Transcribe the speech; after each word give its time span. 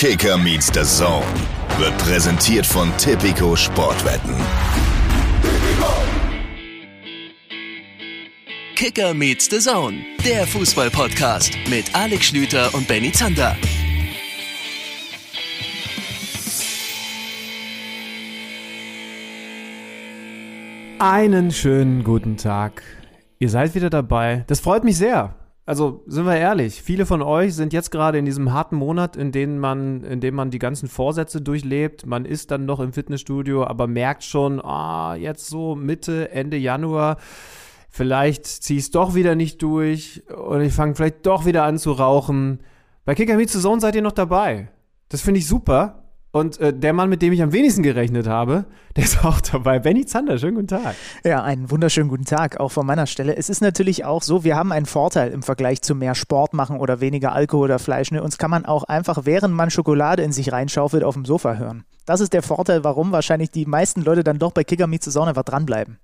Kicker 0.00 0.38
meets 0.38 0.68
the 0.72 0.84
Zone 0.84 1.26
wird 1.76 1.98
präsentiert 1.98 2.64
von 2.64 2.96
Tipico 2.98 3.56
Sportwetten. 3.56 4.32
Kicker 8.76 9.12
meets 9.12 9.50
the 9.50 9.58
Zone, 9.58 9.98
der 10.24 10.46
Fußball-Podcast 10.46 11.58
mit 11.68 11.92
Alex 11.96 12.26
Schlüter 12.26 12.72
und 12.74 12.86
Benny 12.86 13.10
Zander. 13.10 13.56
Einen 21.00 21.50
schönen 21.50 22.04
guten 22.04 22.36
Tag. 22.36 22.84
Ihr 23.40 23.50
seid 23.50 23.74
wieder 23.74 23.90
dabei. 23.90 24.44
Das 24.46 24.60
freut 24.60 24.84
mich 24.84 24.96
sehr. 24.96 25.34
Also 25.68 26.02
sind 26.06 26.24
wir 26.24 26.34
ehrlich, 26.34 26.80
viele 26.80 27.04
von 27.04 27.20
euch 27.20 27.54
sind 27.54 27.74
jetzt 27.74 27.90
gerade 27.90 28.16
in 28.16 28.24
diesem 28.24 28.54
harten 28.54 28.76
Monat, 28.76 29.16
in 29.16 29.32
dem 29.32 29.58
man, 29.58 30.02
in 30.02 30.18
dem 30.22 30.34
man 30.34 30.50
die 30.50 30.58
ganzen 30.58 30.88
Vorsätze 30.88 31.42
durchlebt. 31.42 32.06
Man 32.06 32.24
ist 32.24 32.50
dann 32.50 32.64
noch 32.64 32.80
im 32.80 32.94
Fitnessstudio, 32.94 33.66
aber 33.66 33.86
merkt 33.86 34.24
schon, 34.24 34.64
ah, 34.64 35.14
jetzt 35.14 35.46
so 35.46 35.74
Mitte, 35.74 36.30
Ende 36.30 36.56
Januar, 36.56 37.18
vielleicht 37.90 38.46
ziehe 38.46 38.78
ich 38.78 38.86
es 38.86 38.90
doch 38.92 39.14
wieder 39.14 39.34
nicht 39.34 39.60
durch 39.60 40.22
und 40.34 40.62
ich 40.62 40.72
fange 40.72 40.94
vielleicht 40.94 41.26
doch 41.26 41.44
wieder 41.44 41.64
an 41.64 41.76
zu 41.76 41.92
rauchen. 41.92 42.60
Bei 43.04 43.14
Kicker 43.14 43.36
Meets 43.36 43.52
the 43.52 43.60
Zone 43.60 43.82
seid 43.82 43.94
ihr 43.94 44.00
noch 44.00 44.12
dabei. 44.12 44.68
Das 45.10 45.20
finde 45.20 45.40
ich 45.40 45.46
super. 45.46 46.07
Und 46.38 46.60
äh, 46.60 46.72
der 46.72 46.92
Mann, 46.92 47.08
mit 47.08 47.20
dem 47.20 47.32
ich 47.32 47.42
am 47.42 47.52
wenigsten 47.52 47.82
gerechnet 47.82 48.28
habe, 48.28 48.66
der 48.96 49.04
ist 49.04 49.24
auch 49.24 49.40
dabei. 49.40 49.80
Benny 49.80 50.06
Zander, 50.06 50.38
schönen 50.38 50.54
guten 50.54 50.68
Tag. 50.68 50.94
Ja, 51.24 51.42
einen 51.42 51.68
wunderschönen 51.70 52.08
guten 52.08 52.24
Tag 52.24 52.60
auch 52.60 52.70
von 52.70 52.86
meiner 52.86 53.06
Stelle. 53.06 53.36
Es 53.36 53.50
ist 53.50 53.60
natürlich 53.60 54.04
auch 54.04 54.22
so, 54.22 54.44
wir 54.44 54.54
haben 54.54 54.70
einen 54.70 54.86
Vorteil 54.86 55.32
im 55.32 55.42
Vergleich 55.42 55.82
zu 55.82 55.96
mehr 55.96 56.14
Sport 56.14 56.54
machen 56.54 56.78
oder 56.78 57.00
weniger 57.00 57.32
Alkohol 57.32 57.64
oder 57.64 57.80
Fleisch. 57.80 58.12
Ne? 58.12 58.22
Uns 58.22 58.38
kann 58.38 58.52
man 58.52 58.66
auch 58.66 58.84
einfach, 58.84 59.24
während 59.24 59.54
man 59.54 59.70
Schokolade 59.70 60.22
in 60.22 60.32
sich 60.32 60.52
reinschaufelt, 60.52 61.02
auf 61.02 61.14
dem 61.14 61.24
Sofa 61.24 61.56
hören. 61.56 61.84
Das 62.06 62.20
ist 62.20 62.32
der 62.32 62.42
Vorteil, 62.42 62.84
warum 62.84 63.10
wahrscheinlich 63.10 63.50
die 63.50 63.66
meisten 63.66 64.02
Leute 64.02 64.22
dann 64.22 64.38
doch 64.38 64.52
bei 64.52 64.62
Kicker 64.62 64.86
Meets 64.86 65.06
the 65.06 65.10
Zone 65.10 65.28
einfach 65.28 65.42
dranbleiben. 65.42 65.98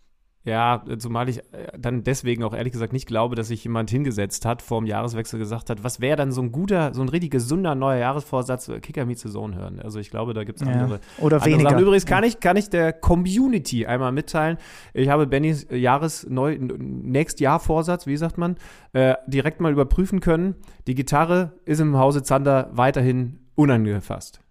Ja, 0.44 0.84
zumal 0.98 1.30
ich 1.30 1.38
äh, 1.38 1.72
dann 1.78 2.04
deswegen 2.04 2.44
auch 2.44 2.52
ehrlich 2.52 2.72
gesagt 2.72 2.92
nicht 2.92 3.06
glaube, 3.06 3.34
dass 3.34 3.48
sich 3.48 3.64
jemand 3.64 3.88
hingesetzt 3.88 4.44
hat, 4.44 4.60
vor 4.60 4.80
dem 4.80 4.86
Jahreswechsel 4.86 5.38
gesagt 5.38 5.70
hat, 5.70 5.82
was 5.82 6.00
wäre 6.00 6.16
dann 6.16 6.32
so 6.32 6.42
ein 6.42 6.52
guter, 6.52 6.92
so 6.92 7.00
ein 7.00 7.08
richtig 7.08 7.30
gesunder 7.30 7.74
neuer 7.74 7.96
Jahresvorsatz, 7.96 8.68
äh, 8.68 8.80
Kicker 8.80 9.06
Meets 9.06 9.22
the 9.22 9.30
Zone 9.30 9.56
hören. 9.56 9.80
Also 9.80 9.98
ich 10.00 10.10
glaube, 10.10 10.34
da 10.34 10.44
gibt 10.44 10.60
es 10.60 10.66
andere. 10.66 10.94
Ja, 10.94 11.24
oder 11.24 11.36
andere 11.36 11.50
weniger. 11.50 11.70
Sachen. 11.70 11.82
Übrigens 11.82 12.04
kann 12.04 12.24
ich, 12.24 12.40
kann 12.40 12.58
ich 12.58 12.68
der 12.68 12.92
Community 12.92 13.86
einmal 13.86 14.12
mitteilen, 14.12 14.58
ich 14.92 15.08
habe 15.08 15.26
Bennys 15.26 15.66
Jahres 15.70 16.26
neu, 16.28 16.58
nächst 16.58 17.40
Jahr 17.40 17.58
Vorsatz, 17.58 18.06
wie 18.06 18.18
sagt 18.18 18.36
man, 18.36 18.56
äh, 18.92 19.14
direkt 19.26 19.62
mal 19.62 19.72
überprüfen 19.72 20.20
können. 20.20 20.56
Die 20.86 20.94
Gitarre 20.94 21.52
ist 21.64 21.80
im 21.80 21.96
Hause 21.96 22.22
Zander 22.22 22.68
weiterhin 22.72 23.38
unangefasst. 23.54 24.43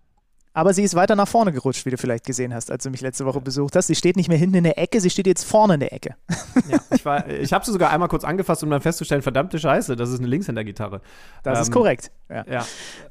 Aber 0.56 0.74
sie 0.74 0.84
ist 0.84 0.94
weiter 0.94 1.16
nach 1.16 1.28
vorne 1.28 1.52
gerutscht, 1.52 1.86
wie 1.86 1.90
du 1.90 1.98
vielleicht 1.98 2.26
gesehen 2.26 2.54
hast, 2.54 2.70
als 2.72 2.84
du 2.84 2.92
mich 2.92 3.02
letzte 3.02 3.26
Woche 3.26 3.42
besucht 3.42 3.76
hast. 3.76 3.88
Sie 3.88 3.96
steht 3.96 4.16
nicht 4.16 4.30
mehr 4.30 4.38
hinten 4.38 4.58
in 4.58 4.64
der 4.64 4.78
Ecke, 4.78 5.02
sie 5.02 5.10
steht 5.10 5.26
jetzt 5.26 5.44
vorne 5.44 5.76
in 5.76 5.80
der 5.80 5.94
Ecke. 5.94 6.16
Ja, 6.70 6.80
ich, 6.92 7.04
war, 7.04 7.28
ich 7.28 7.52
habe 7.52 7.66
sie 7.66 7.72
sogar 7.72 7.90
einmal 7.90 8.08
kurz 8.08 8.24
angefasst, 8.24 8.64
um 8.64 8.70
dann 8.70 8.80
festzustellen, 8.80 9.22
verdammte 9.22 9.60
Scheiße, 9.60 9.98
das 9.98 10.12
ist 10.12 10.20
eine 10.20 10.28
Linkshänder-Gitarre. 10.28 11.02
Das 11.42 11.58
ähm, 11.58 11.62
ist 11.64 11.72
korrekt. 11.72 12.12
Ja. 12.30 12.46
ja. 12.50 12.66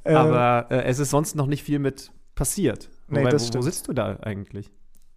Ähm, 0.04 0.16
Aber 0.16 0.66
äh, 0.70 0.84
es 0.84 0.98
ist 0.98 1.10
sonst 1.10 1.36
noch 1.36 1.46
nicht 1.46 1.62
viel 1.62 1.78
mit 1.78 2.12
passiert. 2.34 2.88
Nee, 3.08 3.20
Wobei, 3.20 3.30
das 3.30 3.42
wo, 3.42 3.46
stimmt. 3.48 3.64
wo 3.64 3.68
sitzt 3.68 3.88
du 3.88 3.92
da 3.92 4.16
eigentlich? 4.22 4.70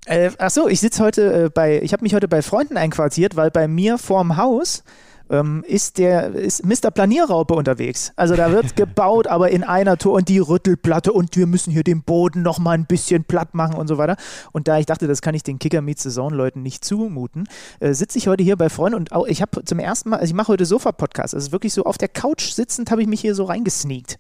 Äh, 0.06 0.32
ach 0.38 0.50
so, 0.50 0.68
ich 0.68 0.82
sitze 0.82 1.04
heute 1.04 1.46
äh, 1.46 1.50
bei, 1.50 1.82
ich 1.82 1.94
habe 1.94 2.04
mich 2.04 2.14
heute 2.14 2.28
bei 2.28 2.42
Freunden 2.42 2.78
einquartiert, 2.78 3.36
weil 3.36 3.52
bei 3.52 3.68
mir 3.68 3.98
vorm 3.98 4.38
Haus 4.38 4.84
ähm, 5.30 5.64
ist 5.68 5.98
der 5.98 6.34
ist 6.36 6.66
Mr. 6.66 6.92
Planierraupe 6.92 7.54
unterwegs. 7.54 8.12
Also 8.16 8.36
da 8.36 8.52
wird 8.52 8.76
gebaut, 8.76 9.28
aber 9.28 9.52
in 9.52 9.64
einer 9.64 9.98
Tour 9.98 10.14
und 10.14 10.30
die 10.30 10.40
Rüttelplatte 10.40 11.14
und 11.14 11.36
wir 11.36 11.48
müssen 11.48 11.72
hier 11.72 11.84
den 11.84 12.04
Boden 12.04 12.42
noch 12.42 12.60
mal 12.60 12.72
ein 12.72 12.86
bisschen 12.86 13.24
platt 13.24 13.54
machen 13.54 13.76
und 13.76 13.88
so 13.88 13.98
weiter. 13.98 14.18
Und 14.52 14.68
da 14.68 14.78
ich 14.80 14.86
dachte, 14.86 15.08
das 15.08 15.22
kann 15.22 15.36
ich 15.36 15.44
den 15.44 15.60
Kicker 15.60 15.82
Meets 15.82 16.04
Saison 16.04 16.32
Leuten 16.32 16.62
nicht 16.62 16.86
zumuten, 16.86 17.48
äh, 17.80 17.94
sitze 17.94 18.18
ich 18.18 18.28
heute 18.28 18.44
hier 18.44 18.56
bei 18.56 18.70
Freunden 18.70 18.96
und 18.96 19.12
auch, 19.12 19.26
ich 19.28 19.42
habe 19.42 19.64
zum 19.64 19.80
ersten 19.80 20.10
Mal, 20.10 20.18
also 20.18 20.30
ich 20.30 20.36
mache 20.36 20.50
heute 20.50 20.66
Sofa 20.66 20.92
Podcast. 20.92 21.34
Also 21.34 21.52
wirklich 21.52 21.74
so 21.74 21.84
auf 21.84 21.98
der 21.98 22.10
Couch 22.10 22.52
sitzend 22.52 22.92
habe 22.92 23.02
ich 23.02 23.08
mich 23.08 23.22
hier 23.22 23.36
so 23.36 23.46
reingesneakt. 23.46 24.20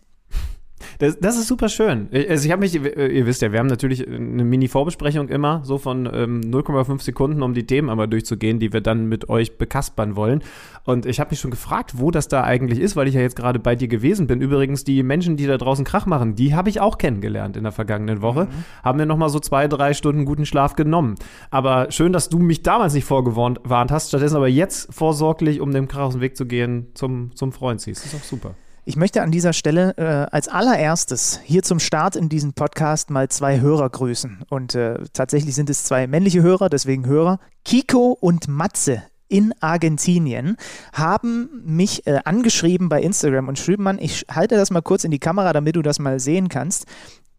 Das, 0.99 1.17
das, 1.19 1.37
ist 1.37 1.47
super 1.47 1.69
schön. 1.69 2.09
Also 2.11 2.45
ich 2.45 2.51
habe 2.51 2.59
mich, 2.59 2.75
ihr 2.75 3.25
wisst 3.25 3.41
ja, 3.41 3.51
wir 3.51 3.59
haben 3.59 3.67
natürlich 3.67 4.05
eine 4.07 4.43
Mini-Vorbesprechung 4.43 5.29
immer, 5.29 5.61
so 5.63 5.77
von 5.77 6.05
ähm, 6.05 6.41
0,5 6.41 7.01
Sekunden, 7.01 7.43
um 7.43 7.53
die 7.53 7.65
Themen 7.65 7.89
einmal 7.89 8.07
durchzugehen, 8.07 8.59
die 8.59 8.73
wir 8.73 8.81
dann 8.81 9.07
mit 9.07 9.29
euch 9.29 9.57
bekaspern 9.57 10.15
wollen. 10.15 10.43
Und 10.83 11.05
ich 11.05 11.19
habe 11.19 11.31
mich 11.31 11.39
schon 11.39 11.51
gefragt, 11.51 11.93
wo 11.95 12.11
das 12.11 12.27
da 12.27 12.43
eigentlich 12.43 12.79
ist, 12.79 12.95
weil 12.95 13.07
ich 13.07 13.15
ja 13.15 13.21
jetzt 13.21 13.35
gerade 13.35 13.59
bei 13.59 13.75
dir 13.75 13.87
gewesen 13.87 14.27
bin. 14.27 14.41
Übrigens, 14.41 14.83
die 14.83 15.01
Menschen, 15.01 15.37
die 15.37 15.47
da 15.47 15.57
draußen 15.57 15.85
Krach 15.85 16.05
machen, 16.05 16.35
die 16.35 16.55
habe 16.55 16.69
ich 16.69 16.79
auch 16.79 16.97
kennengelernt 16.97 17.57
in 17.57 17.63
der 17.63 17.71
vergangenen 17.71 18.21
Woche. 18.21 18.45
Mhm. 18.45 18.83
Haben 18.83 18.97
mir 18.97 19.05
nochmal 19.05 19.29
so 19.29 19.39
zwei, 19.39 19.67
drei 19.67 19.93
Stunden 19.93 20.25
guten 20.25 20.45
Schlaf 20.45 20.75
genommen. 20.75 21.15
Aber 21.51 21.91
schön, 21.91 22.13
dass 22.13 22.29
du 22.29 22.39
mich 22.39 22.63
damals 22.63 22.93
nicht 22.93 23.05
vorgewarnt 23.05 23.91
hast, 23.91 24.09
stattdessen 24.09 24.35
aber 24.35 24.49
jetzt 24.49 24.93
vorsorglich, 24.93 25.61
um 25.61 25.71
dem 25.71 25.87
Krach 25.87 26.07
aus 26.07 26.13
dem 26.13 26.21
Weg 26.21 26.37
zu 26.37 26.45
gehen, 26.45 26.87
zum, 26.93 27.35
zum 27.35 27.51
Freund 27.51 27.81
ziehst. 27.81 28.05
Das 28.05 28.13
ist 28.13 28.19
auch 28.19 28.25
super. 28.25 28.55
Ich 28.87 28.97
möchte 28.97 29.23
an 29.23 29.31
dieser 29.31 29.51
Stelle 29.53 29.97
äh, 29.97 30.31
als 30.31 30.47
allererstes 30.47 31.39
hier 31.43 31.63
zum 31.63 31.79
Start 31.79 32.15
in 32.15 32.29
diesem 32.29 32.53
Podcast 32.53 33.09
mal 33.09 33.27
zwei 33.29 33.59
Hörer 33.59 33.89
grüßen. 33.89 34.43
Und 34.51 34.75
äh, 34.75 34.99
tatsächlich 35.11 35.55
sind 35.55 35.71
es 35.71 35.85
zwei 35.85 36.05
männliche 36.05 36.43
Hörer, 36.43 36.69
deswegen 36.69 37.07
Hörer. 37.07 37.39
Kiko 37.63 38.15
und 38.21 38.47
Matze 38.47 39.01
in 39.27 39.55
Argentinien 39.59 40.55
haben 40.93 41.63
mich 41.65 42.05
äh, 42.05 42.19
angeschrieben 42.25 42.87
bei 42.87 43.01
Instagram 43.01 43.47
und 43.47 43.57
schrieben 43.57 43.83
man, 43.83 43.97
ich 43.97 44.27
halte 44.29 44.55
das 44.55 44.69
mal 44.69 44.83
kurz 44.83 45.03
in 45.03 45.09
die 45.09 45.17
Kamera, 45.17 45.51
damit 45.51 45.75
du 45.75 45.81
das 45.81 45.97
mal 45.97 46.19
sehen 46.19 46.47
kannst. 46.47 46.85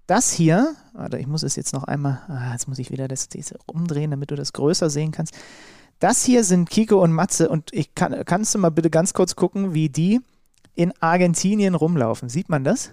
Das 0.08 0.32
hier, 0.32 0.74
warte, 0.94 1.16
ich 1.18 1.28
muss 1.28 1.44
es 1.44 1.54
jetzt 1.54 1.72
noch 1.72 1.84
einmal, 1.84 2.22
ah, 2.26 2.50
jetzt 2.54 2.66
muss 2.66 2.80
ich 2.80 2.90
wieder 2.90 3.06
das, 3.06 3.28
das 3.28 3.54
umdrehen, 3.66 4.10
damit 4.10 4.32
du 4.32 4.34
das 4.34 4.52
größer 4.52 4.90
sehen 4.90 5.12
kannst. 5.12 5.32
Das 6.00 6.24
hier 6.24 6.42
sind 6.42 6.68
Kiko 6.68 7.00
und 7.00 7.12
Matze 7.12 7.48
und 7.48 7.72
ich 7.72 7.94
kann, 7.94 8.24
kannst 8.24 8.52
du 8.52 8.58
mal 8.58 8.70
bitte 8.70 8.90
ganz 8.90 9.12
kurz 9.12 9.36
gucken, 9.36 9.74
wie 9.74 9.88
die 9.88 10.20
in 10.76 10.92
Argentinien 11.00 11.75
rumlaufen. 11.75 12.28
Sieht 12.28 12.48
man 12.48 12.62
das? 12.64 12.92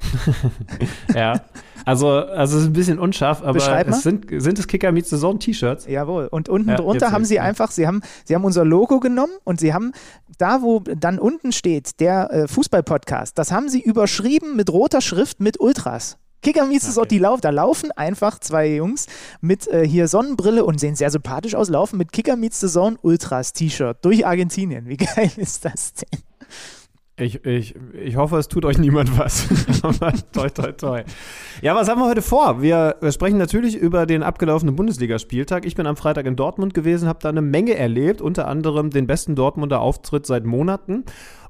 ja, 1.14 1.40
also, 1.84 2.08
also 2.08 2.56
es 2.56 2.62
ist 2.62 2.68
ein 2.68 2.72
bisschen 2.72 2.98
unscharf, 2.98 3.42
aber 3.42 3.58
es 3.86 4.02
sind, 4.02 4.26
sind 4.38 4.58
es 4.58 4.66
Kicker 4.66 4.92
Meets 4.92 5.10
the 5.10 5.18
Zone 5.18 5.38
T-Shirts. 5.38 5.86
Jawohl. 5.86 6.28
Und 6.30 6.48
unten 6.48 6.70
ja, 6.70 6.76
drunter 6.76 7.12
haben 7.12 7.24
sie 7.24 7.40
einfach, 7.40 7.70
sie 7.70 7.86
haben, 7.86 8.00
sie 8.24 8.34
haben 8.34 8.44
unser 8.44 8.64
Logo 8.64 9.00
genommen 9.00 9.32
und 9.44 9.60
sie 9.60 9.74
haben 9.74 9.92
da, 10.38 10.62
wo 10.62 10.80
dann 10.80 11.18
unten 11.18 11.52
steht, 11.52 12.00
der 12.00 12.30
äh, 12.30 12.48
Fußball-Podcast, 12.48 13.38
das 13.38 13.52
haben 13.52 13.68
sie 13.68 13.82
überschrieben 13.82 14.56
mit 14.56 14.70
roter 14.70 15.00
Schrift 15.00 15.40
mit 15.40 15.60
Ultras. 15.60 16.18
Kicker 16.42 16.66
Meets 16.66 16.98
okay. 16.98 17.08
die 17.08 17.18
Lauf, 17.18 17.40
da 17.40 17.50
laufen 17.50 17.90
einfach 17.92 18.38
zwei 18.38 18.74
Jungs 18.74 19.06
mit 19.40 19.66
äh, 19.66 19.86
hier 19.88 20.08
Sonnenbrille 20.08 20.64
und 20.64 20.78
sehen 20.78 20.94
sehr 20.94 21.10
sympathisch 21.10 21.54
aus, 21.54 21.70
laufen 21.70 21.96
mit 21.96 22.12
Kicker 22.12 22.36
Meets 22.36 22.60
the 22.60 22.68
Zone 22.68 22.96
Ultras 23.00 23.52
T-Shirt 23.54 23.96
durch 24.02 24.26
Argentinien. 24.26 24.86
Wie 24.86 24.96
geil 24.98 25.30
ist 25.36 25.64
das 25.64 25.94
denn? 25.94 26.20
Ich, 27.16 27.44
ich, 27.44 27.76
ich 27.92 28.16
hoffe, 28.16 28.38
es 28.38 28.48
tut 28.48 28.64
euch 28.64 28.76
niemand 28.76 29.16
was. 29.16 29.46
toi, 30.32 30.48
toi, 30.48 30.72
toi. 30.72 31.04
Ja, 31.62 31.76
was 31.76 31.88
haben 31.88 32.00
wir 32.00 32.08
heute 32.08 32.22
vor? 32.22 32.60
Wir, 32.60 32.96
sprechen 33.10 33.38
natürlich 33.38 33.76
über 33.76 34.04
den 34.04 34.24
abgelaufenen 34.24 34.74
Bundesligaspieltag. 34.74 35.64
Ich 35.64 35.76
bin 35.76 35.86
am 35.86 35.96
Freitag 35.96 36.26
in 36.26 36.34
Dortmund 36.34 36.74
gewesen, 36.74 37.06
habe 37.06 37.20
da 37.22 37.28
eine 37.28 37.40
Menge 37.40 37.76
erlebt, 37.76 38.20
unter 38.20 38.48
anderem 38.48 38.90
den 38.90 39.06
besten 39.06 39.36
Dortmunder 39.36 39.80
Auftritt 39.80 40.26
seit 40.26 40.44
Monaten. 40.44 41.04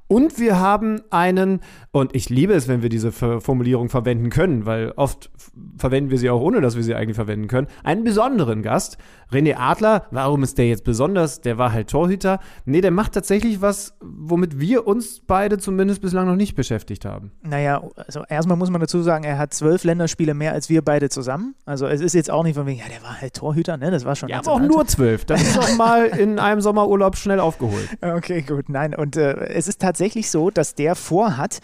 Und 0.06 0.38
wir 0.38 0.60
haben 0.60 1.00
einen, 1.10 1.60
und 1.90 2.14
ich 2.14 2.28
liebe 2.28 2.52
es, 2.52 2.68
wenn 2.68 2.82
wir 2.82 2.90
diese 2.90 3.10
Formulierung 3.10 3.88
verwenden 3.88 4.28
können, 4.28 4.66
weil 4.66 4.92
oft 4.96 5.30
verwenden 5.78 6.10
wir 6.10 6.18
sie 6.18 6.28
auch 6.28 6.40
ohne, 6.40 6.60
dass 6.60 6.76
wir 6.76 6.82
sie 6.82 6.94
eigentlich 6.94 7.16
verwenden 7.16 7.48
können, 7.48 7.68
einen 7.82 8.04
besonderen 8.04 8.62
Gast. 8.62 8.98
René 9.32 9.56
Adler, 9.56 10.06
warum 10.10 10.42
ist 10.42 10.58
der 10.58 10.68
jetzt 10.68 10.84
besonders? 10.84 11.40
Der 11.40 11.56
war 11.56 11.72
halt 11.72 11.88
Torhüter. 11.88 12.38
Nee, 12.66 12.82
der 12.82 12.90
macht 12.90 13.12
tatsächlich 13.12 13.62
was, 13.62 13.94
womit 14.00 14.60
wir 14.60 14.86
uns 14.86 15.22
beide 15.26 15.58
zumindest 15.58 16.02
bislang 16.02 16.26
noch 16.26 16.36
nicht 16.36 16.54
beschäftigt 16.54 17.04
haben. 17.06 17.32
Naja, 17.42 17.82
also 17.96 18.22
erstmal 18.28 18.58
muss 18.58 18.70
man 18.70 18.82
dazu 18.82 19.02
sagen, 19.02 19.24
er 19.24 19.38
hat 19.38 19.54
zwölf 19.54 19.84
Länderspiele 19.84 20.34
mehr 20.34 20.52
als 20.52 20.68
wir 20.68 20.82
beide 20.82 21.08
zusammen. 21.08 21.54
Also 21.64 21.86
es 21.86 22.02
ist 22.02 22.12
jetzt 22.14 22.30
auch 22.30 22.44
nicht 22.44 22.56
von 22.56 22.66
wegen, 22.66 22.78
ja, 22.78 22.88
der 22.88 23.02
war 23.02 23.20
halt 23.20 23.34
Torhüter, 23.34 23.78
ne? 23.78 23.90
Das 23.90 24.04
war 24.04 24.14
schon. 24.14 24.28
Ja, 24.28 24.38
aber 24.38 24.52
auch 24.52 24.60
nur 24.60 24.86
zwölf. 24.86 25.24
Das 25.24 25.40
ist 25.42 25.58
auch 25.58 25.76
mal 25.76 26.04
in 26.04 26.38
einem 26.38 26.60
Sommerurlaub 26.60 27.16
schnell 27.16 27.40
aufgeholt. 27.40 27.88
Okay, 28.04 28.42
gut. 28.42 28.68
Nein, 28.68 28.94
und 28.94 29.16
äh, 29.16 29.34
es 29.48 29.66
ist 29.66 29.80
tatsächlich 29.80 29.93
so, 30.30 30.50
dass 30.50 30.74
der 30.74 30.94
vorhat, 30.94 31.60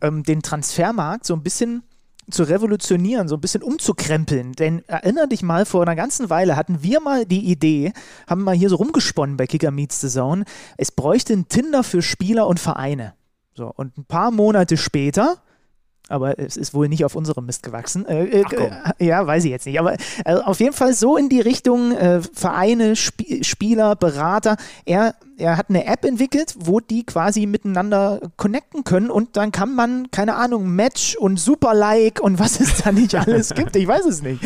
ähm, 0.00 0.22
den 0.22 0.42
Transfermarkt 0.42 1.26
so 1.26 1.34
ein 1.34 1.42
bisschen 1.42 1.82
zu 2.30 2.44
revolutionieren, 2.44 3.28
so 3.28 3.36
ein 3.36 3.40
bisschen 3.40 3.62
umzukrempeln. 3.62 4.52
Denn 4.52 4.84
erinner 4.86 5.26
dich 5.26 5.42
mal, 5.42 5.66
vor 5.66 5.82
einer 5.82 5.96
ganzen 5.96 6.30
Weile 6.30 6.56
hatten 6.56 6.82
wir 6.82 7.00
mal 7.00 7.26
die 7.26 7.50
Idee, 7.50 7.92
haben 8.26 8.44
mal 8.44 8.54
hier 8.54 8.68
so 8.68 8.76
rumgesponnen 8.76 9.36
bei 9.36 9.46
Kicker 9.46 9.70
Meets 9.70 10.00
the 10.00 10.08
Zone, 10.08 10.44
es 10.76 10.92
bräuchte 10.92 11.32
ein 11.32 11.48
Tinder 11.48 11.82
für 11.82 12.02
Spieler 12.02 12.46
und 12.46 12.60
Vereine. 12.60 13.14
So, 13.54 13.72
und 13.74 13.98
ein 13.98 14.04
paar 14.04 14.30
Monate 14.30 14.76
später 14.76 15.42
aber 16.10 16.38
es 16.38 16.56
ist 16.56 16.74
wohl 16.74 16.88
nicht 16.88 17.04
auf 17.04 17.14
unserem 17.14 17.46
Mist 17.46 17.62
gewachsen. 17.62 18.06
Äh, 18.06 18.24
äh, 18.24 18.44
äh 18.98 19.06
ja, 19.06 19.26
weiß 19.26 19.44
ich 19.44 19.50
jetzt 19.50 19.66
nicht. 19.66 19.78
Aber 19.78 19.96
also 20.24 20.42
auf 20.42 20.60
jeden 20.60 20.72
Fall 20.72 20.92
so 20.94 21.16
in 21.16 21.28
die 21.28 21.40
Richtung 21.40 21.92
äh, 21.92 22.20
Vereine, 22.20 22.92
Sp 22.98 23.42
Spieler, 23.42 23.96
Berater. 23.96 24.56
Er, 24.84 25.14
er 25.36 25.56
hat 25.56 25.70
eine 25.70 25.86
App 25.86 26.04
entwickelt, 26.04 26.54
wo 26.58 26.80
die 26.80 27.04
quasi 27.04 27.46
miteinander 27.46 28.20
connecten 28.36 28.84
können 28.84 29.10
und 29.10 29.36
dann 29.36 29.52
kann 29.52 29.74
man, 29.74 30.10
keine 30.10 30.36
Ahnung, 30.36 30.70
Match 30.70 31.16
und 31.16 31.38
Super-Like 31.38 32.20
und 32.20 32.38
was 32.38 32.60
es 32.60 32.82
da 32.82 32.92
nicht 32.92 33.14
alles 33.14 33.54
gibt. 33.54 33.76
Ich 33.76 33.86
weiß 33.86 34.06
es 34.06 34.22
nicht. 34.22 34.40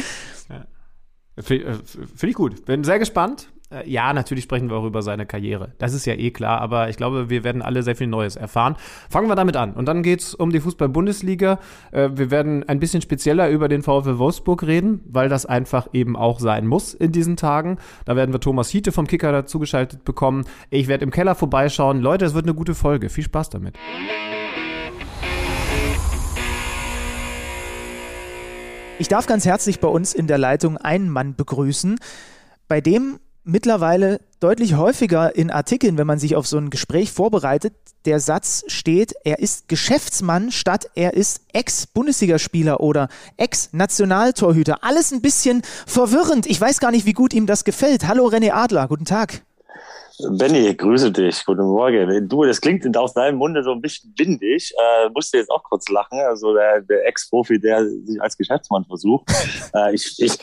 Finde 1.36 1.96
ich 2.22 2.34
gut. 2.34 2.64
Bin 2.64 2.84
sehr 2.84 2.98
gespannt. 2.98 3.48
Äh, 3.74 3.88
ja, 3.88 4.12
natürlich 4.12 4.44
sprechen 4.44 4.70
wir 4.70 4.76
auch 4.76 4.84
über 4.84 5.02
seine 5.02 5.26
Karriere. 5.26 5.72
Das 5.78 5.94
ist 5.94 6.06
ja 6.06 6.14
eh 6.14 6.30
klar, 6.30 6.60
aber 6.60 6.88
ich 6.88 6.96
glaube, 6.96 7.30
wir 7.30 7.44
werden 7.44 7.62
alle 7.62 7.82
sehr 7.82 7.96
viel 7.96 8.06
Neues 8.06 8.36
erfahren. 8.36 8.76
Fangen 9.10 9.28
wir 9.28 9.36
damit 9.36 9.56
an. 9.56 9.72
Und 9.74 9.86
dann 9.86 10.02
geht 10.02 10.20
es 10.20 10.34
um 10.34 10.50
die 10.50 10.60
Fußball-Bundesliga. 10.60 11.58
Äh, 11.92 12.10
wir 12.14 12.30
werden 12.30 12.68
ein 12.68 12.80
bisschen 12.80 13.02
spezieller 13.02 13.48
über 13.50 13.68
den 13.68 13.82
VfL 13.82 14.18
Wolfsburg 14.18 14.62
reden, 14.64 15.00
weil 15.06 15.28
das 15.28 15.46
einfach 15.46 15.88
eben 15.92 16.16
auch 16.16 16.40
sein 16.40 16.66
muss 16.66 16.94
in 16.94 17.12
diesen 17.12 17.36
Tagen. 17.36 17.78
Da 18.04 18.16
werden 18.16 18.32
wir 18.32 18.40
Thomas 18.40 18.70
Hiete 18.70 18.92
vom 18.92 19.06
Kicker 19.06 19.32
dazugeschaltet 19.32 20.04
bekommen. 20.04 20.44
Ich 20.70 20.88
werde 20.88 21.04
im 21.04 21.10
Keller 21.10 21.34
vorbeischauen. 21.34 22.00
Leute, 22.00 22.24
es 22.24 22.34
wird 22.34 22.44
eine 22.44 22.54
gute 22.54 22.74
Folge. 22.74 23.08
Viel 23.08 23.24
Spaß 23.24 23.50
damit. 23.50 23.76
Ich 28.96 29.08
darf 29.08 29.26
ganz 29.26 29.44
herzlich 29.44 29.80
bei 29.80 29.88
uns 29.88 30.14
in 30.14 30.28
der 30.28 30.38
Leitung 30.38 30.76
einen 30.78 31.10
Mann 31.10 31.34
begrüßen, 31.34 31.98
bei 32.68 32.80
dem 32.80 33.18
mittlerweile 33.44 34.20
deutlich 34.40 34.74
häufiger 34.74 35.36
in 35.36 35.50
Artikeln, 35.50 35.96
wenn 35.96 36.06
man 36.06 36.18
sich 36.18 36.34
auf 36.34 36.46
so 36.46 36.58
ein 36.58 36.70
Gespräch 36.70 37.12
vorbereitet, 37.12 37.74
der 38.04 38.20
Satz 38.20 38.64
steht, 38.66 39.14
er 39.24 39.38
ist 39.38 39.68
Geschäftsmann 39.68 40.50
statt 40.50 40.90
er 40.94 41.14
ist 41.14 41.42
Ex-Bundesligaspieler 41.52 42.80
oder 42.80 43.08
Ex-Nationaltorhüter. 43.36 44.84
Alles 44.84 45.12
ein 45.12 45.22
bisschen 45.22 45.62
verwirrend. 45.86 46.46
Ich 46.46 46.60
weiß 46.60 46.80
gar 46.80 46.90
nicht, 46.90 47.06
wie 47.06 47.12
gut 47.12 47.32
ihm 47.32 47.46
das 47.46 47.64
gefällt. 47.64 48.06
Hallo 48.06 48.26
René 48.26 48.52
Adler, 48.52 48.88
guten 48.88 49.04
Tag. 49.06 49.42
Benny, 50.18 50.72
grüße 50.74 51.10
dich. 51.10 51.44
Guten 51.44 51.64
Morgen. 51.64 52.28
Du, 52.28 52.44
das 52.44 52.60
klingt 52.60 52.96
aus 52.96 53.14
deinem 53.14 53.36
Munde 53.36 53.64
so 53.64 53.72
ein 53.72 53.80
bisschen 53.80 54.14
windig. 54.16 54.72
Äh, 54.78 55.08
musste 55.10 55.38
jetzt 55.38 55.50
auch 55.50 55.64
kurz 55.64 55.88
lachen. 55.88 56.20
Also 56.20 56.54
der, 56.54 56.82
der 56.82 57.04
Ex-Profi, 57.08 57.58
der 57.58 57.84
sich 57.88 58.22
als 58.22 58.36
Geschäftsmann 58.36 58.84
versucht. 58.84 59.28
äh, 59.74 59.92
ich, 59.92 60.14
ich, 60.18 60.38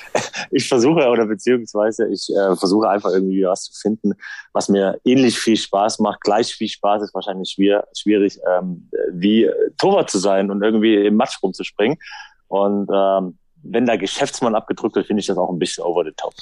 ich 0.51 0.67
versuche 0.67 1.07
oder 1.07 1.25
beziehungsweise 1.25 2.07
ich 2.09 2.29
äh, 2.29 2.55
versuche 2.57 2.89
einfach 2.89 3.11
irgendwie 3.11 3.45
was 3.45 3.63
zu 3.63 3.79
finden, 3.79 4.13
was 4.51 4.67
mir 4.67 4.99
ähnlich 5.05 5.39
viel 5.39 5.55
Spaß 5.55 5.99
macht. 5.99 6.19
Gleich 6.19 6.53
viel 6.53 6.67
Spaß 6.67 7.03
ist 7.03 7.13
wahrscheinlich 7.13 7.51
schwer, 7.51 7.87
schwierig, 7.97 8.39
ähm, 8.49 8.89
wie 9.13 9.49
Torwart 9.77 10.09
zu 10.09 10.19
sein 10.19 10.51
und 10.51 10.61
irgendwie 10.63 10.95
im 10.95 11.15
Matsch 11.15 11.41
rumzuspringen. 11.41 11.97
Und 12.49 12.89
ähm, 12.93 13.37
wenn 13.63 13.85
da 13.85 13.95
Geschäftsmann 13.95 14.55
abgedrückt 14.55 14.95
wird, 14.95 15.07
finde 15.07 15.21
ich 15.21 15.27
das 15.27 15.37
auch 15.37 15.49
ein 15.49 15.59
bisschen 15.59 15.83
over 15.83 16.03
the 16.03 16.11
top. 16.15 16.33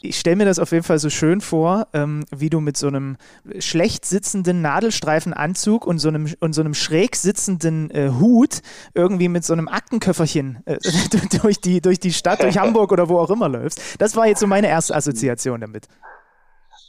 Ich 0.00 0.18
stelle 0.18 0.36
mir 0.36 0.44
das 0.44 0.58
auf 0.58 0.72
jeden 0.72 0.84
Fall 0.84 0.98
so 0.98 1.08
schön 1.08 1.40
vor, 1.40 1.86
ähm, 1.92 2.24
wie 2.30 2.50
du 2.50 2.60
mit 2.60 2.76
so 2.76 2.88
einem 2.88 3.16
schlecht 3.58 4.04
sitzenden 4.04 4.60
Nadelstreifenanzug 4.60 5.86
und 5.86 5.98
so 5.98 6.08
einem, 6.08 6.28
und 6.40 6.52
so 6.52 6.60
einem 6.60 6.74
schräg 6.74 7.16
sitzenden 7.16 7.90
äh, 7.90 8.10
Hut 8.20 8.60
irgendwie 8.94 9.28
mit 9.28 9.44
so 9.44 9.52
einem 9.54 9.68
Aktenköfferchen 9.68 10.62
äh, 10.66 10.78
durch, 11.42 11.60
die, 11.60 11.80
durch 11.80 12.00
die 12.00 12.12
Stadt, 12.12 12.42
durch 12.42 12.58
Hamburg 12.60 12.92
oder 12.92 13.08
wo 13.08 13.18
auch 13.18 13.30
immer 13.30 13.48
läufst. 13.48 13.80
Das 13.98 14.14
war 14.16 14.26
jetzt 14.26 14.40
so 14.40 14.46
meine 14.46 14.68
erste 14.68 14.94
Assoziation 14.94 15.60
damit. 15.60 15.88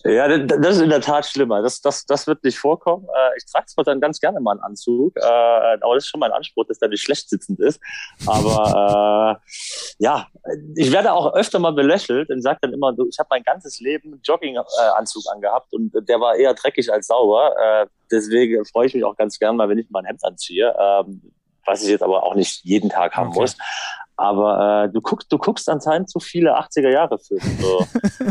Ja, 0.06 0.38
das 0.38 0.78
ist 0.78 0.84
in 0.84 0.92
der 0.92 1.02
Tat 1.02 1.26
schlimmer. 1.26 1.64
Das, 1.64 1.82
das, 1.82 2.06
das 2.06 2.28
wird 2.28 2.44
nicht 2.44 2.60
vorkommen. 2.60 3.06
Äh, 3.06 3.38
ich 3.38 3.46
trage 3.52 3.66
zwar 3.66 3.84
dann 3.84 4.00
ganz 4.00 4.20
gerne 4.20 4.40
mal 4.40 4.52
einen 4.52 4.62
Anzug, 4.62 5.18
äh, 5.18 5.26
aber 5.26 5.96
das 5.96 6.04
ist 6.04 6.10
schon 6.10 6.20
mein 6.20 6.32
Anspruch, 6.32 6.66
dass 6.68 6.78
der 6.78 6.90
nicht 6.90 7.02
schlecht 7.02 7.28
sitzend 7.28 7.60
ist. 7.60 7.82
Aber 8.28 9.40
äh, 9.42 9.96
ja, 9.98 10.28
ich 10.76 10.92
werde 10.92 11.12
auch 11.12 11.34
öfter 11.34 11.58
mal 11.58 11.74
belächelt 11.74 12.30
und 12.30 12.44
sage 12.44 12.60
dann 12.62 12.74
immer, 12.74 12.94
ich 13.10 13.18
habe 13.18 13.28
mein 13.32 13.42
ganzes 13.42 13.80
Leben 13.80 14.22
Jogginganzug 14.24 15.24
angehabt 15.34 15.74
und 15.74 15.92
der 16.08 16.20
war 16.20 16.36
eher 16.36 16.54
dreckig 16.54 16.94
als 16.94 17.08
sauber. 17.08 17.88
Deswegen 18.12 18.64
freue 18.66 18.86
ich 18.86 18.94
mich 18.94 19.04
auch 19.04 19.16
ganz 19.16 19.40
gern 19.40 19.56
mal, 19.56 19.68
wenn 19.70 19.80
ich 19.80 19.90
mal 19.90 20.00
ein 20.00 20.06
Hemd 20.06 20.24
anziehe, 20.24 20.76
ähm, 20.80 21.34
was 21.66 21.82
ich 21.82 21.90
jetzt 21.90 22.04
aber 22.04 22.24
auch 22.24 22.36
nicht 22.36 22.64
jeden 22.64 22.92
Tag 22.92 23.16
haben 23.16 23.30
okay. 23.30 23.40
muss. 23.40 23.58
Aber 24.18 24.86
äh, 24.86 24.94
du 24.94 25.02
guckst, 25.02 25.32
du 25.32 25.38
guckst 25.38 25.68
anscheinend 25.68 26.10
zu 26.10 26.20
viele 26.20 26.58
80er 26.58 26.90
Jahre 26.90 27.18
Filme. 27.18 27.44
So. 27.60 27.86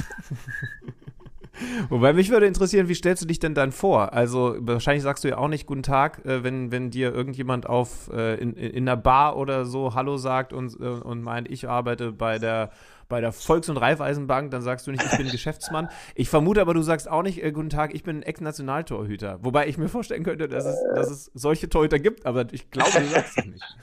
Wobei 1.89 2.13
mich 2.13 2.31
würde 2.31 2.47
interessieren, 2.47 2.89
wie 2.89 2.95
stellst 2.95 3.23
du 3.23 3.27
dich 3.27 3.39
denn 3.39 3.55
dann 3.55 3.73
vor? 3.73 4.13
Also 4.13 4.57
wahrscheinlich 4.59 5.03
sagst 5.03 5.25
du 5.25 5.29
ja 5.29 5.39
auch 5.39 5.49
nicht 5.49 5.67
Guten 5.67 5.83
Tag, 5.83 6.25
äh, 6.25 6.45
wenn, 6.45 6.71
wenn 6.71 6.91
dir 6.91 7.15
irgendjemand 7.15 7.67
auf 7.67 8.11
äh, 8.13 8.35
in, 8.41 8.55
in 8.55 8.89
einer 8.89 8.97
Bar 8.97 9.37
oder 9.37 9.65
so 9.65 9.95
Hallo 9.95 10.17
sagt 10.17 10.53
und, 10.53 10.79
äh, 10.81 10.85
und 10.85 11.23
meint, 11.23 11.51
ich 11.51 11.69
arbeite 11.69 12.13
bei 12.13 12.39
der 12.39 12.71
bei 13.09 13.21
der 13.21 13.33
Volks- 13.33 13.69
und 13.69 13.77
Raiffeisenbank, 13.77 14.51
dann 14.51 14.63
sagst 14.63 14.87
du 14.87 14.91
nicht, 14.91 15.03
ich 15.05 15.17
bin 15.17 15.29
Geschäftsmann. 15.29 15.89
Ich 16.15 16.29
vermute 16.29 16.61
aber, 16.61 16.75
du 16.75 16.83
sagst 16.83 17.09
auch 17.09 17.23
nicht, 17.23 17.43
äh, 17.43 17.53
guten 17.53 17.71
Tag, 17.71 17.95
ich 17.95 18.03
bin 18.03 18.23
Ex-Nationaltorhüter. 18.23 19.39
Wobei 19.43 19.69
ich 19.69 19.79
mir 19.79 19.89
vorstellen 19.89 20.25
könnte, 20.25 20.49
dass 20.49 20.65
es, 20.65 20.83
dass 20.95 21.11
es 21.11 21.31
solche 21.35 21.69
Torhüter 21.69 21.99
gibt, 21.99 22.27
aber 22.27 22.47
ich 22.53 22.71
glaube, 22.71 22.91
du 22.93 23.07
sagst 23.07 23.39
es 23.39 23.45
nicht. 23.45 23.65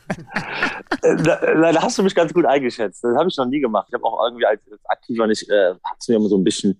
Da, 1.02 1.36
da, 1.36 1.82
hast 1.82 1.98
du 1.98 2.04
mich 2.04 2.14
ganz 2.14 2.34
gut 2.34 2.46
eingeschätzt. 2.46 3.04
Das 3.04 3.16
habe 3.16 3.28
ich 3.28 3.36
noch 3.36 3.48
nie 3.48 3.60
gemacht. 3.60 3.88
Ich 3.88 3.94
habe 3.94 4.04
auch 4.04 4.24
irgendwie 4.24 4.46
als, 4.46 4.62
als 4.72 4.86
Aktiver 4.86 5.26
nicht, 5.26 5.50
äh, 5.50 5.72
hat 5.84 5.98
es 6.00 6.08
mir 6.08 6.16
immer 6.18 6.30
so 6.30 6.38
ein 6.38 6.44
bisschen 6.44 6.78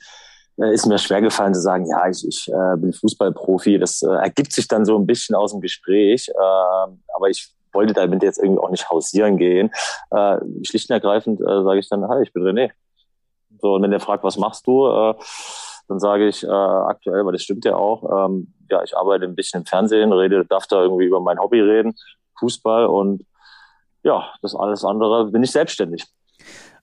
äh, 0.58 0.74
ist 0.74 0.86
mir 0.86 0.98
schwer 0.98 1.22
gefallen 1.22 1.54
zu 1.54 1.62
sagen, 1.62 1.86
ja, 1.88 2.08
ich, 2.10 2.28
ich 2.28 2.48
äh, 2.48 2.78
bin 2.78 2.94
Fußballprofi. 2.94 3.80
Das 3.80 4.02
äh, 4.02 4.10
ergibt 4.10 4.54
sich 4.54 4.68
dann 4.68 4.86
so 4.86 4.98
ein 4.98 5.06
bisschen 5.06 5.36
aus 5.36 5.52
dem 5.52 5.62
Gespräch. 5.62 6.30
Äh, 6.30 6.92
aber 7.16 7.30
ich 7.30 7.54
wollte 7.74 7.94
damit 7.94 8.24
jetzt 8.24 8.40
irgendwie 8.40 8.62
auch 8.62 8.70
nicht 8.70 8.90
hausieren 8.90 9.38
gehen. 9.38 9.72
Äh, 10.12 10.38
schlicht 10.64 10.90
und 10.90 10.94
ergreifend 10.94 11.42
äh, 11.42 11.64
sage 11.64 11.80
ich 11.80 11.90
dann, 11.90 12.08
hi, 12.08 12.22
ich 12.24 12.34
bin 12.34 12.44
René. 12.44 12.72
So, 13.62 13.76
und 13.76 13.84
wenn 13.84 13.92
der 13.92 14.00
fragt, 14.00 14.24
was 14.24 14.38
machst 14.38 14.66
du, 14.68 14.88
äh, 14.88 15.14
dann 15.88 16.00
sage 16.00 16.28
ich 16.28 16.44
äh, 16.44 16.48
aktuell, 16.48 17.26
weil 17.26 17.34
das 17.34 17.44
stimmt 17.44 17.66
ja 17.66 17.76
auch, 17.76 18.28
ähm, 18.28 18.54
ja, 18.70 18.82
ich 18.84 18.96
arbeite 18.96 19.26
ein 19.26 19.36
bisschen 19.36 19.62
im 19.62 19.66
Fernsehen, 19.66 20.14
rede, 20.14 20.46
darf 20.46 20.68
da 20.68 20.82
irgendwie 20.82 21.06
über 21.06 21.20
mein 21.20 21.40
Hobby 21.40 21.60
reden, 21.60 21.94
Fußball 22.40 22.86
und 22.86 23.26
ja, 24.04 24.32
das 24.42 24.56
alles 24.56 24.84
andere 24.86 25.30
bin 25.30 25.44
ich 25.44 25.52
selbstständig. 25.52 26.06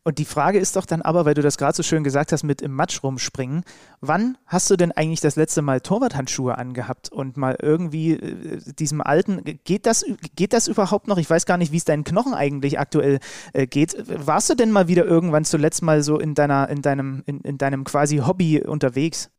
Und 0.05 0.19
die 0.19 0.25
Frage 0.25 0.59
ist 0.59 0.77
doch 0.77 0.87
dann 0.87 1.03
aber, 1.03 1.27
weil 1.27 1.35
du 1.35 1.43
das 1.43 1.59
gerade 1.59 1.77
so 1.77 1.83
schön 1.83 2.03
gesagt 2.03 2.33
hast 2.33 2.43
mit 2.43 2.63
im 2.63 2.73
Matsch 2.73 3.03
rumspringen, 3.03 3.65
wann 4.01 4.39
hast 4.47 4.71
du 4.71 4.77
denn 4.77 4.93
eigentlich 4.93 5.21
das 5.21 5.37
letzte 5.37 5.61
Mal 5.61 5.81
Torwarthandschuhe 5.81 6.57
angehabt 6.57 7.13
und 7.13 7.37
mal 7.37 7.57
irgendwie 7.61 8.13
äh, 8.13 8.61
diesem 8.79 9.03
alten, 9.03 9.43
geht 9.65 9.87
das, 9.87 10.05
geht 10.35 10.53
das 10.53 10.69
überhaupt 10.69 11.09
noch? 11.09 11.19
Ich 11.19 11.29
weiß 11.29 11.45
gar 11.47 11.59
nicht, 11.59 11.73
wie 11.73 11.77
es 11.77 11.85
deinen 11.85 12.05
Knochen 12.05 12.33
eigentlich 12.33 12.79
aktuell 12.79 13.19
äh, 13.53 13.67
geht. 13.67 13.97
Warst 14.09 14.49
du 14.49 14.55
denn 14.55 14.73
mal 14.73 14.89
wieder 14.89 15.05
irgendwann 15.05 15.45
zuletzt 15.45 15.83
mal 15.83 16.03
so 16.03 16.19
in 16.19 16.35
deiner, 16.35 16.69
in 16.69 16.81
deinem, 16.81 17.23
in, 17.27 17.41
in 17.41 17.59
deinem 17.59 17.85
quasi 17.85 18.19
Hobby 18.19 18.63
unterwegs? 18.65 19.31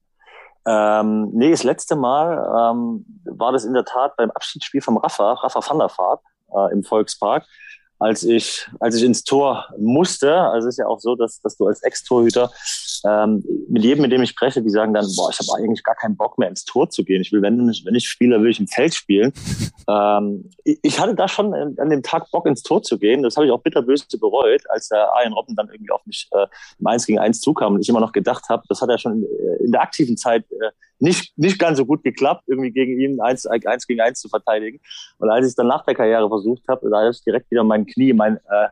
Ähm, 0.67 1.29
nee, 1.33 1.51
das 1.51 1.63
letzte 1.63 1.95
Mal 1.95 2.73
ähm, 2.73 3.05
war 3.25 3.51
das 3.53 3.65
in 3.65 3.73
der 3.73 3.85
Tat 3.85 4.15
beim 4.17 4.29
Abschiedsspiel 4.29 4.81
vom 4.81 4.97
Rafa, 4.97 5.33
Rafa 5.33 5.61
van 5.67 5.79
der 5.79 5.89
Vaart 5.89 6.21
äh, 6.53 6.73
im 6.73 6.83
Volkspark 6.83 7.45
als 7.99 8.23
ich, 8.23 8.67
als 8.79 8.95
ich 8.95 9.03
ins 9.03 9.23
Tor 9.23 9.67
musste. 9.77 10.33
Also 10.33 10.69
es 10.69 10.75
ist 10.75 10.79
ja 10.79 10.87
auch 10.87 10.99
so, 10.99 11.15
dass, 11.15 11.41
dass 11.41 11.57
du 11.57 11.67
als 11.67 11.83
Ex-Torhüter 11.83 12.49
ähm, 13.05 13.43
mit 13.67 13.83
jedem, 13.83 14.01
mit 14.01 14.11
dem 14.11 14.23
ich 14.23 14.29
spreche, 14.29 14.61
die 14.61 14.69
sagen 14.69 14.93
dann, 14.93 15.05
boah, 15.15 15.29
ich 15.29 15.39
habe 15.39 15.61
eigentlich 15.61 15.83
gar 15.83 15.95
keinen 15.95 16.15
Bock 16.15 16.37
mehr 16.37 16.49
ins 16.49 16.63
Tor 16.63 16.89
zu 16.89 17.03
gehen. 17.03 17.21
Ich 17.21 17.31
will, 17.31 17.41
wenn, 17.41 17.59
wenn 17.59 17.95
ich 17.95 18.09
spiele, 18.09 18.41
will 18.41 18.51
ich 18.51 18.59
im 18.59 18.67
Feld 18.67 18.93
spielen. 18.93 19.33
ähm, 19.89 20.49
ich 20.63 20.99
hatte 20.99 21.13
da 21.13 21.27
schon 21.27 21.53
an 21.53 21.89
dem 21.89 22.01
Tag 22.01 22.31
Bock 22.31 22.45
ins 22.45 22.63
Tor 22.63 22.81
zu 22.81 22.97
gehen. 22.97 23.21
Das 23.21 23.35
habe 23.35 23.45
ich 23.45 23.51
auch 23.51 23.61
bitterböse 23.61 24.05
bereut, 24.17 24.61
als 24.69 24.87
der 24.89 25.13
Arjen 25.13 25.33
Robben 25.33 25.55
dann 25.55 25.69
irgendwie 25.69 25.91
auf 25.91 26.05
mich 26.05 26.29
äh, 26.31 26.47
im 26.79 26.87
1 26.87 27.05
gegen 27.05 27.19
1 27.19 27.41
zukam 27.41 27.75
und 27.75 27.81
ich 27.81 27.89
immer 27.89 27.99
noch 27.99 28.13
gedacht 28.13 28.47
habe, 28.49 28.63
das 28.69 28.81
hat 28.81 28.89
ja 28.89 28.97
schon 28.97 29.23
in, 29.23 29.65
in 29.65 29.71
der 29.71 29.81
aktiven 29.81 30.15
Zeit 30.15 30.45
äh, 30.51 30.71
nicht, 30.99 31.37
nicht 31.37 31.59
ganz 31.59 31.77
so 31.77 31.85
gut 31.85 32.03
geklappt, 32.03 32.43
irgendwie 32.47 32.71
gegen 32.71 32.99
ihn 32.99 33.21
eins, 33.21 33.45
eins 33.45 33.87
gegen 33.87 34.01
eins 34.01 34.19
zu 34.19 34.29
verteidigen. 34.29 34.79
Und 35.17 35.29
als 35.29 35.45
ich 35.45 35.49
es 35.49 35.55
dann 35.55 35.67
nach 35.67 35.85
der 35.85 35.95
Karriere 35.95 36.27
versucht 36.27 36.63
habe, 36.67 36.89
da 36.89 37.09
ich 37.09 37.23
direkt 37.23 37.49
wieder 37.51 37.63
mein 37.63 37.85
Knie, 37.85 38.13
mein, 38.13 38.37
äh, 38.37 38.67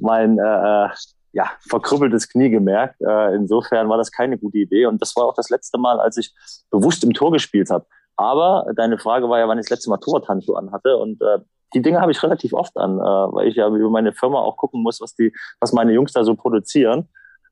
mein 0.00 0.38
äh, 0.38 0.88
ja, 1.32 1.50
verkrüppeltes 1.68 2.28
Knie 2.28 2.50
gemerkt. 2.50 3.00
Äh, 3.00 3.34
insofern 3.34 3.88
war 3.88 3.98
das 3.98 4.10
keine 4.10 4.36
gute 4.38 4.58
Idee. 4.58 4.86
Und 4.86 5.00
das 5.00 5.14
war 5.16 5.24
auch 5.24 5.34
das 5.34 5.50
letzte 5.50 5.78
Mal, 5.78 6.00
als 6.00 6.16
ich 6.16 6.34
bewusst 6.70 7.04
im 7.04 7.12
Tor 7.12 7.32
gespielt 7.32 7.70
habe. 7.70 7.86
Aber 8.16 8.66
deine 8.76 8.98
Frage 8.98 9.28
war 9.28 9.38
ja, 9.38 9.48
wann 9.48 9.58
ich 9.58 9.66
das 9.66 9.70
letzte 9.70 9.90
Mal 9.90 9.98
Torwarthandschuhe 9.98 10.58
anhatte. 10.58 10.96
Und 10.96 11.22
äh, 11.22 11.38
die 11.72 11.82
Dinge 11.82 12.00
habe 12.00 12.12
ich 12.12 12.22
relativ 12.22 12.52
oft 12.52 12.76
an, 12.76 12.98
äh, 12.98 13.02
weil 13.02 13.48
ich 13.48 13.54
ja 13.54 13.68
über 13.68 13.90
meine 13.90 14.12
Firma 14.12 14.40
auch 14.40 14.56
gucken 14.56 14.82
muss, 14.82 15.00
was 15.00 15.14
die, 15.14 15.32
was 15.60 15.72
meine 15.72 15.92
Jungs 15.92 16.12
da 16.12 16.24
so 16.24 16.34
produzieren. 16.34 17.08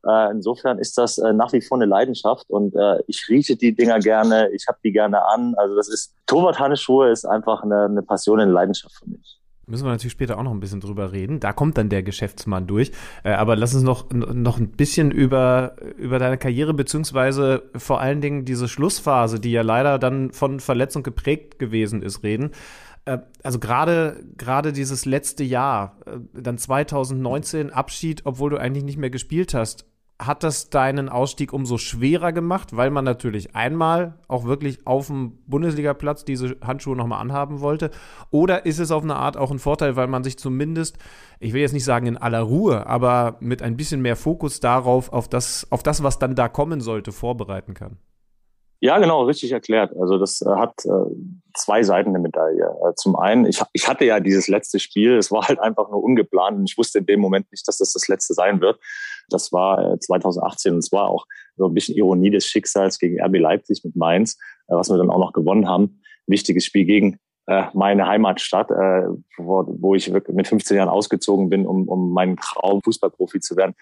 Äh, 0.06 0.30
insofern 0.30 0.78
ist 0.78 0.96
das 0.96 1.18
äh, 1.18 1.32
nach 1.32 1.52
wie 1.52 1.60
vor 1.60 1.78
eine 1.78 1.86
Leidenschaft 1.86 2.48
und 2.48 2.74
äh, 2.76 3.02
ich 3.06 3.28
rieche 3.28 3.56
die 3.56 3.74
Dinger 3.74 3.98
gerne, 3.98 4.48
ich 4.50 4.66
habe 4.68 4.78
die 4.84 4.92
gerne 4.92 5.24
an. 5.26 5.54
Also 5.56 5.74
das 5.76 5.88
ist 5.88 6.14
Torwart-Handschuhe 6.26 7.10
ist 7.10 7.24
einfach 7.24 7.62
eine, 7.62 7.84
eine 7.84 8.02
Passion, 8.02 8.40
eine 8.40 8.52
Leidenschaft 8.52 8.94
für 8.96 9.10
mich. 9.10 9.38
Müssen 9.68 9.84
wir 9.84 9.90
natürlich 9.90 10.12
später 10.12 10.38
auch 10.38 10.42
noch 10.42 10.52
ein 10.52 10.60
bisschen 10.60 10.80
drüber 10.80 11.12
reden. 11.12 11.40
Da 11.40 11.52
kommt 11.52 11.76
dann 11.76 11.90
der 11.90 12.02
Geschäftsmann 12.02 12.66
durch. 12.66 12.90
Äh, 13.22 13.32
aber 13.32 13.54
lass 13.54 13.74
uns 13.74 13.82
noch, 13.82 14.10
noch 14.10 14.56
ein 14.56 14.70
bisschen 14.70 15.10
über, 15.10 15.76
über 15.98 16.18
deine 16.18 16.38
Karriere, 16.38 16.72
beziehungsweise 16.72 17.64
vor 17.76 18.00
allen 18.00 18.22
Dingen 18.22 18.46
diese 18.46 18.66
Schlussphase, 18.66 19.40
die 19.40 19.52
ja 19.52 19.62
leider 19.62 19.98
dann 19.98 20.32
von 20.32 20.60
Verletzung 20.60 21.02
geprägt 21.02 21.58
gewesen 21.58 22.02
ist, 22.02 22.22
reden. 22.22 22.52
Äh, 23.08 23.18
also 23.42 23.58
gerade 23.58 24.24
gerade 24.36 24.72
dieses 24.72 25.06
letzte 25.06 25.44
Jahr, 25.44 25.96
äh, 26.06 26.18
dann 26.34 26.58
2019 26.58 27.70
Abschied, 27.70 28.22
obwohl 28.24 28.50
du 28.50 28.58
eigentlich 28.58 28.84
nicht 28.84 28.98
mehr 28.98 29.10
gespielt 29.10 29.54
hast, 29.54 29.86
hat 30.20 30.42
das 30.42 30.68
deinen 30.68 31.08
Ausstieg 31.08 31.52
umso 31.52 31.78
schwerer 31.78 32.32
gemacht, 32.32 32.76
weil 32.76 32.90
man 32.90 33.04
natürlich 33.04 33.54
einmal 33.54 34.18
auch 34.26 34.44
wirklich 34.44 34.84
auf 34.84 35.06
dem 35.06 35.38
Bundesligaplatz 35.46 36.24
diese 36.24 36.56
Handschuhe 36.60 36.96
nochmal 36.96 37.20
anhaben 37.20 37.60
wollte? 37.60 37.92
Oder 38.30 38.66
ist 38.66 38.80
es 38.80 38.90
auf 38.90 39.04
eine 39.04 39.14
Art 39.14 39.36
auch 39.36 39.52
ein 39.52 39.60
Vorteil, 39.60 39.94
weil 39.94 40.08
man 40.08 40.24
sich 40.24 40.36
zumindest, 40.36 40.98
ich 41.38 41.52
will 41.52 41.60
jetzt 41.60 41.72
nicht 41.72 41.84
sagen 41.84 42.06
in 42.06 42.16
aller 42.16 42.40
Ruhe, 42.40 42.88
aber 42.88 43.36
mit 43.38 43.62
ein 43.62 43.76
bisschen 43.76 44.02
mehr 44.02 44.16
Fokus 44.16 44.58
darauf, 44.58 45.12
auf 45.12 45.28
das, 45.28 45.68
auf 45.70 45.84
das, 45.84 46.02
was 46.02 46.18
dann 46.18 46.34
da 46.34 46.48
kommen 46.48 46.80
sollte, 46.80 47.12
vorbereiten 47.12 47.74
kann? 47.74 47.98
Ja, 48.80 48.98
genau, 48.98 49.24
richtig 49.24 49.50
erklärt. 49.50 49.92
Also 49.98 50.18
das 50.18 50.40
äh, 50.40 50.48
hat 50.50 50.72
äh, 50.84 51.10
zwei 51.54 51.82
Seiten 51.82 52.12
der 52.12 52.22
Medaille. 52.22 52.64
Äh, 52.64 52.94
zum 52.94 53.16
einen, 53.16 53.44
ich, 53.46 53.60
ich 53.72 53.88
hatte 53.88 54.04
ja 54.04 54.20
dieses 54.20 54.46
letzte 54.46 54.78
Spiel, 54.78 55.16
es 55.16 55.32
war 55.32 55.48
halt 55.48 55.58
einfach 55.58 55.90
nur 55.90 56.02
ungeplant 56.02 56.58
und 56.58 56.70
ich 56.70 56.78
wusste 56.78 57.00
in 57.00 57.06
dem 57.06 57.20
Moment 57.20 57.50
nicht, 57.50 57.66
dass 57.66 57.78
das 57.78 57.92
das 57.92 58.06
letzte 58.06 58.34
sein 58.34 58.60
wird. 58.60 58.78
Das 59.30 59.52
war 59.52 59.94
äh, 59.94 59.98
2018 59.98 60.74
und 60.74 60.78
es 60.78 60.92
war 60.92 61.08
auch 61.08 61.26
so 61.56 61.66
ein 61.66 61.74
bisschen 61.74 61.96
Ironie 61.96 62.30
des 62.30 62.46
Schicksals 62.46 63.00
gegen 63.00 63.20
RB 63.20 63.38
Leipzig 63.38 63.82
mit 63.84 63.96
Mainz, 63.96 64.38
äh, 64.68 64.74
was 64.74 64.90
wir 64.90 64.96
dann 64.96 65.10
auch 65.10 65.18
noch 65.18 65.32
gewonnen 65.32 65.68
haben. 65.68 66.00
Wichtiges 66.28 66.64
Spiel 66.64 66.84
gegen 66.84 67.18
äh, 67.46 67.64
meine 67.74 68.06
Heimatstadt, 68.06 68.70
wo, 68.70 69.64
wo 69.66 69.94
ich 69.96 70.08
mit 70.10 70.46
15 70.46 70.76
Jahren 70.76 70.88
ausgezogen 70.88 71.48
bin, 71.48 71.66
um, 71.66 71.88
um 71.88 72.12
meinen 72.12 72.36
Traum 72.36 72.80
Fußballprofi 72.84 73.40
zu 73.40 73.56
werden 73.56 73.74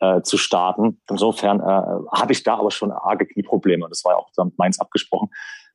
äh, 0.00 0.22
zu 0.22 0.36
starten. 0.36 1.00
Insofern 1.10 1.60
äh, 1.60 1.62
habe 1.64 2.32
ich 2.32 2.42
da 2.42 2.58
aber 2.58 2.70
schon 2.70 2.92
arge 2.92 3.26
Knieprobleme. 3.26 3.86
Das 3.88 4.04
war 4.04 4.12
ja 4.12 4.18
auch 4.18 4.30
Mainz 4.56 4.78
abgesprochen, 4.78 5.30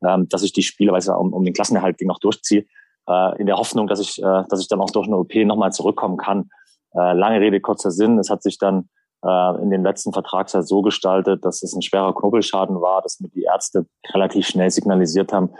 ähm, 0.05 0.27
dass 0.29 0.43
ich 0.43 0.53
die 0.53 0.63
ja 0.63 1.15
um, 1.15 1.33
um 1.33 1.43
den 1.43 1.53
Klassenerhalt 1.53 1.99
noch 2.07 2.19
durchziehe, 2.19 2.65
äh, 3.07 3.39
in 3.39 3.47
der 3.47 3.57
Hoffnung, 3.57 3.87
dass 3.87 3.99
ich, 3.99 4.21
äh, 4.21 4.43
dass 4.49 4.61
ich 4.61 4.67
dann 4.67 4.81
auch 4.81 4.91
durch 4.91 5.07
eine 5.07 5.17
OP 5.17 5.33
nochmal 5.35 5.71
zurückkommen 5.71 6.17
kann. 6.17 6.49
Äh, 6.93 7.13
lange 7.13 7.39
Rede, 7.39 7.61
kurzer 7.61 7.91
Sinn. 7.91 8.19
Es 8.19 8.29
hat 8.29 8.43
sich 8.43 8.57
dann 8.57 8.89
äh, 9.23 9.61
in 9.61 9.69
den 9.69 9.83
letzten 9.83 10.13
Vertragsjahr 10.13 10.63
so 10.63 10.81
gestaltet, 10.81 11.45
dass 11.45 11.63
es 11.63 11.73
ein 11.73 11.81
schwerer 11.81 12.13
Knubbelschaden 12.13 12.81
war, 12.81 13.01
dass 13.01 13.19
mir 13.19 13.29
die 13.29 13.43
Ärzte 13.43 13.85
relativ 14.13 14.47
schnell 14.47 14.69
signalisiert 14.69 15.33
haben, 15.33 15.51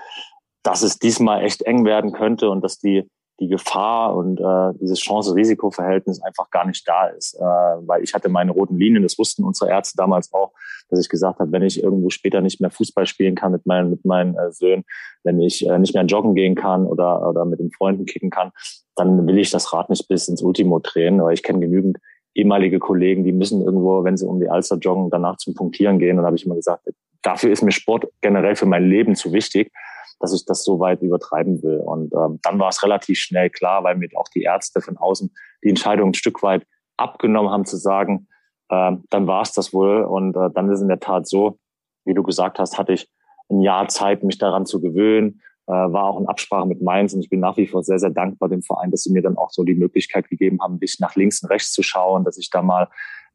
dass 0.64 0.84
es 0.84 1.00
diesmal 1.00 1.44
echt 1.44 1.64
eng 1.64 1.86
werden 1.86 2.12
könnte 2.12 2.50
und 2.50 2.62
dass 2.62 2.78
die 2.78 3.10
die 3.42 3.48
Gefahr 3.48 4.16
und 4.16 4.40
äh, 4.40 4.78
dieses 4.80 5.00
Chance-Risiko-Verhältnis 5.00 6.22
einfach 6.22 6.50
gar 6.52 6.66
nicht 6.68 6.88
da 6.88 7.08
ist. 7.08 7.34
Äh, 7.34 7.42
weil 7.42 8.04
ich 8.04 8.14
hatte 8.14 8.30
meine 8.30 8.52
roten 8.52 8.78
Linien, 8.78 9.02
das 9.02 9.18
wussten 9.18 9.44
unsere 9.44 9.72
Ärzte 9.72 9.98
damals 9.98 10.32
auch, 10.32 10.54
dass 10.90 11.00
ich 11.00 11.10
gesagt 11.10 11.40
habe, 11.40 11.52
wenn 11.52 11.64
ich 11.64 11.84
irgendwo 11.84 12.12
später 12.12 12.42
nicht 12.42 12.62
mehr 12.62 12.70
Fußball 12.70 13.08
spielen 13.08 13.34
kann 13.34 13.52
mit 13.52 13.66
meinen, 13.66 13.90
mit 13.90 14.06
meinen 14.06 14.38
äh, 14.38 14.52
Söhnen, 14.52 14.86
wenn 15.24 15.42
ich 15.42 15.68
äh, 15.68 15.80
nicht 15.80 15.96
mehr 15.96 16.06
joggen 16.06 16.36
gehen 16.36 16.54
kann 16.54 16.86
oder, 16.86 17.28
oder 17.28 17.44
mit 17.46 17.60
den 17.60 17.72
Freunden 17.72 18.06
kicken 18.06 18.30
kann, 18.30 18.52
dann 18.96 19.26
will 19.26 19.40
ich 19.40 19.50
das 19.50 19.74
Rad 19.74 19.90
nicht 19.90 20.08
bis 20.08 20.28
ins 20.28 20.44
Ultimo 20.44 20.80
drehen, 20.80 21.22
weil 21.22 21.34
ich 21.34 21.44
kenne 21.44 21.60
genügend 21.60 21.98
ehemalige 22.36 22.78
Kollegen, 22.78 23.24
die 23.24 23.34
müssen 23.34 23.62
irgendwo, 23.62 24.04
wenn 24.04 24.18
sie 24.18 24.28
um 24.28 24.40
die 24.40 24.50
Alster 24.50 24.78
joggen, 24.78 25.10
danach 25.10 25.38
zum 25.38 25.56
Punktieren 25.56 25.98
gehen. 25.98 26.18
Und 26.18 26.24
da 26.24 26.28
habe 26.28 26.38
ich 26.38 26.46
immer 26.46 26.56
gesagt, 26.56 26.88
dafür 27.24 27.52
ist 27.52 27.64
mir 27.64 27.72
Sport 27.72 28.08
generell 28.22 28.56
für 28.56 28.68
mein 28.68 28.88
Leben 28.88 29.16
zu 29.16 29.34
wichtig 29.34 29.72
dass 30.20 30.34
ich 30.34 30.46
das 30.46 30.64
so 30.64 30.80
weit 30.80 31.02
übertreiben 31.02 31.62
will. 31.64 31.80
Und 31.80 32.14
ähm, 32.14 32.40
dann 32.44 32.60
war 32.60 32.70
es 32.70 32.84
relativ 32.84 33.20
schnell 33.20 33.50
klar, 33.50 33.84
weil 33.84 33.96
mir 33.96 34.10
auch 34.16 34.28
die 34.30 34.44
Ärzte 34.44 34.82
von 34.82 34.98
außen 34.98 35.34
die 35.64 35.70
Entscheidung 35.70 36.10
ein 36.10 36.14
Stück 36.14 36.44
weit 36.44 36.66
abgenommen 36.98 37.52
haben 37.52 37.66
zu 37.66 37.78
sagen, 37.78 38.28
äh, 38.70 38.94
dann 39.10 39.28
war 39.28 39.42
es 39.42 39.54
das 39.54 39.74
wohl. 39.74 40.04
Und 40.04 40.36
äh, 40.36 40.50
dann 40.54 40.70
ist 40.70 40.82
in 40.82 40.88
der 40.88 41.00
Tat 41.00 41.28
so, 41.28 41.60
wie 42.06 42.14
du 42.14 42.24
gesagt 42.24 42.60
hast, 42.60 42.78
hatte 42.78 42.94
ich 42.94 43.10
ein 43.50 43.62
Jahr 43.62 43.88
Zeit, 43.88 44.24
mich 44.24 44.38
daran 44.38 44.66
zu 44.66 44.82
gewöhnen, 44.82 45.42
äh, 45.68 45.72
war 45.74 46.06
auch 46.06 46.20
in 46.20 46.28
Absprache 46.28 46.68
mit 46.68 46.82
Mainz 46.82 47.14
und 47.14 47.22
ich 47.22 47.30
bin 47.30 47.40
nach 47.40 47.58
wie 47.58 47.68
vor 47.68 47.84
sehr, 47.84 48.00
sehr 48.00 48.10
dankbar 48.10 48.50
dem 48.50 48.64
Verein, 48.64 48.92
dass 48.92 49.04
sie 49.04 49.12
mir 49.12 49.22
dann 49.22 49.38
auch 49.38 49.52
so 49.52 49.64
die 49.64 49.76
Möglichkeit 49.76 50.30
gegeben 50.30 50.60
haben, 50.62 50.76
ein 50.76 50.80
bisschen 50.80 51.04
nach 51.04 51.16
links 51.16 51.44
und 51.44 51.50
rechts 51.50 51.72
zu 51.72 51.84
schauen, 51.84 52.24
dass 52.24 52.38
ich 52.38 52.50
da 52.50 52.62
mal 52.62 52.90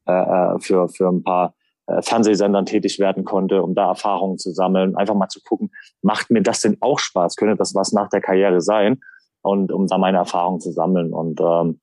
äh, 0.07 0.11
äh 0.11 0.59
für, 0.59 0.89
für 0.89 1.07
ein 1.07 1.23
paar 1.23 1.53
Fernsehsendern 2.01 2.65
tätig 2.65 2.99
werden 2.99 3.23
konnte, 3.23 3.63
um 3.63 3.73
da 3.73 3.87
Erfahrungen 3.87 4.37
zu 4.37 4.51
sammeln, 4.51 4.95
einfach 4.95 5.15
mal 5.15 5.29
zu 5.29 5.41
gucken, 5.41 5.71
macht 6.01 6.29
mir 6.29 6.41
das 6.41 6.61
denn 6.61 6.77
auch 6.81 6.99
Spaß? 6.99 7.35
Könnte 7.35 7.55
das 7.55 7.75
was 7.75 7.93
nach 7.93 8.09
der 8.09 8.21
Karriere 8.21 8.61
sein? 8.61 8.99
Und 9.41 9.71
um 9.71 9.87
da 9.87 9.97
meine 9.97 10.17
Erfahrungen 10.17 10.59
zu 10.59 10.71
sammeln. 10.71 11.13
Und 11.13 11.39
ähm, 11.39 11.79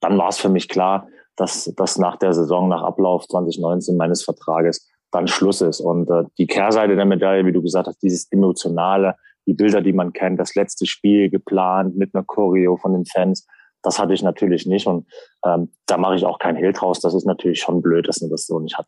dann 0.00 0.18
war 0.18 0.28
es 0.28 0.38
für 0.38 0.48
mich 0.48 0.68
klar, 0.68 1.08
dass 1.36 1.72
dass 1.76 1.98
nach 1.98 2.16
der 2.16 2.32
Saison, 2.32 2.68
nach 2.68 2.82
Ablauf 2.82 3.26
2019 3.26 3.96
meines 3.96 4.22
Vertrages 4.22 4.88
dann 5.10 5.26
Schluss 5.26 5.60
ist. 5.60 5.80
Und 5.80 6.10
äh, 6.10 6.24
die 6.38 6.46
Kehrseite 6.46 6.96
der 6.96 7.06
Medaille, 7.06 7.44
wie 7.46 7.52
du 7.52 7.62
gesagt 7.62 7.88
hast, 7.88 8.02
dieses 8.02 8.30
emotionale, 8.30 9.16
die 9.46 9.54
Bilder, 9.54 9.80
die 9.80 9.92
man 9.92 10.12
kennt, 10.12 10.38
das 10.38 10.54
letzte 10.54 10.86
Spiel 10.86 11.30
geplant 11.30 11.96
mit 11.96 12.14
einer 12.14 12.24
Choreo 12.24 12.76
von 12.76 12.92
den 12.92 13.06
Fans, 13.06 13.46
das 13.82 13.98
hatte 13.98 14.12
ich 14.12 14.22
natürlich 14.22 14.66
nicht. 14.66 14.86
Und 14.86 15.06
ähm, 15.44 15.72
da 15.86 15.96
mache 15.96 16.16
ich 16.16 16.24
auch 16.24 16.38
kein 16.38 16.56
Hehl 16.56 16.72
draus. 16.72 17.00
Das 17.00 17.14
ist 17.14 17.26
natürlich 17.26 17.60
schon 17.60 17.80
blöd, 17.80 18.06
dass 18.08 18.20
man 18.20 18.30
das 18.30 18.46
so 18.46 18.58
nicht 18.58 18.76
hat. 18.76 18.86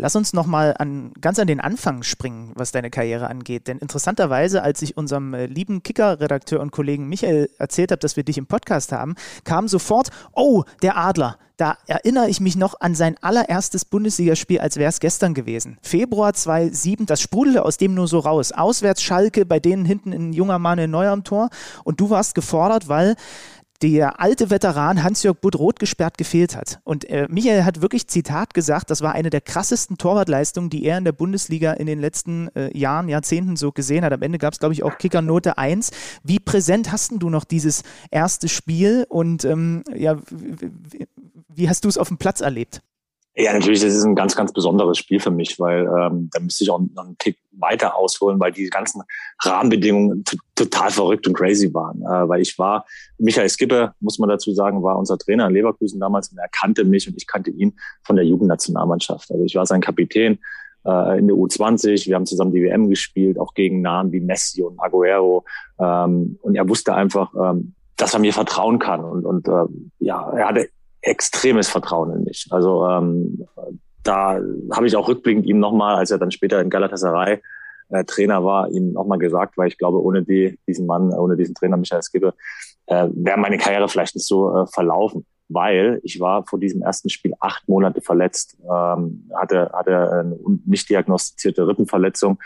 Lass 0.00 0.16
uns 0.16 0.32
nochmal 0.32 0.74
an, 0.78 1.12
ganz 1.20 1.38
an 1.38 1.46
den 1.46 1.60
Anfang 1.60 2.02
springen, 2.02 2.52
was 2.54 2.72
deine 2.72 2.88
Karriere 2.88 3.28
angeht. 3.28 3.68
Denn 3.68 3.76
interessanterweise, 3.76 4.62
als 4.62 4.80
ich 4.80 4.96
unserem 4.96 5.34
äh, 5.34 5.44
lieben 5.44 5.82
Kicker-Redakteur 5.82 6.60
und 6.60 6.70
Kollegen 6.70 7.06
Michael 7.06 7.50
erzählt 7.58 7.92
habe, 7.92 8.00
dass 8.00 8.16
wir 8.16 8.24
dich 8.24 8.38
im 8.38 8.46
Podcast 8.46 8.92
haben, 8.92 9.14
kam 9.44 9.68
sofort, 9.68 10.08
oh, 10.32 10.64
der 10.80 10.96
Adler. 10.96 11.36
Da 11.58 11.76
erinnere 11.86 12.30
ich 12.30 12.40
mich 12.40 12.56
noch 12.56 12.80
an 12.80 12.94
sein 12.94 13.16
allererstes 13.20 13.84
Bundesligaspiel, 13.84 14.60
als 14.60 14.76
wäre 14.76 14.88
es 14.88 14.98
gestern 14.98 15.34
gewesen. 15.34 15.76
Februar 15.82 16.32
2007, 16.32 17.04
das 17.04 17.20
sprudelte 17.20 17.66
aus 17.66 17.76
dem 17.76 17.92
nur 17.92 18.08
so 18.08 18.20
raus. 18.20 18.52
Auswärts 18.52 19.02
Schalke, 19.02 19.44
bei 19.44 19.60
denen 19.60 19.84
hinten 19.84 20.14
ein 20.14 20.32
junger 20.32 20.58
Manuel 20.58 20.88
Neuer 20.88 21.12
am 21.12 21.24
Tor. 21.24 21.50
Und 21.84 22.00
du 22.00 22.08
warst 22.08 22.34
gefordert, 22.34 22.88
weil 22.88 23.14
der 23.82 24.20
alte 24.20 24.50
Veteran 24.50 25.02
Hans-Jörg 25.02 25.40
Butt 25.40 25.58
rot 25.58 25.78
gesperrt 25.78 26.18
gefehlt 26.18 26.56
hat. 26.56 26.80
Und 26.84 27.04
äh, 27.08 27.26
Michael 27.30 27.64
hat 27.64 27.80
wirklich 27.80 28.08
Zitat 28.08 28.54
gesagt, 28.54 28.90
das 28.90 29.00
war 29.00 29.12
eine 29.12 29.30
der 29.30 29.40
krassesten 29.40 29.96
Torwartleistungen, 29.96 30.70
die 30.70 30.84
er 30.84 30.98
in 30.98 31.04
der 31.04 31.12
Bundesliga 31.12 31.72
in 31.72 31.86
den 31.86 31.98
letzten 31.98 32.48
äh, 32.54 32.76
Jahren, 32.76 33.08
Jahrzehnten 33.08 33.56
so 33.56 33.72
gesehen 33.72 34.04
hat. 34.04 34.12
Am 34.12 34.22
Ende 34.22 34.38
gab 34.38 34.52
es, 34.52 34.58
glaube 34.58 34.74
ich, 34.74 34.82
auch 34.82 34.98
Kickernote 34.98 35.56
1. 35.58 35.90
Wie 36.22 36.38
präsent 36.38 36.92
hast 36.92 37.12
du 37.12 37.30
noch 37.30 37.44
dieses 37.44 37.82
erste 38.10 38.48
Spiel 38.48 39.06
und 39.08 39.44
ähm, 39.44 39.82
ja, 39.94 40.16
wie 41.48 41.68
hast 41.68 41.84
du 41.84 41.88
es 41.88 41.98
auf 41.98 42.08
dem 42.08 42.18
Platz 42.18 42.40
erlebt? 42.40 42.82
Ja, 43.40 43.54
natürlich, 43.54 43.80
das 43.80 43.94
ist 43.94 44.04
ein 44.04 44.14
ganz, 44.14 44.36
ganz 44.36 44.52
besonderes 44.52 44.98
Spiel 44.98 45.18
für 45.18 45.30
mich, 45.30 45.58
weil 45.58 45.86
ähm, 45.86 46.28
da 46.30 46.40
müsste 46.40 46.64
ich 46.64 46.70
auch 46.70 46.78
noch 46.78 47.06
einen 47.06 47.16
Tick 47.16 47.38
weiter 47.52 47.96
ausholen, 47.96 48.38
weil 48.38 48.52
die 48.52 48.68
ganzen 48.68 49.02
Rahmenbedingungen 49.42 50.24
total 50.54 50.90
verrückt 50.90 51.26
und 51.26 51.32
crazy 51.32 51.72
waren. 51.72 52.02
Äh, 52.02 52.28
weil 52.28 52.42
ich 52.42 52.58
war, 52.58 52.84
Michael 53.16 53.48
Skipper, 53.48 53.94
muss 54.00 54.18
man 54.18 54.28
dazu 54.28 54.52
sagen, 54.52 54.82
war 54.82 54.98
unser 54.98 55.16
Trainer 55.16 55.46
in 55.46 55.54
Leverkusen 55.54 55.98
damals 56.00 56.28
und 56.28 56.36
er 56.36 56.48
kannte 56.48 56.84
mich 56.84 57.08
und 57.08 57.16
ich 57.16 57.26
kannte 57.26 57.50
ihn 57.50 57.78
von 58.02 58.16
der 58.16 58.26
Jugendnationalmannschaft. 58.26 59.30
Also 59.30 59.42
ich 59.42 59.54
war 59.54 59.64
sein 59.64 59.80
Kapitän 59.80 60.38
äh, 60.84 61.18
in 61.18 61.26
der 61.26 61.36
U20, 61.36 62.08
wir 62.08 62.16
haben 62.16 62.26
zusammen 62.26 62.52
die 62.52 62.62
WM 62.62 62.90
gespielt, 62.90 63.38
auch 63.38 63.54
gegen 63.54 63.80
Namen 63.80 64.12
wie 64.12 64.20
Messi 64.20 64.62
und 64.62 64.78
Aguero. 64.78 65.46
Ähm, 65.78 66.38
und 66.42 66.56
er 66.56 66.68
wusste 66.68 66.94
einfach, 66.94 67.32
ähm, 67.34 67.74
dass 67.96 68.12
er 68.12 68.20
mir 68.20 68.34
vertrauen 68.34 68.78
kann. 68.78 69.02
Und, 69.02 69.24
und 69.24 69.48
äh, 69.48 69.64
ja, 69.98 70.30
er 70.30 70.48
hatte 70.48 70.68
extremes 71.02 71.68
Vertrauen 71.68 72.12
in 72.12 72.24
mich. 72.24 72.46
Also 72.50 72.86
ähm, 72.86 73.46
da 74.02 74.40
habe 74.72 74.86
ich 74.86 74.96
auch 74.96 75.08
rückblickend 75.08 75.46
ihm 75.46 75.58
nochmal, 75.58 75.96
als 75.96 76.10
er 76.10 76.18
dann 76.18 76.30
später 76.30 76.60
in 76.60 76.70
Galatasaray 76.70 77.40
äh, 77.90 78.04
Trainer 78.04 78.44
war, 78.44 78.70
ihm 78.70 78.92
nochmal 78.92 79.18
gesagt, 79.18 79.56
weil 79.58 79.68
ich 79.68 79.78
glaube, 79.78 80.02
ohne 80.02 80.22
die, 80.22 80.58
diesen 80.66 80.86
Mann, 80.86 81.12
ohne 81.12 81.36
diesen 81.36 81.54
Trainer 81.54 81.76
Michael 81.76 82.02
Skibbe, 82.02 82.34
äh, 82.86 83.08
wäre 83.12 83.38
meine 83.38 83.58
Karriere 83.58 83.88
vielleicht 83.88 84.14
nicht 84.14 84.26
so 84.26 84.56
äh, 84.56 84.66
verlaufen. 84.66 85.26
Weil 85.52 86.00
ich 86.04 86.20
war 86.20 86.46
vor 86.46 86.60
diesem 86.60 86.82
ersten 86.82 87.10
Spiel 87.10 87.32
acht 87.40 87.68
Monate 87.68 88.00
verletzt, 88.00 88.56
ähm, 88.62 89.28
hatte, 89.34 89.70
hatte 89.72 90.12
eine 90.12 90.38
nicht 90.64 90.88
diagnostizierte 90.88 91.66
Rippenverletzung 91.66 92.38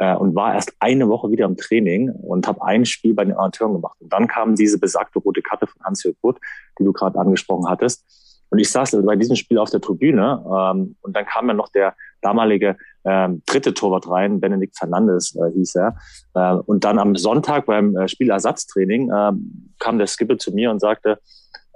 äh, 0.00 0.14
und 0.16 0.34
war 0.34 0.54
erst 0.54 0.72
eine 0.80 1.08
Woche 1.08 1.30
wieder 1.30 1.44
im 1.44 1.56
Training 1.56 2.10
und 2.10 2.48
habe 2.48 2.62
ein 2.62 2.84
Spiel 2.84 3.14
bei 3.14 3.24
den 3.24 3.34
Amateuren 3.34 3.74
gemacht. 3.74 3.96
Und 4.00 4.12
dann 4.12 4.26
kam 4.26 4.56
diese 4.56 4.80
besagte 4.80 5.18
rote 5.18 5.42
Karte 5.42 5.66
von 5.66 5.82
Hans-Jörg 5.84 6.16
Butt, 6.22 6.38
die 6.78 6.84
du 6.84 6.92
gerade 6.92 7.18
angesprochen 7.18 7.68
hattest. 7.68 8.04
Und 8.48 8.58
ich 8.58 8.70
saß 8.70 8.96
bei 9.04 9.14
diesem 9.14 9.36
Spiel 9.36 9.58
auf 9.58 9.70
der 9.70 9.80
Tribüne 9.80 10.42
ähm, 10.44 10.96
und 11.02 11.14
dann 11.14 11.24
kam 11.26 11.46
ja 11.46 11.54
noch 11.54 11.68
der 11.68 11.94
damalige 12.20 12.76
ähm, 13.04 13.42
dritte 13.46 13.74
Torwart 13.74 14.08
rein, 14.10 14.40
Benedikt 14.40 14.76
Fernandes 14.76 15.36
äh, 15.36 15.52
hieß 15.52 15.76
er. 15.76 15.96
Äh, 16.34 16.54
und 16.54 16.82
dann 16.84 16.98
am 16.98 17.14
Sonntag 17.14 17.66
beim 17.66 17.96
äh, 17.96 18.08
Spielersatztraining 18.08 19.10
äh, 19.10 19.32
kam 19.78 19.98
der 19.98 20.06
Skipper 20.08 20.38
zu 20.38 20.52
mir 20.52 20.70
und 20.70 20.80
sagte, 20.80 21.18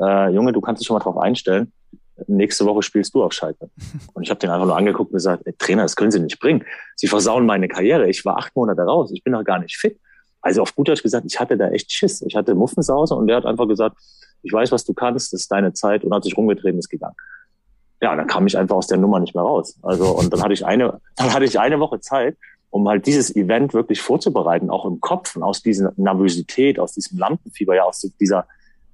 äh, 0.00 0.30
Junge, 0.30 0.52
du 0.52 0.60
kannst 0.60 0.80
dich 0.80 0.86
schon 0.86 0.94
mal 0.94 1.02
drauf 1.02 1.18
einstellen 1.18 1.72
nächste 2.26 2.64
Woche 2.64 2.82
spielst 2.82 3.14
du 3.14 3.22
auf 3.22 3.32
Schalke. 3.32 3.70
Und 4.12 4.22
ich 4.22 4.30
habe 4.30 4.40
den 4.40 4.50
einfach 4.50 4.66
nur 4.66 4.76
angeguckt 4.76 5.10
und 5.10 5.16
gesagt, 5.16 5.42
ey, 5.46 5.54
Trainer, 5.58 5.82
das 5.82 5.96
können 5.96 6.10
Sie 6.10 6.20
nicht 6.20 6.38
bringen. 6.40 6.64
Sie 6.96 7.06
versauen 7.06 7.46
meine 7.46 7.68
Karriere. 7.68 8.08
Ich 8.08 8.24
war 8.24 8.38
acht 8.38 8.54
Monate 8.56 8.82
raus. 8.82 9.10
Ich 9.12 9.24
bin 9.24 9.32
noch 9.32 9.44
gar 9.44 9.58
nicht 9.58 9.76
fit. 9.76 9.98
Also 10.40 10.62
auf 10.62 10.74
gut 10.74 10.88
Deutsch 10.88 11.02
gesagt, 11.02 11.26
ich 11.26 11.40
hatte 11.40 11.56
da 11.56 11.70
echt 11.70 11.90
Schiss. 11.90 12.22
Ich 12.22 12.36
hatte 12.36 12.54
Muffensause 12.54 13.14
und 13.14 13.26
der 13.26 13.36
hat 13.36 13.46
einfach 13.46 13.66
gesagt, 13.66 13.96
ich 14.42 14.52
weiß, 14.52 14.72
was 14.72 14.84
du 14.84 14.92
kannst, 14.92 15.32
das 15.32 15.40
ist 15.40 15.52
deine 15.52 15.72
Zeit 15.72 16.04
und 16.04 16.14
hat 16.14 16.24
sich 16.24 16.36
rumgedreht 16.36 16.74
und 16.74 16.78
ist 16.78 16.90
gegangen. 16.90 17.16
Ja, 18.02 18.14
dann 18.14 18.26
kam 18.26 18.46
ich 18.46 18.58
einfach 18.58 18.76
aus 18.76 18.86
der 18.86 18.98
Nummer 18.98 19.20
nicht 19.20 19.34
mehr 19.34 19.42
raus. 19.42 19.78
Also 19.82 20.06
und 20.08 20.32
dann 20.32 20.42
hatte 20.42 20.52
ich 20.52 20.66
eine, 20.66 21.00
dann 21.16 21.32
hatte 21.32 21.46
ich 21.46 21.58
eine 21.58 21.80
Woche 21.80 22.00
Zeit, 22.00 22.36
um 22.68 22.86
halt 22.88 23.06
dieses 23.06 23.34
Event 23.34 23.72
wirklich 23.72 24.02
vorzubereiten, 24.02 24.68
auch 24.68 24.84
im 24.84 25.00
Kopf 25.00 25.34
und 25.36 25.42
aus 25.42 25.62
dieser 25.62 25.92
Nervosität, 25.96 26.78
aus 26.78 26.92
diesem 26.92 27.18
Lampenfieber, 27.18 27.74
ja, 27.74 27.84
aus 27.84 28.00
dieser 28.20 28.46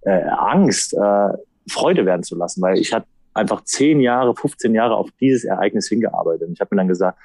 äh, 0.02 0.22
Angst, 0.28 0.94
äh, 0.94 1.30
Freude 1.68 2.06
werden 2.06 2.22
zu 2.22 2.36
lassen, 2.36 2.62
weil 2.62 2.78
ich 2.78 2.92
hatte 2.92 3.06
einfach 3.34 3.64
zehn 3.64 4.00
Jahre, 4.00 4.34
15 4.34 4.74
Jahre 4.74 4.96
auf 4.96 5.10
dieses 5.20 5.44
Ereignis 5.44 5.88
hingearbeitet. 5.88 6.48
Und 6.48 6.54
ich 6.54 6.60
habe 6.60 6.74
mir 6.74 6.80
dann 6.80 6.88
gesagt, 6.88 7.18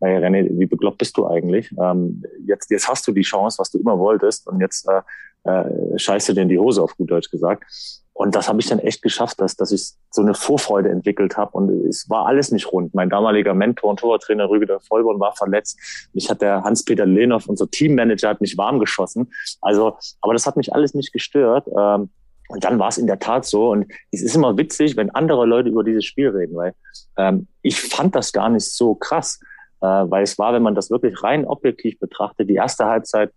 naja, 0.00 0.18
René, 0.18 0.48
wie 0.58 0.66
bekloppt 0.66 0.98
bist 0.98 1.16
du 1.16 1.26
eigentlich? 1.26 1.70
Ähm, 1.80 2.24
jetzt, 2.46 2.70
jetzt 2.70 2.88
hast 2.88 3.06
du 3.06 3.12
die 3.12 3.22
Chance, 3.22 3.58
was 3.58 3.70
du 3.70 3.78
immer 3.78 3.98
wolltest, 3.98 4.46
und 4.46 4.60
jetzt 4.60 4.88
äh, 4.88 5.02
äh, 5.44 5.98
scheißt 5.98 6.30
du 6.30 6.32
dir 6.32 6.42
in 6.42 6.48
die 6.48 6.58
Hose, 6.58 6.82
auf 6.82 6.96
gut 6.96 7.10
Deutsch 7.10 7.30
gesagt. 7.30 7.64
Und 8.12 8.34
das 8.34 8.48
habe 8.48 8.60
ich 8.60 8.66
dann 8.66 8.80
echt 8.80 9.00
geschafft, 9.00 9.40
dass, 9.40 9.56
dass 9.56 9.72
ich 9.72 9.92
so 10.10 10.20
eine 10.20 10.34
Vorfreude 10.34 10.90
entwickelt 10.90 11.38
habe. 11.38 11.52
Und 11.52 11.70
es 11.86 12.10
war 12.10 12.26
alles 12.26 12.52
nicht 12.52 12.70
rund. 12.70 12.92
Mein 12.94 13.08
damaliger 13.08 13.54
Mentor 13.54 13.90
und 13.90 14.00
Torwarttrainer 14.00 14.50
Rüdiger 14.50 14.78
Vollborn 14.80 15.20
war 15.20 15.34
verletzt. 15.34 15.78
Mich 16.12 16.28
hat 16.28 16.42
der 16.42 16.62
Hans-Peter 16.62 17.06
Lehnhoff, 17.06 17.46
unser 17.46 17.70
Teammanager, 17.70 18.28
hat 18.28 18.42
mich 18.42 18.58
warm 18.58 18.78
geschossen. 18.78 19.32
Also, 19.62 19.96
aber 20.20 20.34
das 20.34 20.44
hat 20.44 20.58
mich 20.58 20.74
alles 20.74 20.92
nicht 20.92 21.14
gestört. 21.14 21.66
Ähm, 21.68 22.10
und 22.50 22.64
dann 22.64 22.78
war 22.78 22.88
es 22.88 22.98
in 22.98 23.06
der 23.06 23.18
Tat 23.18 23.44
so. 23.44 23.70
Und 23.70 23.86
es 24.10 24.22
ist 24.22 24.34
immer 24.34 24.56
witzig, 24.56 24.96
wenn 24.96 25.10
andere 25.10 25.46
Leute 25.46 25.68
über 25.68 25.84
dieses 25.84 26.04
Spiel 26.04 26.28
reden, 26.28 26.56
weil 26.56 26.74
ähm, 27.16 27.46
ich 27.62 27.80
fand 27.80 28.14
das 28.14 28.32
gar 28.32 28.48
nicht 28.48 28.70
so 28.70 28.94
krass. 28.94 29.40
Äh, 29.80 29.86
weil 29.86 30.24
es 30.24 30.38
war, 30.38 30.52
wenn 30.52 30.62
man 30.62 30.74
das 30.74 30.90
wirklich 30.90 31.22
rein 31.22 31.44
objektiv 31.46 31.98
betrachtet, 31.98 32.50
die 32.50 32.56
erste 32.56 32.86
Halbzeit 32.86 33.32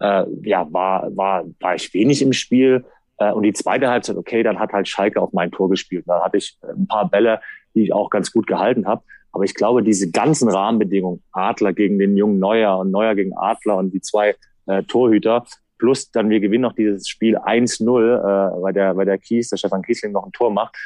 äh, 0.00 0.24
ja, 0.42 0.70
war, 0.72 1.16
war, 1.16 1.44
war 1.60 1.74
ich 1.74 1.92
wenig 1.94 2.22
im 2.22 2.32
Spiel. 2.32 2.84
Äh, 3.18 3.32
und 3.32 3.42
die 3.42 3.52
zweite 3.52 3.88
Halbzeit, 3.88 4.16
okay, 4.16 4.42
dann 4.42 4.58
hat 4.58 4.72
halt 4.72 4.86
Schalke 4.86 5.20
auf 5.20 5.32
mein 5.32 5.50
Tor 5.50 5.70
gespielt. 5.70 6.04
Da 6.06 6.22
hatte 6.22 6.36
ich 6.36 6.58
ein 6.62 6.86
paar 6.86 7.08
Bälle, 7.08 7.40
die 7.74 7.84
ich 7.84 7.92
auch 7.92 8.10
ganz 8.10 8.32
gut 8.32 8.46
gehalten 8.46 8.86
habe. 8.86 9.02
Aber 9.32 9.44
ich 9.44 9.54
glaube, 9.54 9.82
diese 9.82 10.10
ganzen 10.10 10.50
Rahmenbedingungen, 10.50 11.22
Adler 11.32 11.72
gegen 11.72 11.98
den 11.98 12.16
jungen 12.18 12.38
Neuer 12.38 12.76
und 12.78 12.90
Neuer 12.90 13.14
gegen 13.14 13.34
Adler 13.34 13.78
und 13.78 13.92
die 13.92 14.02
zwei 14.02 14.36
äh, 14.66 14.82
Torhüter, 14.82 15.46
plus 15.82 16.12
dann 16.12 16.30
wir 16.30 16.38
gewinnen 16.38 16.62
noch 16.62 16.74
dieses 16.74 17.08
Spiel 17.08 17.36
1-0, 17.36 17.82
äh, 17.82 18.62
weil 18.62 18.72
der, 18.72 18.96
weil 18.96 19.04
der 19.04 19.18
Kies, 19.18 19.48
der 19.48 19.56
Stefan 19.56 19.82
Kiesling 19.82 20.12
noch 20.12 20.24
ein 20.24 20.30
Tor 20.30 20.52
macht. 20.52 20.76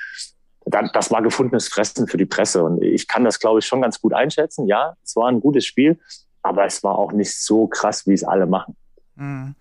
Dann, 0.64 0.88
das 0.94 1.10
war 1.10 1.20
gefundenes 1.20 1.68
Fressen 1.68 2.08
für 2.08 2.16
die 2.16 2.24
Presse. 2.24 2.64
Und 2.64 2.82
ich 2.82 3.06
kann 3.06 3.22
das, 3.22 3.38
glaube 3.38 3.58
ich, 3.58 3.66
schon 3.66 3.82
ganz 3.82 4.00
gut 4.00 4.14
einschätzen. 4.14 4.66
Ja, 4.66 4.94
es 5.04 5.14
war 5.14 5.28
ein 5.28 5.40
gutes 5.40 5.66
Spiel, 5.66 6.00
aber 6.42 6.64
es 6.64 6.82
war 6.82 6.98
auch 6.98 7.12
nicht 7.12 7.38
so 7.38 7.66
krass, 7.66 8.06
wie 8.06 8.14
es 8.14 8.24
alle 8.24 8.46
machen. 8.46 8.74
Mhm. 9.16 9.54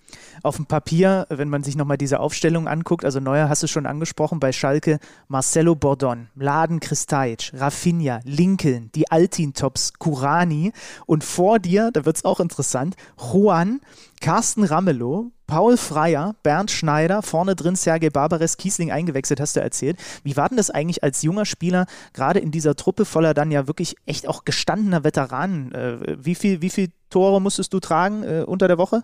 Auf 0.43 0.57
dem 0.57 0.65
Papier, 0.65 1.25
wenn 1.29 1.49
man 1.49 1.63
sich 1.63 1.77
nochmal 1.77 1.97
diese 1.97 2.19
Aufstellung 2.19 2.67
anguckt, 2.67 3.05
also 3.05 3.21
Neuer 3.21 3.47
hast 3.47 3.63
du 3.63 3.67
schon 3.67 3.85
angesprochen, 3.85 4.39
bei 4.39 4.51
Schalke 4.51 4.99
Marcelo 5.29 5.75
Bordon, 5.75 6.27
Mladen 6.35 6.81
Kristajic, 6.81 7.51
Rafinha, 7.53 8.19
Lincoln, 8.25 8.91
die 8.95 9.09
Altin-Tops, 9.09 9.93
Kurani 9.93 10.73
und 11.05 11.23
vor 11.23 11.59
dir, 11.59 11.89
da 11.93 12.05
wird 12.05 12.17
es 12.17 12.25
auch 12.25 12.41
interessant, 12.41 12.95
Juan, 13.17 13.79
Carsten 14.19 14.65
Ramelow, 14.65 15.31
Paul 15.47 15.77
Freier, 15.77 16.35
Bernd 16.43 16.71
Schneider, 16.71 17.21
vorne 17.21 17.55
drin 17.55 17.75
Sergei 17.75 18.09
Barbares, 18.09 18.57
Kiesling 18.57 18.91
eingewechselt, 18.91 19.39
hast 19.39 19.55
du 19.55 19.61
erzählt. 19.61 19.99
Wie 20.23 20.35
war 20.35 20.49
denn 20.49 20.57
das 20.57 20.71
eigentlich 20.71 21.03
als 21.03 21.21
junger 21.21 21.45
Spieler, 21.45 21.85
gerade 22.13 22.39
in 22.39 22.51
dieser 22.51 22.75
Truppe 22.75 23.05
voller 23.05 23.33
dann 23.33 23.51
ja 23.51 23.67
wirklich 23.67 23.95
echt 24.05 24.27
auch 24.27 24.43
gestandener 24.43 25.03
Veteranen? 25.03 25.71
Äh, 25.73 26.17
wie 26.25 26.35
viel, 26.35 26.61
wie 26.61 26.69
viel 26.69 26.89
Tore 27.09 27.39
musstest 27.41 27.73
du 27.73 27.79
tragen 27.79 28.23
äh, 28.23 28.43
unter 28.45 28.67
der 28.67 28.77
Woche? 28.77 29.03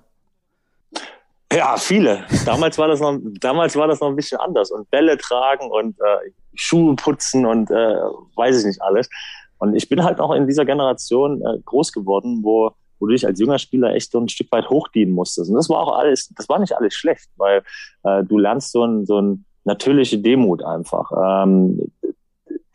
Ja, 1.53 1.75
viele. 1.77 2.23
Damals 2.45 2.77
war 2.77 2.87
das 2.87 3.01
noch, 3.01 3.19
damals 3.41 3.75
war 3.75 3.87
das 3.87 3.99
noch 3.99 4.07
ein 4.07 4.15
bisschen 4.15 4.39
anders 4.39 4.71
und 4.71 4.89
Bälle 4.89 5.17
tragen 5.17 5.69
und 5.69 5.99
äh, 5.99 6.31
Schuhe 6.53 6.95
putzen 6.95 7.45
und 7.45 7.69
äh, 7.69 7.95
weiß 8.35 8.59
ich 8.59 8.65
nicht 8.65 8.81
alles. 8.81 9.09
Und 9.57 9.75
ich 9.75 9.89
bin 9.89 10.03
halt 10.03 10.19
auch 10.19 10.33
in 10.33 10.47
dieser 10.47 10.65
Generation 10.65 11.41
äh, 11.41 11.59
groß 11.65 11.91
geworden, 11.91 12.39
wo, 12.41 12.71
wo 12.99 13.05
du 13.05 13.11
dich 13.11 13.27
als 13.27 13.39
junger 13.39 13.59
Spieler 13.59 13.93
echt 13.93 14.11
so 14.11 14.19
ein 14.19 14.29
Stück 14.29 14.51
weit 14.51 14.69
hochdienen 14.69 15.13
musstest. 15.13 15.49
Und 15.49 15.55
das 15.55 15.69
war 15.69 15.79
auch 15.79 15.97
alles, 15.97 16.29
das 16.37 16.47
war 16.47 16.57
nicht 16.57 16.75
alles 16.75 16.93
schlecht, 16.93 17.29
weil 17.35 17.63
äh, 18.03 18.23
du 18.23 18.37
lernst 18.37 18.71
so 18.71 18.85
ein, 18.85 19.05
so 19.05 19.21
ein 19.21 19.45
natürliche 19.65 20.19
Demut 20.19 20.63
einfach. 20.63 21.11
Ähm, 21.43 21.91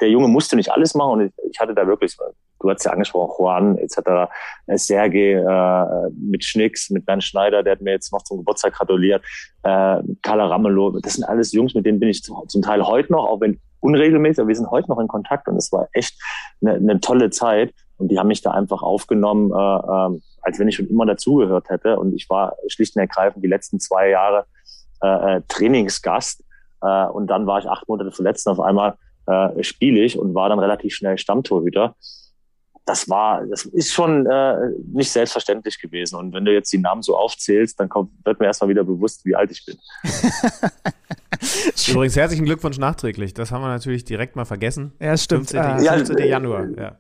der 0.00 0.10
Junge 0.10 0.28
musste 0.28 0.56
nicht 0.56 0.70
alles 0.70 0.94
machen 0.94 1.12
und 1.12 1.32
ich, 1.50 1.60
hatte 1.60 1.74
da 1.74 1.86
wirklich, 1.86 2.16
du 2.60 2.70
hast 2.70 2.84
ja 2.84 2.92
angesprochen, 2.92 3.34
Juan 3.38 3.78
etc., 3.78 4.30
äh, 4.66 4.76
Sergei 4.76 5.32
äh, 5.32 6.10
mit 6.18 6.44
Schnicks, 6.44 6.90
mit 6.90 7.06
Bernd 7.06 7.24
Schneider, 7.24 7.62
der 7.62 7.72
hat 7.72 7.80
mir 7.80 7.92
jetzt 7.92 8.12
noch 8.12 8.22
zum 8.22 8.38
Geburtstag 8.38 8.74
gratuliert, 8.74 9.24
äh, 9.62 10.02
Carla 10.22 10.46
Ramelow, 10.46 10.98
das 11.00 11.14
sind 11.14 11.24
alles 11.24 11.52
Jungs, 11.52 11.74
mit 11.74 11.86
denen 11.86 12.00
bin 12.00 12.08
ich 12.08 12.22
zum 12.22 12.62
Teil 12.62 12.86
heute 12.86 13.12
noch, 13.12 13.26
auch 13.26 13.40
wenn 13.40 13.60
unregelmäßig, 13.80 14.40
aber 14.40 14.48
wir 14.48 14.56
sind 14.56 14.70
heute 14.70 14.88
noch 14.90 14.98
in 14.98 15.08
Kontakt 15.08 15.48
und 15.48 15.56
es 15.56 15.72
war 15.72 15.88
echt 15.92 16.20
eine, 16.60 16.74
eine 16.74 17.00
tolle 17.00 17.30
Zeit 17.30 17.72
und 17.98 18.09
die 18.09 18.18
haben 18.18 18.28
mich 18.28 18.42
da 18.42 18.50
einfach 18.50 18.82
aufgenommen, 18.82 19.50
äh, 19.50 19.54
äh, 19.54 20.20
als 20.42 20.59
wenn 20.59 20.68
ich 20.68 20.76
schon 20.76 20.88
immer 20.88 21.06
dazugehört 21.06 21.70
hätte 21.70 21.98
und 21.98 22.14
ich 22.14 22.28
war 22.28 22.56
schlicht 22.68 22.96
und 22.96 23.00
ergreifend 23.00 23.44
die 23.44 23.48
letzten 23.48 23.80
zwei 23.80 24.11
Jahre 24.11 24.44
äh, 25.02 25.37
äh 25.37 25.42
Trainingsgast 25.48 26.44
äh, 26.82 27.06
und 27.06 27.28
dann 27.28 27.46
war 27.46 27.59
ich 27.59 27.68
acht 27.68 27.88
Monate 27.88 28.11
verletzt 28.12 28.46
und 28.46 28.52
auf 28.52 28.61
einmal 28.61 28.96
äh, 29.26 29.62
spiele 29.62 30.00
ich 30.00 30.18
und 30.18 30.34
war 30.34 30.48
dann 30.48 30.58
relativ 30.58 30.94
schnell 30.94 31.18
Stammtorhüter. 31.18 31.94
Das 32.84 33.08
war, 33.08 33.44
das 33.46 33.64
ist 33.64 33.92
schon 33.92 34.26
äh, 34.26 34.70
nicht 34.92 35.10
selbstverständlich 35.10 35.80
gewesen. 35.80 36.16
Und 36.16 36.32
wenn 36.32 36.44
du 36.44 36.52
jetzt 36.52 36.72
die 36.72 36.78
Namen 36.78 37.02
so 37.02 37.16
aufzählst, 37.16 37.80
dann 37.80 37.88
kommt, 37.88 38.12
wird 38.24 38.38
mir 38.38 38.46
erstmal 38.46 38.70
wieder 38.70 38.84
bewusst, 38.84 39.24
wie 39.24 39.34
alt 39.34 39.50
ich 39.50 39.64
bin. 39.66 39.76
Übrigens 41.88 42.16
herzlichen 42.16 42.44
Glückwunsch 42.44 42.78
nachträglich. 42.78 43.34
Das 43.34 43.50
haben 43.50 43.62
wir 43.62 43.68
natürlich 43.68 44.04
direkt 44.04 44.36
mal 44.36 44.44
vergessen. 44.44 44.92
Ja, 45.00 45.16
stimmt. 45.16 45.50
15. 45.50 45.78
15. 45.80 46.18
Ja, 46.18 46.24
Januar. 46.24 46.68
Ja. 46.76 46.96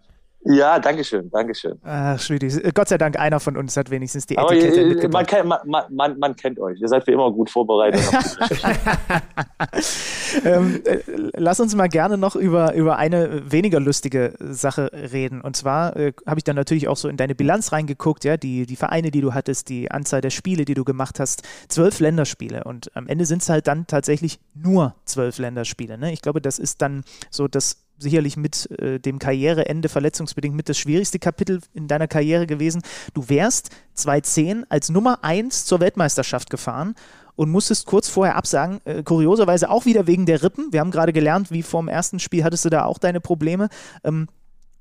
Ja, 0.48 0.78
danke 0.78 1.02
schön, 1.02 1.28
danke 1.30 1.54
schön. 1.54 1.78
Ach, 1.82 2.20
Schlüti. 2.20 2.48
Gott 2.72 2.88
sei 2.88 2.98
Dank, 2.98 3.18
einer 3.18 3.40
von 3.40 3.56
uns 3.56 3.76
hat 3.76 3.90
wenigstens 3.90 4.26
die 4.26 4.36
Etikette 4.36 4.80
Aber, 4.80 4.88
mitgebracht. 4.88 5.12
Man, 5.12 5.26
kennt, 5.26 5.48
man, 5.48 5.84
man, 5.90 6.18
man, 6.18 6.36
kennt 6.36 6.60
euch. 6.60 6.80
Ihr 6.80 6.88
seid 6.88 7.06
wie 7.06 7.12
immer 7.12 7.32
gut 7.32 7.50
vorbereitet. 7.50 8.00
ähm, 10.44 10.80
äh, 10.84 10.98
lass 11.34 11.58
uns 11.58 11.74
mal 11.74 11.88
gerne 11.88 12.16
noch 12.16 12.36
über, 12.36 12.74
über 12.74 12.96
eine 12.96 13.50
weniger 13.50 13.80
lustige 13.80 14.34
Sache 14.38 14.90
reden. 14.92 15.40
Und 15.40 15.56
zwar 15.56 15.96
äh, 15.96 16.12
habe 16.26 16.38
ich 16.38 16.44
dann 16.44 16.56
natürlich 16.56 16.86
auch 16.86 16.96
so 16.96 17.08
in 17.08 17.16
deine 17.16 17.34
Bilanz 17.34 17.72
reingeguckt, 17.72 18.24
ja, 18.24 18.36
die, 18.36 18.66
die 18.66 18.76
Vereine, 18.76 19.10
die 19.10 19.22
du 19.22 19.34
hattest, 19.34 19.68
die 19.68 19.90
Anzahl 19.90 20.20
der 20.20 20.30
Spiele, 20.30 20.64
die 20.64 20.74
du 20.74 20.84
gemacht 20.84 21.18
hast. 21.18 21.42
Zwölf 21.68 21.98
Länderspiele. 21.98 22.62
Und 22.64 22.94
am 22.94 23.08
Ende 23.08 23.26
sind 23.26 23.42
es 23.42 23.48
halt 23.48 23.66
dann 23.66 23.88
tatsächlich 23.88 24.38
nur 24.54 24.94
zwölf 25.06 25.38
Länderspiele. 25.38 25.98
Ne? 25.98 26.12
Ich 26.12 26.22
glaube, 26.22 26.40
das 26.40 26.60
ist 26.60 26.82
dann 26.82 27.02
so 27.30 27.48
das 27.48 27.85
sicherlich 27.98 28.36
mit 28.36 28.70
äh, 28.80 28.98
dem 28.98 29.18
Karriereende 29.18 29.88
verletzungsbedingt 29.88 30.54
mit 30.54 30.68
das 30.68 30.78
schwierigste 30.78 31.18
Kapitel 31.18 31.60
in 31.74 31.88
deiner 31.88 32.08
Karriere 32.08 32.46
gewesen. 32.46 32.82
Du 33.14 33.28
wärst 33.28 33.70
2010 33.94 34.66
als 34.68 34.90
Nummer 34.90 35.22
1 35.22 35.64
zur 35.64 35.80
Weltmeisterschaft 35.80 36.50
gefahren 36.50 36.94
und 37.36 37.50
musstest 37.50 37.86
kurz 37.86 38.08
vorher 38.08 38.36
absagen. 38.36 38.80
Äh, 38.84 39.02
kurioserweise 39.02 39.70
auch 39.70 39.84
wieder 39.84 40.06
wegen 40.06 40.26
der 40.26 40.42
Rippen. 40.42 40.72
Wir 40.72 40.80
haben 40.80 40.90
gerade 40.90 41.12
gelernt, 41.12 41.50
wie 41.50 41.62
vor 41.62 41.82
dem 41.82 41.88
ersten 41.88 42.18
Spiel 42.18 42.44
hattest 42.44 42.64
du 42.64 42.70
da 42.70 42.84
auch 42.84 42.98
deine 42.98 43.20
Probleme. 43.20 43.68
Ähm, 44.04 44.28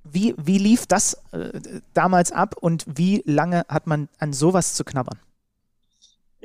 wie, 0.04 0.36
wie 0.38 0.58
lief 0.58 0.86
das 0.86 1.18
äh, 1.32 1.60
damals 1.94 2.32
ab 2.32 2.56
und 2.60 2.86
wie 2.88 3.24
lange 3.26 3.66
hat 3.68 3.88
man 3.88 4.08
an 4.20 4.34
sowas 4.34 4.74
zu 4.74 4.84
knabbern? 4.84 5.20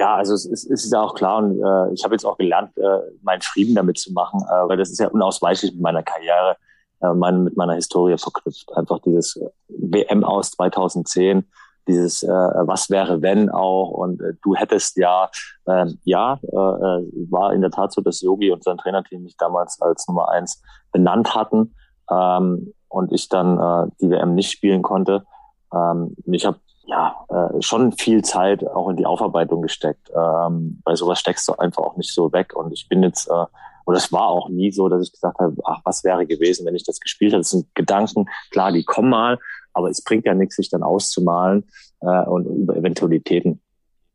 Ja, 0.01 0.15
also 0.15 0.33
es 0.33 0.47
ist, 0.47 0.65
es 0.71 0.87
ist 0.87 0.93
ja 0.95 1.03
auch 1.03 1.15
klar 1.15 1.37
und 1.37 1.61
äh, 1.61 1.93
ich 1.93 2.03
habe 2.05 2.15
jetzt 2.15 2.25
auch 2.25 2.39
gelernt, 2.39 2.75
äh, 2.79 3.01
meinen 3.21 3.43
Frieden 3.43 3.75
damit 3.75 3.99
zu 3.99 4.15
machen, 4.15 4.41
äh, 4.49 4.67
weil 4.67 4.79
das 4.79 4.89
ist 4.89 4.99
ja 4.99 5.09
unausweichlich 5.09 5.73
mit 5.73 5.83
meiner 5.83 6.03
Karriere, 6.03 6.57
äh, 7.03 7.13
mein, 7.13 7.45
mit 7.45 7.55
meiner 7.55 7.75
Historie 7.75 8.17
verknüpft. 8.17 8.75
Einfach 8.75 9.01
dieses 9.01 9.39
WM 9.69 10.25
aus 10.25 10.53
2010, 10.53 11.45
dieses 11.87 12.23
äh, 12.23 12.29
Was 12.31 12.89
wäre 12.89 13.21
wenn 13.21 13.51
auch 13.51 13.91
und 13.91 14.23
äh, 14.23 14.33
du 14.43 14.55
hättest 14.55 14.97
ja, 14.97 15.29
äh, 15.67 15.85
ja, 16.05 16.41
äh, 16.45 16.49
war 16.49 17.53
in 17.53 17.61
der 17.61 17.71
Tat 17.71 17.93
so, 17.93 18.01
dass 18.01 18.23
Yogi 18.23 18.51
und 18.53 18.65
sein 18.65 18.79
Trainerteam 18.79 19.23
mich 19.23 19.37
damals 19.37 19.83
als 19.83 20.09
Nummer 20.09 20.31
eins 20.31 20.63
benannt 20.93 21.35
hatten 21.35 21.75
ähm, 22.11 22.73
und 22.89 23.13
ich 23.13 23.29
dann 23.29 23.59
äh, 23.59 23.91
die 24.01 24.09
WM 24.09 24.35
nicht 24.35 24.51
spielen 24.51 24.81
konnte. 24.81 25.27
Ähm, 25.75 26.17
ich 26.25 26.47
habe 26.47 26.59
ja, 26.91 27.15
äh, 27.29 27.63
schon 27.63 27.93
viel 27.93 28.23
Zeit 28.23 28.67
auch 28.67 28.89
in 28.89 28.97
die 28.97 29.07
Aufarbeitung 29.07 29.63
gesteckt. 29.63 30.11
Ähm, 30.15 30.81
bei 30.85 30.97
sowas 30.97 31.21
steckst 31.21 31.47
du 31.49 31.55
einfach 31.55 31.83
auch 31.83 31.97
nicht 31.97 32.13
so 32.13 32.33
weg. 32.33 32.55
Und 32.57 32.73
ich 32.73 32.89
bin 32.89 33.03
jetzt, 33.03 33.29
äh, 33.29 33.47
und 33.85 33.95
es 33.95 34.13
war 34.13 34.27
auch 34.27 34.49
nie 34.49 34.73
so, 34.73 34.89
dass 34.89 35.07
ich 35.07 35.13
gesagt 35.13 35.39
habe, 35.39 35.55
ach, 35.65 35.81
was 35.85 36.03
wäre 36.03 36.27
gewesen, 36.27 36.67
wenn 36.67 36.75
ich 36.75 36.85
das 36.85 36.99
gespielt 36.99 37.33
hätte. 37.33 37.41
Das 37.41 37.51
sind 37.51 37.73
Gedanken, 37.75 38.27
klar, 38.51 38.73
die 38.73 38.85
kommen 38.85 39.11
mal, 39.11 39.39
aber 39.73 39.89
es 39.89 40.03
bringt 40.03 40.27
ja 40.27 40.35
nichts, 40.35 40.57
sich 40.57 40.69
dann 40.69 40.83
auszumalen 40.83 41.65
äh, 42.01 42.25
und 42.25 42.47
über 42.47 42.77
Eventualitäten 42.77 43.61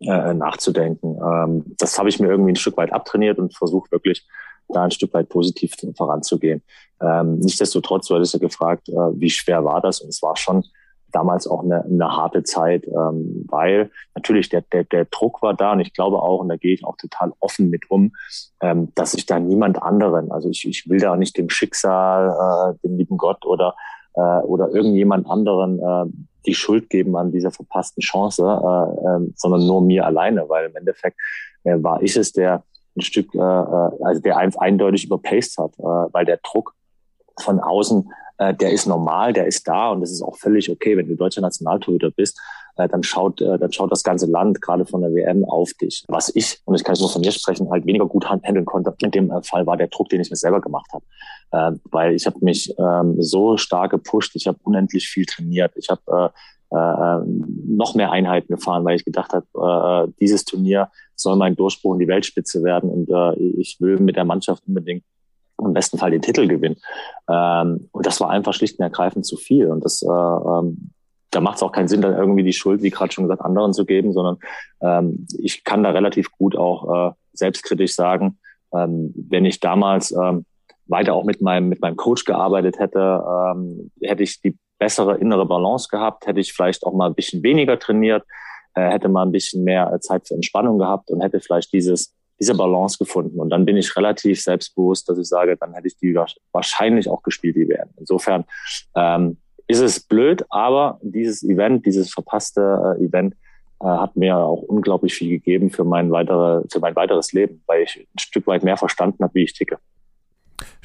äh, 0.01 0.33
nachzudenken. 0.33 1.17
Ähm, 1.23 1.75
das 1.77 1.97
habe 1.97 2.09
ich 2.09 2.19
mir 2.19 2.27
irgendwie 2.27 2.51
ein 2.51 2.57
Stück 2.57 2.75
weit 2.75 2.91
abtrainiert 2.91 3.39
und 3.39 3.55
versuche 3.55 3.89
wirklich 3.91 4.27
da 4.67 4.83
ein 4.83 4.91
Stück 4.91 5.13
weit 5.13 5.29
positiv 5.29 5.75
voranzugehen. 5.95 6.61
Ähm, 7.01 7.39
Nichtsdestotrotz, 7.39 8.07
du 8.07 8.15
hattest 8.15 8.33
ja 8.33 8.39
gefragt, 8.39 8.89
äh, 8.89 8.93
wie 8.93 9.29
schwer 9.29 9.63
war 9.63 9.79
das? 9.79 10.01
Und 10.01 10.09
es 10.09 10.21
war 10.21 10.35
schon 10.35 10.65
damals 11.15 11.47
auch 11.47 11.63
eine, 11.63 11.85
eine 11.85 12.15
harte 12.15 12.43
Zeit, 12.43 12.85
ähm, 12.87 13.45
weil 13.47 13.89
natürlich 14.15 14.49
der, 14.49 14.61
der, 14.61 14.83
der 14.83 15.05
Druck 15.05 15.41
war 15.41 15.53
da 15.53 15.71
und 15.71 15.79
ich 15.79 15.93
glaube 15.93 16.21
auch, 16.21 16.39
und 16.39 16.49
da 16.49 16.57
gehe 16.57 16.73
ich 16.73 16.83
auch 16.83 16.97
total 16.97 17.31
offen 17.39 17.69
mit 17.69 17.89
um, 17.89 18.11
ähm, 18.61 18.91
dass 18.95 19.13
ich 19.13 19.25
da 19.25 19.39
niemand 19.39 19.81
anderen, 19.81 20.31
also 20.31 20.49
ich, 20.49 20.67
ich 20.67 20.89
will 20.89 20.99
da 20.99 21.15
nicht 21.15 21.37
dem 21.37 21.49
Schicksal, 21.49 22.75
äh, 22.75 22.87
dem 22.87 22.97
lieben 22.97 23.17
Gott 23.17 23.45
oder, 23.45 23.75
äh, 24.15 24.19
oder 24.19 24.69
irgendjemand 24.69 25.27
anderen 25.29 25.79
äh, 25.79 26.11
die 26.45 26.53
Schuld 26.53 26.89
geben 26.89 27.15
an 27.15 27.31
dieser 27.31 27.51
verpassten 27.51 28.01
Chance, 28.01 28.43
äh, 28.43 29.07
äh, 29.07 29.31
sondern 29.35 29.65
nur 29.65 29.81
mir 29.81 30.05
alleine, 30.05 30.49
weil 30.49 30.69
im 30.69 30.75
Endeffekt 30.75 31.17
äh, 31.63 31.81
war 31.81 32.01
ich 32.01 32.17
es, 32.17 32.33
der 32.33 32.63
ein 32.97 33.01
Stück, 33.01 33.33
äh, 33.33 33.39
äh 33.39 33.91
also 34.03 34.21
der 34.21 34.37
eindeutig 34.37 35.05
überpaced 35.05 35.57
hat, 35.57 35.79
äh, 35.79 36.13
weil 36.13 36.25
der 36.25 36.39
Druck 36.43 36.73
von 37.41 37.59
außen, 37.59 38.11
äh, 38.37 38.53
der 38.53 38.71
ist 38.71 38.85
normal, 38.85 39.33
der 39.33 39.47
ist 39.47 39.67
da 39.67 39.89
und 39.89 40.01
das 40.01 40.11
ist 40.11 40.21
auch 40.21 40.37
völlig 40.37 40.69
okay, 40.69 40.97
wenn 40.97 41.07
du 41.07 41.15
deutscher 41.15 41.41
Nationaltorhüter 41.41 42.11
bist, 42.11 42.39
äh, 42.77 42.87
dann 42.87 43.03
schaut, 43.03 43.41
äh, 43.41 43.57
dann 43.57 43.71
schaut 43.71 43.91
das 43.91 44.03
ganze 44.03 44.25
Land 44.25 44.61
gerade 44.61 44.85
von 44.85 45.01
der 45.01 45.13
WM 45.13 45.45
auf 45.45 45.73
dich. 45.73 46.03
Was 46.07 46.35
ich, 46.35 46.59
und 46.65 46.75
ich 46.75 46.83
kann 46.83 46.93
jetzt 46.93 47.01
nur 47.01 47.09
von 47.09 47.21
mir 47.21 47.31
sprechen, 47.31 47.69
halt 47.69 47.85
weniger 47.85 48.05
gut 48.05 48.29
handeln 48.29 48.65
konnte, 48.65 48.93
in 49.01 49.11
dem 49.11 49.31
äh, 49.31 49.41
Fall 49.43 49.65
war 49.65 49.77
der 49.77 49.87
Druck, 49.87 50.09
den 50.09 50.21
ich 50.21 50.29
mir 50.29 50.35
selber 50.35 50.61
gemacht 50.61 50.91
habe. 50.93 51.05
Äh, 51.51 51.79
weil 51.91 52.15
ich 52.15 52.25
habe 52.25 52.37
mich 52.41 52.73
ähm, 52.77 53.21
so 53.21 53.57
stark 53.57 53.91
gepusht, 53.91 54.35
ich 54.35 54.47
habe 54.47 54.59
unendlich 54.63 55.07
viel 55.07 55.25
trainiert, 55.25 55.73
ich 55.75 55.89
habe 55.89 56.33
äh, 56.71 56.75
äh, 56.75 57.21
noch 57.25 57.95
mehr 57.95 58.11
Einheiten 58.11 58.53
gefahren, 58.53 58.83
weil 58.83 58.95
ich 58.95 59.05
gedacht 59.05 59.33
habe, 59.33 60.09
äh, 60.09 60.11
dieses 60.19 60.43
Turnier 60.43 60.89
soll 61.15 61.37
mein 61.37 61.55
Durchbruch 61.55 61.93
in 61.93 61.99
die 61.99 62.07
Weltspitze 62.07 62.63
werden 62.63 62.89
und 62.89 63.09
äh, 63.09 63.35
ich 63.59 63.77
will 63.79 63.97
mit 63.99 64.17
der 64.17 64.25
Mannschaft 64.25 64.63
unbedingt 64.67 65.03
im 65.59 65.73
besten 65.73 65.97
Fall 65.97 66.11
den 66.11 66.21
Titel 66.21 66.47
gewinnen. 66.47 66.77
Ähm, 67.29 67.89
und 67.91 68.05
das 68.05 68.19
war 68.19 68.29
einfach 68.29 68.53
schlicht 68.53 68.79
und 68.79 68.83
ergreifend 68.83 69.25
zu 69.25 69.37
viel. 69.37 69.67
Und 69.67 69.83
das, 69.85 70.01
äh, 70.01 70.07
ähm, 70.07 70.91
da 71.31 71.41
macht 71.41 71.57
es 71.57 71.63
auch 71.63 71.71
keinen 71.71 71.87
Sinn, 71.87 72.01
dann 72.01 72.15
irgendwie 72.15 72.43
die 72.43 72.53
Schuld, 72.53 72.81
wie 72.81 72.89
gerade 72.89 73.11
schon 73.11 73.25
gesagt, 73.25 73.41
anderen 73.41 73.73
zu 73.73 73.85
geben, 73.85 74.13
sondern 74.13 74.37
ähm, 74.81 75.27
ich 75.37 75.63
kann 75.63 75.83
da 75.83 75.91
relativ 75.91 76.31
gut 76.31 76.55
auch 76.55 77.09
äh, 77.09 77.13
selbstkritisch 77.33 77.95
sagen, 77.95 78.39
ähm, 78.73 79.13
wenn 79.15 79.45
ich 79.45 79.59
damals 79.59 80.11
ähm, 80.11 80.45
weiter 80.87 81.13
auch 81.13 81.23
mit 81.23 81.41
meinem, 81.41 81.69
mit 81.69 81.81
meinem 81.81 81.95
Coach 81.95 82.25
gearbeitet 82.25 82.79
hätte, 82.79 83.23
ähm, 83.27 83.91
hätte 84.01 84.23
ich 84.23 84.41
die 84.41 84.57
bessere 84.77 85.17
innere 85.17 85.45
Balance 85.45 85.87
gehabt, 85.89 86.27
hätte 86.27 86.39
ich 86.39 86.53
vielleicht 86.53 86.85
auch 86.85 86.93
mal 86.93 87.07
ein 87.07 87.15
bisschen 87.15 87.43
weniger 87.43 87.79
trainiert, 87.79 88.23
äh, 88.75 88.89
hätte 88.89 89.09
mal 89.09 89.23
ein 89.23 89.31
bisschen 89.31 89.63
mehr 89.63 89.91
äh, 89.91 89.99
Zeit 89.99 90.27
für 90.27 90.35
Entspannung 90.35 90.77
gehabt 90.77 91.09
und 91.09 91.21
hätte 91.21 91.39
vielleicht 91.39 91.71
dieses, 91.73 92.13
diese 92.39 92.55
Balance 92.55 92.97
gefunden. 92.97 93.39
Und 93.39 93.49
dann 93.49 93.65
bin 93.65 93.77
ich 93.77 93.95
relativ 93.95 94.41
selbstbewusst, 94.41 95.07
dass 95.09 95.17
ich 95.17 95.27
sage, 95.27 95.55
dann 95.57 95.73
hätte 95.73 95.87
ich 95.87 95.97
die 95.97 96.15
wahrscheinlich 96.51 97.09
auch 97.09 97.23
gespielt, 97.23 97.55
die 97.55 97.69
werden. 97.69 97.91
Insofern 97.97 98.45
ähm, 98.95 99.37
ist 99.67 99.79
es 99.79 99.99
blöd, 99.99 100.45
aber 100.49 100.99
dieses 101.01 101.43
Event, 101.43 101.85
dieses 101.85 102.11
verpasste 102.11 102.97
äh, 102.99 103.05
Event, 103.05 103.35
äh, 103.81 103.87
hat 103.87 104.15
mir 104.15 104.37
auch 104.37 104.61
unglaublich 104.61 105.13
viel 105.13 105.29
gegeben 105.29 105.69
für 105.69 105.83
mein, 105.83 106.11
weitere, 106.11 106.63
für 106.69 106.79
mein 106.79 106.95
weiteres 106.95 107.33
Leben, 107.33 107.63
weil 107.67 107.83
ich 107.83 107.97
ein 107.97 108.19
Stück 108.19 108.47
weit 108.47 108.63
mehr 108.63 108.77
verstanden 108.77 109.23
habe, 109.23 109.33
wie 109.33 109.43
ich 109.43 109.53
ticke. 109.53 109.79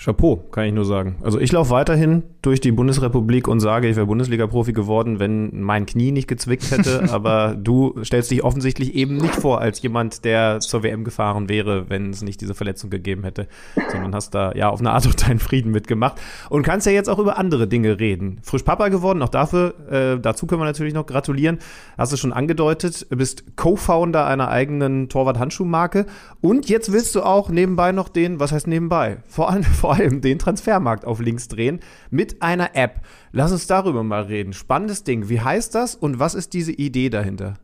Chapeau, 0.03 0.37
kann 0.51 0.65
ich 0.65 0.73
nur 0.73 0.87
sagen. 0.87 1.17
Also 1.21 1.39
ich 1.39 1.53
laufe 1.53 1.71
weiterhin 1.71 2.23
durch 2.41 2.63
die 2.63 2.73
Bundesrepublik 2.73 3.47
und 3.47 3.61
sage, 3.61 3.87
ich 3.87 3.97
wäre 3.97 4.07
Bundesliga-Profi 4.07 4.73
geworden, 4.73 5.19
wenn 5.19 5.61
mein 5.61 5.85
Knie 5.85 6.11
nicht 6.11 6.27
gezwickt 6.27 6.71
hätte. 6.71 7.09
aber 7.13 7.55
du 7.55 7.95
stellst 8.03 8.31
dich 8.31 8.43
offensichtlich 8.43 8.95
eben 8.95 9.19
nicht 9.19 9.37
vor 9.37 9.61
als 9.61 9.83
jemand, 9.83 10.25
der 10.25 10.61
zur 10.61 10.83
WM 10.83 11.05
gefahren 11.05 11.51
wäre, 11.51 11.91
wenn 11.91 12.11
es 12.11 12.23
nicht 12.23 12.41
diese 12.41 12.55
Verletzung 12.55 12.89
gegeben 12.89 13.25
hätte, 13.25 13.47
sondern 13.93 14.15
hast 14.15 14.35
da 14.35 14.53
ja 14.55 14.71
auf 14.71 14.81
eine 14.81 14.93
Art 14.93 15.05
und 15.05 15.29
deinen 15.29 15.39
Frieden 15.39 15.71
mitgemacht 15.71 16.19
und 16.49 16.63
kannst 16.63 16.87
ja 16.87 16.93
jetzt 16.93 17.11
auch 17.11 17.19
über 17.19 17.37
andere 17.37 17.69
Dinge 17.69 18.01
reden. 18.01 18.41
Frisch 18.43 18.63
Papa 18.63 18.89
geworden, 18.89 19.21
auch 19.21 19.29
dafür, 19.29 19.75
äh, 19.91 20.19
dazu 20.19 20.47
können 20.47 20.63
wir 20.63 20.67
natürlich 20.67 20.95
noch 20.95 21.05
gratulieren. 21.05 21.59
Hast 21.99 22.11
du 22.11 22.17
schon 22.17 22.33
angedeutet, 22.33 23.07
bist 23.11 23.55
Co-Founder 23.57 24.27
einer 24.27 24.49
eigenen 24.49 25.11
Torwart-Handschuhmarke 25.11 26.07
und 26.41 26.71
jetzt 26.71 26.91
willst 26.91 27.15
du 27.15 27.23
auch 27.23 27.51
nebenbei 27.51 27.93
noch 27.93 28.09
den, 28.09 28.41
was 28.41 28.53
heißt 28.53 28.67
nebenbei? 28.67 29.19
Vor 29.27 29.51
allem, 29.51 29.63
vor 29.90 29.90
allem 29.93 30.21
den 30.21 30.39
Transfermarkt 30.39 31.05
auf 31.05 31.21
links 31.21 31.49
drehen 31.49 31.81
mit 32.11 32.43
einer 32.43 32.75
App. 32.75 33.01
Lass 33.33 33.53
uns 33.53 33.67
darüber 33.67 34.03
mal 34.03 34.23
reden. 34.23 34.53
Spannendes 34.53 35.05
Ding. 35.05 35.29
Wie 35.29 35.41
heißt 35.41 35.75
das 35.75 35.95
und 35.95 36.19
was 36.19 36.35
ist 36.35 36.53
diese 36.53 36.73
Idee 36.73 37.11
dahinter? 37.11 37.55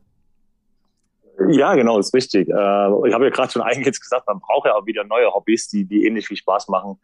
Ja, 1.48 1.74
genau, 1.74 1.98
ist 1.98 2.14
richtig. 2.14 2.48
Äh, 2.48 2.52
ich 2.52 3.14
habe 3.14 3.24
ja 3.24 3.30
gerade 3.30 3.50
schon 3.50 3.62
eigentlich 3.62 4.00
gesagt, 4.00 4.26
man 4.26 4.40
braucht 4.40 4.66
ja 4.66 4.74
auch 4.74 4.86
wieder 4.86 5.04
neue 5.04 5.32
Hobbys, 5.32 5.68
die, 5.68 5.84
die 5.84 6.06
ähnlich 6.06 6.26
viel 6.26 6.36
Spaß 6.36 6.68
machen, 6.68 6.98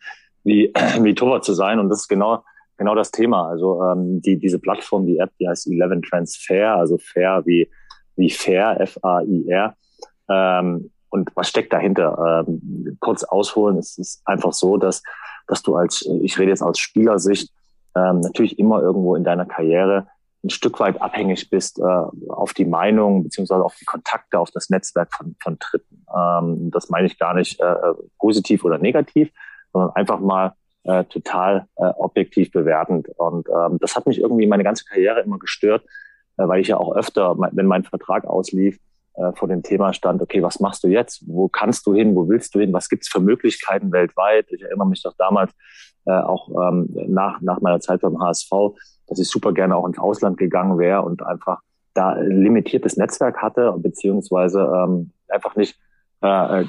wie, 0.45 0.73
wie 1.03 1.15
Torwart 1.15 1.45
zu 1.45 1.53
sein. 1.53 1.79
Und 1.79 1.89
das 1.91 2.03
ist 2.03 2.09
genau, 2.09 2.43
genau 2.77 2.95
das 2.95 3.11
Thema. 3.11 3.49
Also 3.49 3.83
ähm, 3.83 4.21
die, 4.23 4.39
diese 4.39 4.59
Plattform, 4.59 5.07
die 5.07 5.19
App, 5.19 5.31
die 5.39 5.49
heißt 5.49 5.71
Eleven 5.71 6.03
Transfer, 6.03 6.77
also 6.77 6.99
fair 6.99 7.43
wie, 7.45 7.71
wie 8.17 8.31
fair, 8.31 8.81
F-A-I-R. 8.81 9.75
Ähm, 10.31 10.92
und 11.13 11.31
was 11.35 11.49
steckt 11.49 11.73
dahinter? 11.73 12.45
Ähm, 12.49 12.97
kurz 12.99 13.23
ausholen, 13.23 13.77
es 13.77 13.99
ist 13.99 14.23
einfach 14.25 14.53
so, 14.55 14.79
dass, 14.79 15.03
dass 15.47 15.63
du 15.63 15.77
als, 15.77 16.09
ich 16.23 16.39
rede 16.39 16.51
jetzt 16.51 16.63
aus 16.63 16.79
Spielersicht, 16.79 17.53
ähm, 17.95 18.21
natürlich 18.21 18.59
immer 18.59 18.81
irgendwo 18.81 19.15
in 19.15 19.23
deiner 19.23 19.45
Karriere 19.45 20.07
ein 20.43 20.51
Stück 20.51 20.81
weit 20.81 21.01
abhängig 21.01 21.51
bist 21.51 21.79
äh, 21.79 21.83
auf 21.83 22.55
die 22.55 22.65
Meinung 22.65 23.25
beziehungsweise 23.25 23.63
auf 23.63 23.77
die 23.77 23.85
Kontakte, 23.85 24.39
auf 24.39 24.51
das 24.51 24.71
Netzwerk 24.71 25.15
von, 25.15 25.37
von 25.41 25.59
Dritten. 25.59 26.05
Ähm, 26.17 26.71
das 26.71 26.89
meine 26.89 27.07
ich 27.07 27.19
gar 27.19 27.35
nicht 27.35 27.61
äh, 27.61 27.75
positiv 28.19 28.65
oder 28.65 28.79
negativ, 28.79 29.31
sondern 29.73 29.95
einfach 29.95 30.19
mal 30.19 30.55
äh, 30.85 31.05
total 31.05 31.67
äh, 31.77 31.85
objektiv 31.85 32.51
bewertend. 32.51 33.09
Und 33.17 33.49
ähm, 33.51 33.79
das 33.81 33.95
hat 33.95 34.07
mich 34.07 34.19
irgendwie 34.19 34.47
meine 34.47 34.65
ganze 34.65 34.87
Karriere 34.87 35.21
immer 35.21 35.39
gestört, 35.39 35.85
äh, 36.39 36.49
weil 36.49 36.61
ich 36.61 36.69
ja 36.69 36.79
auch 36.79 36.97
öfter, 36.97 37.37
wenn 37.53 37.67
mein 37.67 37.85
Vertrag 37.85 38.25
auslief, 38.25 38.81
äh, 39.15 39.33
vor 39.35 39.49
dem 39.49 39.63
Thema 39.63 39.93
stand, 39.93 40.23
okay, 40.23 40.43
was 40.43 40.61
machst 40.61 40.85
du 40.85 40.89
jetzt? 40.89 41.23
Wo 41.27 41.49
kannst 41.49 41.87
du 41.87 41.95
hin? 41.95 42.15
Wo 42.15 42.29
willst 42.29 42.55
du 42.55 42.61
hin? 42.61 42.73
Was 42.73 42.89
gibt's 42.89 43.09
für 43.09 43.21
Möglichkeiten 43.21 43.93
weltweit? 43.93 44.47
Ich 44.51 44.63
erinnere 44.63 44.87
mich 44.87 45.03
doch 45.03 45.15
damals 45.19 45.53
äh, 46.07 46.13
auch 46.13 46.49
ähm, 46.49 46.89
nach, 47.09 47.41
nach 47.41 47.61
meiner 47.61 47.81
Zeit 47.81 48.01
beim 48.01 48.21
HSV, 48.21 48.51
dass 49.07 49.19
ich 49.19 49.29
super 49.29 49.53
gerne 49.53 49.77
auch 49.77 49.87
ins 49.87 49.99
Ausland 49.99 50.39
gegangen 50.39 50.79
wäre 50.79 51.03
und 51.03 51.23
einfach 51.23 51.61
da 51.95 52.15
limitiertes 52.15 52.97
Netzwerk 52.97 53.43
hatte, 53.43 53.75
beziehungsweise 53.79 54.61
ähm, 54.61 55.13
einfach 55.29 55.57
nicht 55.57 55.79
äh, 56.23 56.65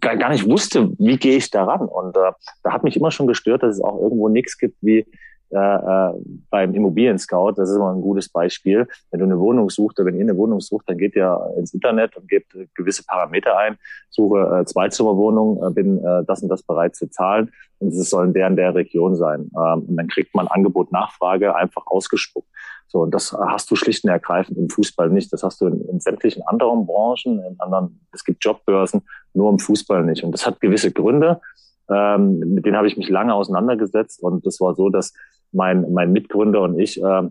gar, 0.00 0.16
gar 0.16 0.30
nicht 0.30 0.48
wusste, 0.48 0.90
wie 0.98 1.18
gehe 1.18 1.36
ich 1.36 1.50
daran. 1.50 1.82
Und 1.82 2.16
äh, 2.16 2.32
da 2.62 2.72
hat 2.72 2.82
mich 2.82 2.96
immer 2.96 3.10
schon 3.10 3.26
gestört, 3.26 3.62
dass 3.62 3.76
es 3.76 3.80
auch 3.80 4.00
irgendwo 4.00 4.28
nichts 4.28 4.58
gibt 4.58 4.76
wie 4.80 5.06
äh, 5.50 5.58
äh, 5.58 6.12
beim 6.50 6.74
Immobilien-Scout, 6.74 7.52
das 7.56 7.70
ist 7.70 7.76
immer 7.76 7.92
ein 7.92 8.00
gutes 8.00 8.28
Beispiel. 8.28 8.88
Wenn 9.10 9.20
du 9.20 9.26
eine 9.26 9.38
Wohnung 9.38 9.70
suchst, 9.70 9.98
oder 9.98 10.08
wenn 10.08 10.16
ihr 10.16 10.22
eine 10.22 10.36
Wohnung 10.36 10.60
sucht, 10.60 10.88
dann 10.88 10.98
geht 10.98 11.14
ihr 11.14 11.38
ins 11.56 11.72
Internet 11.72 12.16
und 12.16 12.28
gebt 12.28 12.52
gewisse 12.74 13.04
Parameter 13.04 13.56
ein, 13.56 13.76
suche 14.10 14.40
äh, 14.40 14.64
Zweizimmerwohnung, 14.64 15.62
äh, 15.64 15.70
bin 15.70 15.98
äh, 16.04 16.24
das 16.26 16.42
und 16.42 16.48
das 16.48 16.62
bereit 16.62 16.96
zu 16.96 17.08
zahlen 17.08 17.52
und 17.78 17.88
es 17.88 18.10
soll 18.10 18.26
in 18.26 18.32
der 18.32 18.48
in 18.48 18.56
der 18.56 18.74
Region 18.74 19.14
sein. 19.14 19.50
Ähm, 19.56 19.84
und 19.88 19.96
dann 19.96 20.08
kriegt 20.08 20.34
man 20.34 20.48
Angebot, 20.48 20.90
Nachfrage 20.90 21.54
einfach 21.54 21.86
ausgespuckt. 21.86 22.48
So, 22.88 23.00
und 23.02 23.12
das 23.12 23.32
hast 23.32 23.70
du 23.70 23.76
schlicht 23.76 24.04
und 24.04 24.10
ergreifend 24.10 24.58
im 24.58 24.68
Fußball 24.68 25.10
nicht. 25.10 25.32
Das 25.32 25.42
hast 25.42 25.60
du 25.60 25.66
in, 25.66 25.80
in 25.88 26.00
sämtlichen 26.00 26.42
anderen 26.46 26.86
Branchen, 26.86 27.40
in 27.40 27.60
anderen, 27.60 28.00
es 28.12 28.24
gibt 28.24 28.44
Jobbörsen, 28.44 29.02
nur 29.34 29.50
im 29.50 29.58
Fußball 29.58 30.04
nicht. 30.04 30.24
Und 30.24 30.32
das 30.32 30.46
hat 30.46 30.60
gewisse 30.60 30.92
Gründe. 30.92 31.40
Ähm, 31.88 32.40
mit 32.40 32.64
denen 32.64 32.76
habe 32.76 32.88
ich 32.88 32.96
mich 32.96 33.08
lange 33.08 33.34
auseinandergesetzt 33.34 34.22
und 34.22 34.44
das 34.44 34.60
war 34.60 34.74
so, 34.74 34.88
dass 34.88 35.12
mein, 35.52 35.92
mein 35.92 36.12
Mitgründer 36.12 36.62
und 36.62 36.78
ich, 36.78 37.02
äh, 37.02 37.22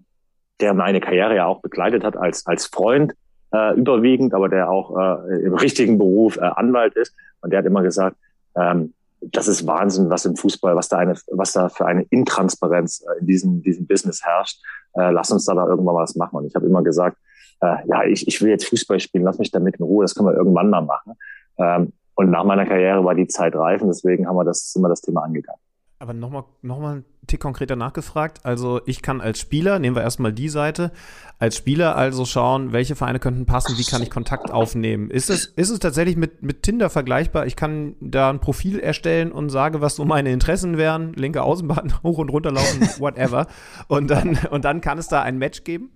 der 0.59 0.73
meine 0.73 0.99
Karriere 0.99 1.35
ja 1.35 1.45
auch 1.45 1.61
begleitet 1.61 2.03
hat 2.03 2.15
als, 2.17 2.45
als 2.45 2.65
Freund 2.65 3.13
äh, 3.53 3.75
überwiegend, 3.75 4.33
aber 4.33 4.49
der 4.49 4.69
auch 4.69 4.97
äh, 4.97 5.41
im 5.41 5.53
richtigen 5.53 5.97
Beruf 5.97 6.37
äh, 6.37 6.41
Anwalt 6.41 6.95
ist. 6.95 7.13
Und 7.41 7.51
der 7.51 7.59
hat 7.59 7.65
immer 7.65 7.83
gesagt, 7.83 8.17
ähm, 8.55 8.93
das 9.21 9.47
ist 9.47 9.65
Wahnsinn, 9.65 10.09
was 10.09 10.25
im 10.25 10.35
Fußball, 10.35 10.75
was 10.75 10.89
da 10.89 10.97
eine, 10.97 11.15
was 11.31 11.53
da 11.53 11.69
für 11.69 11.85
eine 11.85 12.03
Intransparenz 12.09 13.03
äh, 13.07 13.19
in 13.19 13.27
diesem, 13.27 13.61
diesem 13.61 13.87
Business 13.87 14.23
herrscht. 14.23 14.61
Äh, 14.93 15.11
lass 15.11 15.31
uns 15.31 15.45
da, 15.45 15.53
da 15.53 15.67
irgendwann 15.67 15.95
was 15.95 16.15
machen. 16.15 16.37
Und 16.37 16.45
ich 16.45 16.55
habe 16.55 16.65
immer 16.65 16.83
gesagt, 16.83 17.17
äh, 17.61 17.75
ja, 17.87 18.03
ich, 18.03 18.27
ich 18.27 18.41
will 18.41 18.49
jetzt 18.49 18.67
Fußball 18.67 18.99
spielen, 18.99 19.23
lass 19.23 19.39
mich 19.39 19.51
damit 19.51 19.77
in 19.77 19.85
Ruhe, 19.85 20.03
das 20.03 20.15
können 20.15 20.29
wir 20.29 20.35
irgendwann 20.35 20.69
mal 20.69 20.81
machen. 20.81 21.13
Ähm, 21.57 21.93
und 22.15 22.29
nach 22.29 22.43
meiner 22.43 22.65
Karriere 22.65 23.03
war 23.03 23.15
die 23.15 23.27
Zeit 23.27 23.55
reif 23.55 23.81
und 23.81 23.89
deswegen 23.89 24.27
haben 24.27 24.37
wir 24.37 24.45
das, 24.45 24.71
sind 24.71 24.81
wir 24.81 24.89
das 24.89 25.01
Thema 25.01 25.23
angegangen. 25.23 25.59
Aber 25.97 26.13
nochmal 26.13 26.43
noch 26.61 26.79
mal 26.79 26.91
einen 26.91 27.05
Tick 27.27 27.39
konkreter 27.39 27.75
nachgefragt. 27.75 28.45
Also 28.45 28.81
ich 28.85 29.01
kann 29.01 29.21
als 29.21 29.39
Spieler, 29.39 29.79
nehmen 29.79 29.95
wir 29.95 30.03
erstmal 30.03 30.33
die 30.33 30.49
Seite, 30.49 30.91
als 31.39 31.55
Spieler 31.55 31.95
also 31.95 32.25
schauen, 32.25 32.73
welche 32.73 32.95
Vereine 32.95 33.19
könnten 33.19 33.45
passen, 33.45 33.77
wie 33.77 33.83
kann 33.83 34.03
ich 34.03 34.09
Kontakt 34.09 34.51
aufnehmen. 34.51 35.09
Ist 35.09 35.29
es, 35.29 35.45
ist 35.45 35.69
es 35.69 35.79
tatsächlich 35.79 36.17
mit, 36.17 36.43
mit 36.43 36.63
Tinder 36.63 36.89
vergleichbar? 36.89 37.45
Ich 37.45 37.55
kann 37.55 37.95
da 38.01 38.29
ein 38.29 38.41
Profil 38.41 38.79
erstellen 38.79 39.31
und 39.31 39.49
sage, 39.49 39.81
was 39.81 39.95
so 39.95 40.05
meine 40.05 40.31
Interessen 40.31 40.77
wären, 40.77 41.13
linke 41.13 41.43
Außenbahn, 41.43 41.93
hoch 42.03 42.17
und 42.17 42.29
runter 42.29 42.51
laufen, 42.51 42.81
whatever. 42.99 43.47
Und 43.87 44.09
dann, 44.09 44.37
und 44.51 44.65
dann 44.65 44.81
kann 44.81 44.97
es 44.97 45.07
da 45.07 45.21
ein 45.21 45.37
Match 45.37 45.63
geben? 45.63 45.91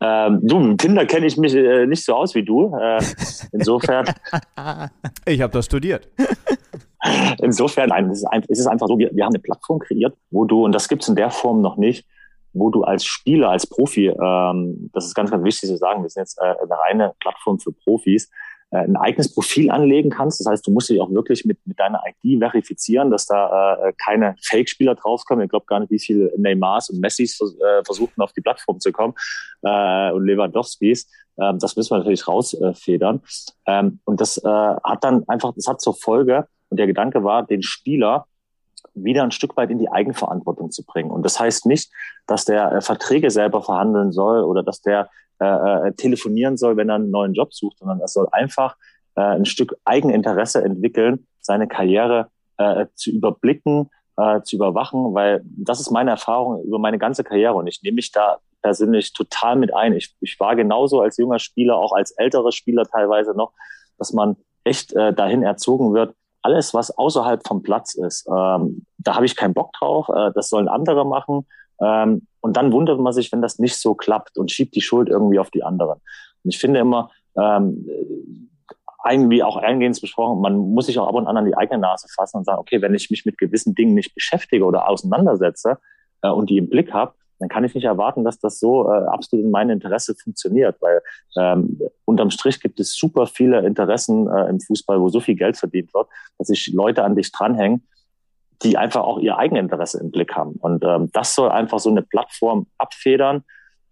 Ähm, 0.00 0.40
du, 0.42 0.74
Tinder 0.74 1.06
kenne 1.06 1.26
ich 1.26 1.36
mich 1.36 1.54
äh, 1.54 1.86
nicht 1.86 2.04
so 2.04 2.14
aus 2.14 2.34
wie 2.34 2.44
du. 2.44 2.76
Äh, 2.76 3.00
insofern. 3.52 4.06
ich 5.24 5.40
habe 5.40 5.52
das 5.52 5.66
studiert. 5.66 6.08
Insofern, 7.42 7.88
nein, 7.88 8.10
es 8.10 8.22
ist, 8.22 8.50
es 8.60 8.66
einfach 8.66 8.86
so, 8.86 8.98
wir, 8.98 9.10
wir 9.12 9.24
haben 9.24 9.32
eine 9.32 9.42
Plattform 9.42 9.78
kreiert, 9.78 10.16
wo 10.30 10.44
du, 10.44 10.64
und 10.64 10.72
das 10.72 10.88
gibt 10.88 11.02
es 11.02 11.08
in 11.08 11.16
der 11.16 11.30
Form 11.30 11.60
noch 11.60 11.76
nicht, 11.76 12.06
wo 12.52 12.70
du 12.70 12.84
als 12.84 13.04
Spieler, 13.04 13.50
als 13.50 13.66
Profi, 13.66 14.08
ähm, 14.08 14.90
das 14.92 15.06
ist 15.06 15.14
ganz, 15.14 15.30
ganz 15.30 15.42
wichtig 15.44 15.68
zu 15.68 15.76
sagen, 15.76 16.02
wir 16.02 16.10
sind 16.10 16.22
jetzt 16.22 16.38
äh, 16.38 16.44
eine 16.44 16.78
reine 16.78 17.14
Plattform 17.20 17.58
für 17.58 17.72
Profis, 17.72 18.30
äh, 18.72 18.78
ein 18.78 18.96
eigenes 18.96 19.34
Profil 19.34 19.70
anlegen 19.70 20.10
kannst. 20.10 20.40
Das 20.40 20.46
heißt, 20.46 20.66
du 20.66 20.70
musst 20.70 20.90
dich 20.90 21.00
auch 21.00 21.10
wirklich 21.10 21.44
mit, 21.44 21.58
mit 21.66 21.78
deiner 21.78 22.02
ID 22.06 22.38
verifizieren, 22.40 23.10
dass 23.10 23.26
da 23.26 23.74
äh, 23.74 23.92
keine 24.04 24.34
Fake-Spieler 24.42 24.94
draufkommen. 24.94 25.44
Ich 25.44 25.50
glaube 25.50 25.66
gar 25.66 25.80
nicht, 25.80 25.90
wie 25.90 25.98
viele 25.98 26.32
Neymars 26.36 26.90
und 26.90 27.00
Messis 27.00 27.38
äh, 27.40 27.84
versuchten, 27.84 28.20
auf 28.22 28.32
die 28.32 28.40
Plattform 28.40 28.80
zu 28.80 28.92
kommen 28.92 29.14
äh, 29.62 30.10
und 30.12 30.24
Lewandowskis. 30.26 31.08
Ähm, 31.40 31.58
das 31.58 31.76
müssen 31.76 31.90
wir 31.90 31.98
natürlich 31.98 32.26
rausfedern. 32.26 33.22
Ähm, 33.66 34.00
und 34.04 34.20
das 34.20 34.38
äh, 34.38 34.48
hat 34.48 35.04
dann 35.04 35.26
einfach, 35.28 35.52
das 35.54 35.66
hat 35.66 35.80
zur 35.80 35.94
Folge, 35.94 36.46
und 36.72 36.78
der 36.78 36.86
Gedanke 36.86 37.22
war, 37.22 37.42
den 37.42 37.62
Spieler 37.62 38.24
wieder 38.94 39.22
ein 39.22 39.30
Stück 39.30 39.58
weit 39.58 39.68
in 39.68 39.78
die 39.78 39.90
Eigenverantwortung 39.90 40.70
zu 40.70 40.86
bringen. 40.86 41.10
Und 41.10 41.22
das 41.22 41.38
heißt 41.38 41.66
nicht, 41.66 41.92
dass 42.26 42.46
der 42.46 42.72
äh, 42.72 42.80
Verträge 42.80 43.30
selber 43.30 43.62
verhandeln 43.62 44.10
soll 44.10 44.42
oder 44.42 44.62
dass 44.62 44.80
der 44.80 45.10
äh, 45.38 45.88
äh, 45.88 45.92
telefonieren 45.92 46.56
soll, 46.56 46.78
wenn 46.78 46.88
er 46.88 46.94
einen 46.94 47.10
neuen 47.10 47.34
Job 47.34 47.52
sucht, 47.52 47.78
sondern 47.78 48.00
er 48.00 48.08
soll 48.08 48.26
einfach 48.32 48.76
äh, 49.16 49.20
ein 49.20 49.44
Stück 49.44 49.76
Eigeninteresse 49.84 50.64
entwickeln, 50.64 51.26
seine 51.40 51.68
Karriere 51.68 52.28
äh, 52.56 52.86
zu 52.94 53.10
überblicken, 53.10 53.90
äh, 54.16 54.40
zu 54.40 54.56
überwachen, 54.56 55.12
weil 55.12 55.42
das 55.44 55.78
ist 55.78 55.90
meine 55.90 56.12
Erfahrung 56.12 56.64
über 56.64 56.78
meine 56.78 56.96
ganze 56.96 57.22
Karriere 57.22 57.52
und 57.52 57.66
ich 57.66 57.82
nehme 57.82 57.96
mich 57.96 58.12
da 58.12 58.38
persönlich 58.62 59.12
total 59.12 59.56
mit 59.56 59.74
ein. 59.74 59.92
Ich, 59.92 60.16
ich 60.20 60.40
war 60.40 60.56
genauso 60.56 61.02
als 61.02 61.18
junger 61.18 61.38
Spieler, 61.38 61.76
auch 61.76 61.92
als 61.92 62.12
älterer 62.12 62.52
Spieler 62.52 62.84
teilweise 62.86 63.34
noch, 63.34 63.52
dass 63.98 64.14
man 64.14 64.36
echt 64.64 64.94
äh, 64.94 65.12
dahin 65.12 65.42
erzogen 65.42 65.92
wird, 65.92 66.14
alles, 66.42 66.74
was 66.74 66.90
außerhalb 66.96 67.46
vom 67.46 67.62
Platz 67.62 67.94
ist, 67.94 68.26
ähm, 68.28 68.84
da 68.98 69.14
habe 69.14 69.26
ich 69.26 69.36
keinen 69.36 69.54
Bock 69.54 69.72
drauf, 69.72 70.08
äh, 70.08 70.30
das 70.34 70.48
sollen 70.48 70.68
andere 70.68 71.06
machen. 71.06 71.46
Ähm, 71.80 72.26
und 72.40 72.56
dann 72.56 72.72
wundert 72.72 72.98
man 72.98 73.12
sich, 73.12 73.32
wenn 73.32 73.42
das 73.42 73.58
nicht 73.58 73.76
so 73.76 73.94
klappt 73.94 74.36
und 74.36 74.50
schiebt 74.50 74.74
die 74.74 74.80
Schuld 74.80 75.08
irgendwie 75.08 75.38
auf 75.38 75.50
die 75.50 75.62
anderen. 75.62 76.00
Und 76.44 76.54
ich 76.54 76.58
finde 76.58 76.80
immer, 76.80 77.10
ähm, 77.36 77.86
irgendwie 79.08 79.42
auch 79.42 79.56
eingehend 79.56 80.00
besprochen, 80.00 80.40
man 80.40 80.56
muss 80.56 80.86
sich 80.86 80.98
auch 80.98 81.08
ab 81.08 81.14
und 81.14 81.26
an 81.26 81.36
an 81.36 81.44
die 81.44 81.56
eigene 81.56 81.80
Nase 81.80 82.06
fassen 82.14 82.38
und 82.38 82.44
sagen, 82.44 82.60
okay, 82.60 82.80
wenn 82.82 82.94
ich 82.94 83.10
mich 83.10 83.24
mit 83.24 83.38
gewissen 83.38 83.74
Dingen 83.74 83.94
nicht 83.94 84.14
beschäftige 84.14 84.64
oder 84.64 84.88
auseinandersetze 84.88 85.78
äh, 86.22 86.28
und 86.28 86.50
die 86.50 86.58
im 86.58 86.68
Blick 86.68 86.92
habe, 86.92 87.14
dann 87.42 87.48
kann 87.48 87.64
ich 87.64 87.74
nicht 87.74 87.84
erwarten, 87.84 88.22
dass 88.24 88.38
das 88.38 88.60
so 88.60 88.88
äh, 88.88 89.04
absolut 89.06 89.44
in 89.44 89.50
meinem 89.50 89.70
Interesse 89.70 90.14
funktioniert, 90.14 90.76
weil 90.80 91.02
ähm, 91.36 91.80
unterm 92.04 92.30
Strich 92.30 92.60
gibt 92.60 92.78
es 92.78 92.94
super 92.94 93.26
viele 93.26 93.66
Interessen 93.66 94.28
äh, 94.28 94.48
im 94.48 94.60
Fußball, 94.60 95.00
wo 95.00 95.08
so 95.08 95.18
viel 95.18 95.34
Geld 95.34 95.56
verdient 95.56 95.92
wird, 95.92 96.06
dass 96.38 96.46
sich 96.46 96.72
Leute 96.72 97.02
an 97.02 97.16
dich 97.16 97.32
dranhängen, 97.32 97.86
die 98.62 98.78
einfach 98.78 99.02
auch 99.02 99.18
ihr 99.18 99.38
Eigeninteresse 99.38 99.98
im 99.98 100.12
Blick 100.12 100.36
haben. 100.36 100.52
Und 100.52 100.84
ähm, 100.84 101.10
das 101.12 101.34
soll 101.34 101.50
einfach 101.50 101.80
so 101.80 101.90
eine 101.90 102.02
Plattform 102.02 102.68
abfedern, 102.78 103.42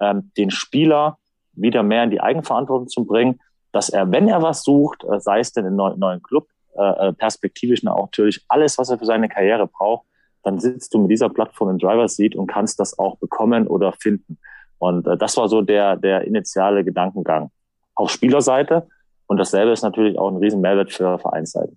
ähm, 0.01 0.31
den 0.37 0.51
Spieler 0.51 1.19
wieder 1.53 1.83
mehr 1.83 2.05
in 2.05 2.11
die 2.11 2.21
Eigenverantwortung 2.21 2.87
zu 2.87 3.05
bringen, 3.05 3.41
dass 3.73 3.89
er, 3.89 4.11
wenn 4.13 4.29
er 4.29 4.43
was 4.43 4.63
sucht, 4.63 5.05
äh, 5.05 5.19
sei 5.19 5.41
es 5.41 5.53
denn 5.53 5.67
in 5.67 5.81
einen 5.81 5.99
neuen 5.99 6.23
Club, 6.23 6.47
äh, 6.77 7.09
äh 7.09 7.13
perspektivisch 7.13 7.83
natürlich 7.83 8.45
alles, 8.47 8.79
was 8.79 8.91
er 8.91 8.99
für 8.99 9.07
seine 9.07 9.29
Karriere 9.29 9.67
braucht, 9.67 10.07
dann 10.43 10.59
sitzt 10.59 10.95
du 10.95 10.99
mit 10.99 11.11
dieser 11.11 11.29
Plattform 11.29 11.71
im 11.71 11.79
Driver 11.79 12.09
Seat 12.09 12.35
und 12.35 12.47
kannst 12.47 12.81
das 12.81 12.99
auch 12.99 13.17
bekommen 13.19 13.67
oder 13.67 13.93
finden. 13.93 14.39
Und 14.79 15.07
äh, 15.07 15.17
das 15.17 15.37
war 15.37 15.49
so 15.49 15.63
der, 15.63 15.97
der 15.97 16.23
initiale 16.27 16.85
Gedankengang. 16.85 17.51
Auf 17.95 18.11
Spielerseite. 18.11 18.89
Und 19.27 19.37
dasselbe 19.37 19.73
ist 19.73 19.83
natürlich 19.83 20.19
auch 20.19 20.31
ein 20.31 20.39
riesen 20.39 20.61
Mehrwert 20.61 20.93
für 20.93 21.19
Vereinsseite. 21.19 21.73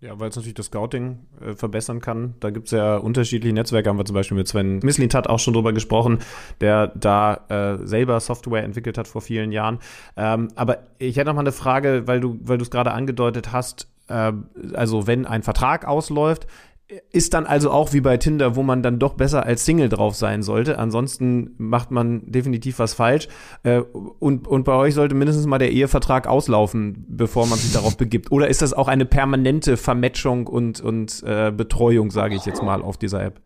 Ja, 0.00 0.18
weil 0.18 0.30
es 0.30 0.36
natürlich 0.36 0.54
das 0.54 0.66
Scouting 0.66 1.18
äh, 1.40 1.52
verbessern 1.52 2.00
kann. 2.00 2.34
Da 2.40 2.48
gibt 2.50 2.66
es 2.66 2.72
ja 2.72 2.96
unterschiedliche 2.96 3.54
Netzwerke, 3.54 3.90
haben 3.90 3.98
wir 3.98 4.06
zum 4.06 4.14
Beispiel 4.14 4.36
mit 4.36 4.48
Sven 4.48 4.78
Mislint 4.78 5.14
hat 5.14 5.26
auch 5.26 5.38
schon 5.38 5.52
drüber 5.52 5.74
gesprochen, 5.74 6.20
der 6.62 6.88
da 6.88 7.34
äh, 7.48 7.86
selber 7.86 8.18
Software 8.20 8.64
entwickelt 8.64 8.96
hat 8.96 9.08
vor 9.08 9.20
vielen 9.20 9.52
Jahren. 9.52 9.78
Ähm, 10.16 10.48
aber 10.56 10.78
ich 10.98 11.16
hätte 11.16 11.26
noch 11.26 11.34
mal 11.34 11.40
eine 11.40 11.52
Frage, 11.52 12.06
weil 12.06 12.20
du, 12.20 12.38
weil 12.42 12.56
du 12.56 12.62
es 12.62 12.70
gerade 12.70 12.92
angedeutet 12.92 13.52
hast, 13.52 13.88
äh, 14.08 14.32
also 14.72 15.06
wenn 15.06 15.26
ein 15.26 15.42
Vertrag 15.42 15.86
ausläuft, 15.86 16.46
ist 17.12 17.34
dann 17.34 17.46
also 17.46 17.70
auch 17.70 17.92
wie 17.92 18.00
bei 18.00 18.16
Tinder, 18.16 18.56
wo 18.56 18.62
man 18.62 18.82
dann 18.82 18.98
doch 18.98 19.14
besser 19.14 19.44
als 19.44 19.64
Single 19.64 19.88
drauf 19.88 20.14
sein 20.14 20.42
sollte. 20.42 20.78
Ansonsten 20.78 21.54
macht 21.58 21.90
man 21.90 22.30
definitiv 22.30 22.78
was 22.78 22.94
falsch. 22.94 23.28
Äh, 23.62 23.80
und, 23.80 24.48
und 24.48 24.64
bei 24.64 24.74
euch 24.74 24.94
sollte 24.94 25.14
mindestens 25.14 25.46
mal 25.46 25.58
der 25.58 25.70
Ehevertrag 25.70 26.26
auslaufen, 26.26 27.06
bevor 27.08 27.46
man 27.46 27.58
sich 27.58 27.72
darauf 27.72 27.96
begibt. 27.96 28.32
Oder 28.32 28.48
ist 28.48 28.62
das 28.62 28.72
auch 28.72 28.88
eine 28.88 29.04
permanente 29.04 29.76
Vermatchung 29.76 30.46
und, 30.46 30.80
und 30.80 31.22
äh, 31.24 31.50
Betreuung, 31.50 32.10
sage 32.10 32.34
ich 32.34 32.44
jetzt 32.46 32.62
mal, 32.62 32.82
auf 32.82 32.96
dieser 32.96 33.22
App? 33.22 33.40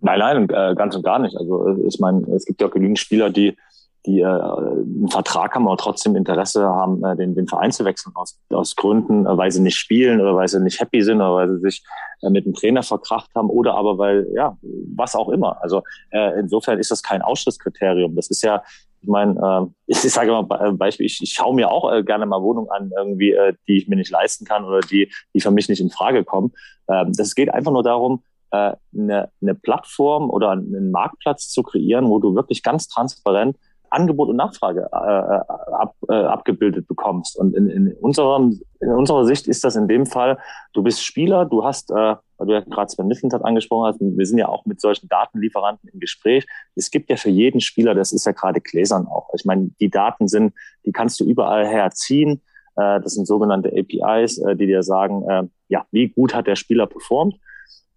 Nein, 0.00 0.18
nein, 0.18 0.48
äh, 0.50 0.74
ganz 0.74 0.94
und 0.94 1.04
gar 1.04 1.18
nicht. 1.18 1.36
Also 1.36 1.68
äh, 1.68 1.86
ich 1.86 1.98
meine, 2.00 2.26
es 2.34 2.44
gibt 2.44 2.60
ja 2.60 2.68
genügend 2.68 2.98
Spieler, 2.98 3.30
die 3.30 3.56
die 4.06 4.20
äh, 4.20 4.24
einen 4.24 5.08
Vertrag 5.08 5.54
haben, 5.54 5.66
aber 5.66 5.76
trotzdem 5.76 6.16
Interesse 6.16 6.64
haben, 6.64 7.04
äh, 7.04 7.16
den, 7.16 7.34
den 7.34 7.48
Verein 7.48 7.72
zu 7.72 7.84
wechseln 7.84 8.12
aus, 8.14 8.38
aus 8.50 8.76
Gründen, 8.76 9.26
äh, 9.26 9.36
weil 9.36 9.50
sie 9.50 9.60
nicht 9.60 9.76
spielen 9.76 10.20
oder 10.20 10.36
weil 10.36 10.48
sie 10.48 10.60
nicht 10.60 10.80
happy 10.80 11.02
sind 11.02 11.16
oder 11.16 11.34
weil 11.34 11.48
sie 11.48 11.60
sich 11.60 11.84
äh, 12.22 12.30
mit 12.30 12.46
dem 12.46 12.54
Trainer 12.54 12.82
verkracht 12.82 13.30
haben 13.34 13.50
oder 13.50 13.74
aber 13.74 13.98
weil, 13.98 14.28
ja, 14.34 14.56
was 14.94 15.16
auch 15.16 15.28
immer. 15.28 15.60
Also 15.62 15.82
äh, 16.10 16.38
insofern 16.38 16.78
ist 16.78 16.90
das 16.90 17.02
kein 17.02 17.22
Ausschlusskriterium. 17.22 18.14
Das 18.14 18.30
ist 18.30 18.42
ja, 18.42 18.62
ich 19.00 19.08
meine, 19.08 19.34
äh, 19.40 19.72
ich, 19.86 19.98
ich 20.04 20.12
sage 20.12 20.30
mal 20.30 20.72
Beispiel, 20.72 21.06
ich, 21.06 21.20
ich 21.22 21.32
schaue 21.32 21.54
mir 21.54 21.70
auch 21.70 21.92
äh, 21.92 22.02
gerne 22.04 22.26
mal 22.26 22.42
Wohnungen 22.42 22.70
an, 22.70 22.90
irgendwie, 22.96 23.32
äh, 23.32 23.54
die 23.66 23.78
ich 23.78 23.88
mir 23.88 23.96
nicht 23.96 24.10
leisten 24.10 24.44
kann 24.44 24.64
oder 24.64 24.80
die, 24.80 25.12
die 25.34 25.40
für 25.40 25.50
mich 25.50 25.68
nicht 25.68 25.80
in 25.80 25.90
Frage 25.90 26.24
kommen. 26.24 26.52
Ähm, 26.88 27.12
das 27.16 27.34
geht 27.34 27.52
einfach 27.52 27.72
nur 27.72 27.82
darum, 27.82 28.22
äh, 28.52 28.72
eine, 28.96 29.30
eine 29.42 29.54
Plattform 29.54 30.30
oder 30.30 30.50
einen 30.50 30.90
Marktplatz 30.90 31.48
zu 31.48 31.62
kreieren, 31.62 32.08
wo 32.08 32.18
du 32.18 32.34
wirklich 32.34 32.62
ganz 32.62 32.88
transparent 32.88 33.56
Angebot 33.96 34.28
und 34.28 34.36
Nachfrage 34.36 34.88
äh, 34.92 34.96
äh, 34.96 35.40
ab, 35.74 35.94
äh, 36.08 36.14
abgebildet 36.14 36.86
bekommst. 36.86 37.36
Und 37.38 37.54
in, 37.56 37.68
in, 37.68 37.92
unserem, 37.94 38.60
in 38.80 38.90
unserer 38.90 39.24
Sicht 39.24 39.48
ist 39.48 39.64
das 39.64 39.74
in 39.74 39.88
dem 39.88 40.06
Fall, 40.06 40.38
du 40.74 40.82
bist 40.82 41.04
Spieler, 41.04 41.46
du 41.46 41.64
hast, 41.64 41.90
äh, 41.90 41.94
weil 41.94 42.46
du 42.46 42.52
ja 42.52 42.60
gerade 42.60 42.90
Sven 42.90 43.06
Missentat 43.06 43.44
angesprochen 43.44 43.86
hast, 43.86 44.00
wir 44.00 44.26
sind 44.26 44.38
ja 44.38 44.48
auch 44.48 44.66
mit 44.66 44.80
solchen 44.80 45.08
Datenlieferanten 45.08 45.88
im 45.88 45.98
Gespräch. 45.98 46.46
Es 46.74 46.90
gibt 46.90 47.08
ja 47.10 47.16
für 47.16 47.30
jeden 47.30 47.60
Spieler, 47.60 47.94
das 47.94 48.12
ist 48.12 48.26
ja 48.26 48.32
gerade 48.32 48.60
Gläsern 48.60 49.06
auch. 49.06 49.30
Ich 49.34 49.44
meine, 49.44 49.70
die 49.80 49.90
Daten 49.90 50.28
sind, 50.28 50.52
die 50.84 50.92
kannst 50.92 51.18
du 51.18 51.24
überall 51.24 51.66
herziehen. 51.66 52.42
Äh, 52.76 53.00
das 53.00 53.14
sind 53.14 53.26
sogenannte 53.26 53.70
APIs, 53.70 54.38
äh, 54.38 54.54
die 54.54 54.66
dir 54.66 54.82
sagen, 54.82 55.28
äh, 55.28 55.44
ja, 55.68 55.86
wie 55.90 56.08
gut 56.08 56.34
hat 56.34 56.46
der 56.46 56.56
Spieler 56.56 56.86
performt. 56.86 57.36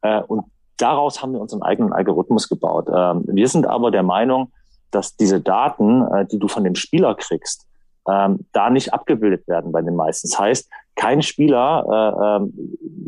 Äh, 0.01 0.21
und 0.21 0.45
daraus 0.77 1.21
haben 1.21 1.33
wir 1.33 1.41
unseren 1.41 1.62
eigenen 1.62 1.93
Algorithmus 1.93 2.49
gebaut. 2.49 2.88
Ähm, 2.93 3.25
wir 3.27 3.47
sind 3.47 3.67
aber 3.67 3.91
der 3.91 4.03
Meinung, 4.03 4.51
dass 4.91 5.15
diese 5.15 5.41
Daten, 5.41 6.02
äh, 6.13 6.25
die 6.25 6.39
du 6.39 6.47
von 6.47 6.63
dem 6.63 6.75
Spieler 6.75 7.15
kriegst, 7.15 7.67
ähm, 8.08 8.45
da 8.54 8.69
nicht 8.69 8.93
abgebildet 8.93 9.47
werden 9.47 9.71
bei 9.71 9.82
den 9.82 9.95
meisten. 9.95 10.30
Das 10.30 10.39
heißt, 10.39 10.69
kein 10.95 11.21
Spieler 11.21 11.86
äh, 11.88 12.43
ähm, 12.43 12.54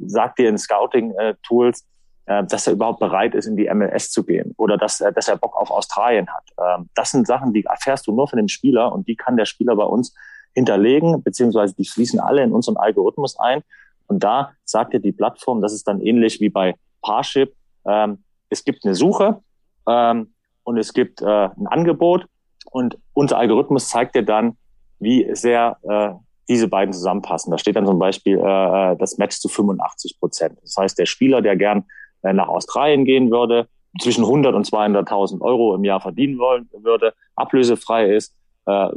sagt 0.08 0.40
dir 0.40 0.50
in 0.50 0.58
Scouting-Tools, 0.58 1.86
äh, 2.26 2.44
dass 2.46 2.68
er 2.68 2.74
überhaupt 2.74 3.00
bereit 3.00 3.36
ist, 3.36 3.48
in 3.48 3.56
die 3.56 3.70
MLS 3.74 4.12
zu 4.12 4.24
gehen 4.24 4.54
oder 4.58 4.78
dass, 4.78 5.02
äh, 5.02 5.12
dass 5.12 5.28
er 5.28 5.38
Bock 5.38 5.56
auf 5.56 5.72
Australien 5.72 6.28
hat. 6.28 6.44
Ähm, 6.80 6.90
das 6.96 7.12
sind 7.12 7.28
Sachen, 7.28 7.54
die 7.54 7.66
erfährst 7.66 8.08
du 8.08 8.14
nur 8.14 8.28
von 8.28 8.38
dem 8.38 8.48
Spieler 8.48 8.92
und 8.92 9.08
die 9.08 9.16
kann 9.16 9.38
der 9.38 9.46
Spieler 9.46 9.76
bei 9.76 9.84
uns 9.84 10.14
hinterlegen, 10.54 11.24
beziehungsweise 11.24 11.74
die 11.76 11.86
fließen 11.86 12.20
alle 12.20 12.44
in 12.44 12.52
unseren 12.52 12.78
Algorithmus 12.78 13.40
ein. 13.40 13.64
Und 14.08 14.24
da 14.24 14.52
sagt 14.66 14.94
dir 14.94 15.00
die 15.00 15.14
Plattform, 15.14 15.62
das 15.62 15.74
ist 15.74 15.88
dann 15.88 16.02
ähnlich 16.02 16.40
wie 16.42 16.50
bei 16.50 16.76
Parship, 17.02 17.56
ähm, 17.86 18.24
es 18.50 18.64
gibt 18.64 18.86
eine 18.86 18.96
Suche, 18.96 19.42
ähm, 19.88 20.34
und 20.64 20.78
es 20.78 20.94
gibt 20.94 21.22
äh, 21.22 21.26
ein 21.26 21.68
Angebot 21.68 22.26
und 22.72 22.98
unser 23.14 23.38
Algorithmus 23.38 23.90
zeigt 23.90 24.16
dir 24.16 24.24
dann, 24.24 24.58
wie 25.00 25.28
sehr 25.34 25.78
äh, 25.84 26.14
diese 26.48 26.68
beiden 26.68 26.94
zusammenpassen. 26.94 27.52
Da 27.52 27.58
steht 27.58 27.76
dann 27.76 27.86
zum 27.86 28.00
Beispiel 28.00 28.38
äh, 28.38 28.92
äh 28.92 28.96
das 28.98 29.18
Match 29.18 29.38
zu 29.40 29.48
85 29.48 30.20
Prozent. 30.20 30.58
Das 30.62 30.76
heißt, 30.78 30.98
der 30.98 31.06
Spieler, 31.06 31.42
der 31.42 31.56
gern 31.56 31.86
äh, 32.24 32.34
nach 32.34 32.48
Australien 32.48 33.06
gehen 33.06 33.32
würde, 33.32 33.68
zwischen 34.00 34.24
100 34.24 34.56
und 34.56 34.66
200.000 34.66 35.42
Euro 35.42 35.76
im 35.76 35.84
Jahr 35.84 36.00
verdienen 36.00 36.38
wollen 36.40 36.70
würde, 36.72 37.14
ablösefrei 37.36 38.14
ist, 38.14 38.36
äh, 38.66 38.90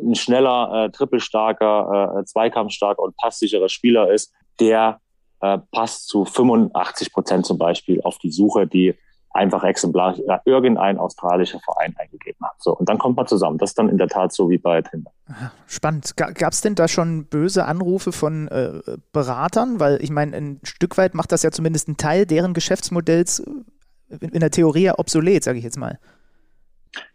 ein 0.00 0.14
schneller, 0.14 0.86
äh, 0.86 0.90
trippelstarker, 0.90 2.18
äh, 2.20 2.24
zweikampfstarker 2.24 3.02
und 3.02 3.16
passsicherer 3.16 3.68
Spieler 3.68 4.10
ist, 4.10 4.32
der 4.60 5.00
äh, 5.40 5.58
passt 5.72 6.08
zu 6.08 6.24
85 6.24 7.12
Prozent 7.12 7.46
zum 7.46 7.58
Beispiel 7.58 8.00
auf 8.02 8.18
die 8.18 8.30
Suche, 8.30 8.66
die 8.66 8.94
einfach 9.38 9.62
exemplarisch 9.62 10.20
irgendein 10.44 10.98
australischer 10.98 11.60
Verein 11.60 11.94
eingegeben 11.96 12.44
hat. 12.44 12.56
So, 12.58 12.76
und 12.76 12.88
dann 12.88 12.98
kommt 12.98 13.16
man 13.16 13.26
zusammen. 13.26 13.58
Das 13.58 13.70
ist 13.70 13.78
dann 13.78 13.88
in 13.88 13.96
der 13.96 14.08
Tat 14.08 14.32
so 14.32 14.50
wie 14.50 14.58
bei 14.58 14.82
Tinder. 14.82 15.12
Spannend. 15.66 16.16
Gab 16.16 16.52
es 16.52 16.60
denn 16.60 16.74
da 16.74 16.88
schon 16.88 17.26
böse 17.26 17.64
Anrufe 17.64 18.12
von 18.12 18.48
äh, 18.48 18.80
Beratern? 19.12 19.78
Weil 19.78 20.02
ich 20.02 20.10
meine, 20.10 20.36
ein 20.36 20.60
Stück 20.64 20.98
weit 20.98 21.14
macht 21.14 21.30
das 21.32 21.42
ja 21.42 21.50
zumindest 21.52 21.88
einen 21.88 21.96
Teil 21.96 22.26
deren 22.26 22.52
Geschäftsmodells 22.52 23.38
in, 24.08 24.30
in 24.30 24.40
der 24.40 24.50
Theorie 24.50 24.90
obsolet, 24.90 25.44
sage 25.44 25.58
ich 25.58 25.64
jetzt 25.64 25.78
mal. 25.78 25.98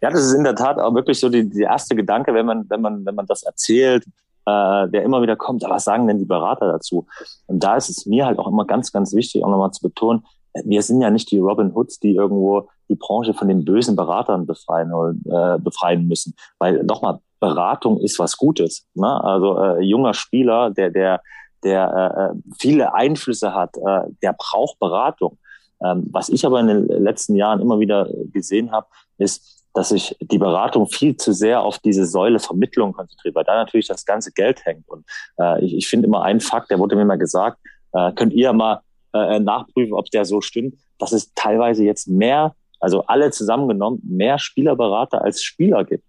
Ja, 0.02 0.10
das 0.10 0.24
ist 0.24 0.34
in 0.34 0.44
der 0.44 0.56
Tat 0.56 0.80
auch 0.80 0.94
wirklich 0.96 1.20
so 1.20 1.30
die, 1.30 1.50
die 1.50 1.64
erste 1.64 1.96
Gedanke, 1.96 2.34
wenn 2.34 2.46
man, 2.46 2.70
wenn 2.70 2.82
man, 2.82 3.06
wenn 3.06 3.16
man 3.16 3.26
das 3.26 3.44
erzählt, 3.44 4.06
äh, 4.46 4.88
der 4.90 5.04
immer 5.04 5.22
wieder 5.22 5.36
kommt, 5.36 5.64
was 5.64 5.84
sagen 5.84 6.08
denn 6.08 6.20
die 6.20 6.26
Berater 6.26 6.72
dazu? 6.72 7.08
Und 7.48 7.64
da 7.64 7.76
ist 7.76 7.90
es 7.90 8.06
mir 8.06 8.26
halt 8.26 8.40
auch 8.40 8.48
immer 8.48 8.66
ganz, 8.66 8.92
ganz 8.92 9.14
wichtig, 9.14 9.44
auch 9.44 9.50
nochmal 9.50 9.72
zu 9.72 9.82
betonen, 9.82 10.24
wir 10.66 10.82
sind 10.82 11.02
ja 11.02 11.10
nicht 11.10 11.32
die 11.32 11.40
Robin 11.40 11.74
Hoods, 11.74 12.00
die 12.00 12.16
irgendwo 12.16 12.70
die 12.90 12.96
Branche 12.96 13.34
von 13.34 13.48
den 13.48 13.66
bösen 13.66 13.96
Beratern 13.96 14.46
befreien, 14.46 14.92
äh, 15.26 15.58
befreien 15.60 16.08
müssen. 16.08 16.36
Weil 16.60 16.84
nochmal, 16.84 17.20
Beratung 17.40 18.00
ist 18.00 18.20
was 18.20 18.38
Gutes. 18.38 18.88
Ne? 18.94 19.22
Also 19.22 19.60
äh, 19.60 19.82
junger 19.82 20.14
Spieler, 20.14 20.70
der, 20.70 20.92
der, 20.92 21.22
der 21.64 22.32
äh, 22.34 22.40
viele 22.58 22.94
Einflüsse 22.94 23.54
hat, 23.54 23.76
äh, 23.78 24.10
der 24.22 24.34
braucht 24.38 24.80
Beratung. 24.80 25.38
Ähm, 25.84 26.08
was 26.12 26.30
ich 26.30 26.46
aber 26.46 26.62
in 26.62 26.68
den 26.68 26.88
letzten 26.88 27.36
Jahren 27.36 27.60
immer 27.60 27.80
wieder 27.80 28.08
gesehen 28.32 28.72
habe, 28.72 28.88
ist, 29.18 29.66
dass 29.74 29.90
sich 29.90 30.16
die 30.22 30.38
Beratung 30.38 30.88
viel 30.88 31.18
zu 31.18 31.34
sehr 31.34 31.64
auf 31.64 31.80
diese 31.80 32.06
Säule 32.06 32.40
Vermittlung 32.40 32.94
konzentriert, 32.94 33.36
weil 33.36 33.44
da 33.44 33.56
natürlich 33.56 33.88
das 33.88 34.06
ganze 34.06 34.32
Geld 34.32 34.66
hängt. 34.66 34.88
Und 34.88 35.06
äh, 35.38 35.66
ich, 35.66 35.76
ich 35.76 35.88
finde 35.88 36.08
immer 36.08 36.22
einen 36.24 36.40
Fakt, 36.40 36.72
der 36.72 36.80
wurde 36.80 36.96
mir 36.96 37.06
mal 37.06 37.18
gesagt, 37.18 37.58
äh, 37.92 38.14
könnt 38.14 38.34
ihr 38.34 38.54
mal 38.54 38.82
äh, 39.14 39.40
nachprüfen, 39.40 39.94
ob 39.94 40.10
der 40.12 40.26
so 40.26 40.42
stimmt, 40.42 40.76
dass 40.98 41.12
es 41.12 41.34
teilweise 41.34 41.84
jetzt 41.84 42.08
mehr, 42.08 42.56
also 42.80 43.06
alle 43.06 43.32
zusammengenommen, 43.32 44.02
mehr 44.04 44.40
Spielerberater 44.40 45.22
als 45.22 45.44
Spieler 45.44 45.84
gibt. 45.84 46.06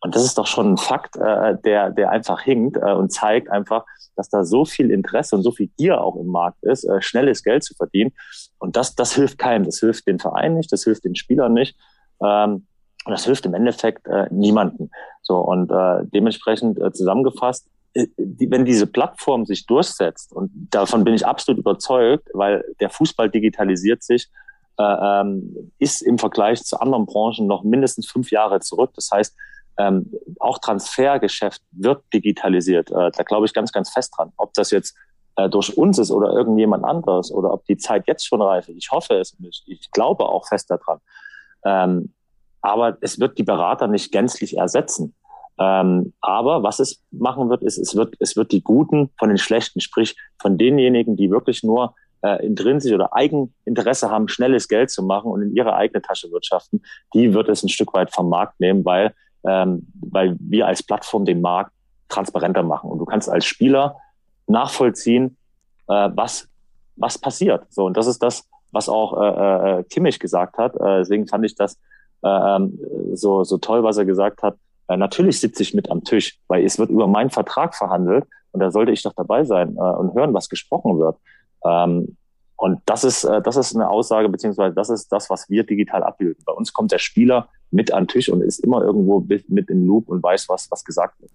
Und 0.00 0.14
das 0.14 0.24
ist 0.24 0.38
doch 0.38 0.46
schon 0.46 0.72
ein 0.72 0.76
Fakt, 0.78 1.16
äh, 1.16 1.56
der, 1.62 1.90
der 1.90 2.10
einfach 2.10 2.40
hinkt 2.40 2.78
äh, 2.78 2.92
und 2.92 3.12
zeigt 3.12 3.50
einfach, 3.50 3.84
dass 4.16 4.30
da 4.30 4.44
so 4.44 4.64
viel 4.64 4.90
Interesse 4.90 5.36
und 5.36 5.42
so 5.42 5.50
viel 5.50 5.68
Gier 5.76 6.02
auch 6.02 6.16
im 6.16 6.26
Markt 6.26 6.62
ist, 6.62 6.84
äh, 6.84 7.02
schnelles 7.02 7.42
Geld 7.42 7.64
zu 7.64 7.74
verdienen. 7.74 8.12
Und 8.58 8.76
das, 8.76 8.94
das 8.94 9.14
hilft 9.14 9.38
keinem. 9.38 9.64
Das 9.64 9.78
hilft 9.78 10.06
den 10.06 10.18
Verein 10.18 10.54
nicht, 10.54 10.72
das 10.72 10.84
hilft 10.84 11.04
den 11.04 11.14
Spielern 11.14 11.52
nicht. 11.52 11.76
Ähm, 12.22 12.66
und 13.04 13.12
das 13.12 13.24
hilft 13.24 13.46
im 13.46 13.54
Endeffekt 13.54 14.06
äh, 14.06 14.26
niemanden. 14.30 14.90
So 15.22 15.38
und 15.38 15.70
äh, 15.70 16.04
dementsprechend 16.04 16.78
äh, 16.80 16.92
zusammengefasst, 16.92 17.66
äh, 17.66 17.70
wenn 17.94 18.64
diese 18.64 18.86
Plattform 18.86 19.46
sich 19.46 19.66
durchsetzt 19.66 20.32
und 20.32 20.50
davon 20.70 21.04
bin 21.04 21.14
ich 21.14 21.26
absolut 21.26 21.58
überzeugt, 21.58 22.28
weil 22.34 22.64
der 22.80 22.90
Fußball 22.90 23.28
digitalisiert 23.28 24.02
sich, 24.02 24.30
äh, 24.78 24.82
ähm, 24.82 25.72
ist 25.78 26.00
im 26.00 26.18
Vergleich 26.18 26.62
zu 26.62 26.80
anderen 26.80 27.06
Branchen 27.06 27.46
noch 27.46 27.64
mindestens 27.64 28.08
fünf 28.08 28.30
Jahre 28.30 28.60
zurück. 28.60 28.92
Das 28.94 29.10
heißt, 29.12 29.36
ähm, 29.78 30.10
auch 30.38 30.58
Transfergeschäft 30.58 31.62
wird 31.72 32.02
digitalisiert. 32.12 32.90
Äh, 32.90 33.10
da 33.10 33.22
glaube 33.24 33.46
ich 33.46 33.52
ganz, 33.52 33.72
ganz 33.72 33.90
fest 33.90 34.14
dran. 34.16 34.32
Ob 34.36 34.54
das 34.54 34.70
jetzt 34.70 34.96
äh, 35.36 35.48
durch 35.48 35.76
uns 35.76 35.98
ist 35.98 36.10
oder 36.10 36.32
irgendjemand 36.32 36.84
anderes 36.84 37.32
oder 37.32 37.52
ob 37.52 37.64
die 37.66 37.76
Zeit 37.76 38.06
jetzt 38.06 38.26
schon 38.26 38.42
reif 38.42 38.68
ist. 38.68 38.76
Ich 38.76 38.90
hoffe 38.90 39.14
es 39.14 39.38
nicht. 39.38 39.64
Ich 39.66 39.90
glaube 39.90 40.26
auch 40.26 40.46
fest 40.46 40.70
daran. 40.70 41.00
Ähm, 41.64 42.14
aber 42.62 42.98
es 43.00 43.18
wird 43.18 43.38
die 43.38 43.42
Berater 43.42 43.86
nicht 43.86 44.12
gänzlich 44.12 44.56
ersetzen. 44.56 45.14
Ähm, 45.60 46.14
aber 46.20 46.62
was 46.62 46.80
es 46.80 47.02
machen 47.10 47.50
wird, 47.50 47.62
ist, 47.62 47.76
es 47.76 47.94
wird, 47.94 48.14
es 48.18 48.34
wird 48.34 48.50
die 48.50 48.62
Guten 48.62 49.10
von 49.18 49.28
den 49.28 49.38
Schlechten, 49.38 49.80
sprich 49.80 50.16
von 50.38 50.56
denjenigen, 50.56 51.16
die 51.16 51.30
wirklich 51.30 51.62
nur 51.62 51.94
äh, 52.22 52.44
intrinsisch 52.44 52.92
oder 52.92 53.14
Eigeninteresse 53.14 54.10
haben, 54.10 54.28
schnelles 54.28 54.68
Geld 54.68 54.90
zu 54.90 55.02
machen 55.02 55.30
und 55.30 55.42
in 55.42 55.54
ihre 55.54 55.74
eigene 55.74 56.00
Tasche 56.00 56.30
wirtschaften, 56.30 56.82
die 57.14 57.34
wird 57.34 57.48
es 57.48 57.62
ein 57.62 57.68
Stück 57.68 57.92
weit 57.92 58.12
vom 58.12 58.30
Markt 58.30 58.58
nehmen, 58.58 58.84
weil, 58.84 59.14
ähm, 59.44 59.86
weil 60.00 60.36
wir 60.40 60.66
als 60.66 60.82
Plattform 60.82 61.26
den 61.26 61.42
Markt 61.42 61.72
transparenter 62.08 62.62
machen. 62.62 62.90
Und 62.90 62.98
du 62.98 63.04
kannst 63.04 63.28
als 63.28 63.44
Spieler 63.44 63.96
nachvollziehen, 64.46 65.36
äh, 65.88 66.10
was, 66.14 66.48
was 66.96 67.18
passiert. 67.18 67.64
So, 67.70 67.84
und 67.84 67.96
das 67.96 68.06
ist 68.06 68.22
das, 68.22 68.48
was 68.72 68.88
auch 68.88 69.20
äh, 69.20 69.80
äh, 69.80 69.84
Kimmich 69.84 70.18
gesagt 70.18 70.58
hat. 70.58 70.74
Äh, 70.76 70.98
deswegen 70.98 71.26
fand 71.26 71.44
ich 71.44 71.54
das 71.54 71.78
äh, 72.22 72.28
ähm, 72.28 72.78
so, 73.14 73.44
so 73.44 73.58
toll, 73.58 73.82
was 73.82 73.96
er 73.96 74.04
gesagt 74.04 74.42
hat. 74.42 74.56
Äh, 74.90 74.96
natürlich 74.96 75.38
sitze 75.38 75.62
ich 75.62 75.72
mit 75.72 75.88
am 75.90 76.02
Tisch, 76.02 76.38
weil 76.48 76.64
es 76.64 76.78
wird 76.78 76.90
über 76.90 77.06
meinen 77.06 77.30
Vertrag 77.30 77.76
verhandelt 77.76 78.26
und 78.50 78.60
da 78.60 78.72
sollte 78.72 78.90
ich 78.90 79.02
doch 79.02 79.12
dabei 79.12 79.44
sein 79.44 79.76
äh, 79.76 79.80
und 79.80 80.14
hören, 80.14 80.34
was 80.34 80.48
gesprochen 80.48 80.98
wird. 80.98 81.16
Ähm, 81.64 82.16
und 82.56 82.80
das 82.86 83.04
ist, 83.04 83.22
äh, 83.22 83.40
das 83.40 83.56
ist 83.56 83.74
eine 83.74 83.88
Aussage, 83.88 84.28
beziehungsweise 84.28 84.74
das 84.74 84.90
ist 84.90 85.08
das, 85.12 85.30
was 85.30 85.48
wir 85.48 85.62
digital 85.64 86.02
abbilden. 86.02 86.42
Bei 86.44 86.52
uns 86.52 86.72
kommt 86.72 86.90
der 86.90 86.98
Spieler 86.98 87.48
mit 87.70 87.92
an 87.92 88.02
den 88.02 88.08
Tisch 88.08 88.28
und 88.28 88.42
ist 88.42 88.58
immer 88.58 88.82
irgendwo 88.82 89.20
mit 89.20 89.70
im 89.70 89.86
Loop 89.86 90.08
und 90.08 90.22
weiß, 90.24 90.48
was, 90.48 90.68
was 90.72 90.84
gesagt 90.84 91.20
wird. 91.20 91.30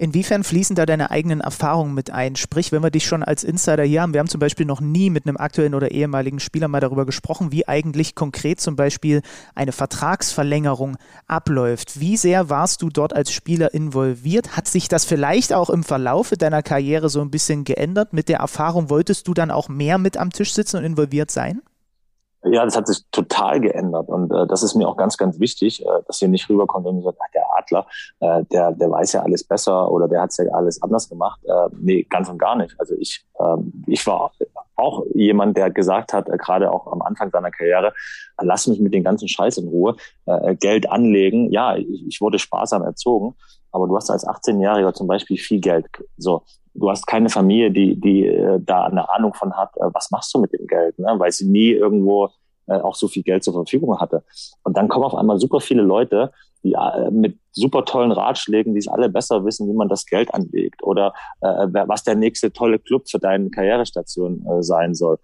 Inwiefern 0.00 0.44
fließen 0.44 0.76
da 0.76 0.86
deine 0.86 1.10
eigenen 1.10 1.40
Erfahrungen 1.40 1.92
mit 1.92 2.12
ein? 2.12 2.36
Sprich, 2.36 2.70
wenn 2.70 2.84
wir 2.84 2.90
dich 2.92 3.04
schon 3.04 3.24
als 3.24 3.42
Insider 3.42 3.82
hier 3.82 4.02
haben, 4.02 4.12
wir 4.12 4.20
haben 4.20 4.28
zum 4.28 4.38
Beispiel 4.38 4.64
noch 4.64 4.80
nie 4.80 5.10
mit 5.10 5.26
einem 5.26 5.36
aktuellen 5.36 5.74
oder 5.74 5.90
ehemaligen 5.90 6.38
Spieler 6.38 6.68
mal 6.68 6.78
darüber 6.78 7.04
gesprochen, 7.04 7.50
wie 7.50 7.66
eigentlich 7.66 8.14
konkret 8.14 8.60
zum 8.60 8.76
Beispiel 8.76 9.22
eine 9.56 9.72
Vertragsverlängerung 9.72 10.98
abläuft. 11.26 11.98
Wie 11.98 12.16
sehr 12.16 12.48
warst 12.48 12.80
du 12.82 12.90
dort 12.90 13.12
als 13.12 13.32
Spieler 13.32 13.74
involviert? 13.74 14.56
Hat 14.56 14.68
sich 14.68 14.86
das 14.86 15.04
vielleicht 15.04 15.52
auch 15.52 15.68
im 15.68 15.82
Verlaufe 15.82 16.36
deiner 16.36 16.62
Karriere 16.62 17.08
so 17.08 17.20
ein 17.20 17.32
bisschen 17.32 17.64
geändert? 17.64 18.12
Mit 18.12 18.28
der 18.28 18.38
Erfahrung 18.38 18.90
wolltest 18.90 19.26
du 19.26 19.34
dann 19.34 19.50
auch 19.50 19.68
mehr 19.68 19.98
mit 19.98 20.16
am 20.16 20.30
Tisch 20.30 20.54
sitzen 20.54 20.76
und 20.76 20.84
involviert 20.84 21.32
sein? 21.32 21.60
Ja, 22.44 22.64
das 22.64 22.76
hat 22.76 22.86
sich 22.86 23.04
total 23.10 23.60
geändert 23.60 24.08
und 24.08 24.32
äh, 24.32 24.46
das 24.46 24.62
ist 24.62 24.74
mir 24.76 24.88
auch 24.88 24.96
ganz, 24.96 25.16
ganz 25.16 25.40
wichtig, 25.40 25.84
äh, 25.84 26.02
dass 26.06 26.20
hier 26.20 26.28
nicht 26.28 26.48
rüberkommt 26.48 26.86
und 26.86 27.02
sagt, 27.02 27.18
ach, 27.20 27.30
der 27.34 27.44
Adler, 27.56 27.86
äh, 28.20 28.44
der, 28.52 28.72
der 28.72 28.90
weiß 28.90 29.12
ja 29.14 29.22
alles 29.22 29.42
besser 29.42 29.90
oder 29.90 30.06
der 30.06 30.22
hat 30.22 30.32
ja 30.38 30.44
alles 30.52 30.80
anders 30.80 31.08
gemacht. 31.08 31.40
Äh, 31.44 31.68
nee, 31.80 32.04
ganz 32.04 32.28
und 32.28 32.38
gar 32.38 32.54
nicht. 32.54 32.76
Also 32.78 32.94
ich, 32.94 33.24
äh, 33.40 33.56
ich 33.88 34.06
war 34.06 34.30
auch 34.76 35.04
jemand, 35.14 35.56
der 35.56 35.70
gesagt 35.70 36.12
hat, 36.12 36.28
äh, 36.28 36.36
gerade 36.36 36.70
auch 36.70 36.86
am 36.86 37.02
Anfang 37.02 37.30
seiner 37.30 37.50
Karriere, 37.50 37.88
äh, 37.88 38.44
lass 38.44 38.68
mich 38.68 38.78
mit 38.80 38.94
den 38.94 39.02
ganzen 39.02 39.28
Scheiß 39.28 39.58
in 39.58 39.68
Ruhe, 39.68 39.96
äh, 40.26 40.54
Geld 40.54 40.90
anlegen. 40.90 41.50
Ja, 41.50 41.76
ich, 41.76 42.06
ich 42.06 42.20
wurde 42.20 42.38
sparsam 42.38 42.82
erzogen, 42.82 43.34
aber 43.72 43.88
du 43.88 43.96
hast 43.96 44.10
als 44.10 44.26
18-Jähriger 44.26 44.94
zum 44.94 45.08
Beispiel 45.08 45.38
viel 45.38 45.60
Geld. 45.60 45.86
So, 46.16 46.44
du 46.78 46.90
hast 46.90 47.06
keine 47.06 47.28
Familie, 47.28 47.70
die, 47.70 48.00
die 48.00 48.26
äh, 48.26 48.60
da 48.60 48.84
eine 48.84 49.08
Ahnung 49.10 49.34
von 49.34 49.56
hat, 49.56 49.76
äh, 49.76 49.86
was 49.92 50.10
machst 50.10 50.34
du 50.34 50.40
mit 50.40 50.52
dem 50.52 50.66
Geld, 50.66 50.98
ne? 50.98 51.14
weil 51.16 51.32
sie 51.32 51.48
nie 51.48 51.70
irgendwo 51.70 52.30
äh, 52.66 52.78
auch 52.80 52.94
so 52.94 53.08
viel 53.08 53.22
Geld 53.22 53.44
zur 53.44 53.54
Verfügung 53.54 53.98
hatte. 53.98 54.24
Und 54.62 54.76
dann 54.76 54.88
kommen 54.88 55.04
auf 55.04 55.14
einmal 55.14 55.38
super 55.38 55.60
viele 55.60 55.82
Leute, 55.82 56.32
die 56.62 56.72
äh, 56.72 57.10
mit 57.10 57.38
super 57.52 57.84
tollen 57.84 58.12
Ratschlägen, 58.12 58.74
die 58.74 58.78
es 58.78 58.88
alle 58.88 59.08
besser 59.08 59.44
wissen, 59.44 59.68
wie 59.68 59.76
man 59.76 59.88
das 59.88 60.06
Geld 60.06 60.32
anlegt 60.34 60.82
oder 60.82 61.14
äh, 61.40 61.66
was 61.86 62.04
der 62.04 62.14
nächste 62.14 62.52
tolle 62.52 62.78
Club 62.78 63.08
für 63.08 63.18
deine 63.18 63.50
Karrierestation 63.50 64.46
äh, 64.46 64.62
sein 64.62 64.94
soll. 64.94 65.18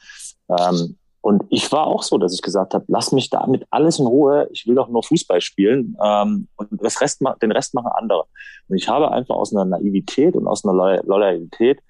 Ähm, 0.49 0.97
und 1.25 1.43
ich 1.49 1.73
war 1.73 1.87
auch 1.87 2.03
so, 2.03 2.19
dass 2.19 2.35
ich 2.35 2.43
gesagt 2.43 2.75
habe, 2.75 2.85
lass 2.87 3.11
mich 3.11 3.31
damit 3.31 3.67
alles 3.71 3.99
in 3.99 4.07
Ruhe. 4.07 4.47
Ich 4.53 4.67
will 4.67 4.75
doch 4.75 4.89
nur 4.89 5.03
Fußball 5.03 5.41
spielen 5.41 5.97
ähm, 6.05 6.49
und 6.57 6.69
das 6.83 7.01
Rest, 7.01 7.23
den 7.41 7.51
Rest 7.51 7.73
machen 7.73 7.91
andere. 7.95 8.27
Und 8.69 8.77
ich 8.77 8.91
habe 8.91 9.11
einfach 9.11 9.35
aus 9.35 9.51
einer 9.51 9.65
Naivität 9.65 10.37
und 10.37 10.47
aus 10.47 10.67
einer 10.67 11.03
Loyalität 11.03 11.81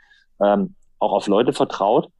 ähm, 0.40 0.76
auch 1.00 1.10
auf 1.10 1.26
Leute 1.26 1.52
vertraut, 1.52 2.10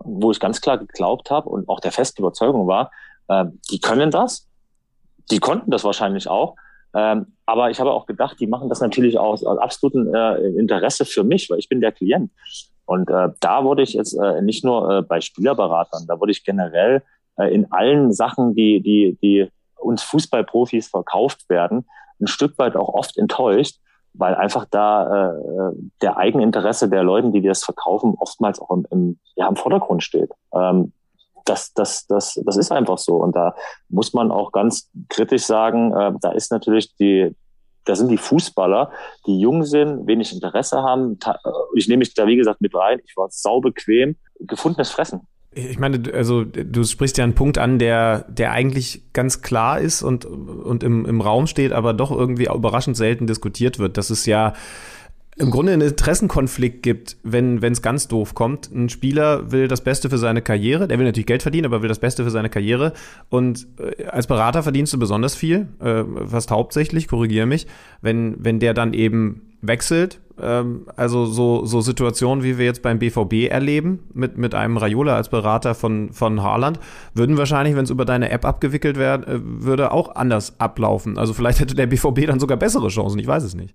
wo 0.00 0.32
ich 0.32 0.40
ganz 0.40 0.60
klar 0.60 0.78
geglaubt 0.78 1.30
habe 1.30 1.48
und 1.48 1.68
auch 1.68 1.78
der 1.78 1.92
festen 1.92 2.22
Überzeugung 2.22 2.66
war, 2.66 2.90
äh, 3.28 3.44
die 3.70 3.78
können 3.78 4.10
das, 4.10 4.48
die 5.30 5.38
konnten 5.38 5.70
das 5.70 5.84
wahrscheinlich 5.84 6.26
auch. 6.26 6.56
Ähm, 6.92 7.36
aber 7.46 7.70
ich 7.70 7.78
habe 7.78 7.92
auch 7.92 8.06
gedacht, 8.06 8.40
die 8.40 8.48
machen 8.48 8.68
das 8.68 8.80
natürlich 8.80 9.16
aus, 9.16 9.44
aus 9.44 9.58
absolutem 9.58 10.12
äh, 10.12 10.38
Interesse 10.58 11.04
für 11.04 11.22
mich, 11.22 11.48
weil 11.50 11.60
ich 11.60 11.68
bin 11.68 11.80
der 11.80 11.92
Klient. 11.92 12.32
Und 12.88 13.10
äh, 13.10 13.28
da 13.40 13.64
wurde 13.64 13.82
ich 13.82 13.92
jetzt 13.92 14.14
äh, 14.14 14.40
nicht 14.40 14.64
nur 14.64 14.90
äh, 14.90 15.02
bei 15.02 15.20
Spielerberatern, 15.20 16.06
da 16.08 16.18
wurde 16.18 16.32
ich 16.32 16.42
generell 16.42 17.02
äh, 17.36 17.52
in 17.54 17.70
allen 17.70 18.14
Sachen, 18.14 18.54
die, 18.54 18.80
die, 18.80 19.18
die 19.20 19.50
uns 19.76 20.02
Fußballprofis 20.04 20.88
verkauft 20.88 21.50
werden, 21.50 21.84
ein 22.18 22.26
Stück 22.26 22.56
weit 22.56 22.76
auch 22.76 22.88
oft 22.88 23.18
enttäuscht, 23.18 23.76
weil 24.14 24.34
einfach 24.34 24.64
da 24.70 25.32
äh, 25.32 25.72
der 26.00 26.16
Eigeninteresse 26.16 26.88
der 26.88 27.02
Leute, 27.02 27.30
die 27.30 27.42
das 27.42 27.62
verkaufen, 27.62 28.14
oftmals 28.18 28.58
auch 28.58 28.70
im, 28.70 28.86
im, 28.90 29.18
ja, 29.36 29.46
im 29.48 29.56
Vordergrund 29.56 30.02
steht. 30.02 30.30
Ähm, 30.54 30.94
das, 31.44 31.74
das, 31.74 32.06
das, 32.06 32.40
das 32.42 32.56
ist 32.56 32.72
einfach 32.72 32.96
so. 32.96 33.16
Und 33.16 33.36
da 33.36 33.54
muss 33.90 34.14
man 34.14 34.30
auch 34.30 34.50
ganz 34.50 34.90
kritisch 35.10 35.44
sagen, 35.44 35.92
äh, 35.92 36.12
da 36.22 36.32
ist 36.32 36.50
natürlich 36.50 36.96
die, 36.96 37.36
da 37.88 37.96
sind 37.96 38.10
die 38.10 38.18
Fußballer, 38.18 38.90
die 39.26 39.40
jung 39.40 39.64
sind, 39.64 40.06
wenig 40.06 40.32
Interesse 40.34 40.82
haben. 40.82 41.18
Ich 41.74 41.88
nehme 41.88 42.00
mich 42.00 42.12
da, 42.12 42.26
wie 42.26 42.36
gesagt, 42.36 42.60
mit 42.60 42.74
rein. 42.74 43.00
Ich 43.06 43.16
war 43.16 43.28
sau 43.30 43.60
bequem. 43.60 44.16
Gefundenes 44.40 44.90
Fressen. 44.90 45.22
Ich 45.52 45.78
meine, 45.78 46.02
also 46.12 46.44
du 46.44 46.84
sprichst 46.84 47.16
ja 47.16 47.24
einen 47.24 47.34
Punkt 47.34 47.56
an, 47.56 47.78
der, 47.78 48.26
der 48.28 48.52
eigentlich 48.52 49.02
ganz 49.14 49.40
klar 49.40 49.80
ist 49.80 50.02
und, 50.02 50.26
und 50.26 50.82
im, 50.84 51.06
im 51.06 51.22
Raum 51.22 51.46
steht, 51.46 51.72
aber 51.72 51.94
doch 51.94 52.10
irgendwie 52.10 52.44
überraschend 52.44 52.96
selten 52.96 53.26
diskutiert 53.26 53.78
wird. 53.78 53.96
Das 53.96 54.10
ist 54.10 54.26
ja 54.26 54.52
im 55.38 55.50
Grunde 55.50 55.72
einen 55.72 55.88
Interessenkonflikt 55.88 56.82
gibt, 56.82 57.16
wenn 57.22 57.62
es 57.62 57.82
ganz 57.82 58.08
doof 58.08 58.34
kommt. 58.34 58.70
Ein 58.72 58.88
Spieler 58.88 59.52
will 59.52 59.68
das 59.68 59.82
Beste 59.82 60.10
für 60.10 60.18
seine 60.18 60.42
Karriere, 60.42 60.88
der 60.88 60.98
will 60.98 61.06
natürlich 61.06 61.26
Geld 61.26 61.42
verdienen, 61.42 61.66
aber 61.66 61.82
will 61.82 61.88
das 61.88 62.00
Beste 62.00 62.24
für 62.24 62.30
seine 62.30 62.50
Karriere. 62.50 62.92
Und 63.28 63.66
äh, 63.78 64.04
als 64.04 64.26
Berater 64.26 64.62
verdienst 64.62 64.92
du 64.92 64.98
besonders 64.98 65.34
viel, 65.34 65.68
äh, 65.80 66.04
fast 66.26 66.50
hauptsächlich, 66.50 67.08
korrigiere 67.08 67.46
mich, 67.46 67.66
wenn, 68.02 68.36
wenn 68.38 68.58
der 68.58 68.74
dann 68.74 68.94
eben 68.94 69.42
wechselt. 69.60 70.20
Ähm, 70.40 70.86
also 70.96 71.26
so, 71.26 71.64
so 71.64 71.80
Situationen, 71.80 72.42
wie 72.42 72.58
wir 72.58 72.64
jetzt 72.64 72.82
beim 72.82 72.98
BVB 72.98 73.48
erleben, 73.48 74.00
mit, 74.14 74.38
mit 74.38 74.54
einem 74.54 74.76
Raiola 74.76 75.14
als 75.16 75.28
Berater 75.28 75.74
von, 75.74 76.12
von 76.12 76.42
Haaland, 76.42 76.80
würden 77.14 77.36
wahrscheinlich, 77.36 77.76
wenn 77.76 77.84
es 77.84 77.90
über 77.90 78.04
deine 78.04 78.30
App 78.30 78.44
abgewickelt 78.44 78.96
werden 78.96 79.24
äh, 79.26 79.40
würde, 79.64 79.92
auch 79.92 80.16
anders 80.16 80.58
ablaufen. 80.58 81.16
Also 81.16 81.32
vielleicht 81.32 81.60
hätte 81.60 81.74
der 81.74 81.86
BVB 81.86 82.26
dann 82.26 82.40
sogar 82.40 82.56
bessere 82.56 82.88
Chancen, 82.88 83.18
ich 83.18 83.26
weiß 83.26 83.44
es 83.44 83.54
nicht. 83.54 83.74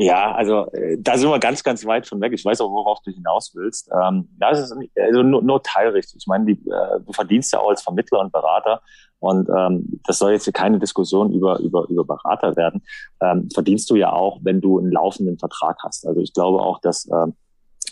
Ja, 0.00 0.30
also 0.30 0.70
äh, 0.74 0.96
da 1.00 1.18
sind 1.18 1.28
wir 1.28 1.40
ganz, 1.40 1.64
ganz 1.64 1.84
weit 1.84 2.06
von 2.06 2.20
weg. 2.20 2.32
Ich 2.32 2.44
weiß 2.44 2.60
auch, 2.60 2.70
worauf 2.70 3.00
du 3.02 3.10
hinaus 3.10 3.50
willst. 3.56 3.90
Ähm, 3.92 4.28
das 4.38 4.60
ist 4.60 4.76
also 4.96 5.22
nur, 5.24 5.42
nur 5.42 5.60
teilrichtig. 5.60 6.18
Ich 6.20 6.26
meine, 6.28 6.44
die, 6.46 6.52
äh, 6.52 7.00
du 7.04 7.12
verdienst 7.12 7.52
ja 7.52 7.58
auch 7.58 7.70
als 7.70 7.82
Vermittler 7.82 8.20
und 8.20 8.30
Berater 8.30 8.80
und 9.18 9.48
ähm, 9.48 10.00
das 10.06 10.20
soll 10.20 10.30
jetzt 10.30 10.44
hier 10.44 10.52
keine 10.52 10.78
Diskussion 10.78 11.32
über, 11.32 11.58
über, 11.58 11.88
über 11.88 12.04
Berater 12.04 12.54
werden. 12.54 12.84
Ähm, 13.20 13.48
verdienst 13.52 13.90
du 13.90 13.96
ja 13.96 14.12
auch, 14.12 14.38
wenn 14.42 14.60
du 14.60 14.78
einen 14.78 14.92
laufenden 14.92 15.36
Vertrag 15.36 15.78
hast. 15.82 16.06
Also 16.06 16.20
ich 16.20 16.32
glaube 16.32 16.60
auch, 16.60 16.78
dass, 16.80 17.08
ähm, 17.10 17.34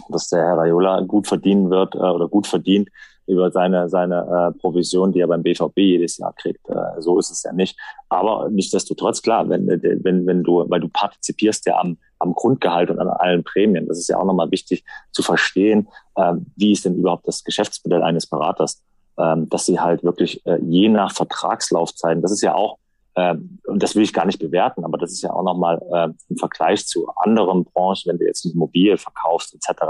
dass 0.08 0.28
der 0.28 0.44
Herr 0.44 0.58
Raiola 0.58 1.00
gut 1.00 1.26
verdienen 1.26 1.70
wird 1.70 1.96
äh, 1.96 1.98
oder 1.98 2.28
gut 2.28 2.46
verdient, 2.46 2.88
über 3.26 3.50
seine, 3.50 3.88
seine 3.88 4.52
äh, 4.54 4.58
Provision, 4.58 5.12
die 5.12 5.20
er 5.20 5.26
beim 5.26 5.42
BVB 5.42 5.78
jedes 5.78 6.18
Jahr 6.18 6.32
kriegt. 6.34 6.68
Äh, 6.68 7.00
so 7.00 7.18
ist 7.18 7.30
es 7.30 7.42
ja 7.42 7.52
nicht. 7.52 7.78
Aber 8.08 8.48
nichtsdestotrotz, 8.50 9.22
klar, 9.22 9.48
wenn, 9.48 9.66
wenn, 9.66 10.26
wenn 10.26 10.42
du, 10.42 10.64
weil 10.68 10.80
du 10.80 10.88
partizipierst 10.88 11.66
ja 11.66 11.78
am, 11.78 11.98
am 12.18 12.34
Grundgehalt 12.34 12.90
und 12.90 12.98
an 12.98 13.08
allen 13.08 13.44
Prämien. 13.44 13.88
Das 13.88 13.98
ist 13.98 14.08
ja 14.08 14.18
auch 14.18 14.24
nochmal 14.24 14.50
wichtig 14.50 14.84
zu 15.12 15.22
verstehen, 15.22 15.88
äh, 16.16 16.34
wie 16.56 16.72
ist 16.72 16.84
denn 16.84 16.96
überhaupt 16.96 17.26
das 17.26 17.44
Geschäftsmodell 17.44 18.02
eines 18.02 18.26
Beraters, 18.26 18.82
äh, 19.16 19.36
dass 19.38 19.66
sie 19.66 19.80
halt 19.80 20.04
wirklich 20.04 20.44
äh, 20.46 20.58
je 20.62 20.88
nach 20.88 21.12
Vertragslaufzeiten, 21.12 22.22
das 22.22 22.32
ist 22.32 22.42
ja 22.42 22.54
auch 22.54 22.78
äh, 23.16 23.34
und 23.66 23.82
das 23.82 23.96
will 23.96 24.02
ich 24.02 24.12
gar 24.12 24.26
nicht 24.26 24.38
bewerten, 24.38 24.84
aber 24.84 24.98
das 24.98 25.10
ist 25.12 25.22
ja 25.22 25.32
auch 25.32 25.42
nochmal 25.42 25.80
äh, 25.92 26.08
im 26.28 26.36
Vergleich 26.36 26.86
zu 26.86 27.08
anderen 27.16 27.64
Branchen, 27.64 28.02
wenn 28.06 28.18
du 28.18 28.26
jetzt 28.26 28.44
ein 28.44 28.52
Immobilie 28.52 28.96
verkaufst 28.98 29.54
etc., 29.54 29.82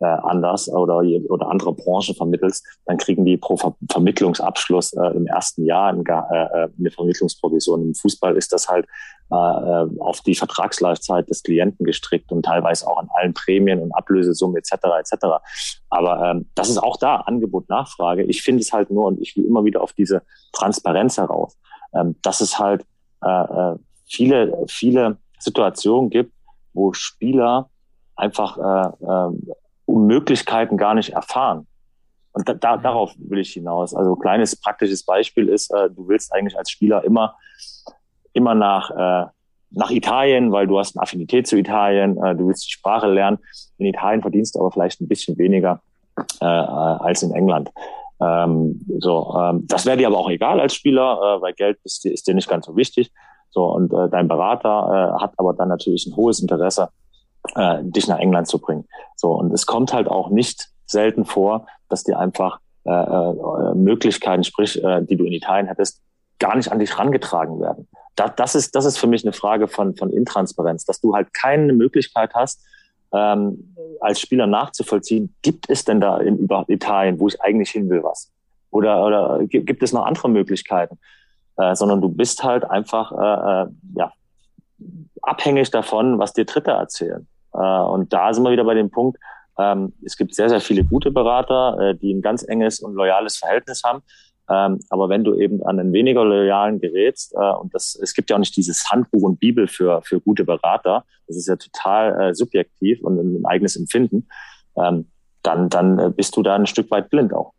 äh, 0.00 0.06
anders 0.06 0.68
oder, 0.68 1.02
oder 1.28 1.48
andere 1.48 1.72
Branchen 1.72 2.14
vermittelst, 2.14 2.64
dann 2.86 2.98
kriegen 2.98 3.24
die 3.24 3.36
pro 3.36 3.56
Ver 3.56 3.74
Vermittlungsabschluss 3.90 4.92
äh, 4.92 5.08
im 5.16 5.26
ersten 5.26 5.64
Jahr 5.64 5.88
eine, 5.88 6.02
äh, 6.02 6.64
äh, 6.64 6.68
eine 6.78 6.90
Vermittlungsprovision. 6.90 7.82
Im 7.82 7.94
Fußball 7.94 8.36
ist 8.36 8.52
das 8.52 8.68
halt 8.68 8.86
äh, 9.30 9.34
äh, 9.34 9.88
auf 10.00 10.20
die 10.22 10.34
Vertragslaufzeit 10.34 11.28
des 11.28 11.42
Klienten 11.42 11.84
gestrickt 11.84 12.32
und 12.32 12.44
teilweise 12.44 12.86
auch 12.86 12.98
an 12.98 13.08
allen 13.12 13.34
Prämien 13.34 13.80
und 13.80 13.92
Ablösesummen 13.92 14.56
etc. 14.56 14.72
etc. 15.00 15.26
Aber 15.90 16.30
ähm, 16.30 16.48
das 16.54 16.70
ist 16.70 16.78
auch 16.78 16.96
da 16.96 17.16
Angebot 17.16 17.68
Nachfrage. 17.68 18.22
Ich 18.22 18.42
finde 18.42 18.62
es 18.62 18.72
halt 18.72 18.90
nur 18.90 19.06
und 19.06 19.20
ich 19.20 19.36
will 19.36 19.44
immer 19.44 19.64
wieder 19.64 19.82
auf 19.82 19.92
diese 19.92 20.22
Transparenz 20.52 21.18
heraus, 21.18 21.58
ähm, 21.94 22.16
dass 22.22 22.40
es 22.40 22.58
halt 22.58 22.86
äh, 23.22 23.28
äh 23.28 23.76
viele 24.10 24.64
viele 24.68 25.18
Situationen 25.38 26.08
gibt, 26.08 26.32
wo 26.72 26.94
Spieler 26.94 27.68
einfach 28.16 28.56
äh, 28.56 29.04
äh, 29.04 29.54
Möglichkeiten 30.06 30.76
gar 30.76 30.94
nicht 30.94 31.10
erfahren. 31.10 31.66
Und 32.32 32.48
da, 32.48 32.54
da, 32.54 32.76
darauf 32.76 33.12
will 33.18 33.38
ich 33.40 33.52
hinaus. 33.52 33.94
Also 33.94 34.14
kleines 34.14 34.56
praktisches 34.56 35.04
Beispiel 35.04 35.48
ist, 35.48 35.72
äh, 35.72 35.90
du 35.90 36.08
willst 36.08 36.32
eigentlich 36.32 36.56
als 36.56 36.70
Spieler 36.70 37.04
immer, 37.04 37.36
immer 38.32 38.54
nach, 38.54 38.90
äh, 38.90 39.28
nach 39.70 39.90
Italien, 39.90 40.52
weil 40.52 40.66
du 40.66 40.78
hast 40.78 40.96
eine 40.96 41.02
Affinität 41.02 41.46
zu 41.46 41.56
Italien, 41.56 42.16
äh, 42.22 42.34
du 42.36 42.48
willst 42.48 42.66
die 42.66 42.72
Sprache 42.72 43.08
lernen. 43.08 43.38
In 43.78 43.86
Italien 43.86 44.22
verdienst 44.22 44.54
du 44.54 44.60
aber 44.60 44.70
vielleicht 44.70 45.00
ein 45.00 45.08
bisschen 45.08 45.36
weniger 45.38 45.80
äh, 46.40 46.44
als 46.44 47.22
in 47.22 47.32
England. 47.32 47.70
Ähm, 48.20 48.84
so, 48.98 49.36
ähm, 49.38 49.66
das 49.66 49.86
wäre 49.86 49.96
dir 49.96 50.08
aber 50.08 50.18
auch 50.18 50.30
egal 50.30 50.60
als 50.60 50.74
Spieler, 50.74 51.18
äh, 51.38 51.42
weil 51.42 51.52
Geld 51.54 51.78
ist 51.84 52.04
dir, 52.04 52.12
ist 52.12 52.26
dir 52.26 52.34
nicht 52.34 52.48
ganz 52.48 52.66
so 52.66 52.76
wichtig. 52.76 53.10
So, 53.50 53.64
und 53.64 53.92
äh, 53.92 54.08
dein 54.10 54.28
Berater 54.28 55.16
äh, 55.18 55.22
hat 55.22 55.32
aber 55.36 55.54
dann 55.54 55.68
natürlich 55.68 56.06
ein 56.06 56.16
hohes 56.16 56.40
Interesse 56.40 56.90
äh, 57.54 57.78
dich 57.82 58.08
nach 58.08 58.18
England 58.18 58.48
zu 58.48 58.58
bringen. 58.58 58.86
So 59.16 59.32
und 59.32 59.52
es 59.52 59.66
kommt 59.66 59.92
halt 59.92 60.08
auch 60.08 60.30
nicht 60.30 60.68
selten 60.86 61.24
vor, 61.24 61.66
dass 61.88 62.04
dir 62.04 62.18
einfach 62.18 62.60
äh, 62.84 62.90
äh, 62.90 63.74
Möglichkeiten, 63.74 64.44
sprich, 64.44 64.82
äh, 64.82 65.02
die 65.02 65.16
du 65.16 65.24
in 65.24 65.32
Italien 65.32 65.66
hättest, 65.66 66.00
gar 66.38 66.56
nicht 66.56 66.72
an 66.72 66.78
dich 66.78 66.98
rangetragen 66.98 67.60
werden. 67.60 67.88
Da, 68.16 68.28
das 68.28 68.54
ist 68.54 68.74
das 68.74 68.84
ist 68.84 68.98
für 68.98 69.06
mich 69.06 69.24
eine 69.24 69.32
Frage 69.32 69.68
von 69.68 69.94
von 69.96 70.10
Intransparenz, 70.10 70.84
dass 70.84 71.00
du 71.00 71.14
halt 71.14 71.34
keine 71.34 71.72
Möglichkeit 71.72 72.34
hast, 72.34 72.64
ähm, 73.12 73.74
als 74.00 74.20
Spieler 74.20 74.46
nachzuvollziehen, 74.46 75.34
gibt 75.42 75.68
es 75.68 75.84
denn 75.84 76.00
da 76.00 76.18
in 76.18 76.48
Italien, 76.68 77.18
wo 77.18 77.28
ich 77.28 77.40
eigentlich 77.40 77.70
hin 77.70 77.88
will, 77.90 78.02
was? 78.02 78.30
Oder 78.70 79.04
oder 79.04 79.40
gibt 79.46 79.82
es 79.82 79.92
noch 79.92 80.04
andere 80.04 80.28
Möglichkeiten? 80.28 80.98
Äh, 81.56 81.74
sondern 81.74 82.00
du 82.00 82.08
bist 82.08 82.44
halt 82.44 82.64
einfach 82.64 83.12
äh, 83.12 83.62
äh 83.62 83.66
ja 83.96 84.12
abhängig 85.22 85.70
davon, 85.70 86.18
was 86.18 86.32
dir 86.32 86.44
Dritte 86.44 86.70
erzählen. 86.70 87.26
Äh, 87.58 87.80
und 87.80 88.12
da 88.12 88.32
sind 88.32 88.44
wir 88.44 88.52
wieder 88.52 88.64
bei 88.64 88.74
dem 88.74 88.90
Punkt, 88.90 89.18
ähm, 89.58 89.92
es 90.04 90.16
gibt 90.16 90.34
sehr, 90.34 90.48
sehr 90.48 90.60
viele 90.60 90.84
gute 90.84 91.10
Berater, 91.10 91.78
äh, 91.80 91.94
die 91.96 92.14
ein 92.14 92.22
ganz 92.22 92.44
enges 92.44 92.80
und 92.80 92.94
loyales 92.94 93.36
Verhältnis 93.36 93.82
haben. 93.84 94.02
Ähm, 94.50 94.80
aber 94.88 95.08
wenn 95.08 95.24
du 95.24 95.34
eben 95.34 95.62
an 95.64 95.78
einen 95.78 95.92
weniger 95.92 96.24
loyalen 96.24 96.80
gerätst, 96.80 97.34
äh, 97.34 97.52
und 97.52 97.74
das, 97.74 97.98
es 98.00 98.14
gibt 98.14 98.30
ja 98.30 98.36
auch 98.36 98.40
nicht 98.40 98.56
dieses 98.56 98.88
Handbuch 98.90 99.22
und 99.22 99.40
Bibel 99.40 99.66
für, 99.66 100.00
für 100.02 100.20
gute 100.20 100.44
Berater, 100.44 101.04
das 101.26 101.36
ist 101.36 101.48
ja 101.48 101.56
total 101.56 102.20
äh, 102.20 102.34
subjektiv 102.34 103.02
und 103.02 103.18
ein 103.18 103.44
eigenes 103.44 103.76
Empfinden, 103.76 104.28
ähm, 104.76 105.10
dann, 105.42 105.68
dann 105.68 106.14
bist 106.14 106.36
du 106.36 106.42
da 106.42 106.54
ein 106.54 106.66
Stück 106.66 106.90
weit 106.90 107.10
blind 107.10 107.34
auch. 107.34 107.52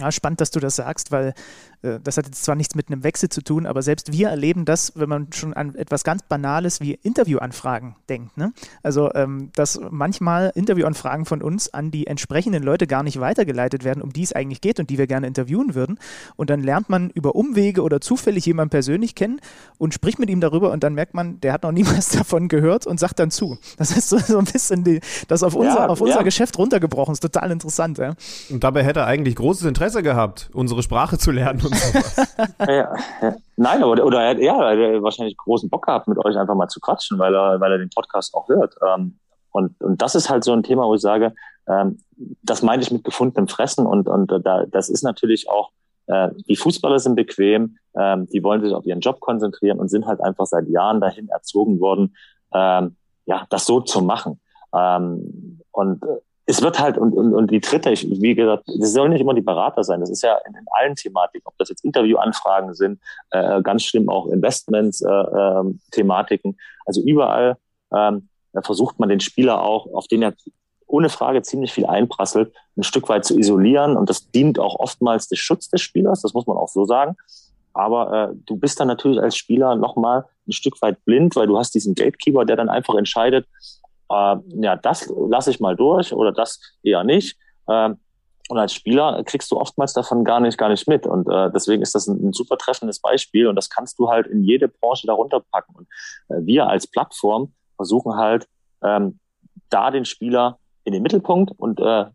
Ja, 0.00 0.12
spannend, 0.12 0.40
dass 0.40 0.50
du 0.50 0.60
das 0.60 0.76
sagst, 0.76 1.10
weil 1.10 1.34
äh, 1.82 1.98
das 2.02 2.16
hat 2.16 2.26
jetzt 2.26 2.44
zwar 2.44 2.54
nichts 2.54 2.74
mit 2.74 2.88
einem 2.88 3.02
Wechsel 3.04 3.28
zu 3.28 3.42
tun, 3.42 3.66
aber 3.66 3.82
selbst 3.82 4.12
wir 4.12 4.28
erleben 4.28 4.64
das, 4.64 4.92
wenn 4.94 5.08
man 5.08 5.32
schon 5.32 5.54
an 5.54 5.74
etwas 5.74 6.04
ganz 6.04 6.22
Banales 6.22 6.80
wie 6.80 6.94
Interviewanfragen 6.94 7.96
denkt. 8.08 8.36
Ne? 8.36 8.52
Also, 8.82 9.12
ähm, 9.14 9.50
dass 9.54 9.80
manchmal 9.90 10.52
Interviewanfragen 10.54 11.24
von 11.24 11.42
uns 11.42 11.72
an 11.72 11.90
die 11.90 12.06
entsprechenden 12.06 12.62
Leute 12.62 12.86
gar 12.86 13.02
nicht 13.02 13.20
weitergeleitet 13.20 13.84
werden, 13.84 14.02
um 14.02 14.12
die 14.12 14.22
es 14.22 14.32
eigentlich 14.32 14.60
geht 14.60 14.80
und 14.80 14.90
die 14.90 14.98
wir 14.98 15.06
gerne 15.06 15.26
interviewen 15.26 15.74
würden. 15.74 15.98
Und 16.36 16.50
dann 16.50 16.62
lernt 16.62 16.88
man 16.88 17.10
über 17.10 17.34
Umwege 17.34 17.82
oder 17.82 18.00
zufällig 18.00 18.46
jemanden 18.46 18.70
persönlich 18.70 19.14
kennen 19.14 19.40
und 19.78 19.94
spricht 19.94 20.18
mit 20.18 20.30
ihm 20.30 20.40
darüber 20.40 20.70
und 20.72 20.82
dann 20.82 20.94
merkt 20.94 21.14
man, 21.14 21.40
der 21.40 21.52
hat 21.52 21.62
noch 21.62 21.72
niemals 21.78 22.10
davon 22.10 22.48
gehört 22.48 22.86
und 22.86 23.00
sagt 23.00 23.18
dann 23.18 23.30
zu. 23.30 23.58
Das 23.76 23.96
ist 23.96 24.08
so, 24.08 24.18
so 24.18 24.38
ein 24.38 24.44
bisschen 24.44 24.84
die, 24.84 25.00
das 25.28 25.42
auf 25.42 25.54
unser, 25.54 25.80
ja, 25.80 25.86
auf 25.88 26.00
unser 26.00 26.18
ja. 26.18 26.22
Geschäft 26.22 26.58
runtergebrochen. 26.58 27.12
Ist 27.12 27.20
total 27.20 27.50
interessant. 27.50 27.98
Ja? 27.98 28.14
Und 28.50 28.64
dabei 28.64 28.84
hätte 28.84 29.00
er 29.00 29.06
eigentlich 29.06 29.36
großes 29.36 29.64
Interesse 29.64 29.87
gehabt, 29.96 30.50
unsere 30.52 30.82
Sprache 30.82 31.18
zu 31.18 31.30
lernen 31.30 31.60
und 31.64 31.74
sowas. 31.74 32.34
ja, 32.60 32.94
ja. 33.22 33.36
Nein, 33.56 33.82
oder, 33.82 34.04
oder 34.04 34.22
er 34.22 34.30
hat 34.30 34.38
ja, 34.38 34.72
er 34.72 35.02
wahrscheinlich 35.02 35.36
großen 35.36 35.68
Bock 35.68 35.86
gehabt, 35.86 36.08
mit 36.08 36.18
euch 36.24 36.36
einfach 36.36 36.54
mal 36.54 36.68
zu 36.68 36.80
quatschen, 36.80 37.18
weil 37.18 37.34
er, 37.34 37.60
weil 37.60 37.72
er 37.72 37.78
den 37.78 37.90
Podcast 37.90 38.34
auch 38.34 38.48
hört. 38.48 38.76
Ähm, 38.86 39.18
und, 39.50 39.80
und 39.80 40.00
das 40.02 40.14
ist 40.14 40.30
halt 40.30 40.44
so 40.44 40.52
ein 40.52 40.62
Thema, 40.62 40.84
wo 40.84 40.94
ich 40.94 41.00
sage, 41.00 41.34
ähm, 41.68 41.98
das 42.42 42.62
meine 42.62 42.82
ich 42.82 42.90
mit 42.90 43.04
gefundenem 43.04 43.48
Fressen 43.48 43.86
und, 43.86 44.08
und 44.08 44.30
da, 44.44 44.64
das 44.66 44.88
ist 44.88 45.02
natürlich 45.02 45.48
auch, 45.48 45.70
äh, 46.06 46.28
die 46.48 46.56
Fußballer 46.56 46.98
sind 46.98 47.16
bequem, 47.16 47.78
ähm, 47.98 48.26
die 48.26 48.42
wollen 48.42 48.62
sich 48.62 48.72
auf 48.74 48.86
ihren 48.86 49.00
Job 49.00 49.20
konzentrieren 49.20 49.78
und 49.78 49.88
sind 49.88 50.06
halt 50.06 50.20
einfach 50.20 50.46
seit 50.46 50.68
Jahren 50.68 51.00
dahin 51.00 51.28
erzogen 51.28 51.80
worden, 51.80 52.16
ähm, 52.52 52.96
ja, 53.26 53.46
das 53.50 53.66
so 53.66 53.80
zu 53.80 54.02
machen. 54.02 54.40
Ähm, 54.74 55.60
und 55.70 56.02
äh, 56.02 56.18
es 56.48 56.62
wird 56.62 56.80
halt, 56.80 56.96
und, 56.96 57.12
und, 57.12 57.34
und 57.34 57.50
die 57.50 57.60
dritte, 57.60 57.90
ich, 57.90 58.08
wie 58.08 58.34
gesagt, 58.34 58.64
das 58.80 58.94
soll 58.94 59.10
nicht 59.10 59.20
immer 59.20 59.34
die 59.34 59.42
Berater 59.42 59.84
sein. 59.84 60.00
Das 60.00 60.08
ist 60.08 60.22
ja 60.22 60.34
in, 60.48 60.54
in 60.54 60.64
allen 60.70 60.96
Thematiken, 60.96 61.46
ob 61.46 61.58
das 61.58 61.68
jetzt 61.68 61.84
Interviewanfragen 61.84 62.72
sind, 62.72 63.00
äh, 63.32 63.60
ganz 63.60 63.82
schlimm 63.82 64.08
auch 64.08 64.28
Investments, 64.28 65.02
äh, 65.02 65.10
äh, 65.10 65.64
Thematiken. 65.90 66.56
Also 66.86 67.02
überall 67.02 67.58
ähm, 67.94 68.30
versucht 68.62 68.98
man 68.98 69.10
den 69.10 69.20
Spieler 69.20 69.62
auch, 69.62 69.92
auf 69.92 70.06
den 70.06 70.22
er 70.22 70.32
ohne 70.86 71.10
Frage 71.10 71.42
ziemlich 71.42 71.70
viel 71.70 71.84
einprasselt, 71.84 72.54
ein 72.78 72.82
Stück 72.82 73.10
weit 73.10 73.26
zu 73.26 73.38
isolieren. 73.38 73.98
Und 73.98 74.08
das 74.08 74.30
dient 74.30 74.58
auch 74.58 74.80
oftmals 74.80 75.28
des 75.28 75.38
Schutz 75.38 75.68
des 75.68 75.82
Spielers, 75.82 76.22
das 76.22 76.32
muss 76.32 76.46
man 76.46 76.56
auch 76.56 76.68
so 76.68 76.86
sagen. 76.86 77.14
Aber 77.74 78.30
äh, 78.30 78.34
du 78.46 78.56
bist 78.56 78.80
dann 78.80 78.88
natürlich 78.88 79.20
als 79.20 79.36
Spieler 79.36 79.76
nochmal 79.76 80.24
ein 80.46 80.52
Stück 80.52 80.80
weit 80.80 81.04
blind, 81.04 81.36
weil 81.36 81.46
du 81.46 81.58
hast 81.58 81.74
diesen 81.74 81.94
Gatekeeper, 81.94 82.46
der 82.46 82.56
dann 82.56 82.70
einfach 82.70 82.94
entscheidet, 82.94 83.46
äh, 84.10 84.36
ja, 84.60 84.76
das 84.76 85.12
lasse 85.28 85.50
ich 85.50 85.60
mal 85.60 85.76
durch 85.76 86.12
oder 86.12 86.32
das 86.32 86.60
eher 86.82 87.04
nicht. 87.04 87.36
Äh, 87.66 87.90
und 88.50 88.56
als 88.56 88.72
Spieler 88.72 89.22
kriegst 89.24 89.50
du 89.52 89.58
oftmals 89.58 89.92
davon 89.92 90.24
gar 90.24 90.40
nicht, 90.40 90.56
gar 90.56 90.70
nicht 90.70 90.88
mit. 90.88 91.06
Und 91.06 91.28
äh, 91.28 91.50
deswegen 91.52 91.82
ist 91.82 91.94
das 91.94 92.06
ein, 92.06 92.28
ein 92.28 92.32
super 92.32 92.56
treffendes 92.56 93.00
Beispiel 93.00 93.46
und 93.46 93.56
das 93.56 93.68
kannst 93.68 93.98
du 93.98 94.08
halt 94.08 94.26
in 94.26 94.42
jede 94.42 94.68
Branche 94.68 95.06
darunter 95.06 95.42
packen. 95.52 95.74
Und 95.74 95.86
äh, 96.28 96.46
wir 96.46 96.66
als 96.66 96.86
Plattform 96.86 97.52
versuchen 97.76 98.16
halt, 98.16 98.46
ähm, 98.82 99.18
da 99.70 99.90
den 99.90 100.06
Spieler 100.06 100.58
in 100.84 100.94
den 100.94 101.02
Mittelpunkt 101.02 101.52
und 101.58 101.78
äh, 101.80 102.06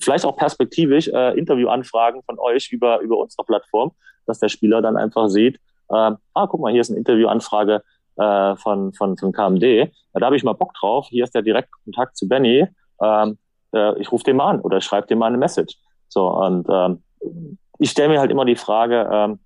vielleicht 0.00 0.24
auch 0.24 0.36
perspektivisch 0.36 1.08
äh, 1.08 1.38
Interviewanfragen 1.38 2.22
von 2.22 2.38
euch 2.38 2.72
über, 2.72 3.00
über 3.00 3.18
unsere 3.18 3.44
Plattform, 3.44 3.92
dass 4.26 4.38
der 4.38 4.48
Spieler 4.48 4.80
dann 4.80 4.96
einfach 4.96 5.28
sieht, 5.28 5.56
äh, 5.90 6.12
ah, 6.34 6.46
guck 6.46 6.60
mal, 6.60 6.72
hier 6.72 6.80
ist 6.80 6.90
eine 6.90 6.98
Interviewanfrage 6.98 7.82
äh, 8.16 8.56
von, 8.56 8.92
von, 8.92 9.16
von 9.16 9.32
KMD. 9.32 9.92
Da 10.12 10.26
habe 10.26 10.36
ich 10.36 10.44
mal 10.44 10.52
Bock 10.52 10.74
drauf. 10.74 11.06
Hier 11.08 11.24
ist 11.24 11.34
der 11.34 11.42
direkte 11.42 11.72
Kontakt 11.84 12.16
zu 12.16 12.28
Benny. 12.28 12.66
Ähm, 13.02 13.38
äh, 13.74 13.98
ich 14.00 14.12
rufe 14.12 14.24
den 14.24 14.36
mal 14.36 14.50
an 14.50 14.60
oder 14.60 14.80
schreibe 14.80 15.06
dem 15.06 15.18
mal 15.18 15.26
eine 15.26 15.38
Message. 15.38 15.76
So, 16.08 16.28
und 16.28 16.66
ähm, 16.70 17.02
ich 17.78 17.90
stelle 17.90 18.10
mir 18.10 18.20
halt 18.20 18.30
immer 18.30 18.44
die 18.44 18.56
Frage, 18.56 19.08
ähm, 19.12 19.38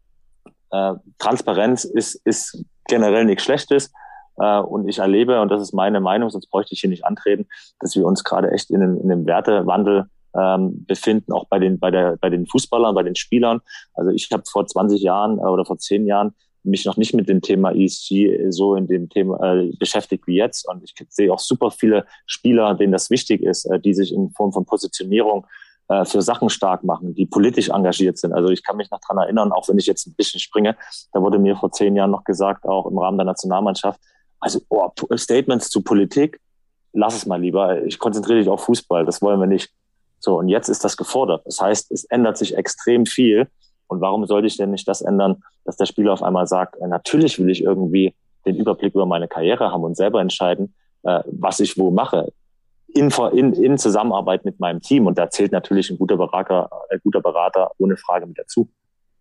äh, 0.70 0.94
Transparenz 1.18 1.84
ist, 1.84 2.14
ist 2.26 2.64
generell 2.88 3.24
nichts 3.24 3.44
Schlechtes. 3.44 3.92
Äh, 4.38 4.60
und 4.60 4.88
ich 4.88 4.98
erlebe, 4.98 5.40
und 5.40 5.50
das 5.50 5.62
ist 5.62 5.72
meine 5.72 6.00
Meinung, 6.00 6.30
sonst 6.30 6.50
bräuchte 6.50 6.74
ich 6.74 6.80
hier 6.80 6.90
nicht 6.90 7.04
antreten, 7.04 7.46
dass 7.80 7.96
wir 7.96 8.06
uns 8.06 8.24
gerade 8.24 8.50
echt 8.50 8.70
in, 8.70 8.82
in 8.82 9.10
einem 9.10 9.26
Wertewandel 9.26 10.06
ähm, 10.36 10.84
befinden, 10.86 11.32
auch 11.32 11.46
bei 11.48 11.58
den, 11.58 11.78
bei, 11.78 11.90
der, 11.90 12.16
bei 12.20 12.28
den 12.28 12.46
Fußballern, 12.46 12.94
bei 12.94 13.02
den 13.02 13.16
Spielern. 13.16 13.60
Also 13.94 14.10
ich 14.10 14.28
habe 14.32 14.42
vor 14.50 14.66
20 14.66 15.00
Jahren 15.00 15.38
äh, 15.38 15.42
oder 15.42 15.64
vor 15.64 15.78
10 15.78 16.06
Jahren 16.06 16.34
mich 16.66 16.84
noch 16.84 16.96
nicht 16.96 17.14
mit 17.14 17.28
dem 17.28 17.40
Thema 17.40 17.72
ESG 17.72 18.50
so 18.50 18.74
in 18.74 18.86
dem 18.86 19.08
Thema 19.08 19.54
äh, 19.54 19.72
beschäftigt 19.78 20.26
wie 20.26 20.36
jetzt. 20.36 20.68
Und 20.68 20.82
ich 20.84 20.94
sehe 21.08 21.32
auch 21.32 21.38
super 21.38 21.70
viele 21.70 22.06
Spieler, 22.26 22.74
denen 22.74 22.92
das 22.92 23.10
wichtig 23.10 23.42
ist, 23.42 23.64
äh, 23.66 23.80
die 23.80 23.94
sich 23.94 24.12
in 24.12 24.30
Form 24.30 24.52
von 24.52 24.64
Positionierung 24.64 25.46
äh, 25.88 26.04
für 26.04 26.20
Sachen 26.22 26.50
stark 26.50 26.82
machen, 26.84 27.14
die 27.14 27.26
politisch 27.26 27.68
engagiert 27.68 28.18
sind. 28.18 28.32
Also 28.32 28.48
ich 28.48 28.64
kann 28.64 28.76
mich 28.76 28.90
noch 28.90 29.00
dran 29.00 29.18
erinnern, 29.18 29.52
auch 29.52 29.68
wenn 29.68 29.78
ich 29.78 29.86
jetzt 29.86 30.06
ein 30.06 30.14
bisschen 30.14 30.40
springe, 30.40 30.76
da 31.12 31.22
wurde 31.22 31.38
mir 31.38 31.56
vor 31.56 31.70
zehn 31.70 31.94
Jahren 31.94 32.10
noch 32.10 32.24
gesagt, 32.24 32.64
auch 32.64 32.86
im 32.86 32.98
Rahmen 32.98 33.18
der 33.18 33.26
Nationalmannschaft, 33.26 34.00
also 34.40 34.60
oh, 34.68 34.90
Statements 35.14 35.70
zu 35.70 35.82
Politik, 35.82 36.40
lass 36.92 37.14
es 37.14 37.26
mal 37.26 37.40
lieber. 37.40 37.84
Ich 37.84 37.98
konzentriere 37.98 38.38
dich 38.40 38.48
auf 38.48 38.64
Fußball, 38.64 39.04
das 39.04 39.22
wollen 39.22 39.38
wir 39.38 39.46
nicht. 39.46 39.70
So, 40.18 40.38
und 40.38 40.48
jetzt 40.48 40.68
ist 40.68 40.82
das 40.84 40.96
gefordert. 40.96 41.42
Das 41.44 41.60
heißt, 41.60 41.92
es 41.92 42.04
ändert 42.04 42.36
sich 42.36 42.56
extrem 42.56 43.06
viel. 43.06 43.48
Und 43.88 44.00
warum 44.00 44.26
sollte 44.26 44.46
ich 44.46 44.56
denn 44.56 44.70
nicht 44.70 44.88
das 44.88 45.02
ändern, 45.02 45.42
dass 45.64 45.76
der 45.76 45.86
Spieler 45.86 46.12
auf 46.12 46.22
einmal 46.22 46.46
sagt, 46.46 46.76
äh, 46.80 46.86
natürlich 46.86 47.38
will 47.38 47.50
ich 47.50 47.62
irgendwie 47.62 48.14
den 48.46 48.56
Überblick 48.56 48.94
über 48.94 49.06
meine 49.06 49.28
Karriere 49.28 49.70
haben 49.72 49.84
und 49.84 49.96
selber 49.96 50.20
entscheiden, 50.20 50.74
äh, 51.02 51.22
was 51.26 51.60
ich 51.60 51.78
wo 51.78 51.90
mache. 51.90 52.32
In, 52.88 53.10
in, 53.32 53.52
in 53.52 53.78
Zusammenarbeit 53.78 54.44
mit 54.44 54.58
meinem 54.60 54.80
Team. 54.80 55.06
Und 55.06 55.18
da 55.18 55.28
zählt 55.28 55.52
natürlich 55.52 55.90
ein 55.90 55.98
guter 55.98 56.16
Berater, 56.16 56.70
äh, 56.88 56.98
guter 57.02 57.20
Berater 57.20 57.70
ohne 57.78 57.96
Frage 57.96 58.26
mit 58.26 58.38
dazu. 58.38 58.68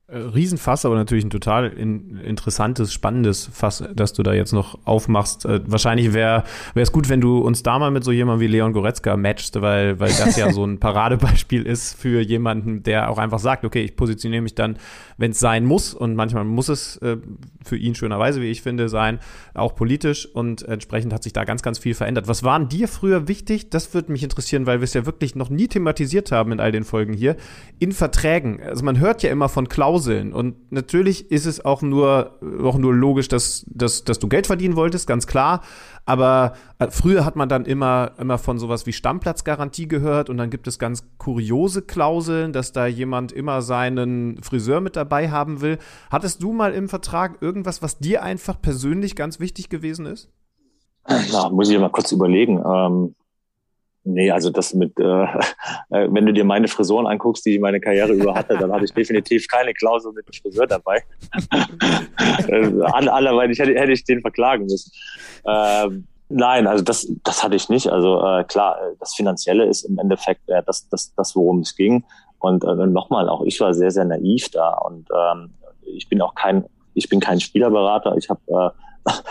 Äh, 0.08 0.18
Riesenfass, 0.18 0.86
aber 0.86 0.94
natürlich 0.94 1.26
ein 1.26 1.32
total 1.32 1.68
in, 1.70 2.20
interessantes, 2.20 2.94
spannendes 2.94 3.50
Fass, 3.52 3.84
das 3.96 4.14
du 4.14 4.22
da 4.22 4.34
jetzt 4.34 4.54
noch 4.54 4.78
aufmachst. 4.86 5.46
Äh, 5.46 5.62
wahrscheinlich 5.66 6.14
wäre 6.14 6.44
es 6.76 6.92
gut, 6.92 7.10
wenn 7.10 7.22
du 7.22 7.40
uns 7.40 7.64
da 7.64 7.80
mal 7.80 7.90
mit 7.90 8.04
so 8.04 8.12
jemandem 8.12 8.42
wie 8.42 8.52
Leon 8.52 8.72
Goretzka 8.72 9.18
matchst, 9.18 9.60
weil, 9.62 10.00
weil 10.00 10.10
das 10.10 10.38
ja 10.38 10.54
so 10.54 10.64
ein 10.64 10.80
Paradebeispiel 10.80 11.64
ist 11.64 12.00
für 12.00 12.22
jemanden, 12.22 12.84
der 12.84 13.10
auch 13.10 13.18
einfach 13.18 13.40
sagt, 13.40 13.66
okay, 13.66 13.82
ich 13.82 13.96
positioniere 13.96 14.44
mich 14.44 14.54
dann, 14.54 14.78
wenn 15.18 15.32
es 15.32 15.40
sein 15.40 15.66
muss 15.66 15.96
und 15.96 16.14
manchmal 16.14 16.44
muss 16.44 16.70
es 16.70 16.98
äh, 16.98 17.18
für 17.64 17.78
ihn 17.78 17.96
schönerweise, 17.96 18.42
wie 18.42 18.52
ich 18.52 18.62
finde, 18.62 18.90
sein, 18.90 19.18
auch 19.56 19.74
politisch 19.74 20.28
und 20.28 20.62
entsprechend 20.68 21.14
hat 21.14 21.24
sich 21.24 21.34
da 21.34 21.46
ganz, 21.46 21.64
ganz 21.64 21.80
viel 21.80 21.96
verändert. 21.96 22.28
Was 22.28 22.44
waren 22.44 22.70
dir 22.70 22.88
früher 22.88 23.28
wichtig? 23.28 23.72
Das 23.72 23.96
würde 23.96 24.12
mich 24.12 24.22
interessieren, 24.22 24.68
weil 24.68 24.82
wir 24.82 24.84
es 24.84 24.94
ja 24.94 25.08
wirklich 25.08 25.34
noch 25.34 25.50
nie 25.50 25.68
thematisiert 25.68 26.32
haben 26.32 26.52
in 26.52 26.60
all 26.60 26.72
den 26.72 26.84
Folgen 26.84 27.14
hier. 27.14 27.38
In 27.80 27.92
Verträgen. 27.92 28.62
Also 28.62 28.86
man 28.86 29.00
hört 29.00 29.24
ja 29.24 29.32
immer 29.32 29.50
von 29.50 29.68
Klauseln 29.68 29.95
Klauseln. 29.96 30.34
Und 30.34 30.72
natürlich 30.72 31.32
ist 31.32 31.46
es 31.46 31.64
auch 31.64 31.82
nur, 31.82 32.38
auch 32.64 32.78
nur 32.78 32.94
logisch, 32.94 33.28
dass, 33.28 33.66
dass, 33.70 34.04
dass 34.04 34.20
du 34.20 34.28
Geld 34.28 34.48
verdienen 34.48 34.76
wolltest, 34.76 35.08
ganz 35.08 35.26
klar. 35.26 35.62
Aber 36.06 36.54
äh, 36.80 36.88
früher 36.90 37.24
hat 37.24 37.36
man 37.36 37.48
dann 37.48 37.66
immer, 37.66 38.12
immer 38.20 38.38
von 38.38 38.60
sowas 38.60 38.86
wie 38.86 38.94
Stammplatzgarantie 38.94 39.88
gehört 39.88 40.30
und 40.30 40.38
dann 40.38 40.50
gibt 40.50 40.68
es 40.68 40.80
ganz 40.80 41.06
kuriose 41.18 41.82
Klauseln, 41.82 42.52
dass 42.52 42.74
da 42.74 42.86
jemand 42.86 43.32
immer 43.32 43.62
seinen 43.62 44.42
Friseur 44.44 44.82
mit 44.82 44.96
dabei 44.96 45.32
haben 45.32 45.62
will. 45.62 45.78
Hattest 46.12 46.44
du 46.44 46.52
mal 46.52 46.74
im 46.74 46.90
Vertrag 46.90 47.42
irgendwas, 47.42 47.82
was 47.82 47.98
dir 47.98 48.22
einfach 48.22 48.62
persönlich 48.62 49.16
ganz 49.16 49.40
wichtig 49.40 49.70
gewesen 49.70 50.06
ist? 50.06 50.30
Na, 51.08 51.50
muss 51.50 51.70
ich 51.70 51.80
mal 51.80 51.90
kurz 51.90 52.12
überlegen. 52.12 52.62
Ähm, 52.66 53.16
Nee, 54.08 54.30
also 54.30 54.52
das 54.52 54.76
mit, 54.76 55.00
äh, 55.00 55.04
äh, 55.90 56.08
wenn 56.10 56.28
du 56.28 56.32
dir 56.32 56.46
meine 56.46 56.68
Frisuren 56.68 57.08
anguckst, 57.08 57.44
die 57.46 57.56
ich 57.56 57.60
meine 57.60 57.80
Karriere 57.80 58.14
über 58.14 58.36
hatte, 58.36 58.56
dann 58.56 58.72
hatte 58.72 58.86
ich 58.86 58.94
definitiv 58.94 59.48
keine 59.48 59.74
Klausel 59.74 60.14
mit 60.14 60.28
dem 60.28 60.34
Friseur 60.34 60.68
dabei. 60.68 61.04
äh, 62.48 62.82
allerweil 62.84 63.50
hätte, 63.50 63.74
hätte 63.74 63.92
ich 63.92 64.04
den 64.04 64.22
verklagen 64.22 64.66
müssen. 64.66 64.92
Ähm, 65.48 66.06
nein, 66.30 66.68
also 66.68 66.84
das, 66.84 67.08
das 67.24 67.44
hatte 67.44 67.56
ich 67.56 67.68
nicht. 67.70 67.88
Also 67.88 68.24
äh, 68.24 68.44
klar, 68.44 68.78
das 69.00 69.16
Finanzielle 69.16 69.66
ist 69.66 69.84
im 69.84 69.98
Endeffekt 69.98 70.48
äh, 70.50 70.62
das, 70.68 70.88
das, 70.90 71.16
das, 71.16 71.36
worum 71.36 71.62
es 71.62 71.76
ging. 71.76 72.04
Und 72.38 72.64
äh, 72.64 72.76
nochmal, 72.86 73.28
auch 73.28 73.42
ich 73.42 73.60
war 73.60 73.74
sehr, 73.74 73.90
sehr 73.90 74.06
naiv 74.06 74.50
da. 74.50 74.70
Und 74.70 75.10
ähm, 75.12 75.50
ich 75.82 76.08
bin 76.08 76.22
auch 76.22 76.36
kein, 76.36 76.64
ich 76.94 77.10
bin 77.10 77.20
kein 77.20 77.40
Spielerberater. 77.40 78.16
Ich 78.18 78.30
habe 78.30 78.40
äh, 78.50 78.70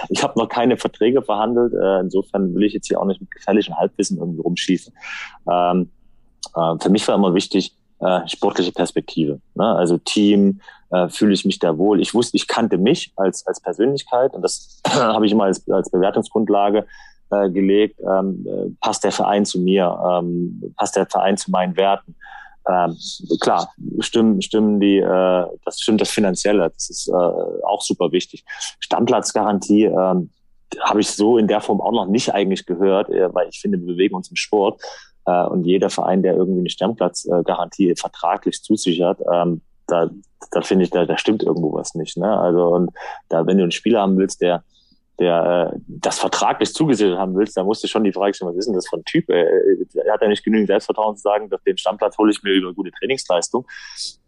ich 0.09 0.23
habe 0.23 0.39
noch 0.39 0.49
keine 0.49 0.77
Verträge 0.77 1.23
verhandelt. 1.23 1.73
Äh, 1.75 2.01
insofern 2.01 2.55
will 2.55 2.65
ich 2.65 2.73
jetzt 2.73 2.89
hier 2.89 3.01
auch 3.01 3.07
nicht 3.07 3.21
mit 3.21 3.31
gefährlichem 3.31 3.77
Halbwissen 3.77 4.19
irgendwie 4.19 4.41
rumschießen. 4.41 4.95
Ähm, 5.51 5.91
äh, 6.55 6.75
für 6.81 6.91
mich 6.91 7.07
war 7.09 7.15
immer 7.15 7.35
wichtig, 7.35 7.75
äh, 8.01 8.27
sportliche 8.29 8.73
Perspektive. 8.73 9.41
Ne? 9.55 9.65
Also 9.65 9.99
Team, 9.99 10.61
äh, 10.95 11.09
fühle 11.09 11.35
ich 11.35 11.45
mich 11.45 11.59
da 11.59 11.77
wohl. 11.77 12.01
Ich 12.01 12.15
wusste, 12.15 12.37
ich 12.37 12.47
kannte 12.47 12.79
mich 12.79 13.13
als, 13.17 13.47
als 13.47 13.61
Persönlichkeit 13.61 14.33
und 14.35 14.43
das 14.43 14.81
habe 14.89 15.27
ich 15.27 15.33
immer 15.33 15.45
als, 15.45 15.69
als 15.69 15.91
Bewertungsgrundlage 15.91 16.87
äh, 17.31 17.51
gelegt. 17.51 18.01
Ähm, 18.01 18.47
äh, 18.47 18.71
passt 18.81 19.03
der 19.03 19.13
Verein 19.13 19.45
zu 19.45 19.59
mir? 19.61 19.99
Ähm, 20.09 20.75
passt 20.77 20.97
der 20.97 21.07
Verein 21.07 21.37
zu 21.37 21.51
meinen 21.51 21.77
Werten? 21.77 22.15
Ähm, 22.69 22.97
klar, 23.41 23.71
stimmen, 24.01 24.41
stimmen 24.41 24.81
die, 24.81 24.99
äh, 24.99 25.47
das 25.65 25.81
stimmt 25.81 26.01
das 26.01 26.11
Finanzielle, 26.11 26.71
das 26.71 26.89
ist 26.89 27.09
äh, 27.09 27.13
auch 27.13 27.83
super 27.83 28.11
wichtig. 28.13 28.45
Stammplatzgarantie 28.81 29.85
ähm, 29.85 30.31
habe 30.81 31.01
ich 31.01 31.11
so 31.11 31.39
in 31.39 31.47
der 31.47 31.61
Form 31.61 31.81
auch 31.81 31.93
noch 31.93 32.07
nicht 32.07 32.33
eigentlich 32.33 32.65
gehört, 32.65 33.11
äh, 33.11 33.33
weil 33.35 33.49
ich 33.49 33.61
finde, 33.61 33.79
wir 33.79 33.87
bewegen 33.87 34.15
uns 34.15 34.31
im 34.31 34.37
Sport 34.37 34.81
äh, 35.27 35.45
und 35.47 35.65
jeder 35.65 35.91
Verein, 35.91 36.23
der 36.23 36.37
irgendwie 36.37 36.61
eine 36.61 36.71
Stammplatzgarantie 36.71 37.95
vertraglich 37.97 38.63
zusichert, 38.63 39.21
ähm, 39.33 39.61
da, 39.87 40.09
da 40.51 40.63
finde 40.63 40.85
ich, 40.85 40.91
da, 40.91 41.05
da 41.05 41.19
stimmt 41.19 41.43
irgendwo 41.43 41.75
was 41.75 41.95
nicht. 41.95 42.17
Ne? 42.17 42.39
Also 42.39 42.69
und 42.69 42.91
da, 43.29 43.47
wenn 43.47 43.59
du 43.59 43.65
einen 43.65 43.73
Spieler 43.73 44.01
haben 44.01 44.17
willst, 44.17 44.41
der 44.41 44.65
der 45.19 45.73
äh, 45.73 45.79
das 45.87 46.19
vertraglich 46.19 46.73
zugesichert 46.75 47.19
haben 47.19 47.37
willst, 47.37 47.57
dann 47.57 47.67
musst 47.67 47.85
du 47.85 47.89
schon 47.89 48.05
die 48.05 48.13
Frage 48.13 48.35
stellen, 48.35 48.51
was 48.51 48.59
ist 48.59 48.67
denn 48.67 48.75
das 48.75 48.89
für 48.89 48.97
ein 48.97 49.05
Typ? 49.05 49.29
Er, 49.31 49.47
er 50.05 50.13
hat 50.13 50.23
ja 50.23 50.29
nicht 50.29 50.45
genügend 50.45 50.67
Selbstvertrauen 50.67 51.17
zu 51.17 51.23
sagen, 51.23 51.49
dass 51.51 51.63
den 51.63 51.79
Stammplatz 51.79 52.19
hole 52.19 52.33
ich 52.33 52.43
mir 52.43 52.53
über 52.53 52.73
gute 52.75 52.91
Trainingsleistung. 52.91 53.67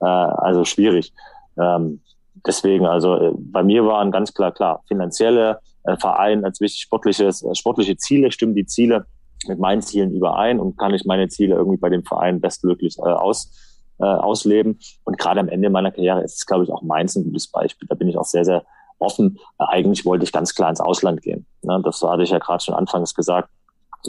Äh, 0.00 0.04
also 0.04 0.64
schwierig. 0.64 1.12
Ähm, 1.58 2.00
deswegen, 2.46 2.86
also 2.86 3.16
äh, 3.16 3.32
bei 3.36 3.62
mir 3.62 3.84
waren 3.84 4.12
ganz 4.12 4.32
klar, 4.32 4.52
klar, 4.52 4.82
finanzielle 4.86 5.60
äh, 5.84 5.96
Verein 5.96 6.44
als 6.44 6.60
wichtig, 6.60 6.82
sportliches, 6.82 7.42
äh, 7.42 7.54
sportliche 7.54 7.96
Ziele, 7.96 8.30
stimmen 8.30 8.54
die 8.54 8.66
Ziele 8.66 9.06
mit 9.48 9.58
meinen 9.58 9.82
Zielen 9.82 10.12
überein 10.12 10.60
und 10.60 10.78
kann 10.78 10.94
ich 10.94 11.04
meine 11.04 11.28
Ziele 11.28 11.54
irgendwie 11.56 11.78
bei 11.78 11.88
dem 11.88 12.04
Verein 12.04 12.40
bestmöglich 12.40 12.98
äh, 12.98 13.02
aus, 13.02 13.50
äh, 13.98 14.04
ausleben. 14.04 14.78
Und 15.04 15.18
gerade 15.18 15.40
am 15.40 15.48
Ende 15.48 15.70
meiner 15.70 15.90
Karriere 15.90 16.22
ist 16.22 16.36
es, 16.36 16.46
glaube 16.46 16.64
ich, 16.64 16.70
auch 16.70 16.82
meins 16.82 17.16
ein 17.16 17.24
gutes 17.24 17.50
Beispiel. 17.50 17.88
Da 17.88 17.94
bin 17.94 18.08
ich 18.08 18.16
auch 18.16 18.24
sehr, 18.24 18.44
sehr 18.44 18.64
offen. 18.98 19.38
Äh, 19.58 19.64
eigentlich 19.68 20.04
wollte 20.04 20.24
ich 20.24 20.32
ganz 20.32 20.54
klar 20.54 20.70
ins 20.70 20.80
Ausland 20.80 21.22
gehen. 21.22 21.46
Ne? 21.62 21.80
Das 21.84 22.02
hatte 22.02 22.22
ich 22.22 22.30
ja 22.30 22.38
gerade 22.38 22.62
schon 22.62 22.74
anfangs 22.74 23.14
gesagt. 23.14 23.48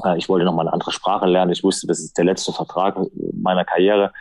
Äh, 0.03 0.17
ich 0.17 0.29
wollte 0.29 0.45
noch 0.45 0.53
mal 0.53 0.61
eine 0.61 0.73
andere 0.73 0.91
Sprache 0.91 1.25
lernen. 1.25 1.51
Ich 1.51 1.63
wusste, 1.63 1.87
das 1.87 1.99
ist 1.99 2.17
der 2.17 2.25
letzte 2.25 2.53
Vertrag 2.53 2.97
meiner 3.33 3.65
Karriere. 3.65 4.11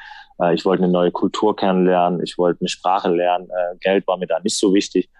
Äh, 0.40 0.54
ich 0.54 0.64
wollte 0.64 0.82
eine 0.82 0.92
neue 0.92 1.10
Kultur 1.10 1.56
kennenlernen. 1.56 2.22
Ich 2.22 2.38
wollte 2.38 2.60
eine 2.60 2.68
Sprache 2.68 3.10
lernen. 3.10 3.48
Geld 3.80 4.06
war 4.06 4.16
mir 4.16 4.26
da 4.26 4.40
nicht 4.40 4.58
so 4.58 4.74
wichtig. 4.74 5.10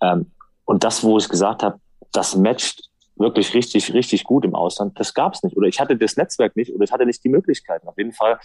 Ähm, 0.00 0.32
und 0.64 0.84
das, 0.84 1.02
wo 1.02 1.18
ich 1.18 1.28
gesagt 1.28 1.62
habe, 1.62 1.80
das 2.12 2.36
matcht 2.36 2.88
wirklich 3.16 3.54
richtig, 3.54 3.92
richtig 3.92 4.24
gut 4.24 4.44
im 4.44 4.54
Ausland, 4.54 4.98
das 4.98 5.14
gab 5.14 5.34
es 5.34 5.42
nicht. 5.42 5.56
Oder 5.56 5.68
ich 5.68 5.80
hatte 5.80 5.96
das 5.96 6.16
Netzwerk 6.16 6.56
nicht 6.56 6.72
oder 6.72 6.84
ich 6.84 6.92
hatte 6.92 7.06
nicht 7.06 7.22
die 7.24 7.28
Möglichkeiten. 7.28 7.88
Auf 7.88 7.98
jeden 7.98 8.12
Fall 8.12 8.38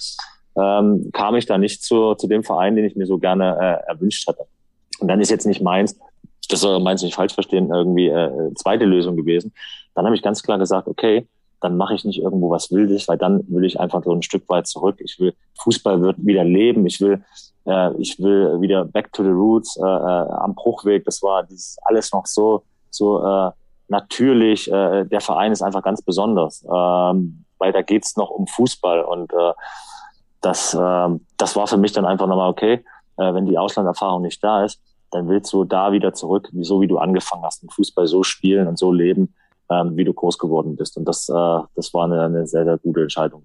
ähm, 0.57 1.09
kam 1.13 1.35
ich 1.35 1.45
da 1.45 1.57
nicht 1.57 1.83
zu, 1.83 2.15
zu 2.15 2.27
dem 2.27 2.43
Verein, 2.43 2.75
den 2.75 2.85
ich 2.85 2.95
mir 2.95 3.05
so 3.05 3.17
gerne 3.17 3.57
äh, 3.59 3.89
erwünscht 3.89 4.27
hatte. 4.27 4.45
Und 4.99 5.07
dann 5.07 5.19
ist 5.19 5.29
jetzt 5.29 5.45
nicht 5.45 5.61
meins, 5.61 5.99
das 6.49 6.61
soll 6.61 6.79
meins 6.79 7.01
nicht 7.01 7.15
falsch 7.15 7.33
verstehen, 7.33 7.71
irgendwie 7.71 8.07
äh, 8.07 8.53
zweite 8.55 8.85
Lösung 8.85 9.15
gewesen. 9.15 9.53
Dann 9.95 10.05
habe 10.05 10.15
ich 10.15 10.21
ganz 10.21 10.43
klar 10.43 10.57
gesagt, 10.57 10.87
okay, 10.87 11.27
dann 11.63 11.77
mache 11.77 11.95
ich 11.95 12.03
nicht 12.03 12.21
irgendwo 12.21 12.49
was 12.49 12.71
Wildes, 12.71 13.07
weil 13.07 13.17
dann 13.17 13.43
will 13.47 13.63
ich 13.63 13.79
einfach 13.79 14.03
so 14.03 14.11
ein 14.11 14.21
Stück 14.21 14.47
weit 14.49 14.67
zurück. 14.67 14.97
Ich 14.99 15.19
will, 15.19 15.33
Fußball 15.61 16.01
wird 16.01 16.17
wieder 16.19 16.43
leben. 16.43 16.85
Ich 16.85 16.99
will, 16.99 17.23
äh, 17.65 17.95
ich 17.97 18.19
will 18.19 18.59
wieder 18.59 18.83
back 18.83 19.13
to 19.13 19.23
the 19.23 19.29
roots 19.29 19.77
äh, 19.77 19.81
äh, 19.81 19.85
am 19.85 20.55
Bruchweg. 20.55 21.05
Das 21.05 21.23
war 21.23 21.43
dieses 21.43 21.77
alles 21.83 22.11
noch 22.11 22.25
so, 22.25 22.63
so 22.89 23.25
äh, 23.25 23.51
natürlich. 23.87 24.69
Äh, 24.69 25.05
der 25.05 25.21
Verein 25.21 25.53
ist 25.53 25.61
einfach 25.61 25.83
ganz 25.83 26.01
besonders, 26.01 26.65
ähm, 26.65 27.45
weil 27.59 27.71
da 27.71 27.81
geht's 27.81 28.17
noch 28.17 28.29
um 28.29 28.45
Fußball 28.45 29.01
und 29.03 29.31
äh, 29.31 29.53
das, 30.41 30.73
äh, 30.73 31.09
das 31.37 31.55
war 31.55 31.67
für 31.67 31.77
mich 31.77 31.93
dann 31.93 32.05
einfach 32.05 32.27
nochmal 32.27 32.49
okay, 32.49 32.83
äh, 33.17 33.33
wenn 33.33 33.45
die 33.45 33.57
Auslanderfahrung 33.57 34.21
nicht 34.21 34.43
da 34.43 34.65
ist, 34.65 34.81
dann 35.13 35.29
willst 35.29 35.51
du 35.53 35.63
da 35.63 35.91
wieder 35.91 36.13
zurück, 36.13 36.49
so 36.61 36.81
wie 36.81 36.87
du 36.87 36.97
angefangen 36.97 37.43
hast, 37.43 37.63
den 37.63 37.69
Fußball 37.69 38.07
so 38.07 38.23
spielen 38.23 38.67
und 38.67 38.77
so 38.77 38.91
leben, 38.91 39.33
ähm, 39.69 39.95
wie 39.95 40.03
du 40.03 40.13
groß 40.13 40.37
geworden 40.37 40.75
bist. 40.75 40.97
Und 40.97 41.05
das, 41.05 41.29
äh, 41.29 41.59
das 41.75 41.93
war 41.93 42.05
eine, 42.05 42.21
eine 42.23 42.47
sehr, 42.47 42.65
sehr 42.65 42.77
gute 42.77 43.01
Entscheidung. 43.01 43.43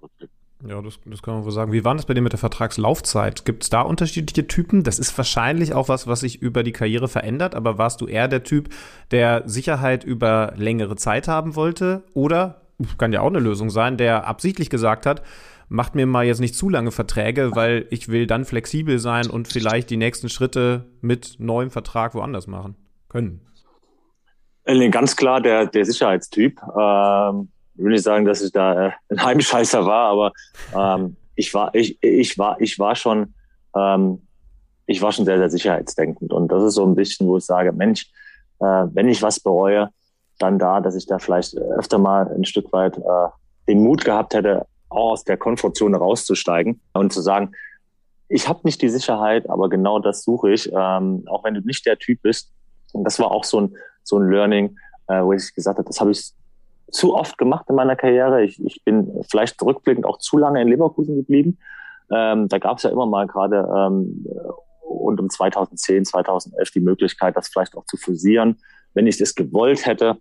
Ja, 0.66 0.82
das, 0.82 0.98
das 1.04 1.22
kann 1.22 1.34
man 1.34 1.44
wohl 1.44 1.52
sagen. 1.52 1.72
Wie 1.72 1.84
war 1.84 1.94
das 1.94 2.06
bei 2.06 2.14
dir 2.14 2.20
mit 2.20 2.32
der 2.32 2.38
Vertragslaufzeit? 2.38 3.44
Gibt 3.44 3.62
es 3.62 3.70
da 3.70 3.82
unterschiedliche 3.82 4.48
Typen? 4.48 4.82
Das 4.82 4.98
ist 4.98 5.16
wahrscheinlich 5.16 5.72
auch 5.72 5.88
was, 5.88 6.08
was 6.08 6.20
sich 6.20 6.42
über 6.42 6.64
die 6.64 6.72
Karriere 6.72 7.06
verändert, 7.06 7.54
aber 7.54 7.78
warst 7.78 8.00
du 8.00 8.06
eher 8.06 8.26
der 8.26 8.42
Typ, 8.42 8.68
der 9.12 9.44
Sicherheit 9.46 10.02
über 10.02 10.52
längere 10.56 10.96
Zeit 10.96 11.28
haben 11.28 11.54
wollte? 11.54 12.02
Oder, 12.12 12.62
kann 12.96 13.12
ja 13.12 13.20
auch 13.20 13.28
eine 13.28 13.38
Lösung 13.38 13.70
sein, 13.70 13.96
der 13.96 14.26
absichtlich 14.26 14.68
gesagt 14.68 15.06
hat, 15.06 15.22
macht 15.68 15.94
mir 15.94 16.06
mal 16.06 16.24
jetzt 16.24 16.40
nicht 16.40 16.54
zu 16.54 16.68
lange 16.68 16.90
Verträge, 16.90 17.54
weil 17.54 17.86
ich 17.90 18.08
will 18.08 18.26
dann 18.26 18.44
flexibel 18.44 18.98
sein 18.98 19.28
und 19.28 19.48
vielleicht 19.48 19.90
die 19.90 19.96
nächsten 19.96 20.28
Schritte 20.28 20.86
mit 21.00 21.36
neuem 21.38 21.70
Vertrag 21.70 22.14
woanders 22.14 22.46
machen 22.46 22.76
können. 23.08 23.40
Äh, 24.64 24.88
ganz 24.90 25.16
klar 25.16 25.40
der, 25.40 25.66
der 25.66 25.84
Sicherheitstyp. 25.84 26.60
Ähm, 26.62 27.48
ich 27.76 27.84
will 27.84 27.92
nicht 27.92 28.04
sagen, 28.04 28.24
dass 28.24 28.42
ich 28.42 28.52
da 28.52 28.88
äh, 28.88 28.90
ein 29.10 29.22
Heimscheißer 29.22 29.84
war, 29.84 30.10
aber 30.10 30.32
ähm, 30.74 31.16
ich 31.34 31.52
war, 31.54 31.74
ich, 31.74 32.02
ich 32.02 32.38
war, 32.38 32.60
ich 32.60 32.78
war 32.78 32.96
schon 32.96 33.34
ähm, 33.76 34.20
ich 34.88 35.02
war 35.02 35.12
schon 35.12 35.26
sehr, 35.26 35.38
sehr 35.38 35.50
sicherheitsdenkend. 35.50 36.32
Und 36.32 36.50
das 36.50 36.62
ist 36.64 36.74
so 36.74 36.84
ein 36.84 36.94
bisschen, 36.94 37.28
wo 37.28 37.36
ich 37.36 37.44
sage, 37.44 37.72
Mensch, 37.72 38.10
äh, 38.58 38.86
wenn 38.92 39.08
ich 39.08 39.22
was 39.22 39.38
bereue, 39.38 39.90
dann 40.38 40.58
da, 40.58 40.80
dass 40.80 40.96
ich 40.96 41.06
da 41.06 41.18
vielleicht 41.18 41.56
öfter 41.56 41.98
mal 41.98 42.26
ein 42.34 42.44
Stück 42.44 42.72
weit 42.72 42.96
äh, 42.96 43.28
den 43.68 43.82
Mut 43.82 44.04
gehabt 44.04 44.34
hätte, 44.34 44.66
aus 44.88 45.24
der 45.24 45.36
Komfortzone 45.36 45.96
rauszusteigen 45.96 46.80
und 46.92 47.12
zu 47.12 47.20
sagen, 47.20 47.52
ich 48.28 48.48
habe 48.48 48.60
nicht 48.64 48.82
die 48.82 48.88
Sicherheit, 48.88 49.48
aber 49.48 49.68
genau 49.68 49.98
das 49.98 50.22
suche 50.22 50.52
ich, 50.52 50.70
ähm, 50.72 51.24
auch 51.28 51.44
wenn 51.44 51.54
du 51.54 51.60
nicht 51.60 51.86
der 51.86 51.98
Typ 51.98 52.22
bist. 52.22 52.52
Und 52.92 53.04
das 53.04 53.18
war 53.18 53.30
auch 53.30 53.44
so 53.44 53.60
ein, 53.60 53.76
so 54.02 54.18
ein 54.18 54.28
Learning, 54.28 54.76
äh, 55.08 55.22
wo 55.22 55.32
ich 55.32 55.54
gesagt 55.54 55.78
habe, 55.78 55.86
das 55.86 56.00
habe 56.00 56.10
ich 56.10 56.32
zu 56.90 57.14
oft 57.14 57.38
gemacht 57.38 57.66
in 57.68 57.74
meiner 57.74 57.96
Karriere. 57.96 58.44
Ich, 58.44 58.62
ich 58.64 58.82
bin 58.84 59.10
vielleicht 59.30 59.60
rückblickend 59.62 60.06
auch 60.06 60.18
zu 60.18 60.38
lange 60.38 60.60
in 60.60 60.68
Leverkusen 60.68 61.16
geblieben. 61.16 61.58
Ähm, 62.10 62.48
da 62.48 62.58
gab 62.58 62.78
es 62.78 62.84
ja 62.84 62.90
immer 62.90 63.06
mal 63.06 63.26
gerade 63.26 63.68
ähm, 63.76 64.26
und 64.80 65.20
um 65.20 65.28
2010, 65.28 66.06
2011 66.06 66.70
die 66.70 66.80
Möglichkeit, 66.80 67.36
das 67.36 67.48
vielleicht 67.48 67.76
auch 67.76 67.84
zu 67.84 67.96
fusieren. 67.96 68.58
Wenn 68.94 69.06
ich 69.06 69.18
das 69.18 69.34
gewollt 69.34 69.84
hätte, 69.86 70.16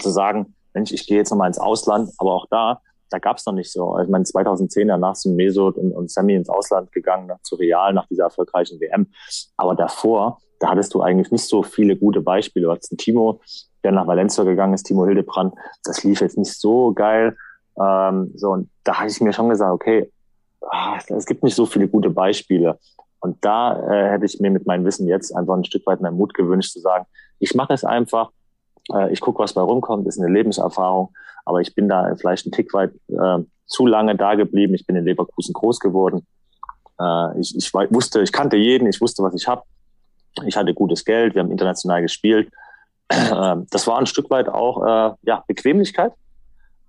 zu 0.00 0.10
sagen, 0.10 0.54
Mensch, 0.74 0.92
ich 0.92 1.06
gehe 1.06 1.16
jetzt 1.16 1.30
nochmal 1.30 1.48
ins 1.48 1.58
Ausland, 1.58 2.10
aber 2.18 2.34
auch 2.34 2.46
da, 2.48 2.80
da 3.10 3.18
gab 3.18 3.38
es 3.38 3.46
noch 3.46 3.54
nicht 3.54 3.72
so. 3.72 3.92
Also 3.92 4.04
ich 4.04 4.10
meine, 4.10 4.24
2010 4.24 4.88
danach 4.88 5.14
sind 5.14 5.36
Mesut 5.36 5.76
und, 5.76 5.92
und 5.92 6.10
Sammy 6.10 6.34
ins 6.34 6.48
Ausland 6.48 6.92
gegangen, 6.92 7.26
nach, 7.26 7.40
zu 7.42 7.56
Real, 7.56 7.92
nach 7.92 8.06
dieser 8.06 8.24
erfolgreichen 8.24 8.80
WM. 8.80 9.08
Aber 9.56 9.74
davor, 9.74 10.38
da 10.60 10.70
hattest 10.70 10.94
du 10.94 11.02
eigentlich 11.02 11.30
nicht 11.30 11.46
so 11.46 11.62
viele 11.62 11.96
gute 11.96 12.20
Beispiele. 12.20 12.66
Du 12.66 12.72
hattest 12.72 12.92
einen 12.92 12.98
Timo, 12.98 13.40
der 13.84 13.92
nach 13.92 14.06
Valencia 14.06 14.44
gegangen 14.44 14.74
ist, 14.74 14.84
Timo 14.84 15.06
Hildebrand. 15.06 15.54
Das 15.84 16.04
lief 16.04 16.20
jetzt 16.20 16.38
nicht 16.38 16.52
so 16.58 16.92
geil. 16.92 17.36
Ähm, 17.80 18.32
so, 18.34 18.50
und 18.50 18.70
da 18.84 18.98
habe 18.98 19.08
ich 19.08 19.20
mir 19.20 19.32
schon 19.32 19.48
gesagt, 19.48 19.72
okay, 19.72 20.10
ah, 20.62 20.98
es 21.08 21.26
gibt 21.26 21.44
nicht 21.44 21.54
so 21.54 21.66
viele 21.66 21.88
gute 21.88 22.10
Beispiele. 22.10 22.78
Und 23.20 23.44
da 23.44 23.80
äh, 23.88 24.10
hätte 24.10 24.26
ich 24.26 24.40
mir 24.40 24.50
mit 24.50 24.66
meinem 24.66 24.84
Wissen 24.84 25.06
jetzt 25.06 25.34
einfach 25.34 25.54
ein 25.54 25.64
Stück 25.64 25.86
weit 25.86 26.00
mehr 26.00 26.12
Mut 26.12 26.34
gewünscht, 26.34 26.72
zu 26.72 26.80
sagen, 26.80 27.06
ich 27.38 27.54
mache 27.54 27.72
es 27.72 27.84
einfach, 27.84 28.30
äh, 28.94 29.12
ich 29.12 29.20
gucke, 29.20 29.40
was 29.40 29.52
bei 29.52 29.60
rumkommt, 29.60 30.06
ist 30.06 30.18
eine 30.18 30.32
Lebenserfahrung, 30.32 31.14
aber 31.44 31.60
ich 31.60 31.74
bin 31.74 31.88
da 31.88 32.14
vielleicht 32.16 32.46
ein 32.46 32.52
Tick 32.52 32.72
weit 32.74 32.92
äh, 33.08 33.38
zu 33.66 33.86
lange 33.86 34.16
da 34.16 34.34
geblieben. 34.34 34.74
Ich 34.74 34.86
bin 34.86 34.96
in 34.96 35.04
Leverkusen 35.04 35.52
groß 35.52 35.80
geworden. 35.80 36.26
Äh, 37.00 37.40
ich, 37.40 37.56
ich 37.56 37.72
wusste, 37.72 38.22
ich 38.22 38.32
kannte 38.32 38.56
jeden, 38.56 38.88
ich 38.88 39.00
wusste, 39.00 39.22
was 39.22 39.34
ich 39.34 39.46
habe. 39.46 39.62
Ich 40.46 40.56
hatte 40.56 40.74
gutes 40.74 41.04
Geld, 41.04 41.34
wir 41.34 41.42
haben 41.42 41.50
international 41.50 42.02
gespielt. 42.02 42.50
Äh, 43.10 43.56
das 43.70 43.86
war 43.86 43.98
ein 43.98 44.04
Stück 44.04 44.28
weit 44.28 44.50
auch 44.50 44.84
äh, 44.84 45.14
ja, 45.22 45.42
Bequemlichkeit. 45.46 46.12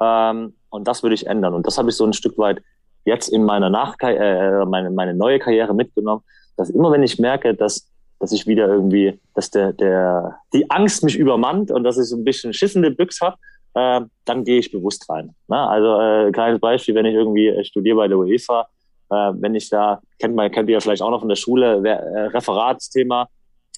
Ähm, 0.01 0.53
und 0.69 0.85
das 0.85 1.01
würde 1.01 1.13
ich 1.13 1.27
ändern. 1.27 1.53
Und 1.53 1.65
das 1.65 1.77
habe 1.77 1.89
ich 1.89 1.95
so 1.95 2.05
ein 2.05 2.11
Stück 2.11 2.37
weit 2.37 2.61
jetzt 3.05 3.29
in 3.29 3.45
meiner 3.45 3.69
Nachkar 3.69 4.11
äh, 4.11 4.65
meine, 4.65 4.91
meine 4.91 5.13
neue 5.13 5.39
Karriere 5.39 5.73
mitgenommen, 5.73 6.21
dass 6.57 6.69
immer 6.69 6.91
wenn 6.91 7.03
ich 7.03 7.19
merke, 7.19 7.53
dass, 7.55 7.89
dass 8.19 8.31
ich 8.31 8.47
wieder 8.47 8.67
irgendwie, 8.67 9.19
dass 9.33 9.49
der, 9.49 9.73
der, 9.73 10.39
die 10.53 10.69
Angst 10.69 11.03
mich 11.03 11.15
übermannt 11.15 11.71
und 11.71 11.83
dass 11.83 11.97
ich 11.97 12.05
so 12.05 12.17
ein 12.17 12.23
bisschen 12.23 12.53
schissende 12.53 12.91
Büchs 12.91 13.21
habe, 13.21 13.37
äh, 13.75 14.01
dann 14.25 14.43
gehe 14.43 14.59
ich 14.59 14.71
bewusst 14.71 15.09
rein. 15.09 15.35
Na, 15.47 15.69
also 15.69 15.99
äh, 15.99 16.31
kleines 16.31 16.59
Beispiel, 16.59 16.95
wenn 16.95 17.05
ich 17.05 17.13
irgendwie 17.13 17.47
äh, 17.47 17.63
studiere 17.63 17.97
bei 17.97 18.07
der 18.07 18.17
UEFA, 18.17 18.67
äh, 19.09 19.31
wenn 19.35 19.55
ich 19.55 19.69
da, 19.69 20.01
kennt 20.19 20.35
man, 20.35 20.51
kennt 20.51 20.69
ihr 20.69 20.73
ja 20.73 20.79
vielleicht 20.79 21.01
auch 21.01 21.11
noch 21.11 21.21
von 21.21 21.29
der 21.29 21.35
Schule, 21.35 21.81
wer, 21.81 21.99
äh, 21.99 22.25
Referatsthema, 22.27 23.27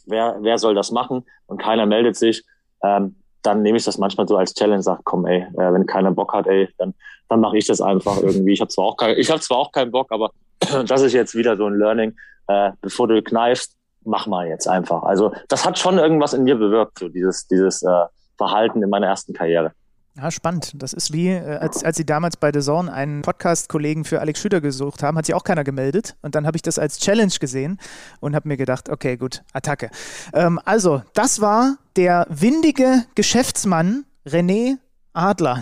wer, 0.05 0.37
wer 0.41 0.57
soll 0.57 0.75
das 0.75 0.91
machen 0.91 1.23
und 1.47 1.61
keiner 1.61 1.85
meldet 1.85 2.15
sich, 2.15 2.43
ähm, 2.83 3.15
dann 3.43 3.61
nehme 3.61 3.77
ich 3.77 3.85
das 3.85 3.97
manchmal 3.97 4.27
so 4.27 4.37
als 4.37 4.53
Challenge, 4.53 4.83
sag, 4.83 5.01
komm, 5.03 5.25
ey, 5.25 5.41
äh, 5.41 5.73
wenn 5.73 5.85
keiner 5.85 6.11
Bock 6.11 6.33
hat, 6.33 6.47
ey, 6.47 6.69
dann, 6.77 6.93
dann 7.27 7.39
mache 7.39 7.57
ich 7.57 7.65
das 7.65 7.81
einfach 7.81 8.21
irgendwie. 8.21 8.53
Ich 8.53 8.61
habe 8.61 8.69
zwar 8.69 8.85
auch 8.85 8.97
kein, 8.97 9.17
ich 9.17 9.29
habe 9.29 9.41
zwar 9.41 9.57
auch 9.57 9.71
keinen 9.71 9.91
Bock, 9.91 10.11
aber 10.11 10.31
das 10.87 11.01
ist 11.01 11.13
jetzt 11.13 11.35
wieder 11.35 11.57
so 11.57 11.65
ein 11.65 11.75
Learning. 11.75 12.15
Äh, 12.47 12.71
bevor 12.81 13.07
du 13.07 13.21
kneifst, 13.21 13.75
mach 14.04 14.28
mal 14.28 14.47
jetzt 14.47 14.68
einfach. 14.68 15.04
Also 15.04 15.34
das 15.47 15.66
hat 15.66 15.78
schon 15.78 15.97
irgendwas 15.97 16.34
in 16.34 16.43
mir 16.43 16.56
bewirkt, 16.56 16.99
so 16.99 17.10
dieses, 17.10 17.47
dieses 17.47 17.84
äh, 17.84 18.06
Verhalten 18.38 18.82
in 18.82 18.89
meiner 18.89 19.08
ersten 19.08 19.34
Karriere. 19.34 19.72
Ja, 20.18 20.30
spannend. 20.30 20.74
Das 20.76 20.91
ist 20.91 21.14
wie, 21.14 21.30
äh, 21.30 21.58
als, 21.58 21.84
als 21.84 21.95
sie 21.95 22.06
damals 22.06 22.36
bei 22.36 22.52
The 22.52 22.60
Zone 22.60 22.91
einen 22.91 23.22
Podcast-Kollegen 23.22 24.04
für 24.04 24.20
Alex 24.20 24.41
Schüter 24.41 24.60
gesucht 24.60 25.04
haben, 25.04 25.18
hat 25.18 25.26
sich 25.26 25.36
auch 25.36 25.43
keiner 25.43 25.64
gemeldet. 25.64 26.16
Und 26.22 26.36
dann 26.36 26.45
habe 26.45 26.58
ich 26.58 26.62
das 26.62 26.78
als 26.78 26.99
Challenge 26.99 27.34
gesehen 27.39 27.80
und 28.20 28.36
habe 28.36 28.47
mir 28.47 28.58
gedacht, 28.58 28.89
okay, 28.89 29.16
gut, 29.16 29.43
Attacke. 29.54 29.89
Ähm, 30.34 30.60
also, 30.66 31.02
das 31.14 31.39
war 31.39 31.78
der 31.95 32.28
windige 32.30 33.06
Geschäftsmann 33.16 34.06
René 34.28 34.78
Adler. 35.14 35.55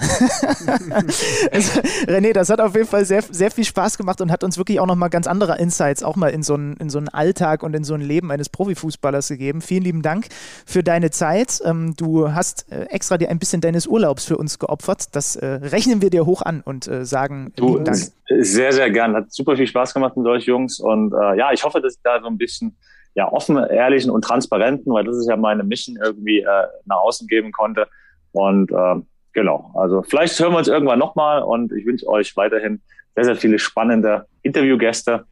also, 1.51 1.81
René, 2.07 2.33
das 2.33 2.49
hat 2.49 2.61
auf 2.61 2.75
jeden 2.75 2.87
Fall 2.87 3.05
sehr, 3.05 3.21
sehr 3.23 3.49
viel 3.49 3.63
Spaß 3.63 3.97
gemacht 3.97 4.21
und 4.21 4.31
hat 4.31 4.43
uns 4.43 4.57
wirklich 4.57 4.79
auch 4.79 4.85
nochmal 4.85 5.09
ganz 5.09 5.25
andere 5.27 5.57
Insights 5.57 6.03
auch 6.03 6.15
mal 6.15 6.29
in 6.29 6.43
so, 6.43 6.53
einen, 6.53 6.77
in 6.77 6.89
so 6.89 6.99
einen 6.99 7.09
Alltag 7.09 7.63
und 7.63 7.75
in 7.75 7.83
so 7.83 7.95
ein 7.95 8.01
Leben 8.01 8.31
eines 8.31 8.49
Profifußballers 8.49 9.27
gegeben. 9.29 9.61
Vielen 9.61 9.83
lieben 9.83 10.01
Dank 10.01 10.27
für 10.65 10.83
deine 10.83 11.09
Zeit. 11.09 11.61
Ähm, 11.65 11.95
du 11.97 12.33
hast 12.33 12.71
äh, 12.71 12.83
extra 12.85 13.17
dir 13.17 13.29
ein 13.29 13.39
bisschen 13.39 13.61
deines 13.61 13.87
Urlaubs 13.87 14.25
für 14.25 14.37
uns 14.37 14.59
geopfert. 14.59 15.15
Das 15.15 15.35
äh, 15.35 15.45
rechnen 15.45 16.01
wir 16.01 16.11
dir 16.11 16.25
hoch 16.25 16.41
an 16.43 16.61
und 16.61 16.87
äh, 16.87 17.05
sagen 17.05 17.51
du, 17.55 17.69
lieben 17.69 17.85
Dank. 17.85 17.97
Sehr, 18.27 18.71
sehr 18.71 18.91
gern. 18.91 19.15
Hat 19.15 19.31
super 19.33 19.55
viel 19.55 19.67
Spaß 19.67 19.93
gemacht 19.93 20.15
mit 20.15 20.27
euch 20.27 20.45
Jungs 20.45 20.79
und 20.79 21.13
äh, 21.13 21.37
ja, 21.37 21.51
ich 21.51 21.63
hoffe, 21.63 21.81
dass 21.81 21.95
ich 21.95 22.01
da 22.03 22.21
so 22.21 22.27
ein 22.27 22.37
bisschen 22.37 22.77
ja, 23.15 23.31
offen, 23.31 23.57
ehrlichen 23.57 24.11
und 24.11 24.21
transparenten, 24.23 24.93
weil 24.93 25.03
das 25.03 25.17
ist 25.17 25.27
ja 25.27 25.35
meine 25.35 25.63
Mission 25.63 25.97
irgendwie 26.01 26.41
äh, 26.41 26.67
nach 26.85 26.97
außen 26.97 27.27
geben 27.27 27.51
konnte. 27.51 27.87
Und 28.31 28.71
äh, 28.71 28.95
genau, 29.39 29.71
also 29.73 30.01
vielleicht 30.01 30.37
hören 30.37 30.51
wir 30.51 30.57
uns 30.57 30.67
irgendwann 30.67 30.99
nochmal 30.99 31.41
und 31.43 31.71
ich 31.71 31.85
wünsche 31.85 32.05
euch 32.07 32.35
weiterhin 32.35 32.81
sehr, 33.15 33.23
sehr 33.23 33.35
viele 33.37 33.57
spannende 33.57 34.27
Interviewgäste 34.41 35.23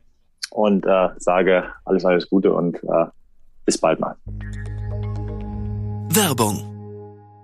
und 0.49 0.85
äh, 0.85 1.09
sage 1.17 1.65
alles, 1.83 2.05
alles 2.05 2.29
Gute 2.29 2.53
und 2.53 2.77
äh, 2.83 3.05
bis 3.65 3.77
bald 3.77 3.99
mal. 3.99 4.15
Werbung. 6.09 6.63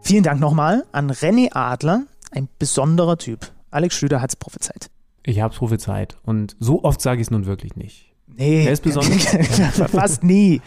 Vielen 0.04 0.24
Dank 0.24 0.40
nochmal 0.40 0.86
an 0.94 1.12
René 1.12 1.50
Adler, 1.54 2.04
ein 2.32 2.48
besonderer 2.60 3.18
Typ. 3.18 3.40
Alex 3.70 3.96
Schlüter 3.96 4.22
hat 4.22 4.30
es 4.30 4.36
prophezeit. 4.38 4.90
Ich 5.24 5.42
habe 5.42 5.54
es 5.54 5.60
prophezeit 5.60 6.16
und 6.24 6.56
so 6.60 6.84
oft 6.84 7.02
sage 7.02 7.20
ich 7.20 7.28
es 7.28 7.32
nun 7.32 7.46
wirklich 7.46 7.76
nicht. 7.76 8.13
Nee. 8.36 8.66
Er 8.66 8.74
ist 8.74 8.84
besonders. 8.84 9.26
Fast 9.92 10.24
nie. 10.24 10.62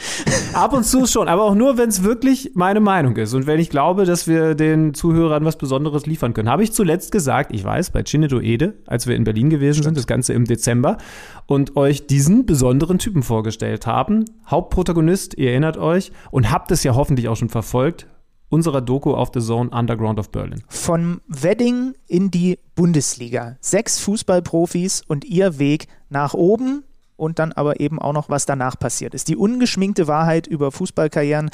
Ab 0.53 0.73
und 0.73 0.85
zu 0.85 1.07
schon, 1.07 1.29
aber 1.29 1.43
auch 1.43 1.55
nur, 1.55 1.79
wenn 1.79 1.89
es 1.89 2.03
wirklich 2.03 2.53
meine 2.55 2.81
Meinung 2.81 3.17
ist 3.17 3.35
und 3.35 3.47
wenn 3.47 3.59
ich 3.59 3.71
glaube, 3.71 4.05
dass 4.05 4.29
wir 4.29 4.55
den 4.55 4.95
Zuhörern 4.95 5.45
was 5.45 5.59
Besonderes 5.59 6.07
liefern 6.07 6.33
können. 6.33 6.49
Habe 6.49 6.63
ich 6.63 6.73
zuletzt 6.73 7.11
gesagt, 7.11 7.53
ich 7.53 7.65
weiß, 7.65 7.91
bei 7.91 8.03
Chinedo 8.05 8.41
Ede, 8.41 8.75
als 8.87 9.07
wir 9.07 9.17
in 9.17 9.25
Berlin 9.25 9.51
gewesen 9.51 9.83
sind, 9.83 9.97
das 9.97 10.07
Ganze 10.07 10.33
im 10.33 10.45
Dezember, 10.45 10.99
und 11.47 11.77
euch 11.77 12.07
diesen 12.07 12.47
besonderen 12.47 12.99
Typen 12.99 13.23
vorgestellt 13.23 13.87
haben. 13.87 14.25
Hauptprotagonist, 14.47 15.37
ihr 15.37 15.51
erinnert 15.51 15.77
euch, 15.77 16.13
und 16.31 16.51
habt 16.51 16.71
es 16.71 16.85
ja 16.85 16.95
hoffentlich 16.95 17.29
auch 17.29 17.37
schon 17.37 17.49
verfolgt, 17.49 18.07
unserer 18.49 18.81
Doku 18.81 19.13
auf 19.13 19.31
The 19.35 19.41
Zone 19.41 19.71
Underground 19.71 20.19
of 20.19 20.31
Berlin. 20.31 20.63
Vom 20.69 21.21
Wedding 21.27 21.95
in 22.07 22.31
die 22.31 22.59
Bundesliga. 22.75 23.57
Sechs 23.61 23.99
Fußballprofis 23.99 25.03
und 25.07 25.25
ihr 25.25 25.59
Weg 25.59 25.89
nach 26.11 26.35
oben 26.35 26.85
und 27.17 27.39
dann 27.39 27.53
aber 27.53 27.81
eben 27.81 27.99
auch 27.99 28.13
noch, 28.13 28.29
was 28.29 28.47
danach 28.47 28.79
passiert 28.79 29.15
ist. 29.15 29.29
Die 29.29 29.37
ungeschminkte 29.37 30.07
Wahrheit 30.07 30.47
über 30.47 30.73
Fußballkarrieren, 30.73 31.51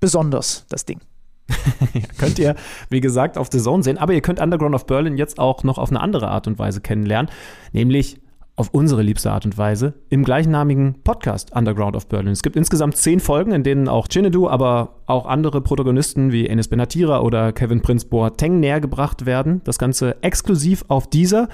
besonders 0.00 0.64
das 0.68 0.84
Ding. 0.84 1.00
könnt 2.18 2.38
ihr, 2.38 2.54
wie 2.90 3.00
gesagt, 3.00 3.38
auf 3.38 3.48
The 3.50 3.58
Zone 3.58 3.82
sehen, 3.82 3.98
aber 3.98 4.12
ihr 4.12 4.20
könnt 4.20 4.40
Underground 4.40 4.74
of 4.74 4.86
Berlin 4.86 5.16
jetzt 5.16 5.38
auch 5.38 5.64
noch 5.64 5.78
auf 5.78 5.90
eine 5.90 6.00
andere 6.00 6.28
Art 6.28 6.46
und 6.46 6.58
Weise 6.58 6.80
kennenlernen, 6.80 7.30
nämlich 7.72 8.20
auf 8.58 8.70
unsere 8.72 9.02
liebste 9.02 9.30
Art 9.30 9.46
und 9.46 9.56
Weise 9.56 9.94
im 10.10 10.24
gleichnamigen 10.24 10.96
Podcast 11.04 11.54
Underground 11.54 11.94
of 11.94 12.08
Berlin. 12.08 12.32
Es 12.32 12.42
gibt 12.42 12.56
insgesamt 12.56 12.96
zehn 12.96 13.20
Folgen, 13.20 13.52
in 13.52 13.62
denen 13.62 13.88
auch 13.88 14.08
Chinedu, 14.08 14.48
aber 14.48 14.96
auch 15.06 15.26
andere 15.26 15.60
Protagonisten 15.60 16.32
wie 16.32 16.48
Enes 16.48 16.66
Benatira 16.66 17.20
oder 17.20 17.52
Kevin 17.52 17.82
Prince 17.82 18.08
Boateng 18.08 18.58
näher 18.58 18.80
gebracht 18.80 19.26
werden. 19.26 19.60
Das 19.62 19.78
Ganze 19.78 20.20
exklusiv 20.24 20.84
auf 20.88 21.08
dieser 21.08 21.48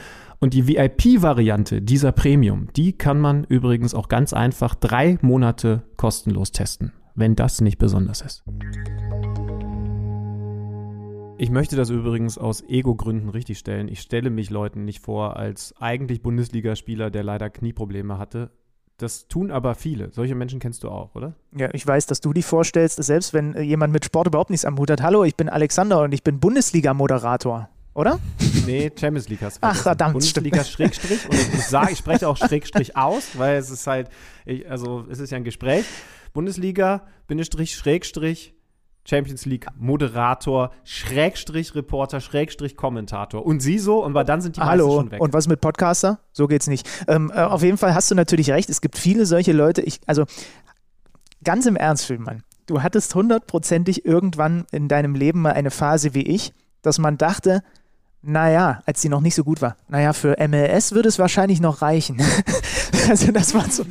und 0.45 0.53
die 0.53 0.69
VIP-Variante 0.69 1.81
dieser 1.81 2.13
Premium, 2.13 2.69
die 2.77 2.93
kann 2.93 3.19
man 3.19 3.45
übrigens 3.45 3.95
auch 3.95 4.09
ganz 4.11 4.35
einfach 4.35 4.75
drei 4.75 5.19
Monate 5.23 5.85
kostenlos 5.97 6.53
testen, 6.53 6.93
wenn 7.15 7.35
das 7.35 7.63
nicht 7.63 7.79
besonders 7.79 8.21
ist. 8.21 8.45
Ich 11.39 11.51
möchte 11.51 11.77
das 11.77 11.89
übrigens 11.89 12.37
aus 12.37 12.63
Ego-Gründen 12.63 13.31
richtigstellen. 13.31 13.89
Ich 13.89 14.03
stelle 14.03 14.29
mich 14.29 14.51
Leuten 14.51 14.85
nicht 14.85 15.01
vor 15.01 15.39
als 15.39 15.75
eigentlich 15.81 16.21
Bundesligaspieler, 16.21 17.11
der 17.11 17.23
leider 17.23 17.49
Knieprobleme 17.49 18.19
hatte. 18.19 18.51
Das 18.99 19.29
tun 19.29 19.51
aber 19.51 19.75
viele. 19.75 20.13
Solche 20.13 20.35
Menschen 20.35 20.61
kennst 20.61 20.85
du 20.85 20.91
auch, 20.91 21.15
oder? 21.15 21.37
Ja, 21.57 21.71
ich 21.73 21.87
weiß, 21.87 22.05
dass 22.05 22.21
du 22.21 22.35
die 22.35 22.43
vorstellst, 22.43 23.03
selbst 23.03 23.33
wenn 23.33 23.57
jemand 23.63 23.95
mit 23.95 24.05
Sport 24.05 24.27
überhaupt 24.27 24.51
nichts 24.51 24.67
am 24.67 24.77
Hut 24.77 24.91
hat. 24.91 25.01
Hallo, 25.01 25.25
ich 25.25 25.37
bin 25.37 25.49
Alexander 25.49 26.03
und 26.03 26.13
ich 26.13 26.23
bin 26.23 26.39
Bundesliga-Moderator 26.39 27.71
oder? 27.95 28.19
Nee, 28.67 28.91
Champions 28.99 29.29
League 29.29 29.43
hast 29.43 29.57
du. 29.57 29.61
Ach, 29.63 29.77
verdammt. 29.77 30.15
Bundesliga. 30.15 30.65
Schrägstrich. 30.65 31.29
Und 31.29 31.55
ich 31.55 31.65
sage, 31.67 31.93
ich 31.93 31.99
spreche 31.99 32.29
auch 32.29 32.37
Schrägstrich 32.37 32.97
aus, 32.97 33.39
weil 33.39 33.57
es 33.57 33.71
ist 33.71 33.87
halt, 33.87 34.09
ich, 34.45 34.69
also 34.69 35.07
es 35.11 35.21
ist 35.21 35.31
ja 35.31 35.37
ein 35.37 35.45
Gespräch. 35.45 35.85
Bundesliga, 36.33 37.07
Bindestrich, 37.29 37.77
Schrägstrich, 37.77 38.55
Champions 39.07 39.45
League 39.45 39.67
Moderator, 39.77 40.73
Schrägstrich 40.83 41.75
Reporter, 41.75 42.21
Schrägstrich 42.21 42.77
Kommentator. 42.77 43.45
Und 43.45 43.61
sie 43.61 43.79
so, 43.79 44.03
und 44.05 44.15
dann 44.15 44.41
sind 44.41 44.57
die 44.57 44.61
Hallo. 44.61 44.87
meisten 44.87 45.01
schon 45.01 45.11
weg. 45.13 45.21
Und 45.21 45.33
was 45.33 45.47
mit 45.47 45.61
Podcaster? 45.61 46.21
So 46.33 46.49
geht's 46.49 46.67
nicht. 46.67 46.89
Ähm, 47.07 47.31
äh, 47.35 47.41
auf 47.41 47.63
jeden 47.63 47.77
Fall 47.77 47.95
hast 47.95 48.11
du 48.11 48.15
natürlich 48.15 48.51
recht. 48.51 48.71
Es 48.71 48.81
gibt 48.81 48.99
viele 48.99 49.27
solche 49.27 49.53
Leute. 49.53 49.83
Ich, 49.83 50.01
also 50.07 50.25
ganz 51.45 51.67
im 51.67 51.77
Ernst, 51.77 52.07
Schönmann. 52.07 52.43
Du 52.67 52.83
hattest 52.83 53.15
hundertprozentig 53.15 54.07
irgendwann 54.07 54.65
in 54.73 54.89
deinem 54.89 55.15
Leben 55.15 55.43
mal 55.43 55.53
eine 55.53 55.71
Phase 55.71 56.15
wie 56.15 56.23
ich, 56.23 56.55
dass 56.81 56.99
man 56.99 57.19
dachte, 57.19 57.63
naja, 58.27 58.81
als 58.87 59.03
sie 59.03 59.09
noch 59.09 59.21
nicht 59.21 59.35
so 59.35 59.45
gut 59.45 59.61
war, 59.61 59.77
naja, 59.89 60.13
für 60.13 60.37
MLS 60.49 60.93
würde 60.93 61.09
es 61.09 61.19
wahrscheinlich 61.19 61.61
noch 61.61 61.83
reichen. 61.83 62.21
also 63.09 63.33
das 63.33 63.55
war 63.55 63.69
so. 63.69 63.85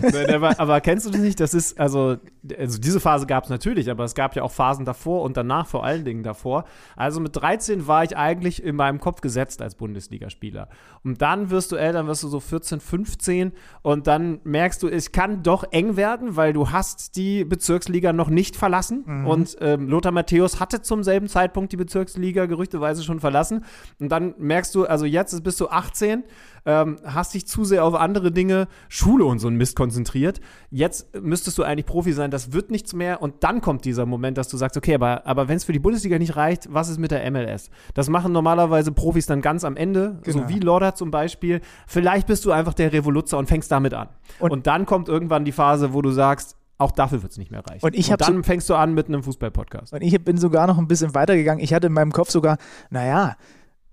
Aber 0.58 0.82
kennst 0.82 1.06
du 1.06 1.12
das 1.12 1.22
nicht? 1.22 1.40
Das 1.40 1.54
ist, 1.54 1.80
also, 1.80 2.18
also 2.58 2.80
diese 2.80 3.00
Phase 3.00 3.26
gab 3.28 3.44
es 3.44 3.50
natürlich, 3.50 3.90
aber 3.90 4.04
es 4.04 4.16
gab 4.16 4.36
ja 4.36 4.44
auch 4.44 4.52
Phasen 4.52 4.86
davor 4.86 5.22
und 5.22 5.38
danach 5.38 5.68
vor 5.68 5.84
allen 5.84 6.06
Dingen 6.06 6.24
davor. 6.24 6.66
Also 6.96 7.20
mit 7.20 7.36
13 7.36 7.88
war 7.88 8.04
ich 8.04 8.18
eigentlich 8.18 8.64
in 8.64 8.76
meinem 8.76 9.00
Kopf 9.00 9.22
gesetzt 9.22 9.62
als 9.62 9.76
Bundesligaspieler. 9.76 10.70
Und 11.04 11.22
dann 11.22 11.50
wirst 11.50 11.72
du 11.72 11.76
älter, 11.76 12.00
dann 12.00 12.08
wirst 12.08 12.24
du 12.24 12.28
so 12.28 12.40
14, 12.40 12.80
15 12.80 13.52
und 13.82 14.08
dann 14.08 14.40
merkst 14.44 14.82
du, 14.82 14.88
es 14.88 15.12
kann 15.12 15.44
doch 15.44 15.66
eng 15.72 15.96
werden, 15.96 16.36
weil 16.36 16.54
du 16.54 16.72
hast 16.72 17.16
die 17.16 17.44
Bezirksliga 17.46 18.14
noch 18.14 18.30
nicht 18.30 18.56
verlassen. 18.56 19.04
Mhm. 19.06 19.28
Und 19.28 19.58
ähm, 19.62 19.90
Lothar 19.90 20.12
Matthäus 20.12 20.60
hatte 20.60 20.82
zum 20.82 21.04
selben 21.04 21.28
Zeitpunkt 21.28 21.72
die 21.72 21.78
Bezirksliga 21.78 22.46
gerüchteweise 22.46 23.04
schon 23.04 23.20
verlassen. 23.20 23.66
Und 24.00 24.10
dann 24.10 24.23
merkst 24.38 24.74
du, 24.76 24.86
also 24.86 25.06
jetzt 25.06 25.44
bist 25.44 25.60
du 25.60 25.68
18, 25.70 26.24
ähm, 26.66 26.98
hast 27.06 27.34
dich 27.34 27.46
zu 27.46 27.66
sehr 27.66 27.84
auf 27.84 27.94
andere 27.94 28.32
Dinge, 28.32 28.68
Schule 28.88 29.26
und 29.26 29.40
so 29.40 29.50
ein 29.50 29.56
Mist 29.56 29.76
konzentriert. 29.76 30.40
Jetzt 30.72 31.14
müsstest 31.22 31.58
du 31.58 31.64
eigentlich 31.64 31.86
Profi 31.86 32.14
sein, 32.14 32.32
das 32.32 32.54
wird 32.54 32.72
nichts 32.72 32.94
mehr. 32.94 33.22
Und 33.22 33.44
dann 33.44 33.60
kommt 33.62 33.84
dieser 33.86 34.06
Moment, 34.06 34.38
dass 34.38 34.48
du 34.48 34.56
sagst, 34.58 34.78
okay, 34.78 34.96
aber, 34.96 35.28
aber 35.28 35.48
wenn 35.50 35.58
es 35.58 35.66
für 35.66 35.74
die 35.74 35.80
Bundesliga 35.80 36.18
nicht 36.18 36.36
reicht, 36.38 36.74
was 36.74 36.88
ist 36.90 37.00
mit 37.00 37.12
der 37.12 37.30
MLS? 37.32 37.70
Das 37.94 38.08
machen 38.10 38.32
normalerweise 38.32 38.92
Profis 38.94 39.26
dann 39.26 39.42
ganz 39.42 39.64
am 39.66 39.76
Ende, 39.76 40.20
Genau. 40.24 40.44
so 40.44 40.50
wie 40.50 40.60
Lorda 40.60 40.96
zum 40.96 41.12
Beispiel. 41.12 41.60
Vielleicht 41.88 42.28
bist 42.28 42.46
du 42.46 42.52
einfach 42.52 42.74
der 42.74 42.94
Revoluzzer 42.94 43.38
und 43.38 43.48
fängst 43.48 43.70
damit 43.72 43.94
an. 43.94 44.08
Und- 44.40 44.52
Und, 44.52 44.68
dann 44.68 44.86
kommt 44.86 45.10
irgendwann 45.10 45.44
die 45.46 45.52
Phase, 45.52 45.94
wo 45.94 46.02
du 46.02 46.12
sagst, 46.12 46.56
auch 46.78 46.92
dafür 46.92 47.22
wird 47.22 47.32
es 47.34 47.38
nicht 47.38 47.52
mehr 47.52 47.62
reichen. 47.70 47.86
Und 47.86 47.94
ich 47.96 48.12
hab 48.12 48.20
dann 48.20 48.38
so- 48.38 48.44
fängst 48.44 48.70
du 48.70 48.76
an 48.76 48.94
mit 48.94 49.08
einem 49.08 49.22
Fußball-Podcast. 49.24 49.94
Und 49.94 50.02
ich 50.02 50.22
bin 50.24 50.38
sogar 50.38 50.66
noch 50.68 50.78
ein 50.78 50.88
bisschen 50.88 51.14
weitergegangen. 51.14 51.64
Ich 51.64 51.74
hatte 51.74 51.88
in 51.88 51.94
meinem 51.94 52.12
Kopf 52.12 52.30
sogar, 52.30 52.58
naja, 52.90 53.36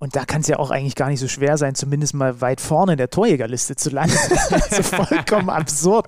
und 0.01 0.17
da 0.17 0.25
kann 0.25 0.41
es 0.41 0.49
ja 0.49 0.59
auch 0.59 0.71
eigentlich 0.71 0.95
gar 0.95 1.09
nicht 1.11 1.21
so 1.21 1.29
schwer 1.29 1.59
sein, 1.59 1.75
zumindest 1.75 2.15
mal 2.15 2.41
weit 2.41 2.63
vorne 2.63 2.93
in 2.93 2.99
der 2.99 3.11
Torjägerliste 3.11 3.77
zu 3.77 3.91
landen. 3.91 4.17
also 4.51 4.83
vollkommen 4.83 5.51
absurd. 5.51 6.07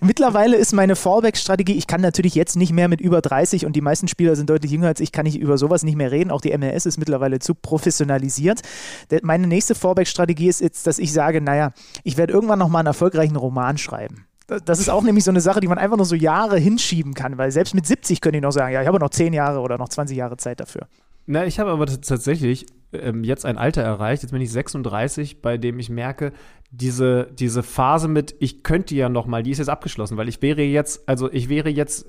Mittlerweile 0.00 0.56
ist 0.56 0.72
meine 0.72 0.94
Fallback-Strategie, 0.94 1.72
ich 1.72 1.88
kann 1.88 2.00
natürlich 2.00 2.36
jetzt 2.36 2.54
nicht 2.56 2.72
mehr 2.72 2.86
mit 2.86 3.00
über 3.00 3.20
30 3.20 3.66
und 3.66 3.74
die 3.74 3.80
meisten 3.80 4.06
Spieler 4.06 4.36
sind 4.36 4.48
deutlich 4.48 4.70
jünger 4.70 4.86
als 4.86 5.00
ich, 5.00 5.10
kann 5.10 5.26
ich 5.26 5.36
über 5.40 5.58
sowas 5.58 5.82
nicht 5.82 5.96
mehr 5.96 6.12
reden. 6.12 6.30
Auch 6.30 6.40
die 6.40 6.56
MLS 6.56 6.86
ist 6.86 6.98
mittlerweile 6.98 7.40
zu 7.40 7.56
professionalisiert. 7.56 8.60
Meine 9.22 9.48
nächste 9.48 9.74
Fallback-Strategie 9.74 10.46
ist 10.46 10.60
jetzt, 10.60 10.86
dass 10.86 11.00
ich 11.00 11.12
sage, 11.12 11.40
naja, 11.40 11.72
ich 12.04 12.16
werde 12.16 12.32
irgendwann 12.32 12.60
nochmal 12.60 12.80
einen 12.80 12.86
erfolgreichen 12.86 13.36
Roman 13.36 13.76
schreiben. 13.76 14.26
Das- 14.46 14.78
ist 14.78 14.88
auch 14.88 15.02
nämlich 15.02 15.24
so 15.24 15.32
eine 15.32 15.40
Sache, 15.40 15.58
die 15.58 15.66
man 15.66 15.78
einfach 15.78 15.96
noch 15.96 16.04
so 16.04 16.14
Jahre 16.14 16.58
hinschieben 16.58 17.14
kann, 17.14 17.38
weil 17.38 17.50
selbst 17.50 17.74
mit 17.74 17.86
70 17.86 18.20
könnte 18.20 18.36
ich 18.38 18.42
noch 18.42 18.52
sagen, 18.52 18.72
ja, 18.72 18.82
ich 18.82 18.86
habe 18.86 19.00
noch 19.00 19.10
10 19.10 19.32
Jahre 19.32 19.58
oder 19.58 19.78
noch 19.78 19.88
20 19.88 20.16
Jahre 20.16 20.36
Zeit 20.36 20.60
dafür. 20.60 20.82
Na, 21.26 21.44
ich 21.44 21.58
habe 21.58 21.70
aber 21.70 21.86
tatsächlich 21.86 22.66
ähm, 22.92 23.24
jetzt 23.24 23.44
ein 23.44 23.58
Alter 23.58 23.82
erreicht, 23.82 24.22
jetzt 24.22 24.32
bin 24.32 24.40
ich 24.40 24.50
36, 24.50 25.42
bei 25.42 25.58
dem 25.58 25.78
ich 25.78 25.90
merke, 25.90 26.32
diese, 26.74 27.28
diese 27.38 27.62
Phase 27.62 28.08
mit, 28.08 28.34
ich 28.38 28.62
könnte 28.62 28.94
ja 28.94 29.10
noch 29.10 29.26
mal, 29.26 29.42
die 29.42 29.50
ist 29.50 29.58
jetzt 29.58 29.68
abgeschlossen, 29.68 30.16
weil 30.16 30.28
ich 30.30 30.40
wäre 30.40 30.62
jetzt, 30.62 31.06
also 31.06 31.30
ich 31.30 31.50
wäre 31.50 31.68
jetzt, 31.68 32.06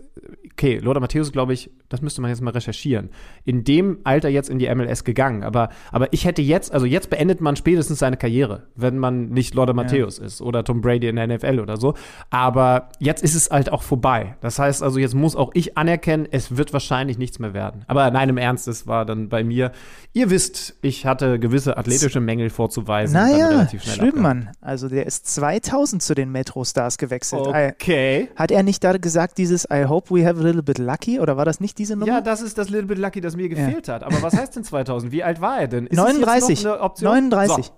okay, 0.54 0.78
Lothar 0.78 1.02
Matthäus, 1.02 1.34
glaube 1.34 1.52
ich, 1.52 1.70
das 1.90 2.02
müsste 2.02 2.22
man 2.22 2.30
jetzt 2.30 2.42
mal 2.42 2.52
recherchieren, 2.52 3.10
in 3.44 3.66
dem 3.66 4.00
Alter 4.06 4.30
jetzt 4.30 4.50
in 4.50 4.60
die 4.60 4.74
MLS 4.74 5.04
gegangen, 5.04 5.44
aber, 5.44 5.68
aber 5.92 6.14
ich 6.14 6.24
hätte 6.24 6.42
jetzt, 6.42 6.72
also 6.72 6.86
jetzt 6.86 7.10
beendet 7.10 7.42
man 7.42 7.58
spätestens 7.58 8.00
seine 8.00 8.16
Karriere, 8.16 8.68
wenn 8.78 8.98
man 8.98 9.32
nicht 9.32 9.54
Lothar 9.54 9.76
Matthäus 9.76 10.18
ist 10.18 10.42
oder 10.42 10.64
Tom 10.64 10.80
Brady 10.80 11.10
in 11.10 11.18
der 11.18 11.28
NFL 11.28 11.60
oder 11.60 11.76
so, 11.76 11.96
aber 12.30 12.88
jetzt 13.00 13.22
ist 13.22 13.36
es 13.36 13.50
halt 13.50 13.70
auch 13.70 13.84
vorbei. 13.84 14.38
Das 14.40 14.60
heißt 14.60 14.82
also, 14.82 14.98
jetzt 14.98 15.14
muss 15.14 15.36
auch 15.36 15.52
ich 15.56 15.78
anerkennen, 15.78 16.26
es 16.32 16.56
wird 16.56 16.72
wahrscheinlich 16.72 17.18
nichts 17.18 17.38
mehr 17.38 17.54
werden. 17.54 17.84
Aber 17.88 18.10
nein, 18.12 18.30
im 18.30 18.38
Ernst, 18.38 18.70
es 18.70 18.88
war 18.88 19.06
dann 19.06 19.28
bei 19.28 19.44
mir, 19.44 19.74
ihr 20.14 20.30
wisst, 20.30 20.73
ich 20.82 21.06
hatte 21.06 21.40
gewisse 21.40 21.78
athletische 21.78 22.20
Mängel 22.20 22.50
vorzuweisen. 22.50 23.14
Naja. 23.14 23.68
Schlümann, 23.80 24.50
also 24.62 24.90
der 24.90 25.06
ist 25.06 25.28
2000 25.28 26.02
zu 26.02 26.16
den 26.16 26.32
Metro 26.32 26.64
Stars 26.64 26.98
gewechselt. 26.98 27.48
Okay. 27.48 28.30
Hat 28.36 28.52
er 28.52 28.64
nicht 28.64 28.84
da 28.84 28.94
gesagt, 28.94 29.38
dieses 29.38 29.66
I 29.72 29.86
hope 29.86 30.14
we 30.14 30.26
have 30.26 30.40
a 30.40 30.44
little 30.44 30.64
bit 30.64 30.78
lucky? 30.78 31.20
Oder 31.20 31.38
war 31.38 31.46
das 31.46 31.60
nicht 31.60 31.78
diese 31.78 31.96
Nummer? 31.96 32.12
Ja, 32.12 32.22
das 32.22 32.42
ist 32.42 32.58
das 32.58 32.70
Little 32.70 32.88
Bit 32.88 32.98
Lucky, 32.98 33.22
das 33.22 33.36
mir 33.36 33.50
gefehlt 33.50 33.88
hat. 33.88 34.04
Aber 34.04 34.22
was 34.22 34.36
heißt 34.36 34.56
denn 34.56 34.64
2000? 34.64 35.12
Wie 35.12 35.24
alt 35.24 35.42
war 35.42 35.60
er 35.60 35.68
denn? 35.68 35.88
Ist 35.88 35.98
es 35.98 36.04
39. 36.04 36.50
Jetzt 36.50 36.64
noch 36.66 36.74
eine 36.74 36.82
Option? 36.82 37.12
39. 37.30 37.66
So. 37.66 37.72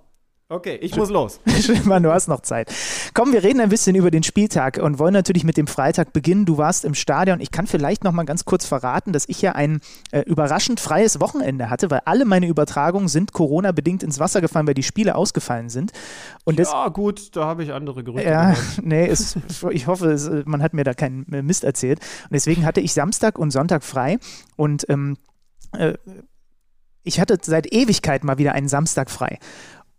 Okay, 0.47 0.77
ich 0.79 0.95
muss 0.95 1.09
los. 1.09 1.39
Schlümann, 1.59 2.03
du 2.03 2.13
hast 2.13 2.27
noch 2.27 2.41
Zeit. 2.41 2.71
Komm, 3.15 3.33
wir 3.33 3.43
reden 3.43 3.59
ein 3.61 3.69
bisschen 3.69 3.95
über 3.95 4.11
den 4.11 4.21
Spieltag 4.21 4.77
und 4.77 4.99
wollen 4.99 5.13
natürlich 5.13 5.43
mit 5.43 5.57
dem 5.57 5.65
Freitag 5.65 6.13
beginnen. 6.13 6.45
Du 6.45 6.59
warst 6.59 6.85
im 6.85 6.93
Stadion. 6.93 7.39
Ich 7.39 7.49
kann 7.49 7.65
vielleicht 7.65 8.03
noch 8.03 8.11
mal 8.11 8.25
ganz 8.25 8.45
kurz 8.45 8.63
verraten, 8.63 9.11
dass 9.11 9.27
ich 9.27 9.41
ja 9.41 9.53
ein 9.53 9.79
äh, 10.11 10.19
überraschend 10.19 10.79
freies 10.79 11.19
Wochenende 11.19 11.71
hatte, 11.71 11.89
weil 11.89 12.01
alle 12.05 12.25
meine 12.25 12.45
Übertragungen 12.45 13.07
sind 13.07 13.33
Corona-bedingt 13.33 14.03
ins 14.03 14.19
Wasser 14.19 14.39
gefallen, 14.39 14.67
weil 14.67 14.75
die 14.75 14.83
Spiele 14.83 15.15
ausgefallen 15.15 15.69
sind. 15.69 15.93
Und 16.43 16.59
Ja, 16.59 16.89
gut, 16.89 17.35
da 17.35 17.45
habe 17.45 17.63
ich 17.63 17.73
andere 17.73 18.03
Gerüchte 18.03 18.29
Ja, 18.29 18.55
nee, 18.83 19.07
es, 19.07 19.39
ich 19.71 19.87
hoffe, 19.87 20.11
es, 20.11 20.29
man 20.45 20.61
hat 20.61 20.75
mir 20.75 20.83
da 20.83 20.93
keinen 20.93 21.25
Mist 21.27 21.63
erzählt. 21.63 21.99
Und 22.25 22.33
deswegen 22.33 22.67
hatte 22.67 22.81
ich 22.81 22.93
Samstag 22.93 23.39
und 23.39 23.49
Sonntag 23.49 23.83
frei 23.83 24.19
und 24.57 24.85
ähm, 24.89 25.17
äh, 25.75 25.95
ich 27.05 27.19
hatte 27.19 27.37
seit 27.41 27.71
Ewigkeit 27.71 28.23
mal 28.23 28.37
wieder 28.39 28.53
einen 28.53 28.67
Samstag 28.67 29.09
frei. 29.09 29.37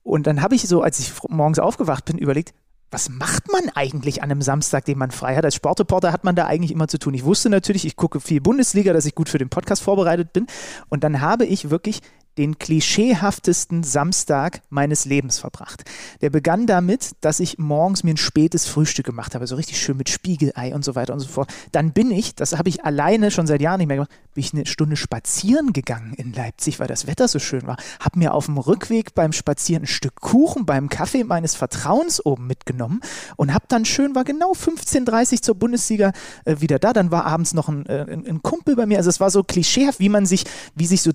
Und 0.07 0.29
dann 0.29 0.41
habe 0.41 0.55
ich 0.55 0.63
so, 0.69 0.83
als 0.83 1.01
ich 1.01 1.13
morgens 1.29 1.59
aufgewacht 1.59 2.05
bin, 2.05 2.17
überlegt, 2.17 2.55
was 2.93 3.09
macht 3.09 3.51
man 3.51 3.71
eigentlich 3.75 4.23
an 4.23 4.31
einem 4.31 4.41
Samstag, 4.41 4.85
den 4.85 4.99
man 4.99 5.11
frei 5.11 5.35
hat? 5.35 5.45
Als 5.45 5.57
Sportreporter 5.57 6.13
hat 6.13 6.23
man 6.23 6.37
da 6.37 6.47
eigentlich 6.47 6.71
immer 6.71 6.87
zu 6.87 7.01
tun. 7.01 7.13
Ich 7.13 7.25
wusste 7.25 7.51
natürlich, 7.51 7.85
ich 7.85 7.97
gucke 7.97 8.21
viel 8.21 8.41
Bundesliga, 8.41 8.93
dass 8.93 9.05
ich 9.05 9.17
gut 9.17 9.29
für 9.29 9.39
den 9.39 9.49
Podcast 9.49 9.83
vorbereitet 9.83 10.33
bin. 10.33 10.47
Und 10.89 11.03
dann 11.03 11.21
habe 11.21 11.45
ich 11.45 11.71
wirklich 11.71 12.03
den 12.39 12.59
klischeehaftesten 12.59 13.83
Samstag 13.83 14.61
meines 14.69 15.05
Lebens 15.05 15.39
verbracht. 15.39 15.85
Der 16.21 16.31
begann 16.31 16.67
damit, 16.67 17.13
dass 17.21 17.41
ich 17.41 17.59
morgens 17.59 18.05
mir 18.05 18.15
ein 18.15 18.19
spätes 18.19 18.67
Frühstück 18.67 19.07
gemacht 19.07 19.35
habe, 19.35 19.47
so 19.47 19.57
richtig 19.57 19.81
schön 19.81 19.97
mit 19.97 20.09
Spiegelei 20.09 20.75
und 20.75 20.85
so 20.85 20.95
weiter 20.95 21.13
und 21.13 21.21
so 21.21 21.29
fort. 21.29 21.53
Dann 21.73 21.93
bin 21.93 22.11
ich, 22.11 22.35
das 22.35 22.59
habe 22.59 22.69
ich 22.69 22.85
alleine 22.85 23.31
schon 23.31 23.47
seit 23.47 23.61
Jahren 23.61 23.79
nicht 23.79 23.89
mehr 23.89 23.97
gemacht, 23.97 24.11
bin 24.35 24.45
ich 24.45 24.53
eine 24.53 24.67
Stunde 24.67 24.97
spazieren 24.97 25.73
gegangen 25.73 26.13
in 26.15 26.33
Leipzig, 26.33 26.79
weil 26.79 26.89
das 26.89 27.07
Wetter 27.07 27.27
so 27.29 27.39
schön 27.39 27.67
war. 27.67 27.77
Habe 28.01 28.19
mir 28.19 28.35
auf 28.35 28.47
dem 28.47 28.59
Rückweg 28.59 29.15
beim 29.15 29.33
Spazieren 29.33 29.85
ein 29.85 29.87
Stück 29.87 30.21
Kuchen 30.21 30.67
beim 30.67 30.89
Kaffee 30.89 31.25
meines 31.25 31.55
Vertrauens 31.55 32.25
oben 32.25 32.47
mitgenommen 32.47 33.01
und 33.37 33.55
habe 33.55 33.65
dann 33.69 33.85
schön, 33.85 34.15
war 34.15 34.25
genau 34.25 34.53
15.30 34.53 35.33
Uhr 35.33 35.43
zur 35.43 35.55
Bundesliga 35.55 36.13
äh, 36.45 36.57
wieder 36.61 36.79
da. 36.79 36.93
Dann 36.93 37.11
war 37.11 37.25
abends 37.25 37.55
noch 37.55 37.69
ein, 37.69 37.87
äh, 37.87 38.07
ein, 38.11 38.27
ein 38.27 38.43
Kumpel 38.43 38.77
bei 38.77 38.87
mir. 38.87 38.99
Also 38.99 39.11
es 39.11 39.21
war 39.21 39.31
so 39.31 39.43
klischeehaft, 39.43 40.01
wie 40.01 40.09
man 40.09 40.27
sich, 40.27 40.45
wie 40.75 40.87
sich 40.87 41.03
so 41.03 41.13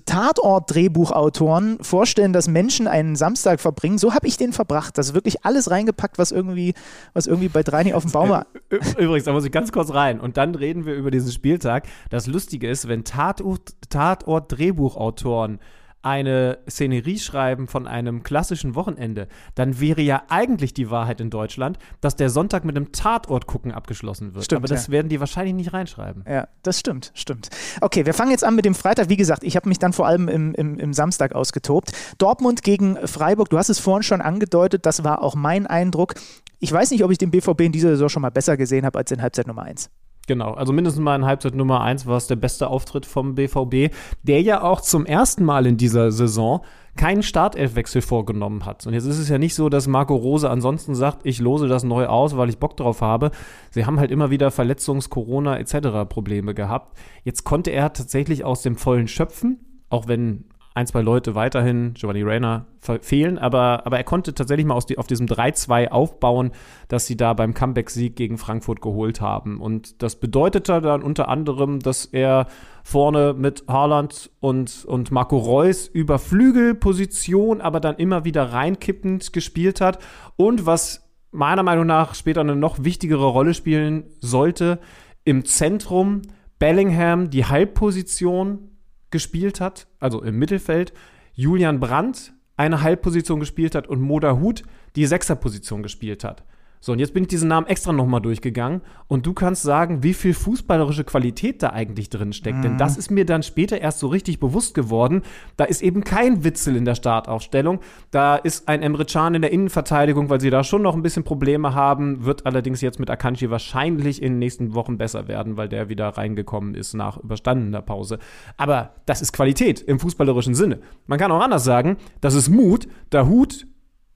Tatort-Drehbuchautoren 1.12 1.78
vorstellen, 1.80 2.32
dass 2.32 2.48
Menschen 2.48 2.86
einen 2.86 3.16
Samstag 3.16 3.60
verbringen. 3.60 3.98
So 3.98 4.14
habe 4.14 4.26
ich 4.26 4.36
den 4.36 4.52
verbracht. 4.52 4.98
Das 4.98 5.08
ist 5.08 5.14
wirklich 5.14 5.44
alles 5.44 5.70
reingepackt, 5.70 6.18
was 6.18 6.32
irgendwie, 6.32 6.74
was 7.14 7.26
irgendwie 7.26 7.48
bei 7.48 7.62
Dreini 7.62 7.94
auf 7.94 8.04
dem 8.04 8.12
Baum 8.12 8.28
war. 8.28 8.46
Übrigens, 8.70 9.24
da 9.24 9.32
muss 9.32 9.44
ich 9.44 9.52
ganz 9.52 9.72
kurz 9.72 9.92
rein. 9.92 10.20
Und 10.20 10.36
dann 10.36 10.54
reden 10.54 10.86
wir 10.86 10.94
über 10.94 11.10
diesen 11.10 11.32
Spieltag. 11.32 11.86
Das 12.10 12.26
Lustige 12.26 12.68
ist, 12.68 12.88
wenn 12.88 13.04
Tatort- 13.04 13.74
Tatort-Drehbuchautoren 13.90 15.58
eine 16.02 16.58
Szenerie 16.68 17.18
schreiben 17.18 17.68
von 17.68 17.86
einem 17.86 18.22
klassischen 18.22 18.74
Wochenende, 18.74 19.28
dann 19.54 19.80
wäre 19.80 20.02
ja 20.02 20.22
eigentlich 20.28 20.74
die 20.74 20.90
Wahrheit 20.90 21.20
in 21.20 21.30
Deutschland, 21.30 21.78
dass 22.00 22.16
der 22.16 22.28
Sonntag 22.28 22.64
mit 22.64 22.76
einem 22.76 22.92
Tatort 22.92 23.46
gucken 23.46 23.72
abgeschlossen 23.72 24.34
wird. 24.34 24.44
Stimmt, 24.44 24.60
Aber 24.60 24.68
das 24.68 24.88
ja. 24.88 24.92
werden 24.92 25.08
die 25.08 25.20
wahrscheinlich 25.20 25.54
nicht 25.54 25.72
reinschreiben. 25.72 26.24
Ja, 26.28 26.48
das 26.62 26.78
stimmt, 26.78 27.12
stimmt. 27.14 27.48
Okay, 27.80 28.04
wir 28.04 28.14
fangen 28.14 28.32
jetzt 28.32 28.44
an 28.44 28.56
mit 28.56 28.64
dem 28.64 28.74
Freitag. 28.74 29.08
Wie 29.08 29.16
gesagt, 29.16 29.44
ich 29.44 29.56
habe 29.56 29.68
mich 29.68 29.78
dann 29.78 29.92
vor 29.92 30.06
allem 30.06 30.28
im, 30.28 30.54
im, 30.54 30.78
im 30.78 30.92
Samstag 30.92 31.34
ausgetobt. 31.34 31.92
Dortmund 32.18 32.62
gegen 32.62 32.96
Freiburg, 33.06 33.50
du 33.50 33.58
hast 33.58 33.68
es 33.68 33.78
vorhin 33.78 34.02
schon 34.02 34.20
angedeutet, 34.20 34.86
das 34.86 35.04
war 35.04 35.22
auch 35.22 35.34
mein 35.34 35.66
Eindruck. 35.66 36.14
Ich 36.58 36.72
weiß 36.72 36.90
nicht, 36.90 37.04
ob 37.04 37.10
ich 37.10 37.18
den 37.18 37.30
BVB 37.30 37.62
in 37.62 37.72
dieser 37.72 37.90
Saison 37.90 38.08
schon 38.08 38.22
mal 38.22 38.30
besser 38.30 38.56
gesehen 38.56 38.84
habe 38.84 38.98
als 38.98 39.10
in 39.10 39.22
Halbzeit 39.22 39.46
Nummer 39.46 39.62
1. 39.62 39.90
Genau, 40.28 40.52
also 40.52 40.72
mindestens 40.72 41.02
mal 41.02 41.16
in 41.16 41.24
Halbzeit 41.24 41.54
Nummer 41.54 41.80
1 41.80 42.06
war 42.06 42.16
es 42.16 42.28
der 42.28 42.36
beste 42.36 42.68
Auftritt 42.68 43.06
vom 43.06 43.34
BVB, 43.34 43.92
der 44.22 44.40
ja 44.40 44.62
auch 44.62 44.80
zum 44.80 45.04
ersten 45.04 45.44
Mal 45.44 45.66
in 45.66 45.76
dieser 45.76 46.12
Saison 46.12 46.62
keinen 46.96 47.22
Startelfwechsel 47.22 48.02
vorgenommen 48.02 48.64
hat. 48.64 48.86
Und 48.86 48.94
jetzt 48.94 49.06
ist 49.06 49.18
es 49.18 49.28
ja 49.28 49.38
nicht 49.38 49.54
so, 49.54 49.68
dass 49.68 49.88
Marco 49.88 50.14
Rose 50.14 50.48
ansonsten 50.48 50.94
sagt, 50.94 51.26
ich 51.26 51.40
lose 51.40 51.66
das 51.66 51.82
neu 51.82 52.06
aus, 52.06 52.36
weil 52.36 52.50
ich 52.50 52.58
Bock 52.58 52.76
drauf 52.76 53.00
habe. 53.00 53.30
Sie 53.70 53.84
haben 53.84 53.98
halt 53.98 54.10
immer 54.10 54.30
wieder 54.30 54.50
Verletzungs-, 54.50 55.08
Corona 55.08 55.58
etc. 55.58 56.08
Probleme 56.08 56.54
gehabt. 56.54 56.96
Jetzt 57.24 57.44
konnte 57.44 57.70
er 57.70 57.92
tatsächlich 57.92 58.44
aus 58.44 58.62
dem 58.62 58.76
Vollen 58.76 59.08
schöpfen, 59.08 59.82
auch 59.88 60.06
wenn 60.06 60.44
ein, 60.74 60.86
zwei 60.86 61.02
Leute 61.02 61.34
weiterhin, 61.34 61.94
Giovanni 61.94 62.22
Reyna, 62.22 62.66
fehlen, 63.00 63.38
aber, 63.38 63.86
aber 63.86 63.98
er 63.98 64.04
konnte 64.04 64.34
tatsächlich 64.34 64.66
mal 64.66 64.78
die, 64.88 64.98
auf 64.98 65.06
diesem 65.06 65.26
3-2 65.26 65.88
aufbauen, 65.88 66.52
dass 66.88 67.06
sie 67.06 67.16
da 67.16 67.34
beim 67.34 67.54
Comeback-Sieg 67.54 68.16
gegen 68.16 68.38
Frankfurt 68.38 68.80
geholt 68.80 69.20
haben. 69.20 69.60
Und 69.60 70.02
das 70.02 70.16
bedeutete 70.16 70.80
dann 70.80 71.02
unter 71.02 71.28
anderem, 71.28 71.80
dass 71.80 72.06
er 72.06 72.46
vorne 72.84 73.34
mit 73.34 73.64
Haaland 73.68 74.30
und, 74.40 74.84
und 74.86 75.10
Marco 75.10 75.36
Reus 75.36 75.86
über 75.86 76.18
Flügelposition, 76.18 77.60
aber 77.60 77.78
dann 77.78 77.96
immer 77.96 78.24
wieder 78.24 78.52
reinkippend 78.52 79.32
gespielt 79.32 79.80
hat. 79.80 79.98
Und 80.36 80.66
was 80.66 81.08
meiner 81.30 81.62
Meinung 81.62 81.86
nach 81.86 82.14
später 82.14 82.40
eine 82.40 82.56
noch 82.56 82.82
wichtigere 82.82 83.26
Rolle 83.26 83.54
spielen 83.54 84.04
sollte, 84.20 84.78
im 85.24 85.44
Zentrum 85.44 86.22
Bellingham 86.58 87.30
die 87.30 87.44
Halbposition 87.44 88.71
gespielt 89.12 89.60
hat, 89.60 89.86
also 90.00 90.22
im 90.22 90.38
Mittelfeld, 90.38 90.92
Julian 91.34 91.78
Brandt 91.78 92.32
eine 92.56 92.82
Halbposition 92.82 93.40
gespielt 93.40 93.74
hat 93.74 93.86
und 93.86 94.00
Moda 94.00 94.38
Hut 94.38 94.62
die 94.96 95.06
Sechserposition 95.06 95.82
gespielt 95.82 96.24
hat. 96.24 96.44
So, 96.84 96.90
und 96.90 96.98
jetzt 96.98 97.14
bin 97.14 97.22
ich 97.22 97.28
diesen 97.28 97.46
Namen 97.46 97.68
extra 97.68 97.92
nochmal 97.92 98.20
durchgegangen 98.20 98.80
und 99.06 99.24
du 99.24 99.34
kannst 99.34 99.62
sagen, 99.62 100.02
wie 100.02 100.14
viel 100.14 100.34
fußballerische 100.34 101.04
Qualität 101.04 101.62
da 101.62 101.70
eigentlich 101.70 102.10
drin 102.10 102.32
steckt. 102.32 102.58
Mhm. 102.58 102.62
Denn 102.62 102.78
das 102.78 102.96
ist 102.96 103.08
mir 103.08 103.24
dann 103.24 103.44
später 103.44 103.80
erst 103.80 104.00
so 104.00 104.08
richtig 104.08 104.40
bewusst 104.40 104.74
geworden. 104.74 105.22
Da 105.56 105.62
ist 105.62 105.80
eben 105.80 106.02
kein 106.02 106.42
Witzel 106.42 106.74
in 106.74 106.84
der 106.84 106.96
Startaufstellung. 106.96 107.78
Da 108.10 108.34
ist 108.34 108.66
ein 108.66 108.82
Emre 108.82 109.04
Can 109.04 109.36
in 109.36 109.42
der 109.42 109.52
Innenverteidigung, 109.52 110.28
weil 110.28 110.40
sie 110.40 110.50
da 110.50 110.64
schon 110.64 110.82
noch 110.82 110.96
ein 110.96 111.02
bisschen 111.02 111.22
Probleme 111.22 111.72
haben. 111.72 112.24
Wird 112.24 112.46
allerdings 112.46 112.80
jetzt 112.80 112.98
mit 112.98 113.10
Akanji 113.10 113.48
wahrscheinlich 113.48 114.20
in 114.20 114.32
den 114.32 114.38
nächsten 114.40 114.74
Wochen 114.74 114.98
besser 114.98 115.28
werden, 115.28 115.56
weil 115.56 115.68
der 115.68 115.88
wieder 115.88 116.08
reingekommen 116.08 116.74
ist 116.74 116.94
nach 116.94 117.16
überstandener 117.16 117.82
Pause. 117.82 118.18
Aber 118.56 118.94
das 119.06 119.22
ist 119.22 119.32
Qualität 119.32 119.80
im 119.80 120.00
fußballerischen 120.00 120.56
Sinne. 120.56 120.80
Man 121.06 121.20
kann 121.20 121.30
auch 121.30 121.42
anders 121.42 121.62
sagen, 121.62 121.96
das 122.20 122.34
ist 122.34 122.48
Mut. 122.48 122.88
Der 123.12 123.28
Hut, 123.28 123.68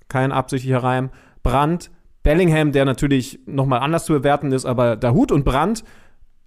kein 0.08 0.32
absichtlicher 0.32 0.82
Reim, 0.82 1.10
Brand, 1.44 1.92
Bellingham, 2.26 2.72
der 2.72 2.84
natürlich 2.84 3.38
nochmal 3.46 3.78
anders 3.78 4.04
zu 4.04 4.12
bewerten 4.12 4.50
ist, 4.50 4.66
aber 4.66 4.98
Hut 5.12 5.30
und 5.30 5.44
Brandt 5.44 5.84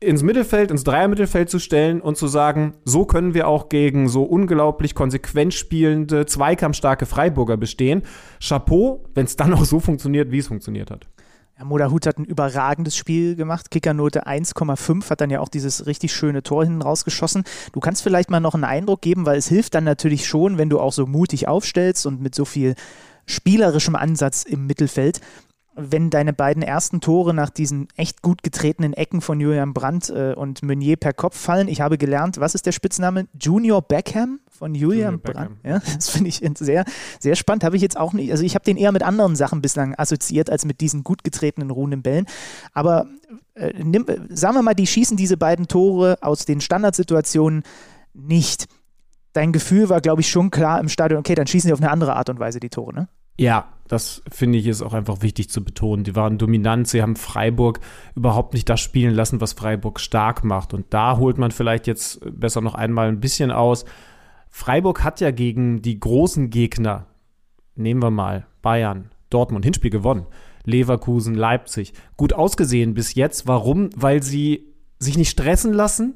ins 0.02 0.24
Mittelfeld, 0.24 0.72
ins 0.72 0.84
Dreiermittelfeld 0.84 1.50
zu 1.50 1.58
stellen 1.58 2.02
und 2.02 2.18
zu 2.18 2.28
sagen, 2.28 2.74
so 2.84 3.06
können 3.06 3.34
wir 3.34 3.48
auch 3.48 3.70
gegen 3.70 4.10
so 4.10 4.24
unglaublich 4.24 4.94
konsequent 4.94 5.54
spielende, 5.54 6.26
zweikampfstarke 6.26 7.06
Freiburger 7.06 7.56
bestehen. 7.56 8.02
Chapeau, 8.46 9.06
wenn 9.14 9.24
es 9.24 9.38
dann 9.38 9.54
auch 9.54 9.64
so 9.64 9.80
funktioniert, 9.80 10.32
wie 10.32 10.40
es 10.40 10.48
funktioniert 10.48 10.92
hat. 10.92 11.08
Ja, 11.58 11.64
Modahut 11.64 12.08
hat 12.08 12.18
ein 12.18 12.26
überragendes 12.26 12.98
Spiel 12.98 13.38
gemacht. 13.38 13.72
Kickernote 13.72 14.28
1,5 14.28 15.10
hat 15.10 15.22
dann 15.22 15.30
ja 15.30 15.40
auch 15.40 15.48
dieses 15.48 15.86
richtig 15.86 16.12
schöne 16.12 16.44
Tor 16.44 16.66
hinten 16.66 16.82
rausgeschossen. 16.82 17.46
Du 17.72 17.80
kannst 17.80 18.04
vielleicht 18.04 18.30
mal 18.30 18.42
noch 18.42 18.54
einen 18.54 18.66
Eindruck 18.66 19.02
geben, 19.02 19.26
weil 19.26 19.38
es 19.38 19.48
hilft 19.48 19.76
dann 19.76 19.86
natürlich 19.86 20.28
schon, 20.28 20.58
wenn 20.58 20.70
du 20.70 20.78
auch 20.78 20.92
so 20.92 21.06
mutig 21.06 21.48
aufstellst 21.48 22.06
und 22.06 22.20
mit 22.20 22.36
so 22.36 22.44
viel 22.44 22.76
spielerischem 23.26 23.96
Ansatz 23.96 24.44
im 24.44 24.68
Mittelfeld 24.68 25.22
wenn 25.80 26.10
deine 26.10 26.34
beiden 26.34 26.64
ersten 26.64 27.02
Tore 27.02 27.34
nach 27.34 27.50
diesen 27.50 27.88
echt 27.96 28.22
gut 28.22 28.44
getretenen 28.44 28.94
Ecken 28.94 29.22
von 29.22 29.40
Julian 29.40 29.74
Brandt 29.74 30.10
äh, 30.10 30.34
und 30.34 30.64
Meunier 30.64 30.98
per 30.98 31.14
Kopf 31.14 31.38
fallen. 31.38 31.68
Ich 31.68 31.82
habe 31.82 31.98
gelernt, 31.98 32.40
was 32.40 32.56
ist 32.56 32.66
der 32.66 32.72
Spitzname? 32.72 33.28
Junior 33.40 33.82
Beckham 33.82 34.40
von 34.50 34.76
Julian 34.76 35.16
Junior 35.16 35.34
Brandt. 35.34 35.58
Ja, 35.64 35.80
das 35.80 36.10
finde 36.10 36.30
ich 36.30 36.42
sehr, 36.58 36.86
sehr 37.20 37.36
spannend. 37.36 37.64
Habe 37.64 37.76
ich 37.76 37.82
jetzt 37.82 37.98
auch 37.98 38.14
nicht, 38.14 38.32
also 38.32 38.44
ich 38.44 38.56
habe 38.56 38.66
den 38.66 38.78
eher 38.78 38.92
mit 38.92 39.04
anderen 39.04 39.36
Sachen 39.36 39.62
bislang 39.62 39.96
assoziiert 39.96 40.50
als 40.50 40.66
mit 40.66 40.82
diesen 40.82 41.04
gut 41.04 41.24
getretenen 41.24 41.72
ruhenden 41.72 42.02
Bällen. 42.02 42.26
Aber 42.74 43.08
äh, 43.56 43.74
nimm, 43.82 44.06
sagen 44.30 44.56
wir 44.56 44.62
mal, 44.62 44.74
die 44.74 44.88
schießen 44.88 45.18
diese 45.18 45.38
beiden 45.38 45.68
Tore 45.68 46.18
aus 46.22 46.46
den 46.46 46.62
Standardsituationen 46.62 47.64
nicht. 48.14 48.68
Dein 49.34 49.52
Gefühl 49.52 49.90
war, 49.90 50.02
glaube 50.02 50.22
ich, 50.22 50.30
schon 50.30 50.50
klar 50.50 50.80
im 50.80 50.90
Stadion, 50.90 51.20
okay, 51.20 51.36
dann 51.36 51.48
schießen 51.48 51.68
sie 51.68 51.74
auf 51.74 51.82
eine 51.82 51.92
andere 51.92 52.16
Art 52.16 52.30
und 52.30 52.40
Weise 52.40 52.60
die 52.60 52.70
Tore, 52.70 52.94
ne? 52.94 53.08
Ja, 53.38 53.70
das 53.90 54.22
finde 54.32 54.60
ich 54.60 54.68
ist 54.68 54.84
auch 54.84 54.94
einfach 54.94 55.24
wichtig 55.24 55.50
zu 55.50 55.64
betonen. 55.64 56.04
Die 56.04 56.16
waren 56.16 56.38
dominant, 56.38 56.88
sie 56.88 57.02
haben 57.02 57.16
Freiburg 57.16 57.80
überhaupt 58.16 58.54
nicht 58.54 58.70
das 58.70 58.80
spielen 58.80 59.16
lassen, 59.16 59.42
was 59.42 59.54
Freiburg 59.54 60.00
stark 60.00 60.44
macht. 60.44 60.76
Und 60.76 60.86
da 60.92 61.18
holt 61.18 61.40
man 61.40 61.50
vielleicht 61.50 61.88
jetzt 61.88 62.22
besser 62.40 62.62
noch 62.62 62.76
einmal 62.76 63.08
ein 63.08 63.20
bisschen 63.20 63.52
aus. 63.52 63.86
Freiburg 64.52 65.04
hat 65.04 65.22
ja 65.22 65.32
gegen 65.32 65.82
die 65.82 66.00
großen 66.00 66.52
Gegner, 66.52 67.08
nehmen 67.76 68.04
wir 68.04 68.12
mal 68.12 68.46
Bayern, 68.62 69.10
Dortmund, 69.32 69.66
Hinspiel 69.66 69.92
gewonnen. 69.92 70.28
Leverkusen, 70.66 71.34
Leipzig. 71.34 71.94
Gut 72.16 72.34
ausgesehen 72.34 72.94
bis 72.94 73.16
jetzt. 73.16 73.48
Warum? 73.48 73.90
Weil 73.96 74.22
sie 74.22 74.68
sich 75.00 75.18
nicht 75.18 75.32
stressen 75.32 75.74
lassen, 75.74 76.14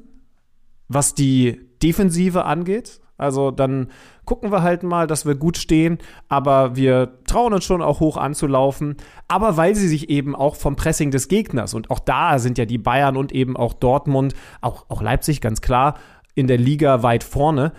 was 0.86 1.14
die 1.14 1.60
Defensive 1.82 2.44
angeht. 2.44 3.00
Also 3.16 3.50
dann 3.50 3.88
gucken 4.24 4.50
wir 4.50 4.62
halt 4.62 4.82
mal, 4.82 5.06
dass 5.06 5.26
wir 5.26 5.34
gut 5.34 5.56
stehen, 5.56 5.98
aber 6.28 6.76
wir 6.76 7.18
trauen 7.26 7.52
uns 7.52 7.64
schon 7.64 7.82
auch 7.82 8.00
hoch 8.00 8.16
anzulaufen. 8.16 8.96
Aber 9.28 9.56
weil 9.56 9.74
sie 9.74 9.88
sich 9.88 10.10
eben 10.10 10.34
auch 10.34 10.56
vom 10.56 10.76
Pressing 10.76 11.10
des 11.10 11.28
Gegners 11.28 11.74
und 11.74 11.90
auch 11.90 12.00
da 12.00 12.38
sind 12.38 12.58
ja 12.58 12.64
die 12.64 12.78
Bayern 12.78 13.16
und 13.16 13.32
eben 13.32 13.56
auch 13.56 13.72
Dortmund, 13.74 14.34
auch, 14.60 14.86
auch 14.88 15.02
Leipzig 15.02 15.40
ganz 15.40 15.60
klar, 15.60 15.94
in 16.34 16.48
der 16.48 16.58
Liga 16.58 17.02
weit 17.02 17.22
vorne 17.22 17.72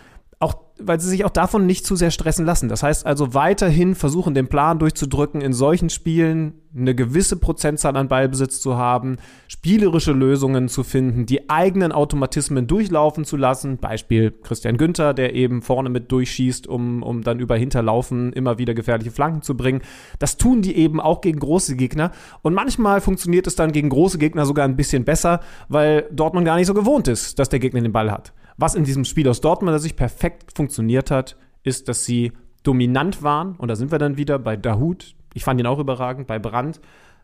weil 0.77 0.99
sie 0.99 1.09
sich 1.09 1.23
auch 1.23 1.29
davon 1.29 1.65
nicht 1.65 1.85
zu 1.85 1.95
sehr 1.95 2.11
stressen 2.11 2.45
lassen. 2.45 2.67
Das 2.67 2.83
heißt 2.83 3.05
also 3.05 3.33
weiterhin 3.33 3.95
versuchen, 3.95 4.33
den 4.33 4.47
Plan 4.47 4.77
durchzudrücken, 4.79 5.41
in 5.41 5.53
solchen 5.53 5.89
Spielen 5.89 6.53
eine 6.75 6.93
gewisse 6.93 7.37
Prozentzahl 7.37 7.95
an 7.95 8.09
Ballbesitz 8.09 8.59
zu 8.59 8.75
haben, 8.75 9.15
spielerische 9.47 10.11
Lösungen 10.11 10.67
zu 10.67 10.83
finden, 10.83 11.25
die 11.25 11.49
eigenen 11.49 11.93
Automatismen 11.93 12.67
durchlaufen 12.67 13.23
zu 13.23 13.37
lassen. 13.37 13.77
Beispiel 13.77 14.31
Christian 14.43 14.75
Günther, 14.75 15.13
der 15.13 15.33
eben 15.33 15.61
vorne 15.61 15.89
mit 15.89 16.11
durchschießt, 16.11 16.67
um, 16.67 17.01
um 17.01 17.23
dann 17.23 17.39
über 17.39 17.55
Hinterlaufen 17.55 18.33
immer 18.33 18.57
wieder 18.57 18.73
gefährliche 18.73 19.11
Flanken 19.11 19.41
zu 19.41 19.55
bringen. 19.55 19.81
Das 20.19 20.35
tun 20.35 20.61
die 20.61 20.75
eben 20.75 20.99
auch 20.99 21.21
gegen 21.21 21.39
große 21.39 21.77
Gegner. 21.77 22.11
Und 22.41 22.53
manchmal 22.53 22.99
funktioniert 22.99 23.47
es 23.47 23.55
dann 23.55 23.71
gegen 23.71 23.87
große 23.87 24.17
Gegner 24.17 24.45
sogar 24.45 24.65
ein 24.65 24.75
bisschen 24.75 25.05
besser, 25.05 25.39
weil 25.69 26.09
Dortmund 26.11 26.45
gar 26.45 26.57
nicht 26.57 26.67
so 26.67 26.73
gewohnt 26.73 27.07
ist, 27.07 27.39
dass 27.39 27.47
der 27.47 27.59
Gegner 27.59 27.79
den 27.79 27.93
Ball 27.93 28.11
hat. 28.11 28.33
Was 28.57 28.75
in 28.75 28.83
diesem 28.83 29.05
Spiel 29.05 29.27
aus 29.27 29.41
Dortmund 29.41 29.79
sich 29.81 29.95
perfekt 29.95 30.51
funktioniert 30.55 31.11
hat, 31.11 31.37
ist, 31.63 31.87
dass 31.89 32.05
sie 32.05 32.31
dominant 32.63 33.21
waren. 33.23 33.55
Und 33.55 33.67
da 33.67 33.75
sind 33.75 33.91
wir 33.91 33.99
dann 33.99 34.17
wieder 34.17 34.39
bei 34.39 34.55
Dahut. 34.55 35.15
Ich 35.33 35.43
fand 35.43 35.59
ihn 35.59 35.67
auch 35.67 35.79
überragend, 35.79 36.27
bei 36.27 36.39
Brandt, 36.39 36.79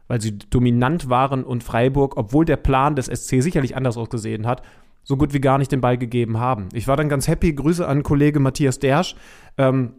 weil 0.08 0.20
sie 0.20 0.38
dominant 0.38 1.10
waren 1.10 1.44
und 1.44 1.64
Freiburg, 1.64 2.18
obwohl 2.18 2.46
der 2.46 2.58
Plan 2.58 2.96
des 2.96 3.06
SC 3.06 3.42
sicherlich 3.42 3.76
anders 3.76 3.98
ausgesehen 3.98 4.46
hat, 4.46 4.62
so 5.04 5.18
gut 5.18 5.34
wie 5.34 5.42
gar 5.42 5.58
nicht 5.58 5.72
den 5.72 5.82
Ball 5.82 5.98
gegeben 5.98 6.40
haben. 6.40 6.70
Ich 6.74 6.88
war 6.88 6.98
dann 6.98 7.10
ganz 7.10 7.28
happy. 7.28 7.54
Grüße 7.54 7.88
an 7.88 8.04
Kollege 8.04 8.40
Matthias 8.40 8.80
Dersch. 8.80 9.16
Ähm, 9.58 9.94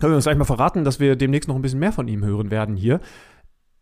können 0.00 0.12
wir 0.12 0.16
uns 0.16 0.24
gleich 0.24 0.38
mal 0.38 0.44
verraten, 0.44 0.84
dass 0.84 1.00
wir 1.00 1.16
demnächst 1.16 1.48
noch 1.48 1.56
ein 1.56 1.62
bisschen 1.62 1.78
mehr 1.78 1.92
von 1.92 2.08
ihm 2.08 2.24
hören 2.24 2.50
werden 2.50 2.76
hier. 2.76 3.00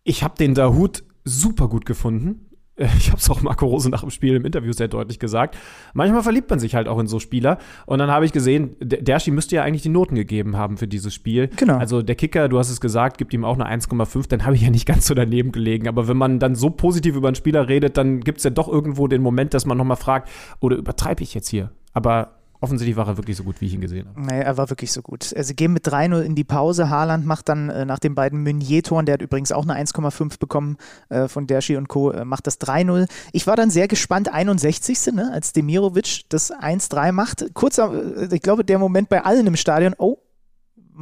Ich 0.03 0.22
habe 0.22 0.34
den 0.36 0.55
Dahut 0.55 1.05
super 1.24 1.68
gut 1.68 1.86
gefunden. 1.86 2.49
ich 2.99 3.09
habe 3.09 3.18
es 3.18 3.28
auch 3.28 3.43
Marco 3.43 3.66
Rose 3.66 3.91
nach 3.91 4.01
dem 4.01 4.11
Spiel 4.11 4.35
im 4.35 4.45
Interview 4.47 4.72
sehr 4.72 4.89
deutlich 4.89 5.18
gesagt, 5.18 5.57
manchmal 5.93 6.22
verliebt 6.22 6.49
man 6.49 6.59
sich 6.59 6.74
halt 6.74 6.89
auch 6.89 6.99
in 6.99 7.07
so 7.07 7.18
Spieler. 7.18 7.59
Und 7.85 7.99
dann 7.99 8.11
habe 8.11 8.24
ich 8.24 8.33
gesehen, 8.33 8.74
Derschi 8.81 9.31
müsste 9.31 9.57
ja 9.57 9.62
eigentlich 9.62 9.83
die 9.83 9.91
Noten 9.91 10.14
gegeben 10.14 10.57
haben 10.57 10.78
für 10.78 10.89
dieses 10.89 11.12
Spiel. 11.12 11.49
Genau. 11.57 11.76
Also 11.76 12.01
der 12.01 12.14
Kicker, 12.14 12.49
du 12.49 12.59
hast 12.59 12.70
es 12.70 12.81
gesagt, 12.81 13.18
gibt 13.18 13.35
ihm 13.35 13.45
auch 13.45 13.59
eine 13.59 13.68
1,5, 13.68 14.28
dann 14.28 14.47
habe 14.47 14.57
ich 14.57 14.62
ja 14.62 14.70
nicht 14.70 14.87
ganz 14.87 15.07
so 15.07 15.14
daneben 15.14 15.53
gelegen. 15.53 15.89
Aber 15.89 16.09
wenn 16.09 16.16
man 16.16 16.39
dann 16.39 16.55
so 16.55 16.70
positiv 16.70 17.16
über 17.16 17.28
einen 17.28 17.35
Spieler 17.35 17.68
redet, 17.68 17.99
dann 17.99 18.20
gibt 18.20 18.39
es 18.39 18.45
ja 18.45 18.51
doch 18.51 18.68
irgendwo 18.68 19.09
den 19.09 19.20
Moment, 19.20 19.53
dass 19.53 19.66
man 19.66 19.76
nochmal 19.76 19.99
fragt, 19.99 20.31
oder 20.61 20.76
übertreibe 20.76 21.22
ich 21.22 21.35
jetzt 21.35 21.49
hier? 21.49 21.72
Aber 21.93 22.39
offensichtlich 22.61 22.96
war 22.96 23.06
er 23.08 23.16
wirklich 23.16 23.36
so 23.36 23.44
gut, 23.44 23.61
wie 23.61 23.66
ich 23.66 23.74
ihn 23.74 23.80
gesehen 23.80 24.08
habe. 24.08 24.20
Nee, 24.20 24.40
er 24.40 24.56
war 24.56 24.70
wirklich 24.70 24.92
so 24.92 25.02
gut. 25.02 25.32
Also, 25.36 25.48
sie 25.48 25.56
gehen 25.56 25.72
mit 25.72 25.86
3-0 25.86 26.20
in 26.20 26.34
die 26.34 26.44
Pause. 26.44 26.90
Haaland 26.90 27.26
macht 27.26 27.48
dann 27.48 27.70
äh, 27.70 27.84
nach 27.84 27.98
den 27.98 28.14
beiden 28.14 28.42
Meunier-Toren, 28.42 29.06
der 29.06 29.14
hat 29.14 29.22
übrigens 29.22 29.52
auch 29.52 29.66
eine 29.66 29.74
1,5 29.74 30.38
bekommen 30.38 30.76
äh, 31.08 31.28
von 31.28 31.46
Derschi 31.46 31.76
und 31.76 31.88
Co., 31.88 32.11
äh, 32.11 32.24
macht 32.24 32.46
das 32.46 32.61
3-0. 32.61 33.08
Ich 33.32 33.46
war 33.46 33.56
dann 33.56 33.70
sehr 33.70 33.88
gespannt, 33.88 34.32
61. 34.32 35.12
Ne, 35.12 35.30
als 35.32 35.52
Demirovic 35.52 36.28
das 36.28 36.52
1-3 36.52 37.12
macht. 37.12 37.54
Kurz, 37.54 37.78
äh, 37.78 38.28
ich 38.30 38.42
glaube, 38.42 38.64
der 38.64 38.78
Moment 38.78 39.08
bei 39.08 39.24
allen 39.24 39.46
im 39.46 39.56
Stadion, 39.56 39.94
oh, 39.98 40.18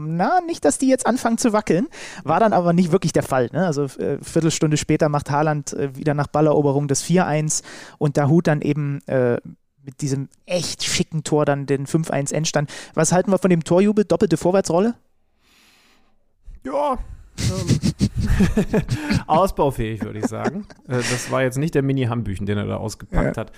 na, 0.01 0.41
nicht, 0.47 0.65
dass 0.65 0.79
die 0.79 0.89
jetzt 0.89 1.07
anfangen 1.07 1.39
zu 1.39 1.53
wackeln. 1.53 1.89
War 2.23 2.39
dann 2.39 2.53
aber 2.53 2.73
nicht 2.73 2.93
wirklich 2.93 3.13
der 3.13 3.25
Fall. 3.25 3.49
Ne? 3.53 3.67
Also 3.67 3.85
äh, 3.85 4.19
Viertelstunde 4.23 4.77
später 4.77 5.09
macht 5.09 5.31
Haaland 5.31 5.73
äh, 5.73 5.97
wieder 5.97 6.15
nach 6.15 6.29
Balleroberung 6.29 6.87
das 6.87 7.05
4-1 7.05 7.63
und 7.99 8.17
Dahut 8.17 8.47
dann 8.47 8.61
eben 8.61 9.01
äh, 9.07 9.39
mit 9.85 10.01
diesem 10.01 10.29
echt 10.47 10.85
schicken 10.85 11.25
Tor 11.25 11.45
dann 11.45 11.67
den 11.67 11.87
5-1 11.87 12.33
Endstand. 12.33 12.71
Was 12.95 13.13
halten 13.13 13.31
wir 13.31 13.39
von 13.39 13.51
dem 13.51 13.65
Torjubel? 13.65 14.05
Doppelte 14.05 14.37
Vorwärtsrolle? 14.37 14.95
Ja. 16.65 16.99
Ähm, 17.39 17.79
ausbaufähig, 19.27 20.03
würde 20.03 20.19
ich 20.19 20.27
sagen. 20.27 20.67
Äh, 20.87 20.97
das 20.97 21.31
war 21.31 21.43
jetzt 21.43 21.59
nicht 21.59 21.75
der 21.75 21.83
Mini-Hambüchen, 21.83 22.47
den 22.47 22.59
er 22.59 22.67
da 22.67 22.77
ausgepackt 22.77 23.37
ja. 23.37 23.41
hat. 23.41 23.53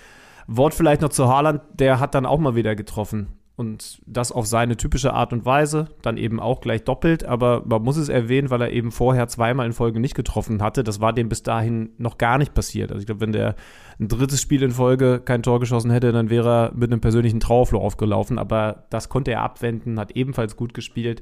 Wort 0.46 0.74
vielleicht 0.74 1.00
noch 1.00 1.10
zu 1.10 1.28
Haaland, 1.28 1.62
der 1.74 2.00
hat 2.00 2.14
dann 2.14 2.26
auch 2.26 2.38
mal 2.38 2.54
wieder 2.54 2.74
getroffen. 2.76 3.28
Und 3.60 4.00
das 4.06 4.32
auf 4.32 4.46
seine 4.46 4.78
typische 4.78 5.12
Art 5.12 5.34
und 5.34 5.44
Weise, 5.44 5.88
dann 6.00 6.16
eben 6.16 6.40
auch 6.40 6.62
gleich 6.62 6.82
doppelt, 6.82 7.26
aber 7.26 7.62
man 7.66 7.82
muss 7.82 7.98
es 7.98 8.08
erwähnen, 8.08 8.48
weil 8.48 8.62
er 8.62 8.72
eben 8.72 8.90
vorher 8.90 9.28
zweimal 9.28 9.66
in 9.66 9.74
Folge 9.74 10.00
nicht 10.00 10.14
getroffen 10.14 10.62
hatte. 10.62 10.82
Das 10.82 11.02
war 11.02 11.12
dem 11.12 11.28
bis 11.28 11.42
dahin 11.42 11.90
noch 11.98 12.16
gar 12.16 12.38
nicht 12.38 12.54
passiert. 12.54 12.90
Also 12.90 13.00
ich 13.00 13.06
glaube, 13.06 13.20
wenn 13.20 13.32
der 13.32 13.56
ein 14.00 14.08
drittes 14.08 14.40
Spiel 14.40 14.62
in 14.62 14.70
Folge 14.70 15.20
kein 15.22 15.42
Tor 15.42 15.60
geschossen 15.60 15.90
hätte, 15.90 16.10
dann 16.10 16.30
wäre 16.30 16.48
er 16.48 16.72
mit 16.74 16.90
einem 16.90 17.02
persönlichen 17.02 17.38
Trauerfloh 17.38 17.80
aufgelaufen, 17.80 18.38
aber 18.38 18.84
das 18.88 19.10
konnte 19.10 19.30
er 19.32 19.42
abwenden, 19.42 20.00
hat 20.00 20.16
ebenfalls 20.16 20.56
gut 20.56 20.72
gespielt 20.72 21.20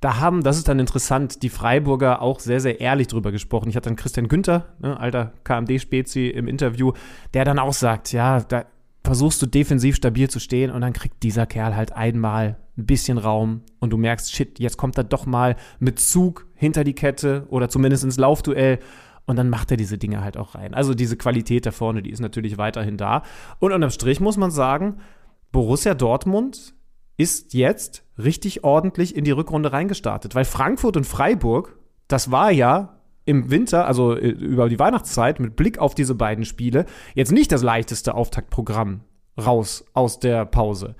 da 0.00 0.20
haben, 0.20 0.42
das 0.42 0.58
ist 0.58 0.68
dann 0.68 0.78
interessant, 0.78 1.42
die 1.42 1.48
Freiburger 1.48 2.20
auch 2.20 2.38
sehr, 2.38 2.60
sehr 2.60 2.80
ehrlich 2.80 3.06
drüber 3.06 3.32
gesprochen. 3.32 3.70
Ich 3.70 3.76
hatte 3.76 3.88
dann 3.88 3.96
Christian 3.96 4.28
Günther, 4.28 4.66
ne, 4.78 4.98
alter 5.00 5.32
KMD-Spezi, 5.44 6.28
im 6.28 6.48
Interview, 6.48 6.92
der 7.32 7.44
dann 7.46 7.58
auch 7.58 7.72
sagt, 7.72 8.12
ja, 8.12 8.40
da 8.40 8.66
versuchst 9.06 9.40
du 9.40 9.46
defensiv 9.46 9.96
stabil 9.96 10.28
zu 10.28 10.40
stehen 10.40 10.70
und 10.70 10.80
dann 10.80 10.92
kriegt 10.92 11.22
dieser 11.22 11.46
Kerl 11.46 11.76
halt 11.76 11.92
einmal 11.92 12.58
ein 12.76 12.86
bisschen 12.86 13.18
Raum 13.18 13.62
und 13.78 13.90
du 13.90 13.96
merkst, 13.96 14.32
shit, 14.32 14.58
jetzt 14.58 14.76
kommt 14.76 14.98
er 14.98 15.04
doch 15.04 15.26
mal 15.26 15.56
mit 15.78 15.98
Zug 16.00 16.46
hinter 16.54 16.84
die 16.84 16.92
Kette 16.92 17.46
oder 17.48 17.68
zumindest 17.68 18.04
ins 18.04 18.18
Laufduell 18.18 18.80
und 19.24 19.36
dann 19.36 19.48
macht 19.48 19.70
er 19.70 19.76
diese 19.76 19.96
Dinge 19.96 20.22
halt 20.22 20.36
auch 20.36 20.54
rein. 20.54 20.74
Also 20.74 20.92
diese 20.92 21.16
Qualität 21.16 21.66
da 21.66 21.70
vorne, 21.70 22.02
die 22.02 22.10
ist 22.10 22.20
natürlich 22.20 22.58
weiterhin 22.58 22.96
da. 22.96 23.22
Und 23.60 23.72
unterm 23.72 23.90
Strich 23.90 24.20
muss 24.20 24.36
man 24.36 24.50
sagen, 24.50 24.98
Borussia 25.52 25.94
Dortmund 25.94 26.74
ist 27.16 27.54
jetzt 27.54 28.04
richtig 28.18 28.64
ordentlich 28.64 29.16
in 29.16 29.24
die 29.24 29.30
Rückrunde 29.30 29.72
reingestartet. 29.72 30.34
Weil 30.34 30.44
Frankfurt 30.44 30.96
und 30.96 31.06
Freiburg, 31.06 31.78
das 32.08 32.30
war 32.30 32.50
ja 32.50 32.95
im 33.26 33.50
Winter, 33.50 33.86
also 33.86 34.16
äh, 34.16 34.28
über 34.28 34.70
die 34.70 34.78
Weihnachtszeit, 34.78 35.38
mit 35.38 35.56
Blick 35.56 35.78
auf 35.78 35.94
diese 35.94 36.14
beiden 36.14 36.46
Spiele, 36.46 36.86
jetzt 37.14 37.32
nicht 37.32 37.52
das 37.52 37.62
leichteste 37.62 38.14
Auftaktprogramm 38.14 39.02
raus 39.38 39.84
aus 39.92 40.18
der 40.18 40.46
Pause. 40.46 40.94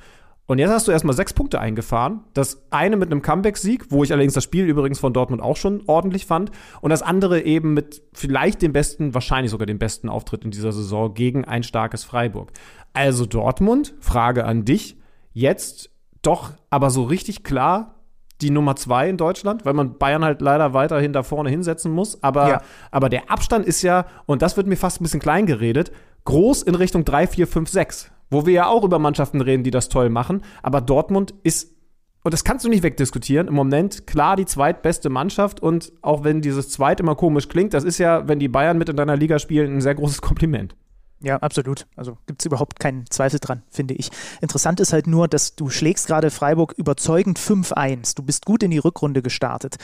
Und 0.48 0.60
jetzt 0.60 0.70
hast 0.70 0.86
du 0.86 0.92
erstmal 0.92 1.16
sechs 1.16 1.32
Punkte 1.32 1.58
eingefahren. 1.60 2.20
Das 2.32 2.62
eine 2.70 2.96
mit 2.96 3.10
einem 3.10 3.20
Comeback-Sieg, 3.20 3.90
wo 3.90 4.04
ich 4.04 4.12
allerdings 4.12 4.34
das 4.34 4.44
Spiel 4.44 4.66
übrigens 4.66 5.00
von 5.00 5.12
Dortmund 5.12 5.42
auch 5.42 5.56
schon 5.56 5.82
ordentlich 5.86 6.24
fand. 6.26 6.52
Und 6.80 6.90
das 6.90 7.02
andere 7.02 7.42
eben 7.42 7.74
mit 7.74 8.02
vielleicht 8.12 8.62
dem 8.62 8.72
besten, 8.72 9.12
wahrscheinlich 9.12 9.50
sogar 9.50 9.66
dem 9.66 9.78
besten 9.78 10.08
Auftritt 10.08 10.44
in 10.44 10.52
dieser 10.52 10.70
Saison 10.70 11.14
gegen 11.14 11.44
ein 11.44 11.64
starkes 11.64 12.04
Freiburg. 12.04 12.52
Also 12.92 13.26
Dortmund, 13.26 13.94
Frage 13.98 14.44
an 14.44 14.64
dich. 14.64 14.96
Jetzt 15.32 15.90
doch 16.22 16.52
aber 16.70 16.90
so 16.90 17.02
richtig 17.02 17.42
klar 17.42 17.95
die 18.40 18.50
Nummer 18.50 18.76
zwei 18.76 19.08
in 19.08 19.16
Deutschland, 19.16 19.64
weil 19.64 19.72
man 19.72 19.98
Bayern 19.98 20.24
halt 20.24 20.40
leider 20.40 20.74
weiterhin 20.74 21.12
da 21.12 21.22
vorne 21.22 21.50
hinsetzen 21.50 21.92
muss. 21.92 22.22
Aber, 22.22 22.48
ja. 22.48 22.62
aber 22.90 23.08
der 23.08 23.30
Abstand 23.30 23.66
ist 23.66 23.82
ja, 23.82 24.06
und 24.26 24.42
das 24.42 24.56
wird 24.56 24.66
mir 24.66 24.76
fast 24.76 25.00
ein 25.00 25.04
bisschen 25.04 25.20
klein 25.20 25.46
geredet, 25.46 25.90
groß 26.24 26.62
in 26.62 26.74
Richtung 26.74 27.04
3, 27.04 27.26
4, 27.26 27.46
5, 27.46 27.70
6. 27.70 28.10
Wo 28.28 28.44
wir 28.44 28.52
ja 28.52 28.66
auch 28.66 28.82
über 28.82 28.98
Mannschaften 28.98 29.40
reden, 29.40 29.62
die 29.62 29.70
das 29.70 29.88
toll 29.88 30.10
machen. 30.10 30.42
Aber 30.62 30.80
Dortmund 30.80 31.34
ist, 31.44 31.76
und 32.24 32.34
das 32.34 32.42
kannst 32.42 32.64
du 32.64 32.68
nicht 32.68 32.82
wegdiskutieren, 32.82 33.46
im 33.46 33.54
Moment 33.54 34.06
klar 34.08 34.34
die 34.34 34.46
zweitbeste 34.46 35.10
Mannschaft. 35.10 35.60
Und 35.60 35.92
auch 36.02 36.24
wenn 36.24 36.42
dieses 36.42 36.70
Zweit 36.70 36.98
immer 37.00 37.14
komisch 37.14 37.48
klingt, 37.48 37.72
das 37.72 37.84
ist 37.84 37.98
ja, 37.98 38.26
wenn 38.28 38.40
die 38.40 38.48
Bayern 38.48 38.78
mit 38.78 38.88
in 38.88 38.96
deiner 38.96 39.16
Liga 39.16 39.38
spielen, 39.38 39.76
ein 39.76 39.80
sehr 39.80 39.94
großes 39.94 40.20
Kompliment. 40.20 40.74
Ja, 41.20 41.36
absolut. 41.38 41.86
Also 41.96 42.18
gibt 42.26 42.42
es 42.42 42.46
überhaupt 42.46 42.78
keinen 42.78 43.08
Zweifel 43.10 43.40
dran, 43.40 43.62
finde 43.70 43.94
ich. 43.94 44.10
Interessant 44.40 44.80
ist 44.80 44.92
halt 44.92 45.06
nur, 45.06 45.28
dass 45.28 45.54
du 45.54 45.70
schlägst 45.70 46.06
gerade 46.06 46.30
Freiburg 46.30 46.74
überzeugend 46.76 47.38
5-1. 47.38 48.14
Du 48.16 48.22
bist 48.22 48.44
gut 48.44 48.62
in 48.62 48.70
die 48.70 48.78
Rückrunde 48.78 49.22
gestartet. 49.22 49.76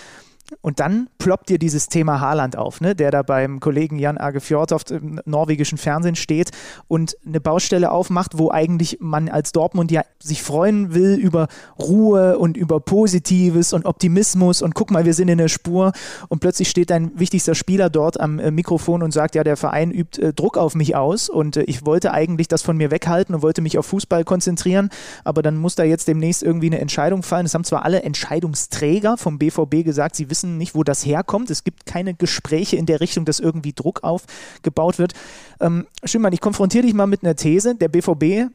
Und 0.61 0.81
dann 0.81 1.09
ploppt 1.19 1.49
dir 1.49 1.59
dieses 1.59 1.89
Thema 1.89 2.21
Haaland 2.21 2.57
auf, 2.57 2.81
ne? 2.81 2.95
der 2.95 3.11
da 3.11 3.23
beim 3.23 3.61
Kollegen 3.61 3.99
Jan 3.99 4.19
Age 4.19 4.43
Fjordhoft 4.43 4.91
im 4.91 5.21
norwegischen 5.25 5.79
Fernsehen 5.79 6.17
steht 6.17 6.51
und 6.89 7.17
eine 7.27 7.41
Baustelle 7.41 7.91
aufmacht, 7.91 8.39
wo 8.39 8.51
eigentlich 8.51 8.99
man 9.01 9.29
als 9.29 9.53
Dortmund 9.53 9.91
ja 9.91 10.03
sich 10.19 10.43
freuen 10.43 10.95
will 10.95 11.15
über 11.15 11.49
Ruhe 11.79 12.39
und 12.39 12.57
über 12.57 12.81
Positives 12.81 13.73
und 13.73 13.87
Optimismus 13.87 14.63
und 14.63 14.75
guck 14.75 14.91
mal, 14.91 15.05
wir 15.05 15.15
sind 15.15 15.29
in 15.29 15.39
der 15.39 15.49
Spur 15.49 15.93
und 16.29 16.41
plötzlich 16.41 16.69
steht 16.69 16.91
dein 16.91 17.19
wichtigster 17.19 17.55
Spieler 17.55 17.91
dort 17.91 18.21
am 18.21 18.39
äh, 18.39 18.51
Mikrofon 18.51 19.03
und 19.03 19.13
sagt, 19.13 19.35
ja, 19.35 19.45
der 19.45 19.57
Verein 19.57 19.91
übt 19.91 20.21
äh, 20.21 20.33
Druck 20.33 20.59
auf 20.59 20.75
mich 20.75 20.97
aus 20.97 21.29
und 21.29 21.57
äh, 21.57 21.63
ich 21.63 21.87
wollte 21.87 22.13
eigentlich 22.13 22.49
das 22.49 22.63
von 22.63 22.77
mir 22.77 22.91
weghalten 22.91 23.35
und 23.35 23.43
wollte 23.43 23.63
mich 23.63 23.79
auf 23.79 23.87
Fußball 23.87 24.25
konzentrieren, 24.25 24.91
aber 25.25 25.43
dann 25.43 25.57
muss 25.57 25.75
da 25.75 25.85
jetzt 25.85 26.09
demnächst 26.09 26.43
irgendwie 26.43 26.67
eine 26.67 26.81
Entscheidung 26.81 27.23
fallen. 27.23 27.47
Es 27.47 27.55
haben 27.55 27.65
zwar 27.65 27.85
alle 27.85 28.03
Entscheidungsträger 28.03 29.17
vom 29.17 29.39
BVB 29.39 29.85
gesagt, 29.85 30.17
sie 30.17 30.31
wissen 30.31 30.42
nicht, 30.43 30.75
wo 30.75 30.85
das 30.85 31.05
herkommt. 31.05 31.51
Es 31.51 31.65
gibt 31.65 31.87
keine 31.87 32.15
Gespräche 32.15 32.77
in 32.77 32.87
der 32.87 33.01
Richtung, 33.01 33.25
dass 33.25 33.41
irgendwie 33.41 33.73
Druck 33.73 34.03
aufgebaut 34.03 34.99
wird. 34.99 35.15
Ähm, 35.61 35.87
Schimmern, 36.05 36.33
ich 36.33 36.41
konfrontiere 36.41 36.85
dich 36.85 36.95
mal 36.95 37.07
mit 37.07 37.23
einer 37.23 37.37
These. 37.37 37.75
Der 37.75 37.89
BVB 37.89 38.51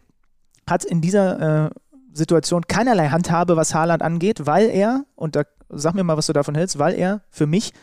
hat 0.67 0.83
in 0.83 1.01
dieser 1.01 1.67
äh, 1.67 1.69
Situation 2.13 2.63
keinerlei 2.67 3.09
Handhabe, 3.09 3.55
was 3.55 3.73
Haaland 3.73 4.01
angeht, 4.01 4.45
weil 4.45 4.69
er, 4.69 5.05
und 5.15 5.35
da 5.35 5.43
sag 5.69 5.93
mir 5.93 6.03
mal, 6.03 6.17
was 6.17 6.27
du 6.27 6.33
davon 6.33 6.55
hältst, 6.55 6.79
weil 6.79 6.95
er 6.95 7.21
für 7.29 7.47
mich, 7.47 7.73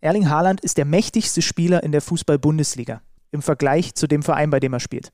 Erling 0.00 0.28
Haaland 0.28 0.60
ist 0.60 0.76
der 0.76 0.84
mächtigste 0.84 1.42
Spieler 1.42 1.82
in 1.82 1.92
der 1.92 2.02
Fußball-Bundesliga 2.02 3.00
im 3.30 3.42
Vergleich 3.42 3.94
zu 3.94 4.06
dem 4.06 4.22
Verein, 4.22 4.50
bei 4.50 4.60
dem 4.60 4.72
er 4.72 4.80
spielt. 4.80 5.12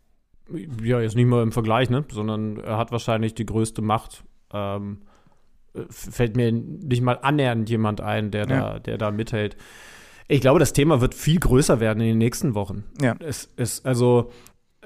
Ja, 0.82 1.00
jetzt 1.00 1.14
nicht 1.14 1.26
mal 1.26 1.42
im 1.42 1.52
Vergleich, 1.52 1.90
ne? 1.90 2.04
sondern 2.10 2.58
er 2.58 2.76
hat 2.76 2.90
wahrscheinlich 2.90 3.34
die 3.34 3.46
größte 3.46 3.82
Macht. 3.82 4.24
Ähm, 4.52 5.02
fällt 5.88 6.36
mir 6.36 6.52
nicht 6.52 7.02
mal 7.02 7.18
annähernd 7.22 7.68
jemand 7.70 8.00
ein, 8.00 8.30
der, 8.30 8.48
ja. 8.48 8.60
da, 8.60 8.78
der 8.78 8.98
da 8.98 9.10
mithält. 9.10 9.56
Ich 10.28 10.40
glaube, 10.40 10.60
das 10.60 10.72
Thema 10.72 11.00
wird 11.00 11.14
viel 11.14 11.40
größer 11.40 11.80
werden 11.80 12.00
in 12.00 12.08
den 12.08 12.18
nächsten 12.18 12.54
Wochen. 12.54 12.84
Ja. 13.00 13.16
Es 13.18 13.50
ist 13.56 13.84
also 13.84 14.30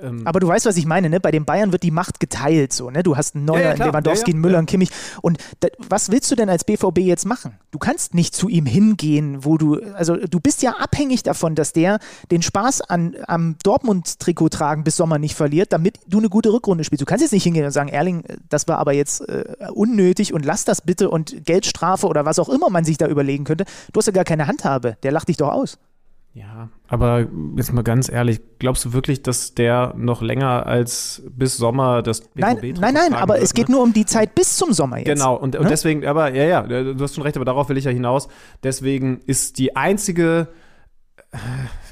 ähm, 0.00 0.22
Aber 0.26 0.40
du 0.40 0.48
weißt, 0.48 0.66
was 0.66 0.76
ich 0.76 0.86
meine, 0.86 1.08
ne? 1.08 1.20
Bei 1.20 1.30
den 1.30 1.44
Bayern 1.44 1.70
wird 1.72 1.82
die 1.82 1.90
Macht 1.90 2.18
geteilt, 2.18 2.72
so, 2.72 2.90
ne? 2.90 3.02
Du 3.02 3.16
hast 3.16 3.34
einen 3.34 3.44
Neuer, 3.44 3.60
ja, 3.60 3.74
ja, 3.74 3.86
Lewandowski, 3.86 4.32
ja, 4.32 4.36
Müller, 4.36 4.58
und 4.58 4.66
Kimmich. 4.66 4.90
Und 5.22 5.38
da, 5.60 5.68
was 5.78 6.10
willst 6.10 6.30
du 6.30 6.34
denn 6.34 6.48
als 6.48 6.64
BVB 6.64 6.98
jetzt 6.98 7.26
machen? 7.26 7.58
Du 7.70 7.78
kannst 7.78 8.14
nicht 8.14 8.34
zu 8.34 8.48
ihm 8.48 8.66
hingehen, 8.66 9.44
wo 9.44 9.56
du, 9.56 9.80
also 9.94 10.16
du 10.16 10.40
bist 10.40 10.62
ja 10.62 10.72
abhängig 10.72 11.22
davon, 11.22 11.54
dass 11.54 11.72
der 11.72 11.98
den 12.30 12.42
Spaß 12.42 12.82
an, 12.82 13.16
am 13.28 13.56
Dortmund-Trikot 13.62 14.48
tragen 14.48 14.84
bis 14.84 14.96
Sommer 14.96 15.18
nicht 15.18 15.34
verliert, 15.34 15.72
damit 15.72 15.98
du 16.08 16.18
eine 16.18 16.28
gute 16.28 16.52
Rückrunde 16.52 16.82
spielst. 16.82 17.02
Du 17.02 17.06
kannst 17.06 17.22
jetzt 17.22 17.32
nicht 17.32 17.44
hingehen 17.44 17.64
und 17.64 17.70
sagen, 17.72 17.88
Erling, 17.88 18.24
das 18.48 18.66
war 18.66 18.78
aber 18.78 18.92
jetzt 18.92 19.20
äh, 19.28 19.44
unnötig 19.72 20.32
und 20.34 20.44
lass 20.44 20.64
das 20.64 20.80
bitte 20.82 21.08
und 21.10 21.44
Geldstrafe 21.44 22.06
oder 22.06 22.24
was 22.24 22.38
auch 22.38 22.48
immer 22.48 22.68
man 22.70 22.84
sich 22.84 22.98
da 22.98 23.06
überlegen 23.06 23.44
könnte. 23.44 23.64
Du 23.92 23.98
hast 23.98 24.06
ja 24.06 24.12
gar 24.12 24.24
keine 24.24 24.48
Handhabe. 24.48 24.96
Der 25.02 25.12
lacht 25.12 25.28
dich 25.28 25.36
doch 25.36 25.52
aus. 25.52 25.78
Ja, 26.34 26.68
aber 26.88 27.28
jetzt 27.56 27.72
mal 27.72 27.82
ganz 27.82 28.10
ehrlich, 28.10 28.40
glaubst 28.58 28.84
du 28.84 28.92
wirklich, 28.92 29.22
dass 29.22 29.54
der 29.54 29.94
noch 29.96 30.20
länger 30.20 30.66
als 30.66 31.22
bis 31.30 31.56
Sommer 31.56 32.02
das 32.02 32.22
BVB 32.22 32.40
Nein, 32.40 32.74
nein, 32.80 32.94
nein, 32.94 33.14
aber 33.14 33.34
wird, 33.34 33.44
es 33.44 33.54
geht 33.54 33.68
ne? 33.68 33.76
nur 33.76 33.84
um 33.84 33.92
die 33.92 34.04
Zeit 34.04 34.34
bis 34.34 34.56
zum 34.56 34.72
Sommer 34.72 34.98
jetzt. 34.98 35.06
Genau, 35.06 35.36
und, 35.36 35.54
und 35.54 35.62
ne? 35.62 35.68
deswegen, 35.68 36.04
aber 36.04 36.34
ja, 36.34 36.44
ja, 36.44 36.62
du 36.62 36.98
hast 36.98 37.14
schon 37.14 37.22
recht, 37.22 37.36
aber 37.36 37.44
darauf 37.44 37.68
will 37.68 37.76
ich 37.76 37.84
ja 37.84 37.92
hinaus. 37.92 38.26
Deswegen 38.64 39.20
ist 39.26 39.58
die 39.58 39.76
einzige 39.76 40.48
äh, 41.30 41.36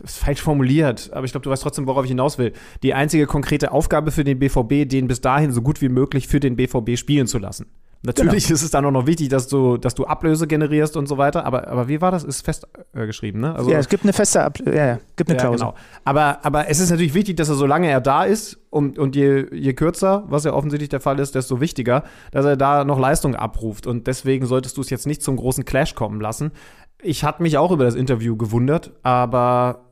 ist 0.02 0.18
falsch 0.18 0.42
formuliert, 0.42 1.10
aber 1.12 1.24
ich 1.24 1.30
glaube, 1.30 1.44
du 1.44 1.50
weißt 1.50 1.62
trotzdem, 1.62 1.86
worauf 1.86 2.04
ich 2.04 2.10
hinaus 2.10 2.36
will. 2.36 2.52
Die 2.82 2.94
einzige 2.94 3.26
konkrete 3.26 3.70
Aufgabe 3.70 4.10
für 4.10 4.24
den 4.24 4.40
BVB, 4.40 4.88
den 4.88 5.06
bis 5.06 5.20
dahin 5.20 5.52
so 5.52 5.62
gut 5.62 5.80
wie 5.80 5.88
möglich 5.88 6.26
für 6.26 6.40
den 6.40 6.56
BVB 6.56 6.96
spielen 6.96 7.28
zu 7.28 7.38
lassen. 7.38 7.66
Natürlich 8.04 8.44
genau. 8.46 8.54
ist 8.54 8.62
es 8.62 8.70
dann 8.70 8.84
auch 8.84 8.90
noch 8.90 9.06
wichtig, 9.06 9.28
dass 9.28 9.46
du, 9.46 9.76
dass 9.76 9.94
du 9.94 10.04
Ablöse 10.04 10.48
generierst 10.48 10.96
und 10.96 11.06
so 11.06 11.18
weiter, 11.18 11.44
aber, 11.46 11.68
aber 11.68 11.86
wie 11.86 12.00
war 12.00 12.10
das? 12.10 12.24
Ist 12.24 12.44
fest 12.44 12.66
äh, 12.94 13.32
ne? 13.32 13.54
Also, 13.54 13.70
ja, 13.70 13.78
es 13.78 13.88
gibt 13.88 14.02
eine 14.02 14.12
feste 14.12 14.42
Ablöse, 14.42 14.76
ja, 14.76 14.86
ja, 14.86 14.98
gibt 15.14 15.30
eine 15.30 15.38
ja, 15.38 15.44
Klausel. 15.44 15.66
Genau. 15.66 15.78
Aber, 16.04 16.44
aber 16.44 16.68
es 16.68 16.80
ist 16.80 16.90
natürlich 16.90 17.14
wichtig, 17.14 17.36
dass 17.36 17.48
er, 17.48 17.54
solange 17.54 17.88
er 17.88 18.00
da 18.00 18.24
ist, 18.24 18.58
und, 18.70 18.98
und 18.98 19.14
je, 19.14 19.46
je 19.52 19.74
kürzer, 19.74 20.24
was 20.28 20.44
ja 20.44 20.54
offensichtlich 20.54 20.88
der 20.88 21.00
Fall 21.00 21.20
ist, 21.20 21.34
desto 21.34 21.60
wichtiger, 21.60 22.04
dass 22.30 22.46
er 22.46 22.56
da 22.56 22.84
noch 22.84 22.98
Leistung 22.98 23.36
abruft. 23.36 23.86
Und 23.86 24.06
deswegen 24.06 24.46
solltest 24.46 24.78
du 24.78 24.80
es 24.80 24.88
jetzt 24.88 25.06
nicht 25.06 25.22
zum 25.22 25.36
großen 25.36 25.66
Clash 25.66 25.94
kommen 25.94 26.22
lassen. 26.22 26.52
Ich 27.02 27.22
hatte 27.22 27.42
mich 27.42 27.58
auch 27.58 27.70
über 27.70 27.84
das 27.84 27.94
Interview 27.94 28.34
gewundert, 28.36 28.92
aber 29.02 29.91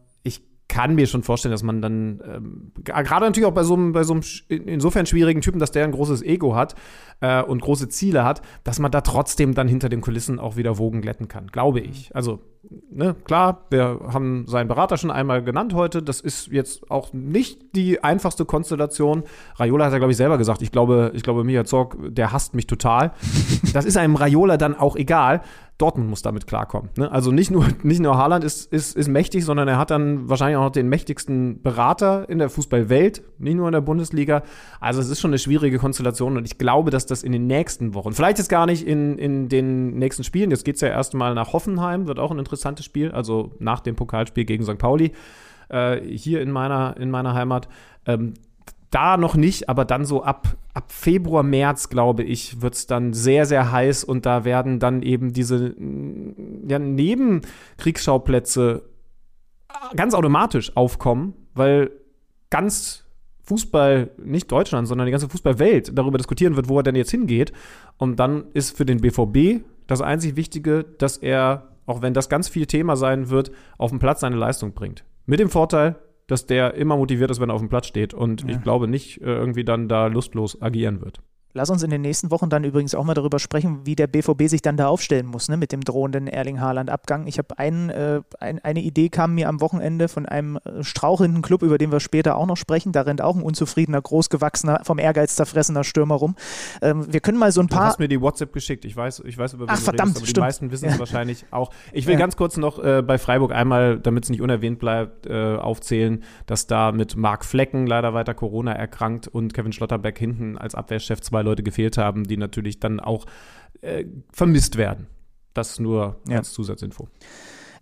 kann 0.71 0.95
mir 0.95 1.09
schon 1.09 1.25
vorstellen, 1.25 1.51
dass 1.51 1.65
man 1.65 1.83
dann, 1.83 2.23
ähm, 2.25 2.73
gerade 2.85 3.27
natürlich 3.27 3.49
auch 3.49 3.53
bei 3.53 3.65
so 3.65 3.75
einem, 3.75 3.93
bei 3.93 4.05
so 4.05 4.13
einem 4.15 4.23
insofern 4.49 5.05
schwierigen 5.05 5.41
Typen, 5.41 5.59
dass 5.59 5.73
der 5.73 5.83
ein 5.83 5.91
großes 5.91 6.23
Ego 6.23 6.55
hat 6.55 6.77
äh, 7.21 7.43
und 7.43 7.61
große 7.61 7.89
Ziele 7.89 8.25
hat, 8.25 8.41
dass 8.63 8.79
man 8.79 8.93
da 8.93 9.01
trotzdem 9.01 9.53
dann 9.55 9.67
hinter 9.67 9.89
den 9.89 10.01
Kulissen 10.01 10.39
auch 10.39 10.57
wieder 10.57 10.79
Wogen 10.79 11.03
glätten 11.03 11.27
kann, 11.27 11.49
glaube 11.49 11.81
ich. 11.81 12.15
Also, 12.15 12.41
ne, 12.91 13.15
klar, 13.25 13.67
wir 13.71 14.01
haben 14.13 14.47
seinen 14.47 14.69
Berater 14.69 14.97
schon 14.97 15.11
einmal 15.11 15.43
genannt 15.43 15.75
heute. 15.75 16.03
Das 16.03 16.21
ist 16.21 16.49
jetzt 16.49 16.91
auch 16.91 17.13
nicht 17.13 17.75
die 17.75 18.03
einfachste 18.05 18.45
Konstellation. 18.45 19.25
Raiola 19.57 19.87
hat 19.87 19.93
ja, 19.93 19.99
glaube 19.99 20.13
ich, 20.13 20.17
selber 20.17 20.39
gesagt, 20.39 20.63
ich 20.63 20.73
glaube, 20.73 21.13
ich 21.15 21.23
glaube, 21.23 21.45
Mia 21.45 21.65
Zorg, 21.65 21.97
der 22.01 22.33
hasst 22.33 22.55
mich 22.55 22.67
total. 22.67 23.13
das 23.73 23.85
ist 23.85 23.97
einem 23.97 24.17
Raiola 24.17 24.57
dann 24.57 24.77
auch 24.77 24.97
egal. 24.97 25.43
Dortmund 25.81 26.11
muss 26.11 26.21
damit 26.23 26.47
klarkommen. 26.47 26.91
Ne? 26.97 27.11
Also 27.11 27.33
nicht 27.33 27.51
nur, 27.51 27.67
nicht 27.83 28.01
nur 28.01 28.17
Haaland 28.19 28.45
ist, 28.45 28.71
ist, 28.73 28.97
ist 28.97 29.09
mächtig, 29.09 29.45
sondern 29.45 29.67
er 29.67 29.79
hat 29.79 29.91
dann 29.91 30.29
wahrscheinlich 30.29 30.57
auch 30.57 30.65
noch 30.65 30.73
den 30.73 30.89
mächtigsten 30.89 31.63
Berater 31.63 32.29
in 32.29 32.39
der 32.39 32.51
Fußballwelt, 32.51 33.23
nicht 33.39 33.55
nur 33.55 33.67
in 33.67 33.73
der 33.73 33.81
Bundesliga. 33.81 34.43
Also 34.79 35.01
es 35.01 35.09
ist 35.09 35.21
schon 35.21 35.31
eine 35.31 35.39
schwierige 35.39 35.79
Konstellation 35.79 36.37
und 36.37 36.45
ich 36.45 36.59
glaube, 36.59 36.91
dass 36.91 37.07
das 37.07 37.23
in 37.23 37.33
den 37.33 37.47
nächsten 37.47 37.95
Wochen, 37.95 38.13
vielleicht 38.13 38.39
jetzt 38.39 38.51
gar 38.51 38.67
nicht 38.67 38.87
in, 38.87 39.19
in 39.19 39.49
den 39.49 39.99
nächsten 39.99 40.25
Spielen, 40.25 40.51
jetzt 40.51 40.65
geht 40.65 40.75
es 40.75 40.83
ja 40.83 40.89
erstmal 40.89 41.35
nach 41.35 41.53
Hoffenheim, 41.53 42.07
wird 42.07 42.19
auch 42.19 42.31
ein 42.31 42.39
interessantes 42.51 42.85
Spiel, 42.85 43.13
also 43.13 43.53
nach 43.59 43.81
dem 43.81 43.97
Pokalspiel 43.97 44.45
gegen 44.45 44.65
St. 44.65 44.77
Pauli, 44.79 45.13
äh, 45.69 46.01
hier 46.01 46.43
in 46.43 46.51
meiner, 46.51 46.97
in 46.99 47.11
meiner 47.11 47.33
Heimat. 47.35 47.69
Ähm, 48.07 48.35
da 48.91 49.17
noch 49.17 49.37
nicht, 49.37 49.69
aber 49.69 49.85
dann 49.85 50.05
so 50.05 50.25
ab, 50.25 50.57
ab 50.75 50.91
Februar, 50.91 51.45
März, 51.45 51.91
glaube 51.91 52.25
ich, 52.25 52.61
wird 52.61 52.75
es 52.75 52.89
dann 52.89 53.13
sehr, 53.13 53.47
sehr 53.47 53.71
heiß 53.71 54.03
und 54.03 54.27
da 54.27 54.45
werden 54.45 54.81
dann 54.81 55.03
eben 55.03 55.33
diese 55.33 55.77
ja, 56.67 56.81
Nebenkriegsschauplätze 56.81 58.83
ganz 59.95 60.13
automatisch 60.13 60.77
aufkommen, 60.77 61.35
weil 61.55 61.93
ganz 62.51 63.05
Fußball, 63.45 64.11
nicht 64.23 64.51
Deutschland, 64.51 64.89
sondern 64.89 65.07
die 65.07 65.13
ganze 65.13 65.29
Fußballwelt 65.29 65.97
darüber 65.97 66.19
diskutieren 66.19 66.57
wird, 66.57 66.69
wo 66.69 66.79
er 66.79 66.83
denn 66.83 66.97
jetzt 66.97 67.11
hingeht. 67.11 67.53
Und 67.97 68.21
dann 68.21 68.45
ist 68.55 68.77
für 68.77 68.85
den 68.85 69.01
BVB 69.01 69.65
das 69.89 70.01
einzig 70.01 70.37
Wichtige, 70.37 70.85
dass 70.99 71.17
er, 71.17 71.69
auch 71.91 72.03
wenn 72.03 72.15
das 72.15 72.29
ganz 72.29 72.49
viel 72.49 72.67
Thema 72.67 72.97
sein 72.97 73.31
wird, 73.31 73.51
auf 73.77 73.91
dem 73.91 73.99
Platz 73.99 74.21
seine 74.21 74.37
Leistung 74.37 74.73
bringt. 74.73 75.05
Mit 75.27 75.41
dem 75.41 75.51
Vorteil, 75.51 75.97
dass 76.29 76.47
der 76.47 76.75
immer 76.75 76.97
motiviert 76.97 77.31
ist, 77.31 77.41
wenn 77.41 77.51
er 77.51 77.55
auf 77.55 77.61
dem 77.61 77.69
Platz 77.69 77.87
steht 77.87 78.15
und 78.15 78.43
ja. 78.43 78.51
ich 78.51 78.63
glaube 78.63 78.87
nicht 78.87 79.21
äh, 79.21 79.25
irgendwie 79.25 79.65
dann 79.65 79.89
da 79.89 80.07
lustlos 80.07 80.63
agieren 80.63 81.01
wird. 81.01 81.21
Lass 81.53 81.69
uns 81.69 81.83
in 81.83 81.91
den 81.91 82.03
nächsten 82.03 82.31
Wochen 82.31 82.49
dann 82.49 82.63
übrigens 82.63 82.95
auch 82.95 83.03
mal 83.03 83.15
darüber 83.15 83.41
sprechen, 83.41 83.81
wie 83.85 83.97
der 83.97 84.07
BVB 84.07 84.45
sich 84.45 84.63
dann 84.63 84.77
da 84.77 84.87
aufstellen 84.87 85.27
muss, 85.27 85.49
ne, 85.49 85.57
mit 85.57 85.73
dem 85.73 85.81
drohenden 85.81 86.29
Erling 86.29 86.61
Haaland-Abgang. 86.61 87.27
Ich 87.27 87.39
habe 87.39 87.59
ein, 87.59 87.91
äh, 87.91 88.21
ein, 88.39 88.61
eine 88.61 88.81
Idee 88.81 89.09
kam 89.09 89.35
mir 89.35 89.49
am 89.49 89.61
Wochenende 89.61 90.09
von 90.09 90.27
einem 90.27 90.59
äh, 90.59 90.85
strauchelnden 90.85 91.43
Club, 91.43 91.63
über 91.63 91.77
den 91.77 91.91
wir 91.91 91.99
später 91.99 92.37
auch 92.37 92.47
noch 92.47 92.57
sprechen. 92.57 92.93
Da 92.93 93.03
rennt 93.03 93.21
auch 93.21 93.35
ein 93.35 93.43
unzufriedener, 93.43 94.01
großgewachsener, 94.01 94.83
vom 94.85 95.01
Ehrgeiz 95.01 95.35
zerfressener 95.35 95.83
Stürmer 95.83 96.15
rum. 96.15 96.37
Ähm, 96.83 97.13
wir 97.13 97.19
können 97.19 97.39
mal 97.39 97.51
so 97.51 97.61
ein 97.61 97.67
paar. 97.67 97.81
Du 97.81 97.87
hast 97.87 97.99
mir 97.99 98.09
die 98.09 98.21
WhatsApp 98.21 98.53
geschickt. 98.53 98.85
Ich 98.85 98.97
weiß, 98.97 99.23
ich 99.27 99.37
weiß 99.37 99.55
über 99.55 99.67
wen 99.67 99.71
Ach, 99.71 99.81
verdammt, 99.81 100.17
redest, 100.17 100.29
aber 100.29 100.33
die 100.33 100.41
meisten 100.41 100.71
wissen 100.71 100.89
es 100.89 100.99
wahrscheinlich 101.01 101.47
auch. 101.51 101.71
Ich 101.93 102.07
will 102.07 102.15
ja. 102.15 102.21
ganz 102.21 102.37
kurz 102.37 102.59
noch 102.59 102.79
äh, 102.79 103.03
bei 103.03 103.19
Freiburg 103.19 103.53
einmal, 103.53 103.99
damit 103.99 104.25
es 104.25 104.31
nicht 104.31 104.41
unerwähnt 104.41 104.79
bleibt, 104.79 105.27
äh, 105.27 105.57
aufzählen, 105.57 106.23
dass 106.47 106.69
da 106.69 106.93
mit 106.93 107.17
Marc 107.17 107.45
Flecken 107.45 107.89
leider 107.89 108.15
weiter 108.15 108.35
Corona 108.35 108.73
erkrankt 108.73 109.27
und 109.27 109.53
Kevin 109.53 109.73
Schlotterbeck 109.73 110.17
hinten 110.17 110.57
als 110.57 110.77
Abwehrchef 110.77 111.21
zwei 111.21 111.40
Leute 111.43 111.63
gefehlt 111.63 111.99
haben 111.99 112.25
die 112.25 112.37
natürlich 112.37 112.81
dann 112.81 113.01
auch 113.01 113.27
äh, 113.81 114.05
vermisst 114.33 114.77
werden. 114.77 115.07
Das 115.55 115.81
nur 115.81 116.21
ja. 116.29 116.39
als 116.39 116.53
Zusatzinfo. 116.53 117.09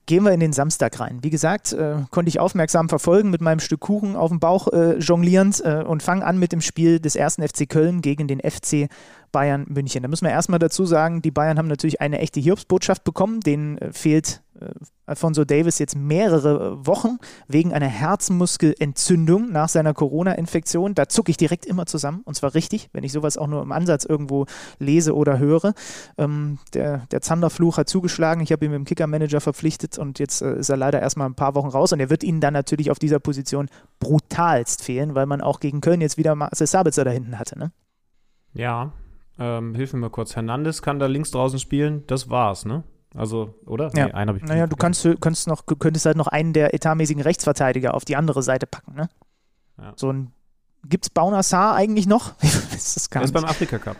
Gehen 0.07 0.25
wir 0.25 0.33
in 0.33 0.41
den 0.41 0.55
Samstag 0.55 1.01
rein. 1.01 1.19
Wie 1.21 1.29
gesagt, 1.29 1.75
äh, 1.75 1.97
konnte 2.11 2.31
ich 2.31 2.41
aufmerksam 2.41 2.89
verfolgen 2.89 3.29
mit 3.29 3.43
meinem 3.43 3.61
Stück 3.61 3.81
Kuchen 3.81 4.17
auf 4.17 4.31
dem 4.31 4.41
Bauch 4.41 4.69
äh, 4.73 4.97
jonglierend 4.97 5.61
äh, 5.63 5.85
und 5.87 6.03
fange 6.03 6.25
an 6.25 6.39
mit 6.39 6.51
dem 6.51 6.63
Spiel 6.63 6.99
des 6.99 7.15
ersten 7.15 7.47
FC 7.47 7.69
Köln 7.69 8.01
gegen 8.01 8.27
den 8.27 8.41
FC 8.41 8.89
Bayern 9.33 9.67
München. 9.69 10.03
Da 10.03 10.09
müssen 10.09 10.25
wir 10.25 10.33
erstmal 10.33 10.59
dazu 10.59 10.87
sagen, 10.87 11.21
die 11.21 11.31
Bayern 11.31 11.59
haben 11.59 11.69
natürlich 11.69 12.01
eine 12.01 12.21
echte 12.21 12.41
Hiobsbotschaft 12.41 13.05
bekommen. 13.05 13.41
Denen 13.41 13.77
äh, 13.77 13.93
fehlt 13.93 14.41
Alfonso 15.07 15.45
Davis 15.45 15.79
jetzt 15.79 15.97
mehrere 15.97 16.87
Wochen 16.87 17.19
wegen 17.47 17.73
einer 17.73 17.87
Herzmuskelentzündung 17.87 19.51
nach 19.51 19.69
seiner 19.69 19.95
Corona-Infektion. 19.95 20.95
Da 20.95 21.09
zucke 21.09 21.31
ich 21.31 21.37
direkt 21.37 21.67
immer 21.67 21.87
zusammen 21.87 22.23
und 22.25 22.35
zwar 22.35 22.55
richtig, 22.55 22.91
wenn 22.93 23.05
ich 23.05 23.13
sowas 23.13 23.39
auch 23.39 23.47
nur 23.47 23.63
im 23.63 23.73
Ansatz 23.73 24.05
irgendwo 24.05 24.47
lese 24.79 25.15
oder 25.15 25.39
höre. 25.39 25.75
Ähm, 26.17 26.59
der, 26.75 27.07
der 27.11 27.21
Zanderfluch 27.21 27.79
hat 27.79 27.89
zugeschlagen. 27.89 28.43
Ich 28.43 28.53
habe 28.53 28.65
ihn 28.65 28.71
mit 28.71 28.79
dem 28.79 28.85
Kicker-Manager 28.85 29.41
verpflichtet 29.41 29.99
und 29.99 30.19
jetzt 30.19 30.43
äh, 30.43 30.59
ist 30.59 30.69
er 30.69 30.77
leider 30.77 31.01
erstmal 31.01 31.29
ein 31.29 31.35
paar 31.35 31.55
Wochen 31.55 31.69
raus 31.69 31.93
und 31.93 32.01
er 32.01 32.11
wird 32.11 32.23
ihnen 32.23 32.41
dann 32.41 32.55
natürlich 32.55 32.91
auf 32.91 32.99
dieser 32.99 33.19
Position 33.19 33.69
brutalst 34.01 34.83
fehlen, 34.83 35.15
weil 35.15 35.27
man 35.27 35.41
auch 35.41 35.61
gegen 35.61 35.81
Köln 35.81 36.01
jetzt 36.01 36.19
wieder 36.19 36.35
Marcel 36.35 36.67
Sabitzer 36.67 37.05
da 37.05 37.11
hinten 37.11 37.39
hatte. 37.39 37.59
Ne? 37.59 37.73
Ja, 38.53 38.93
ähm, 39.39 39.75
hilf 39.75 39.93
mir 39.93 40.01
mal 40.01 40.11
kurz. 40.11 40.35
Hernandez 40.35 40.83
kann 40.83 40.99
da 40.99 41.07
links 41.07 41.31
draußen 41.31 41.59
spielen. 41.59 42.05
Das 42.07 42.29
war's, 42.29 42.65
ne? 42.65 42.83
Also, 43.15 43.55
oder? 43.67 43.91
Ja. 43.95 44.07
Nee, 44.07 44.13
einen 44.13 44.29
habe 44.29 44.39
ich 44.39 44.45
Naja, 44.45 44.67
du 44.67 44.77
kannst, 44.77 45.09
kannst 45.21 45.47
noch, 45.47 45.65
könntest 45.67 46.07
halt 46.07 46.17
noch 46.17 46.27
einen 46.27 46.53
der 46.53 46.75
etatmäßigen 46.75 47.23
Rechtsverteidiger 47.23 47.95
auf 47.95 48.05
die 48.05 48.17
andere 48.17 48.43
Seite 48.43 48.67
packen, 48.67 48.95
ne? 48.95 49.09
Ja. 49.79 49.93
So 49.97 50.13
ein. 50.13 50.33
Gibt's 50.87 51.11
Baunassar 51.11 51.75
eigentlich 51.75 52.07
noch? 52.07 52.35
ist 52.43 52.97
das 52.97 53.11
gar 53.11 53.23
er 53.23 53.25
ist 53.25 53.33
beim 53.33 53.45
Afrika 53.45 53.79
Cup. 53.79 53.97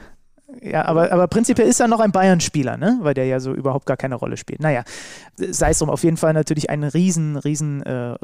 Ja, 0.63 0.87
aber, 0.87 1.13
aber 1.13 1.27
prinzipiell 1.27 1.69
ist 1.69 1.81
er 1.81 1.89
noch 1.89 2.01
ein 2.01 2.13
Bayern-Spieler, 2.13 2.79
ne? 2.79 2.99
Weil 3.03 3.13
der 3.15 3.27
ja 3.27 3.39
so 3.39 3.53
überhaupt 3.53 3.85
gar 3.85 3.99
keine 3.99 4.15
Rolle 4.15 4.37
spielt. 4.37 4.61
Naja, 4.61 4.83
sei 5.37 5.71
es 5.71 5.79
drum, 5.79 5.91
auf 5.91 6.05
jeden 6.05 6.17
Fall 6.17 6.33
natürlich 6.33 6.71
ein 6.71 6.85
riesen, 6.85 7.37
riesen 7.37 7.83
äh, 7.83 8.17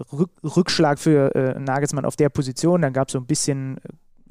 Rückschlag 0.42 0.98
für 0.98 1.34
äh, 1.34 1.58
Nagelsmann 1.60 2.06
auf 2.06 2.16
der 2.16 2.30
Position. 2.30 2.80
Dann 2.80 2.94
gab 2.94 3.08
es 3.08 3.12
so 3.12 3.18
ein 3.18 3.26
bisschen 3.26 3.78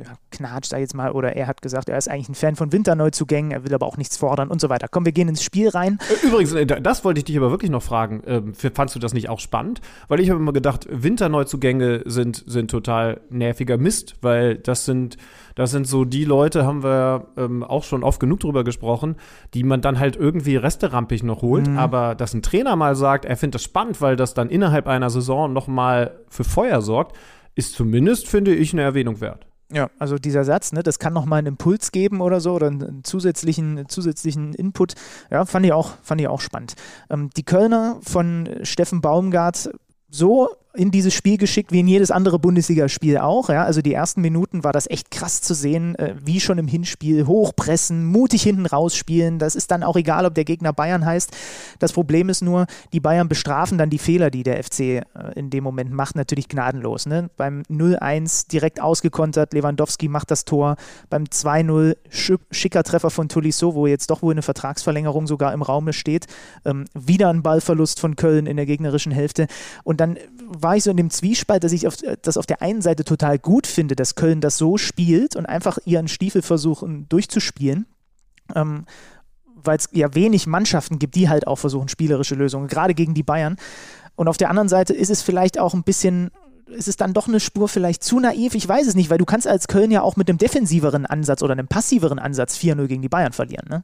ja, 0.04 0.14
knatscht, 0.32 0.72
sag 0.72 0.78
ich 0.78 0.84
jetzt 0.84 0.95
mal, 0.95 1.12
oder 1.12 1.36
er 1.36 1.47
hat 1.47 1.62
gesagt, 1.62 1.89
er 1.89 1.97
ist 1.97 2.10
eigentlich 2.10 2.30
ein 2.30 2.36
Fan 2.36 2.56
von 2.56 2.72
Winterneuzugängen, 2.72 3.51
er 3.51 3.64
will 3.64 3.74
aber 3.74 3.86
auch 3.86 3.97
nichts 3.97 4.18
fordern 4.18 4.49
und 4.49 4.60
so 4.60 4.70
weiter. 4.70 4.88
Komm, 4.89 5.06
wir 5.06 5.12
gehen 5.12 5.30
ins 5.30 5.43
Spiel 5.43 5.70
rein. 5.70 5.99
Übrigens, 6.24 6.54
äh, 6.54 6.66
das 6.66 7.06
wollte 7.06 7.20
ich 7.20 7.26
dich 7.26 7.38
aber 7.38 7.51
wirklich 7.51 7.72
noch 7.72 7.84
fragen. 7.84 8.22
Ähm, 8.26 8.54
fandst 8.54 8.95
du 8.95 8.99
das 8.99 9.14
nicht 9.14 9.30
auch 9.30 9.39
spannend? 9.39 9.82
Weil 10.08 10.20
ich 10.20 10.30
habe 10.30 10.39
immer 10.39 10.54
gedacht, 10.54 10.88
Winterneuzugänge 10.89 12.01
sind, 12.06 12.43
sind 12.45 12.70
total 12.70 13.22
nerviger 13.30 13.78
Mist, 13.78 14.16
weil 14.22 14.58
das 14.58 14.86
sind, 14.86 15.18
das 15.56 15.72
sind 15.72 15.88
so 15.88 16.06
die 16.06 16.26
Leute, 16.26 16.66
haben 16.66 16.84
wir 16.84 17.28
ähm, 17.38 17.64
auch 17.64 17.84
schon 17.84 18.04
oft 18.04 18.20
genug 18.20 18.41
drüber 18.41 18.64
gesprochen, 18.64 19.16
die 19.54 19.64
man 19.64 19.82
dann 19.82 19.99
halt 19.99 20.16
irgendwie 20.16 20.58
resterampig 20.58 21.24
noch 21.24 21.41
holt. 21.41 21.68
Mhm. 21.68 21.78
Aber 21.78 22.16
dass 22.16 22.34
ein 22.34 22.41
Trainer 22.41 22.76
mal 22.76 22.95
sagt, 22.95 23.26
er 23.26 23.38
findet 23.38 23.56
das 23.56 23.64
spannend, 23.64 24.01
weil 24.01 24.16
das 24.16 24.34
dann 24.34 24.49
innerhalb 24.49 24.88
einer 24.88 25.10
Saison 25.10 25.54
nochmal 25.54 26.20
für 26.30 26.43
Feuer 26.43 26.82
sorgt, 26.82 27.16
ist 27.56 27.76
zumindest, 27.76 28.28
finde 28.28 28.54
ich, 28.54 28.74
eine 28.74 28.82
Erwähnung 28.82 29.22
wert. 29.22 29.45
Ja, 29.74 29.89
also 29.97 30.17
dieser 30.17 30.43
Satz, 30.43 30.71
ne, 30.71 30.84
das 30.84 30.99
kann 30.99 31.13
nochmal 31.13 31.39
einen 31.39 31.47
Impuls 31.47 31.91
geben 31.91 32.21
oder 32.21 32.39
so 32.39 32.53
oder 32.53 32.67
einen 32.67 33.03
zusätzlichen, 33.03 33.89
zusätzlichen 33.89 34.53
Input. 34.53 34.93
Ja, 35.32 35.45
fand 35.45 35.65
ich 35.65 35.74
auch, 35.74 35.93
fand 36.03 36.21
ich 36.21 36.28
auch 36.28 36.41
spannend. 36.41 36.76
Ähm, 37.09 37.32
die 37.36 37.43
Kölner 37.43 37.97
von 38.03 38.47
Steffen 38.61 39.01
Baumgart 39.01 39.71
so 40.09 40.49
in 40.76 40.89
dieses 40.89 41.13
Spiel 41.13 41.38
geschickt, 41.38 41.71
wie 41.71 41.82
in 41.82 41.88
jedes 41.88 42.09
andere 42.09 42.39
Bundesligaspiel 42.39 43.19
auch. 43.19 43.49
Ja? 43.49 43.63
Also 43.63 43.82
die 43.82 43.93
ersten 43.93 44.21
Minuten 44.21 44.63
war 44.63 44.71
das 44.71 44.89
echt 44.89 45.11
krass 45.11 45.41
zu 45.41 45.53
sehen, 45.53 45.95
äh, 45.95 46.15
wie 46.24 46.39
schon 46.39 46.57
im 46.57 46.67
Hinspiel. 46.67 47.28
Hochpressen, 47.28 48.05
mutig 48.05 48.41
hinten 48.41 48.65
rausspielen. 48.65 49.38
Das 49.38 49.55
ist 49.55 49.69
dann 49.69 49.84
auch 49.84 49.95
egal, 49.95 50.26
ob 50.26 50.34
der 50.34 50.45
Gegner 50.45 50.74
Bayern 50.74 51.05
heißt. 51.05 51.32
Das 51.78 51.93
Problem 51.93 52.30
ist 52.30 52.41
nur, 52.41 52.65
die 52.91 52.99
Bayern 52.99 53.30
bestrafen 53.30 53.78
dann 53.78 53.91
die 53.91 53.99
Fehler, 53.99 54.32
die 54.32 54.41
der 54.41 54.63
FC 54.63 54.80
äh, 54.80 55.03
in 55.36 55.51
dem 55.51 55.63
Moment 55.63 55.91
macht, 55.91 56.15
natürlich 56.15 56.47
gnadenlos. 56.47 57.05
Ne? 57.05 57.30
Beim 57.38 57.61
0-1 57.69 58.49
direkt 58.49 58.82
ausgekontert, 58.82 59.53
Lewandowski 59.53 60.07
macht 60.07 60.32
das 60.32 60.43
Tor. 60.43 60.78
Beim 61.09 61.26
2-0 61.26 61.97
schicker 62.49 62.84
Treffer 62.84 63.11
von 63.11 63.30
Tolisso, 63.30 63.76
wo 63.76 63.86
jetzt 63.86 64.09
doch 64.09 64.24
wohl 64.24 64.34
eine 64.34 64.41
Vertragsverlängerung 64.41 65.28
sogar 65.28 65.53
im 65.53 65.61
Raum 65.61 65.91
steht. 65.93 66.26
Ähm, 66.65 66.86
wieder 66.93 67.30
ein 67.30 67.43
Ballverlust 67.43 67.99
von 67.99 68.15
Köln 68.15 68.47
in 68.47 68.57
der 68.57 68.65
gegnerischen 68.65 69.11
Hälfte. 69.11 69.47
Und 69.84 69.99
dann 69.99 70.17
war 70.48 70.76
ich 70.76 70.84
so 70.84 70.91
in 70.91 70.98
dem 70.98 71.10
Zwiespalt, 71.10 71.64
dass 71.64 71.72
ich 71.72 71.88
auf, 71.88 71.98
das 72.22 72.38
auf 72.38 72.46
der 72.46 72.62
einen 72.62 72.82
Seite 72.82 73.04
total 73.04 73.39
gut 73.39 73.68
finde, 73.68 73.96
dass 73.96 74.16
Köln 74.16 74.41
das 74.41 74.58
so 74.58 74.78
spielt 74.78 75.36
und 75.36 75.46
einfach 75.46 75.78
ihren 75.86 76.08
Stiefel 76.08 76.41
versuchen 76.41 77.08
durchzuspielen. 77.10 77.86
Ähm, 78.56 78.86
weil 79.66 79.78
es 79.78 79.89
ja 79.91 80.14
wenig 80.14 80.48
Mannschaften 80.48 81.00
gibt, 81.00 81.16
die 81.16 81.30
halt 81.30 81.48
auch 81.48 81.58
versuchen, 81.58 81.88
spielerische 81.88 82.36
Lösungen, 82.36 82.68
gerade 82.68 82.94
gegen 82.94 83.14
die 83.14 83.24
Bayern. 83.24 83.58
Und 84.16 84.28
auf 84.28 84.38
der 84.38 84.50
anderen 84.50 84.70
Seite 84.70 84.94
ist 84.94 85.10
es 85.10 85.22
vielleicht 85.22 85.60
auch 85.60 85.74
ein 85.74 85.84
bisschen, 85.84 86.32
ist 86.68 86.88
es 86.88 86.98
dann 86.98 87.14
doch 87.14 87.28
eine 87.28 87.39
Spur 87.39 87.68
vielleicht 87.68 88.04
zu 88.04 88.20
naiv? 88.20 88.56
Ich 88.56 88.68
weiß 88.68 88.88
es 88.88 88.96
nicht, 88.96 89.10
weil 89.10 89.18
du 89.18 89.26
kannst 89.26 89.48
als 89.48 89.68
Köln 89.68 89.91
ja 89.91 90.02
auch 90.02 90.16
mit 90.16 90.30
einem 90.30 90.38
defensiveren 90.38 91.06
Ansatz 91.06 91.41
oder 91.41 91.54
einem 91.54 91.68
passiveren 91.68 92.20
Ansatz 92.20 92.58
4-0 92.58 92.88
gegen 92.88 93.02
die 93.02 93.10
Bayern 93.10 93.34
verlieren, 93.34 93.68
ne? 93.70 93.84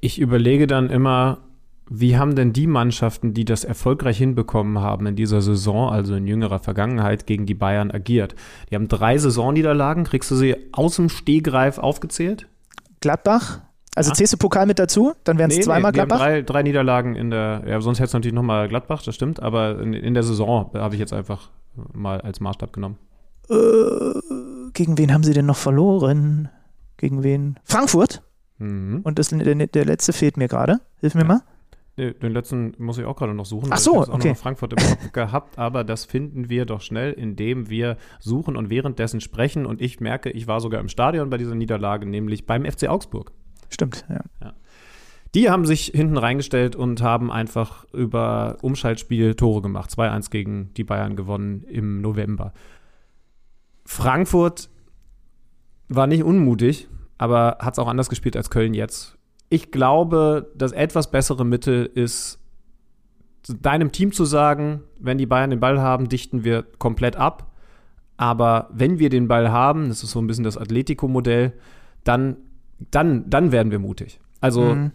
Ich 0.00 0.18
überlege 0.18 0.66
dann 0.66 0.88
immer, 0.88 1.42
wie 1.88 2.16
haben 2.16 2.34
denn 2.34 2.52
die 2.52 2.66
Mannschaften, 2.66 3.34
die 3.34 3.44
das 3.44 3.64
erfolgreich 3.64 4.18
hinbekommen 4.18 4.78
haben 4.78 5.06
in 5.06 5.16
dieser 5.16 5.42
Saison, 5.42 5.90
also 5.90 6.14
in 6.14 6.26
jüngerer 6.26 6.58
Vergangenheit, 6.58 7.26
gegen 7.26 7.46
die 7.46 7.54
Bayern 7.54 7.90
agiert? 7.90 8.34
Die 8.70 8.74
haben 8.74 8.88
drei 8.88 9.18
Saisonniederlagen. 9.18 10.04
Kriegst 10.04 10.30
du 10.30 10.36
sie 10.36 10.56
aus 10.72 10.96
dem 10.96 11.08
Stehgreif 11.08 11.78
aufgezählt? 11.78 12.48
Gladbach, 13.00 13.60
also 13.94 14.10
ja. 14.10 14.14
zählst 14.14 14.32
du 14.32 14.36
Pokal 14.38 14.66
mit 14.66 14.78
dazu? 14.78 15.12
Dann 15.24 15.38
wären 15.38 15.50
es 15.50 15.58
nee, 15.58 15.62
zweimal 15.62 15.92
nee, 15.92 15.96
Gladbach? 15.96 16.18
Drei, 16.18 16.42
drei, 16.42 16.62
Niederlagen 16.62 17.14
in 17.14 17.30
der, 17.30 17.62
ja, 17.66 17.80
sonst 17.80 18.00
hättest 18.00 18.14
du 18.14 18.18
natürlich 18.18 18.34
nochmal 18.34 18.68
Gladbach, 18.68 19.02
das 19.02 19.14
stimmt, 19.14 19.40
aber 19.40 19.78
in, 19.80 19.92
in 19.92 20.14
der 20.14 20.22
Saison 20.22 20.70
habe 20.74 20.94
ich 20.94 21.00
jetzt 21.00 21.12
einfach 21.12 21.50
mal 21.92 22.20
als 22.20 22.40
Maßstab 22.40 22.72
genommen. 22.72 22.98
Äh, 23.48 23.54
gegen 24.72 24.98
wen 24.98 25.12
haben 25.12 25.22
sie 25.22 25.32
denn 25.32 25.46
noch 25.46 25.56
verloren? 25.56 26.48
Gegen 26.96 27.22
wen? 27.22 27.58
Frankfurt? 27.64 28.22
Mhm. 28.58 29.00
Und 29.04 29.18
das, 29.18 29.28
der, 29.28 29.54
der 29.54 29.84
letzte 29.84 30.12
fehlt 30.12 30.36
mir 30.36 30.48
gerade. 30.48 30.80
Hilf 31.00 31.14
mir 31.14 31.22
ja. 31.22 31.26
mal. 31.26 31.42
Den 31.96 32.32
letzten 32.32 32.74
muss 32.78 32.98
ich 32.98 33.04
auch 33.04 33.14
gerade 33.14 33.34
noch 33.34 33.46
suchen. 33.46 33.68
Ach 33.70 33.78
so, 33.78 34.02
ich 34.02 34.08
okay. 34.08 34.10
Auch 34.10 34.24
noch 34.24 34.36
Frankfurt 34.36 34.72
im 34.72 34.78
Kopf 34.78 35.12
gehabt, 35.12 35.58
aber 35.58 35.84
das 35.84 36.04
finden 36.04 36.48
wir 36.48 36.66
doch 36.66 36.80
schnell, 36.80 37.12
indem 37.12 37.70
wir 37.70 37.96
suchen 38.18 38.56
und 38.56 38.68
währenddessen 38.68 39.20
sprechen. 39.20 39.64
Und 39.64 39.80
ich 39.80 40.00
merke, 40.00 40.30
ich 40.30 40.48
war 40.48 40.60
sogar 40.60 40.80
im 40.80 40.88
Stadion 40.88 41.30
bei 41.30 41.36
dieser 41.36 41.54
Niederlage, 41.54 42.04
nämlich 42.04 42.46
beim 42.46 42.64
FC 42.64 42.88
Augsburg. 42.88 43.30
Stimmt, 43.70 44.04
ja. 44.08 44.20
ja. 44.40 44.54
Die 45.34 45.50
haben 45.50 45.66
sich 45.66 45.86
hinten 45.86 46.16
reingestellt 46.16 46.74
und 46.74 47.02
haben 47.02 47.30
einfach 47.30 47.84
über 47.92 48.58
Umschaltspiel 48.62 49.34
Tore 49.34 49.62
gemacht. 49.62 49.90
2-1 49.90 50.30
gegen 50.30 50.74
die 50.74 50.84
Bayern 50.84 51.16
gewonnen 51.16 51.64
im 51.64 52.00
November. 52.00 52.52
Frankfurt 53.84 54.68
war 55.88 56.06
nicht 56.06 56.24
unmutig, 56.24 56.88
aber 57.18 57.58
hat 57.60 57.74
es 57.74 57.78
auch 57.78 57.88
anders 57.88 58.08
gespielt 58.08 58.36
als 58.36 58.50
Köln 58.50 58.74
jetzt 58.74 59.16
ich 59.48 59.70
glaube, 59.70 60.50
das 60.56 60.72
etwas 60.72 61.10
bessere 61.10 61.44
Mittel 61.44 61.86
ist, 61.86 62.38
deinem 63.60 63.92
Team 63.92 64.12
zu 64.12 64.24
sagen, 64.24 64.82
wenn 64.98 65.18
die 65.18 65.26
Bayern 65.26 65.50
den 65.50 65.60
Ball 65.60 65.80
haben, 65.80 66.08
dichten 66.08 66.44
wir 66.44 66.62
komplett 66.78 67.16
ab. 67.16 67.52
Aber 68.16 68.68
wenn 68.72 68.98
wir 68.98 69.10
den 69.10 69.28
Ball 69.28 69.50
haben, 69.50 69.88
das 69.88 70.02
ist 70.02 70.12
so 70.12 70.20
ein 70.20 70.26
bisschen 70.26 70.44
das 70.44 70.56
Atletico-Modell, 70.56 71.52
dann, 72.04 72.36
dann, 72.90 73.28
dann 73.28 73.52
werden 73.52 73.70
wir 73.70 73.78
mutig. 73.78 74.18
Also 74.40 74.74
mhm 74.74 74.92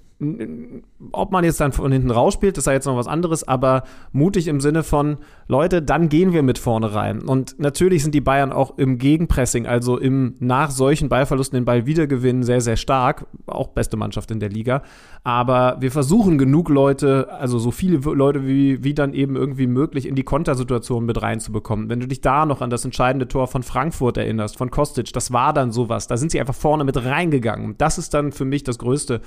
ob 1.12 1.32
man 1.32 1.46
jetzt 1.46 1.62
dann 1.62 1.72
von 1.72 1.94
hinten 1.94 2.12
rausspielt, 2.12 2.58
das 2.58 2.66
sei 2.66 2.74
jetzt 2.74 2.86
noch 2.86 2.98
was 2.98 3.08
anderes, 3.08 3.48
aber 3.48 3.84
mutig 4.12 4.50
im 4.50 4.60
Sinne 4.60 4.84
von, 4.84 5.18
Leute, 5.48 5.82
dann 5.82 6.10
gehen 6.10 6.34
wir 6.34 6.44
mit 6.44 6.58
vorne 6.58 6.94
rein. 6.94 7.22
Und 7.22 7.58
natürlich 7.58 8.04
sind 8.04 8.14
die 8.14 8.22
Bayern 8.22 8.52
auch 8.52 8.78
im 8.78 8.98
Gegenpressing, 8.98 9.66
also 9.66 9.98
im 9.98 10.36
nach 10.40 10.72
solchen 10.72 11.08
Ballverlusten 11.08 11.58
den 11.58 11.64
Ball 11.64 11.86
wiedergewinnen, 11.86 12.44
sehr, 12.44 12.60
sehr 12.60 12.76
stark. 12.76 13.28
Auch 13.48 13.70
beste 13.70 13.96
Mannschaft 13.96 14.30
in 14.32 14.41
der 14.41 14.50
Liga. 14.50 14.84
Aber 15.24 15.78
wir 15.80 15.91
versuchen 15.91 16.38
genug 16.38 16.68
Leute, 16.68 17.32
also 17.32 17.58
so 17.58 17.72
viele 17.72 17.98
Leute 17.98 18.46
wie, 18.46 18.84
wie 18.84 18.94
dann 18.94 19.14
eben 19.14 19.38
irgendwie 19.38 19.68
möglich, 19.68 20.06
in 20.06 20.16
die 20.16 20.24
Kontersituation 20.24 21.06
mit 21.06 21.22
reinzubekommen. 21.22 21.90
Wenn 21.90 22.02
du 22.02 22.08
dich 22.08 22.20
da 22.20 22.46
noch 22.46 22.62
an 22.62 22.70
das 22.70 22.84
entscheidende 22.84 23.28
Tor 23.30 23.48
von 23.48 23.64
Frankfurt 23.64 24.18
erinnerst, 24.18 24.58
von 24.58 24.70
Kostic, 24.70 25.14
das 25.14 25.32
war 25.32 25.54
dann 25.54 25.72
sowas. 25.72 26.08
Da 26.08 26.18
sind 26.18 26.32
sie 26.32 26.41
einfach 26.41 26.56
vorne 26.56 26.84
mit 26.84 27.04
reingegangen. 27.06 27.76
Das 27.78 27.98
ist 27.98 28.14
dann 28.14 28.34
für 28.34 28.46
mich 28.46 28.64
das 28.64 28.78
größte 28.78 29.22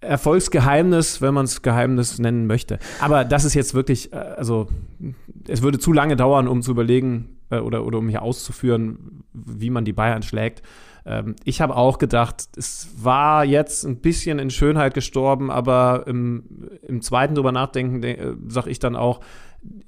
Erfolgsgeheimnis, 0.00 1.20
wenn 1.20 1.34
man 1.34 1.44
es 1.44 1.62
Geheimnis 1.62 2.18
nennen 2.18 2.46
möchte. 2.46 2.78
Aber 3.00 3.24
das 3.24 3.44
ist 3.44 3.54
jetzt 3.54 3.74
wirklich, 3.74 4.12
äh, 4.12 4.16
also 4.16 4.68
es 5.46 5.62
würde 5.62 5.78
zu 5.78 5.92
lange 5.92 6.16
dauern, 6.16 6.48
um 6.48 6.62
zu 6.62 6.70
überlegen 6.70 7.38
äh, 7.50 7.58
oder, 7.58 7.84
oder 7.84 7.98
um 7.98 8.08
hier 8.08 8.22
auszuführen, 8.22 9.24
wie 9.32 9.70
man 9.70 9.84
die 9.84 9.92
Bayern 9.92 10.22
schlägt. 10.22 10.62
Ähm, 11.04 11.36
ich 11.44 11.60
habe 11.60 11.76
auch 11.76 11.98
gedacht, 11.98 12.48
es 12.56 12.88
war 12.96 13.44
jetzt 13.44 13.84
ein 13.84 13.96
bisschen 13.96 14.38
in 14.38 14.50
Schönheit 14.50 14.94
gestorben, 14.94 15.50
aber 15.50 16.04
im, 16.06 16.44
im 16.82 17.02
zweiten 17.02 17.34
drüber 17.34 17.52
nachdenken 17.52 18.02
äh, 18.02 18.34
sage 18.48 18.70
ich 18.70 18.78
dann 18.78 18.96
auch, 18.96 19.20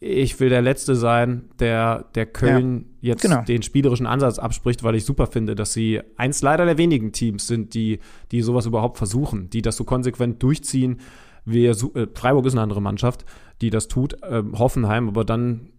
ich 0.00 0.38
will 0.38 0.50
der 0.50 0.62
Letzte 0.62 0.94
sein, 0.94 1.48
der, 1.58 2.04
der 2.14 2.26
Köln 2.26 2.86
ja, 3.00 3.12
jetzt 3.12 3.22
genau. 3.22 3.42
den 3.42 3.62
spielerischen 3.62 4.06
Ansatz 4.06 4.38
abspricht, 4.38 4.82
weil 4.82 4.94
ich 4.94 5.04
super 5.04 5.26
finde, 5.26 5.54
dass 5.54 5.72
sie 5.72 6.00
eins 6.16 6.42
leider 6.42 6.66
der 6.66 6.76
wenigen 6.76 7.12
Teams 7.12 7.46
sind, 7.46 7.74
die, 7.74 8.00
die 8.32 8.42
sowas 8.42 8.66
überhaupt 8.66 8.98
versuchen, 8.98 9.48
die 9.48 9.62
das 9.62 9.76
so 9.76 9.84
konsequent 9.84 10.42
durchziehen. 10.42 11.00
Wir, 11.44 11.70
äh, 11.70 12.06
Freiburg 12.14 12.46
ist 12.46 12.52
eine 12.52 12.62
andere 12.62 12.82
Mannschaft, 12.82 13.24
die 13.62 13.70
das 13.70 13.88
tut, 13.88 14.22
äh, 14.22 14.42
Hoffenheim, 14.52 15.08
aber 15.08 15.24
dann 15.24 15.70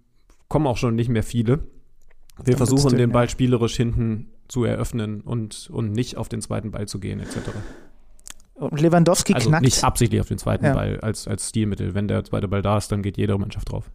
kommen 0.48 0.68
auch 0.68 0.78
schon 0.78 0.96
nicht 0.96 1.10
mehr 1.10 1.24
viele. 1.24 1.60
Wir 2.38 2.56
dann 2.56 2.68
versuchen 2.68 2.98
den 2.98 3.12
Ball 3.12 3.30
spielerisch 3.30 3.76
hinten 3.76 4.32
zu 4.48 4.64
eröffnen 4.64 5.22
und, 5.22 5.70
und 5.72 5.92
nicht 5.92 6.18
auf 6.18 6.30
den 6.30 6.42
zweiten 6.42 6.72
Ball 6.72 6.88
zu 6.88 7.00
gehen, 7.00 7.20
etc. 7.20 7.38
Und 8.56 8.80
Lewandowski 8.80 9.34
also 9.34 9.50
knackt. 9.50 9.64
Nicht 9.64 9.84
absichtlich 9.84 10.22
auf 10.22 10.28
den 10.28 10.38
zweiten 10.38 10.66
ja. 10.66 10.74
Ball 10.74 11.00
als, 11.00 11.28
als 11.28 11.50
Stilmittel. 11.50 11.96
Wenn 11.96 12.08
der 12.08 12.24
zweite 12.24 12.48
Ball 12.48 12.62
da 12.62 12.78
ist, 12.78 12.92
dann 12.92 13.02
geht 13.02 13.18
jede 13.18 13.38
Mannschaft 13.38 13.72
drauf. 13.72 13.92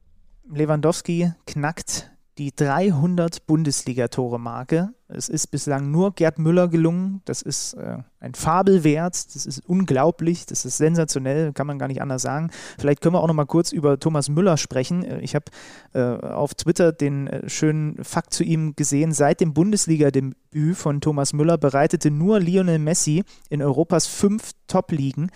Lewandowski 0.51 1.33
knackt 1.47 2.11
die 2.39 2.55
300 2.55 3.47
Bundesliga-Tore-Marke. 3.47 4.91
Es 5.09 5.29
ist 5.29 5.49
bislang 5.49 5.91
nur 5.91 6.15
Gerd 6.15 6.39
Müller 6.39 6.69
gelungen. 6.69 7.21
Das 7.25 7.43
ist 7.43 7.75
äh, 7.75 7.99
ein 8.21 8.35
Fabelwert. 8.35 9.35
Das 9.35 9.45
ist 9.45 9.67
unglaublich. 9.67 10.47
Das 10.47 10.65
ist 10.65 10.77
sensationell. 10.77 11.53
Kann 11.53 11.67
man 11.67 11.79
gar 11.79 11.89
nicht 11.89 12.01
anders 12.01 12.23
sagen. 12.23 12.51
Vielleicht 12.79 13.01
können 13.01 13.15
wir 13.15 13.21
auch 13.23 13.27
noch 13.27 13.35
mal 13.35 13.47
kurz 13.47 13.73
über 13.73 13.99
Thomas 13.99 14.29
Müller 14.29 14.57
sprechen. 14.57 15.03
Äh, 15.03 15.21
ich 15.21 15.35
habe 15.35 15.47
äh, 15.95 16.01
auf 16.01 16.55
Twitter 16.55 16.93
den 16.93 17.27
äh, 17.27 17.49
schönen 17.49 18.03
Fakt 18.05 18.33
zu 18.33 18.45
ihm 18.45 18.77
gesehen. 18.77 19.13
Seit 19.13 19.41
dem 19.41 19.53
Bundesliga-Debüt 19.53 20.77
von 20.77 21.01
Thomas 21.01 21.33
Müller 21.33 21.59
bereitete 21.59 22.11
nur 22.11 22.39
Lionel 22.39 22.79
Messi 22.79 23.25
in 23.51 23.63
Europas 23.63 24.07
fünf 24.07 24.53
Top-Ligen 24.69 25.31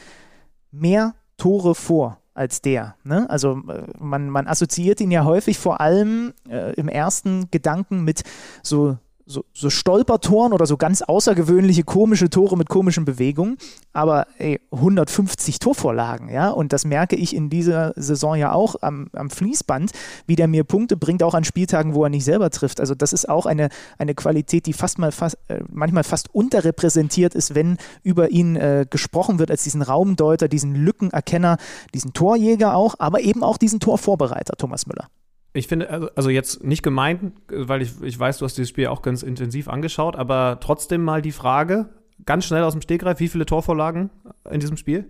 mehr 0.71 1.15
Tore 1.37 1.75
vor 1.75 2.22
als 2.35 2.63
der. 2.63 2.97
Ne? 3.05 3.29
Also 3.29 3.61
äh, 3.69 3.85
man, 3.99 4.31
man 4.31 4.47
assoziiert 4.47 5.01
ihn 5.01 5.11
ja 5.11 5.25
häufig 5.25 5.59
vor 5.59 5.81
allem 5.81 6.33
äh, 6.49 6.73
im 6.75 6.89
ersten 6.89 7.51
Gedanken 7.51 8.05
mit 8.05 8.23
so 8.63 8.97
so, 9.27 9.45
so 9.53 9.71
Stolpertoren 9.71 10.53
oder 10.53 10.67
so 10.67 10.77
ganz 10.77 11.03
außergewöhnliche 11.03 11.85
komische 11.85 12.31
Tore 12.31 12.57
mit 12.57 12.69
komischen 12.69 13.05
Bewegungen, 13.05 13.57
aber 13.93 14.27
ey, 14.39 14.61
150 14.73 15.59
Torvorlagen, 15.59 16.29
ja, 16.29 16.51
und 16.51 16.73
das 16.73 16.85
merke 16.85 17.17
ich 17.17 17.35
in 17.35 17.51
dieser 17.51 17.93
Saison 17.97 18.37
ja 18.37 18.53
auch 18.53 18.77
am, 18.83 19.09
am 19.13 19.31
Fließband, 19.31 19.93
wie 20.27 20.37
der 20.37 20.49
mir 20.49 20.65
Punkte 20.65 20.97
bringt, 20.97 21.23
auch 21.23 21.35
an 21.35 21.45
Spieltagen, 21.45 21.95
wo 21.95 22.05
er 22.05 22.11
nicht 22.11 22.25
selber 22.25 22.51
trifft. 22.51 22.81
Also 22.81 22.95
das 22.95 23.13
ist 23.13 23.29
auch 23.29 23.47
eine, 23.47 23.69
eine 23.99 24.15
Qualität, 24.15 24.67
die 24.67 24.73
fast 24.73 24.99
mal 24.99 25.13
fast, 25.13 25.39
äh, 25.49 25.61
manchmal 25.71 26.05
fast 26.05 26.35
unterrepräsentiert 26.35 27.35
ist, 27.35 27.55
wenn 27.55 27.77
über 28.03 28.31
ihn 28.31 28.57
äh, 28.57 28.87
gesprochen 28.89 29.39
wird 29.39 29.51
als 29.51 29.63
diesen 29.65 29.83
Raumdeuter, 29.83 30.49
diesen 30.49 30.75
Lückenerkenner, 30.75 31.59
diesen 31.95 32.13
Torjäger 32.13 32.75
auch, 32.75 32.97
aber 32.99 33.21
eben 33.21 33.43
auch 33.43 33.57
diesen 33.57 33.81
Torvorbereiter, 33.81 34.55
Thomas 34.57 34.87
Müller. 34.87 35.09
Ich 35.55 35.69
finde, 35.69 35.91
also, 35.91 36.09
also 36.15 36.31
jetzt 36.31 36.65
nicht 36.65 36.83
gemeint, 36.83 37.35
weil 37.49 37.83
ich, 37.83 38.01
ich 38.03 38.19
weiß, 38.19 38.39
du 38.39 38.45
hast 38.45 38.57
dieses 38.57 38.71
Spiel 38.71 38.87
auch 38.87 39.03
ganz 39.03 39.23
intensiv 39.23 39.69
angeschaut, 39.69 40.17
aber 40.17 40.59
trotzdem 40.61 41.05
mal 41.05 41.21
die 41.21 41.33
Frage, 41.33 41.91
ganz 42.25 42.47
schnell 42.47 42.63
aus 42.63 42.73
dem 42.73 42.81
Stegreif, 42.81 43.21
wie 43.21 43.29
viele 43.29 43.45
Torvorlagen 43.45 44.11
in 44.51 44.61
diesem 44.61 44.77
Spiel 44.77 45.05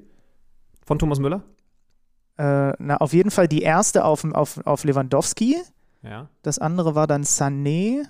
von 0.84 0.98
Thomas 0.98 1.20
Müller? 1.20 1.42
Äh, 2.38 2.72
na, 2.78 2.96
auf 2.96 3.12
jeden 3.12 3.30
Fall 3.30 3.46
die 3.46 3.62
erste 3.62 4.04
auf, 4.04 4.24
auf, 4.24 4.66
auf 4.66 4.84
Lewandowski. 4.84 5.56
Ja. 6.02 6.28
Das 6.42 6.58
andere 6.58 6.94
war 6.94 7.06
dann 7.06 7.22
Sané. 7.22 8.04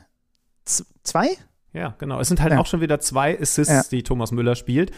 Z 0.65 0.87
zwei? 1.03 1.29
Ja, 1.73 1.95
genau. 1.99 2.21
Es 2.21 2.29
sind 2.29 2.41
halt 2.41 2.53
ja. 2.53 2.61
auch 2.61 2.67
schon 2.67 2.81
wieder 2.81 3.01
zwei 3.01 3.39
Assists, 3.39 3.73
ja. 3.73 3.83
die 3.91 4.03
Thomas 4.03 4.31
Müller 4.31 4.55
spielt. 4.55 4.93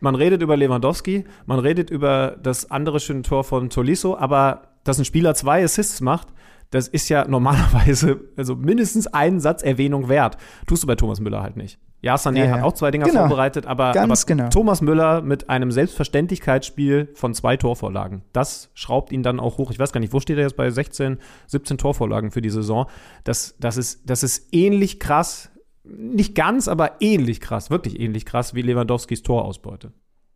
Man 0.00 0.14
redet 0.14 0.42
über 0.42 0.56
Lewandowski, 0.56 1.24
man 1.46 1.58
redet 1.58 1.90
über 1.90 2.36
das 2.42 2.70
andere 2.70 3.00
schöne 3.00 3.22
Tor 3.22 3.42
von 3.42 3.70
Tolisso, 3.70 4.16
aber 4.16 4.68
dass 4.84 4.98
ein 4.98 5.04
Spieler 5.04 5.34
zwei 5.34 5.64
Assists 5.64 6.00
macht, 6.00 6.28
das 6.74 6.88
ist 6.88 7.08
ja 7.08 7.26
normalerweise 7.28 8.20
also 8.36 8.56
mindestens 8.56 9.06
einen 9.06 9.40
Satz 9.40 9.62
Erwähnung 9.62 10.08
wert. 10.08 10.36
Tust 10.66 10.82
du 10.82 10.86
bei 10.86 10.96
Thomas 10.96 11.20
Müller 11.20 11.42
halt 11.42 11.56
nicht. 11.56 11.78
Ja, 12.02 12.16
Sané 12.16 12.40
ja, 12.40 12.44
ja. 12.44 12.50
hat 12.56 12.64
auch 12.64 12.74
zwei 12.74 12.90
Dinger 12.90 13.06
genau. 13.06 13.20
vorbereitet, 13.20 13.64
aber, 13.64 13.98
aber 13.98 14.14
genau. 14.26 14.48
Thomas 14.50 14.82
Müller 14.82 15.22
mit 15.22 15.48
einem 15.48 15.70
Selbstverständlichkeitsspiel 15.70 17.10
von 17.14 17.32
zwei 17.32 17.56
Torvorlagen, 17.56 18.24
das 18.34 18.70
schraubt 18.74 19.10
ihn 19.10 19.22
dann 19.22 19.40
auch 19.40 19.56
hoch. 19.56 19.70
Ich 19.70 19.78
weiß 19.78 19.90
gar 19.90 20.00
nicht, 20.00 20.12
wo 20.12 20.20
steht 20.20 20.36
er 20.36 20.42
jetzt 20.42 20.56
bei 20.56 20.68
16, 20.68 21.18
17 21.46 21.78
Torvorlagen 21.78 22.30
für 22.30 22.42
die 22.42 22.50
Saison? 22.50 22.86
Das, 23.22 23.56
das, 23.58 23.78
ist, 23.78 24.10
das 24.10 24.22
ist 24.22 24.52
ähnlich 24.52 25.00
krass, 25.00 25.50
nicht 25.84 26.34
ganz, 26.34 26.68
aber 26.68 27.00
ähnlich 27.00 27.40
krass, 27.40 27.70
wirklich 27.70 27.98
ähnlich 27.98 28.26
krass 28.26 28.54
wie 28.54 28.60
Lewandowskis 28.60 29.22
Torausbeute. 29.22 29.92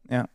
Ja. 0.09 0.27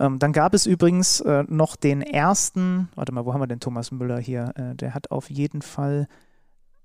Ähm, 0.00 0.18
dann 0.18 0.32
gab 0.32 0.54
es 0.54 0.66
übrigens 0.66 1.20
äh, 1.20 1.44
noch 1.48 1.76
den 1.76 2.02
ersten, 2.02 2.88
warte 2.94 3.12
mal, 3.12 3.24
wo 3.24 3.32
haben 3.32 3.40
wir 3.40 3.46
denn 3.46 3.60
Thomas 3.60 3.90
Müller 3.90 4.18
hier? 4.18 4.52
Äh, 4.56 4.74
der 4.76 4.94
hat 4.94 5.10
auf 5.10 5.30
jeden 5.30 5.62
Fall 5.62 6.06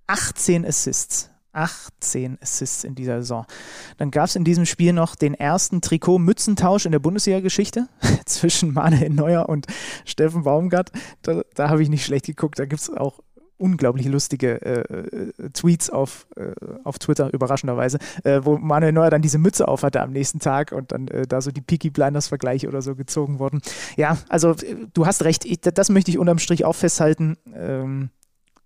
18 0.08 0.66
Assists. 0.66 1.30
18 1.54 2.40
Assists 2.42 2.84
in 2.84 2.96
dieser 2.96 3.22
Saison. 3.22 3.46
Dann 3.98 4.10
gab 4.10 4.26
es 4.26 4.36
in 4.36 4.44
diesem 4.44 4.66
Spiel 4.66 4.92
noch 4.92 5.16
den 5.16 5.36
ersten 5.36 5.82
Trikot-Mützentausch 5.82 6.86
in 6.86 6.92
der 6.92 7.00
Bundesliga-Geschichte 7.00 7.88
zwischen 8.26 8.74
Manuel 8.74 9.12
Neuer 9.12 9.48
und 9.48 9.68
Steffen 10.04 10.44
Baumgart. 10.44 10.92
Da, 11.22 11.42
da 11.54 11.70
habe 11.70 11.84
ich 11.84 11.90
nicht 11.90 12.06
schlecht 12.06 12.26
geguckt. 12.26 12.58
Da 12.58 12.66
gibt 12.66 12.82
es 12.82 12.90
auch 12.90 13.20
unglaublich 13.64 14.08
lustige 14.08 14.62
äh, 14.62 14.82
äh, 14.82 15.50
Tweets 15.54 15.90
auf, 15.90 16.28
äh, 16.36 16.52
auf 16.84 17.00
Twitter, 17.00 17.34
überraschenderweise, 17.34 17.98
äh, 18.26 18.42
wo 18.44 18.58
Manuel 18.58 18.92
Neuer 18.92 19.10
dann 19.10 19.22
diese 19.22 19.38
Mütze 19.38 19.68
auf 19.70 19.84
hatte 19.84 20.02
am 20.02 20.12
nächsten 20.12 20.40
Tag 20.40 20.74
und 20.74 20.92
dann 20.92 21.08
äh, 21.08 21.26
da 21.26 21.40
so 21.40 21.52
die 21.52 21.62
Peaky 21.62 21.90
Blinders-Vergleiche 21.90 22.68
oder 22.68 22.82
so 22.82 22.96
gezogen 22.96 23.40
wurden. 23.40 23.62
Ja, 23.96 24.18
also 24.28 24.52
äh, 24.52 24.76
du 24.94 25.06
hast 25.06 25.24
recht, 25.24 25.46
ich, 25.46 25.62
das 25.62 25.90
möchte 25.90 26.12
ich 26.12 26.18
unterm 26.18 26.40
Strich 26.40 26.66
auch 26.66 26.76
festhalten. 26.76 27.38
Ähm, 27.56 28.10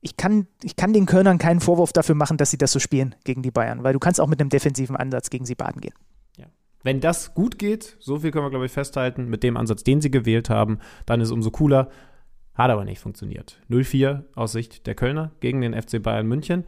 ich 0.01 0.17
kann, 0.17 0.47
ich 0.63 0.75
kann 0.75 0.93
den 0.93 1.05
Kölnern 1.05 1.37
keinen 1.37 1.59
Vorwurf 1.59 1.93
dafür 1.93 2.15
machen, 2.15 2.37
dass 2.37 2.49
sie 2.49 2.57
das 2.57 2.71
so 2.71 2.79
spielen 2.79 3.15
gegen 3.23 3.43
die 3.43 3.51
Bayern, 3.51 3.83
weil 3.83 3.93
du 3.93 3.99
kannst 3.99 4.19
auch 4.19 4.27
mit 4.27 4.41
einem 4.41 4.49
defensiven 4.49 4.95
Ansatz 4.95 5.29
gegen 5.29 5.45
sie 5.45 5.55
baden 5.55 5.79
gehen. 5.79 5.93
Wenn 6.83 7.01
das 7.01 7.33
gut 7.33 7.59
geht, 7.59 7.97
so 7.99 8.19
viel 8.19 8.31
können 8.31 8.45
wir, 8.45 8.49
glaube 8.49 8.65
ich, 8.65 8.71
festhalten, 8.71 9.27
mit 9.27 9.43
dem 9.43 9.57
Ansatz, 9.57 9.83
den 9.83 9.99
sie 9.99 10.09
gewählt 10.09 10.49
haben, 10.49 10.79
dann 11.05 11.19
ist 11.19 11.27
es 11.27 11.31
umso 11.33 11.51
cooler. 11.51 11.89
Hat 12.57 12.71
aber 12.71 12.85
nicht 12.85 12.99
funktioniert. 12.99 13.61
0-4 13.69 14.23
aus 14.35 14.51
Sicht 14.51 14.87
der 14.87 14.95
Kölner 14.95 15.31
gegen 15.39 15.61
den 15.61 15.79
FC 15.79 16.01
Bayern 16.01 16.27
München. 16.27 16.65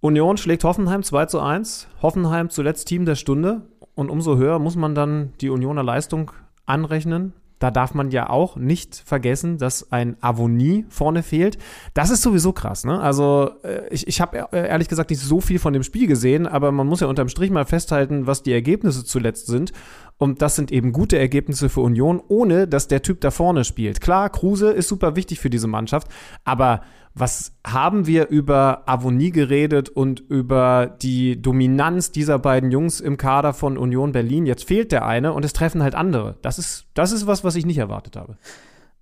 Union 0.00 0.36
schlägt 0.36 0.64
Hoffenheim 0.64 1.02
2 1.02 1.26
zu 1.26 1.40
1. 1.40 1.88
Hoffenheim 2.02 2.50
zuletzt 2.50 2.88
Team 2.88 3.04
der 3.04 3.14
Stunde. 3.14 3.62
Und 3.94 4.10
umso 4.10 4.36
höher 4.36 4.58
muss 4.58 4.76
man 4.76 4.94
dann 4.94 5.32
die 5.40 5.50
Unioner 5.50 5.82
Leistung 5.82 6.32
anrechnen 6.66 7.32
da 7.58 7.70
darf 7.70 7.94
man 7.94 8.10
ja 8.10 8.28
auch 8.28 8.56
nicht 8.56 9.02
vergessen, 9.04 9.58
dass 9.58 9.90
ein 9.90 10.16
Avonie 10.20 10.84
vorne 10.88 11.22
fehlt. 11.22 11.56
Das 11.94 12.10
ist 12.10 12.22
sowieso 12.22 12.52
krass, 12.52 12.84
ne? 12.84 13.00
Also 13.00 13.50
äh, 13.62 13.88
ich, 13.90 14.06
ich 14.06 14.20
habe 14.20 14.48
äh, 14.52 14.68
ehrlich 14.68 14.88
gesagt 14.88 15.10
nicht 15.10 15.22
so 15.22 15.40
viel 15.40 15.58
von 15.58 15.72
dem 15.72 15.82
Spiel 15.82 16.06
gesehen, 16.06 16.46
aber 16.46 16.70
man 16.72 16.86
muss 16.86 17.00
ja 17.00 17.06
unterm 17.06 17.28
Strich 17.28 17.50
mal 17.50 17.64
festhalten, 17.64 18.26
was 18.26 18.42
die 18.42 18.52
Ergebnisse 18.52 19.04
zuletzt 19.04 19.46
sind. 19.46 19.72
Und 20.18 20.42
das 20.42 20.56
sind 20.56 20.72
eben 20.72 20.92
gute 20.92 21.18
Ergebnisse 21.18 21.68
für 21.68 21.80
Union, 21.80 22.22
ohne 22.28 22.66
dass 22.66 22.88
der 22.88 23.02
Typ 23.02 23.20
da 23.20 23.30
vorne 23.30 23.64
spielt. 23.64 24.00
Klar, 24.00 24.30
Kruse 24.30 24.70
ist 24.70 24.88
super 24.88 25.16
wichtig 25.16 25.40
für 25.40 25.50
diese 25.50 25.66
Mannschaft, 25.66 26.08
aber 26.44 26.82
was 27.18 27.56
haben 27.66 28.06
wir 28.06 28.28
über 28.28 28.82
Avonie 28.84 29.30
geredet 29.30 29.88
und 29.88 30.20
über 30.20 30.94
die 31.00 31.40
Dominanz 31.40 32.12
dieser 32.12 32.38
beiden 32.38 32.70
Jungs 32.70 33.00
im 33.00 33.16
Kader 33.16 33.54
von 33.54 33.78
Union 33.78 34.12
Berlin? 34.12 34.44
Jetzt 34.44 34.64
fehlt 34.64 34.92
der 34.92 35.06
eine 35.06 35.32
und 35.32 35.42
es 35.42 35.54
treffen 35.54 35.82
halt 35.82 35.94
andere. 35.94 36.36
Das 36.42 36.58
ist, 36.58 36.86
das 36.92 37.12
ist 37.12 37.26
was, 37.26 37.42
was 37.42 37.56
ich 37.56 37.64
nicht 37.64 37.78
erwartet 37.78 38.16
habe. 38.16 38.36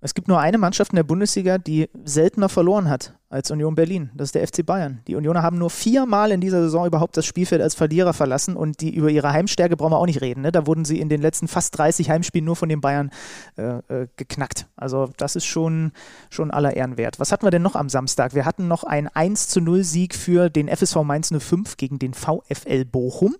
Es 0.05 0.13
gibt 0.13 0.27
nur 0.27 0.39
eine 0.39 0.59
Mannschaft 0.59 0.91
in 0.91 0.97
der 0.97 1.03
Bundesliga, 1.03 1.57
die 1.57 1.89
seltener 2.03 2.47
verloren 2.47 2.91
hat 2.91 3.17
als 3.31 3.49
Union 3.49 3.73
Berlin. 3.73 4.11
Das 4.13 4.27
ist 4.27 4.35
der 4.35 4.47
FC 4.47 4.63
Bayern. 4.63 5.01
Die 5.07 5.15
Unioner 5.15 5.41
haben 5.41 5.57
nur 5.57 5.71
viermal 5.71 6.31
in 6.31 6.41
dieser 6.41 6.61
Saison 6.61 6.85
überhaupt 6.85 7.17
das 7.17 7.25
Spielfeld 7.25 7.59
als 7.59 7.73
Verlierer 7.73 8.13
verlassen 8.13 8.55
und 8.55 8.81
die 8.81 8.93
über 8.93 9.09
ihre 9.09 9.33
Heimstärke 9.33 9.75
brauchen 9.75 9.93
wir 9.93 9.97
auch 9.97 10.05
nicht 10.05 10.21
reden. 10.21 10.41
Ne? 10.41 10.51
Da 10.51 10.67
wurden 10.67 10.85
sie 10.85 10.99
in 10.99 11.09
den 11.09 11.23
letzten 11.23 11.47
fast 11.47 11.75
30 11.79 12.11
Heimspielen 12.11 12.45
nur 12.45 12.55
von 12.55 12.69
den 12.69 12.81
Bayern 12.81 13.09
äh, 13.57 13.79
äh, 13.87 14.07
geknackt. 14.15 14.67
Also 14.75 15.09
das 15.17 15.35
ist 15.35 15.45
schon, 15.45 15.91
schon 16.29 16.51
aller 16.51 16.75
Ehren 16.75 16.97
wert. 16.97 17.19
Was 17.19 17.31
hatten 17.31 17.47
wir 17.47 17.51
denn 17.51 17.63
noch 17.63 17.75
am 17.75 17.89
Samstag? 17.89 18.35
Wir 18.35 18.45
hatten 18.45 18.67
noch 18.67 18.83
einen 18.83 19.07
1 19.07 19.47
zu 19.47 19.59
0 19.59 19.83
Sieg 19.83 20.13
für 20.13 20.51
den 20.51 20.67
FSV 20.67 20.97
Mainz 20.97 21.33
05 21.35 21.77
gegen 21.77 21.97
den 21.97 22.13
VfL 22.13 22.85
Bochum. 22.85 23.37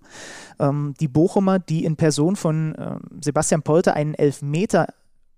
Ähm, 0.58 0.94
die 0.98 1.06
Bochumer, 1.06 1.60
die 1.60 1.84
in 1.84 1.94
Person 1.94 2.34
von 2.34 2.74
äh, 2.74 2.96
Sebastian 3.20 3.62
Polter 3.62 3.94
einen 3.94 4.14
Elfmeter 4.14 4.88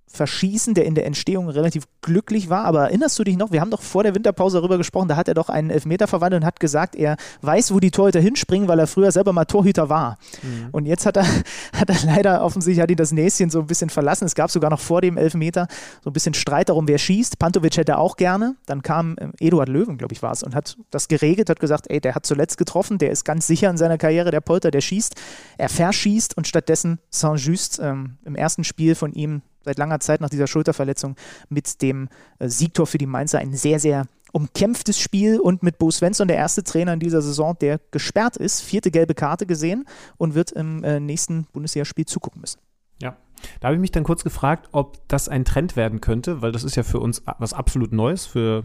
verschießen, 0.09 0.75
der 0.75 0.87
in 0.87 0.95
der 0.95 1.07
Entstehung 1.07 1.49
relativ 1.49 1.85
glücklich 2.03 2.49
war. 2.51 2.65
Aber 2.65 2.85
erinnerst 2.85 3.19
du 3.19 3.25
dich 3.25 3.37
noch, 3.37 3.53
wir 3.53 3.61
haben 3.61 3.71
doch 3.71 3.83
vor 3.83 4.03
der 4.03 4.15
Winterpause 4.15 4.59
darüber 4.59 4.79
gesprochen, 4.79 5.09
da 5.09 5.17
hat 5.17 5.29
er 5.29 5.35
doch 5.35 5.49
einen 5.49 5.71
Elfmeter 5.71 6.07
verwandelt 6.07 6.43
und 6.43 6.47
hat 6.47 6.61
gesagt, 6.61 6.97
er 6.97 7.17
weiß, 7.43 7.73
wo 7.73 7.81
die 7.81 7.91
Torhüter 7.91 8.21
hinspringen, 8.21 8.69
weil 8.69 8.79
er 8.79 8.87
früher 8.87 9.13
selber 9.13 9.33
mal 9.33 9.45
Torhüter 9.45 9.89
war. 9.89 10.19
Mhm. 10.43 10.69
Und 10.73 10.87
jetzt 10.87 11.07
hat 11.07 11.17
er, 11.17 11.27
hat 11.73 11.89
er 11.89 11.97
leider 12.05 12.43
offensichtlich 12.43 12.83
hat 12.83 12.91
ihn 12.91 12.97
das 12.97 13.13
Näschen 13.13 13.51
so 13.51 13.61
ein 13.61 13.67
bisschen 13.67 13.91
verlassen. 13.91 14.25
Es 14.25 14.35
gab 14.35 14.51
sogar 14.51 14.71
noch 14.71 14.81
vor 14.81 15.01
dem 15.01 15.17
Elfmeter 15.17 15.69
so 16.03 16.11
ein 16.11 16.13
bisschen 16.13 16.35
Streit 16.35 16.69
darum, 16.69 16.89
wer 16.89 16.99
schießt. 16.99 17.39
Pantovic 17.39 17.77
hätte 17.77 17.99
auch 17.99 18.17
gerne. 18.17 18.57
Dann 18.67 18.83
kam 18.83 19.17
ähm, 19.21 19.33
Eduard 19.41 19.69
Löwen, 19.69 19.99
glaube 19.99 20.15
ich, 20.15 20.23
war 20.23 20.33
es, 20.33 20.43
und 20.43 20.55
hat 20.55 20.77
das 20.91 21.09
geregelt, 21.09 21.51
hat 21.51 21.61
gesagt, 21.61 21.87
ey, 21.91 22.01
der 22.01 22.15
hat 22.15 22.27
zuletzt 22.27 22.59
getroffen, 22.59 22.99
der 22.99 23.11
ist 23.11 23.25
ganz 23.25 23.47
sicher 23.47 23.71
in 23.71 23.77
seiner 23.77 23.99
Karriere, 23.99 24.31
der 24.31 24.41
Polter, 24.41 24.71
der 24.71 24.81
schießt. 24.81 25.15
Er 25.59 25.69
verschießt 25.69 26.37
und 26.37 26.47
stattdessen 26.47 26.99
Saint-Just 27.11 27.79
ähm, 27.81 28.17
im 28.25 28.35
ersten 28.35 28.65
Spiel 28.65 28.95
von 28.95 29.13
ihm 29.13 29.43
seit 29.69 29.79
langer 29.79 30.01
Zeit 30.01 30.21
nach 30.21 30.31
dieser 30.31 30.47
Schulterverletzung 30.47 31.15
mit 31.49 31.83
dem 31.83 32.09
äh, 32.39 32.49
Siegtor 32.49 32.87
für 32.87 32.99
die 32.99 33.07
Mainzer 33.07 33.39
ein 33.39 33.55
sehr, 33.55 33.79
sehr 33.79 34.07
umkämpftes 34.33 34.99
Spiel 34.99 35.41
und 35.41 35.63
mit 35.63 35.79
Bo 35.79 35.91
Svensson 35.91 36.29
der 36.29 36.37
erste 36.37 36.63
Trainer 36.63 36.93
in 36.93 37.01
dieser 37.01 37.23
Saison, 37.23 37.57
der 37.61 37.81
gesperrt 37.91 38.37
ist, 38.37 38.61
vierte 38.61 38.91
gelbe 38.91 39.15
Karte 39.15 39.47
gesehen 39.47 39.87
und 40.17 40.35
wird 40.35 40.53
im 40.53 40.85
äh, 40.85 41.01
nächsten 41.01 41.45
Bundesligaspiel 41.53 42.07
zugucken 42.07 42.41
müssen. 42.41 42.61
Ja. 43.01 43.17
Da 43.61 43.69
habe 43.69 43.77
ich 43.77 43.81
mich 43.81 43.93
dann 43.93 44.05
kurz 44.05 44.25
gefragt, 44.25 44.69
ob 44.73 45.07
das 45.09 45.29
ein 45.29 45.45
Trend 45.45 45.77
werden 45.77 46.01
könnte, 46.01 46.43
weil 46.43 46.53
das 46.53 46.65
ist 46.65 46.77
ja 46.77 46.83
für 46.83 47.01
uns 47.01 47.23
was 47.39 47.53
absolut 47.53 47.93
Neues, 47.93 48.27
für 48.27 48.65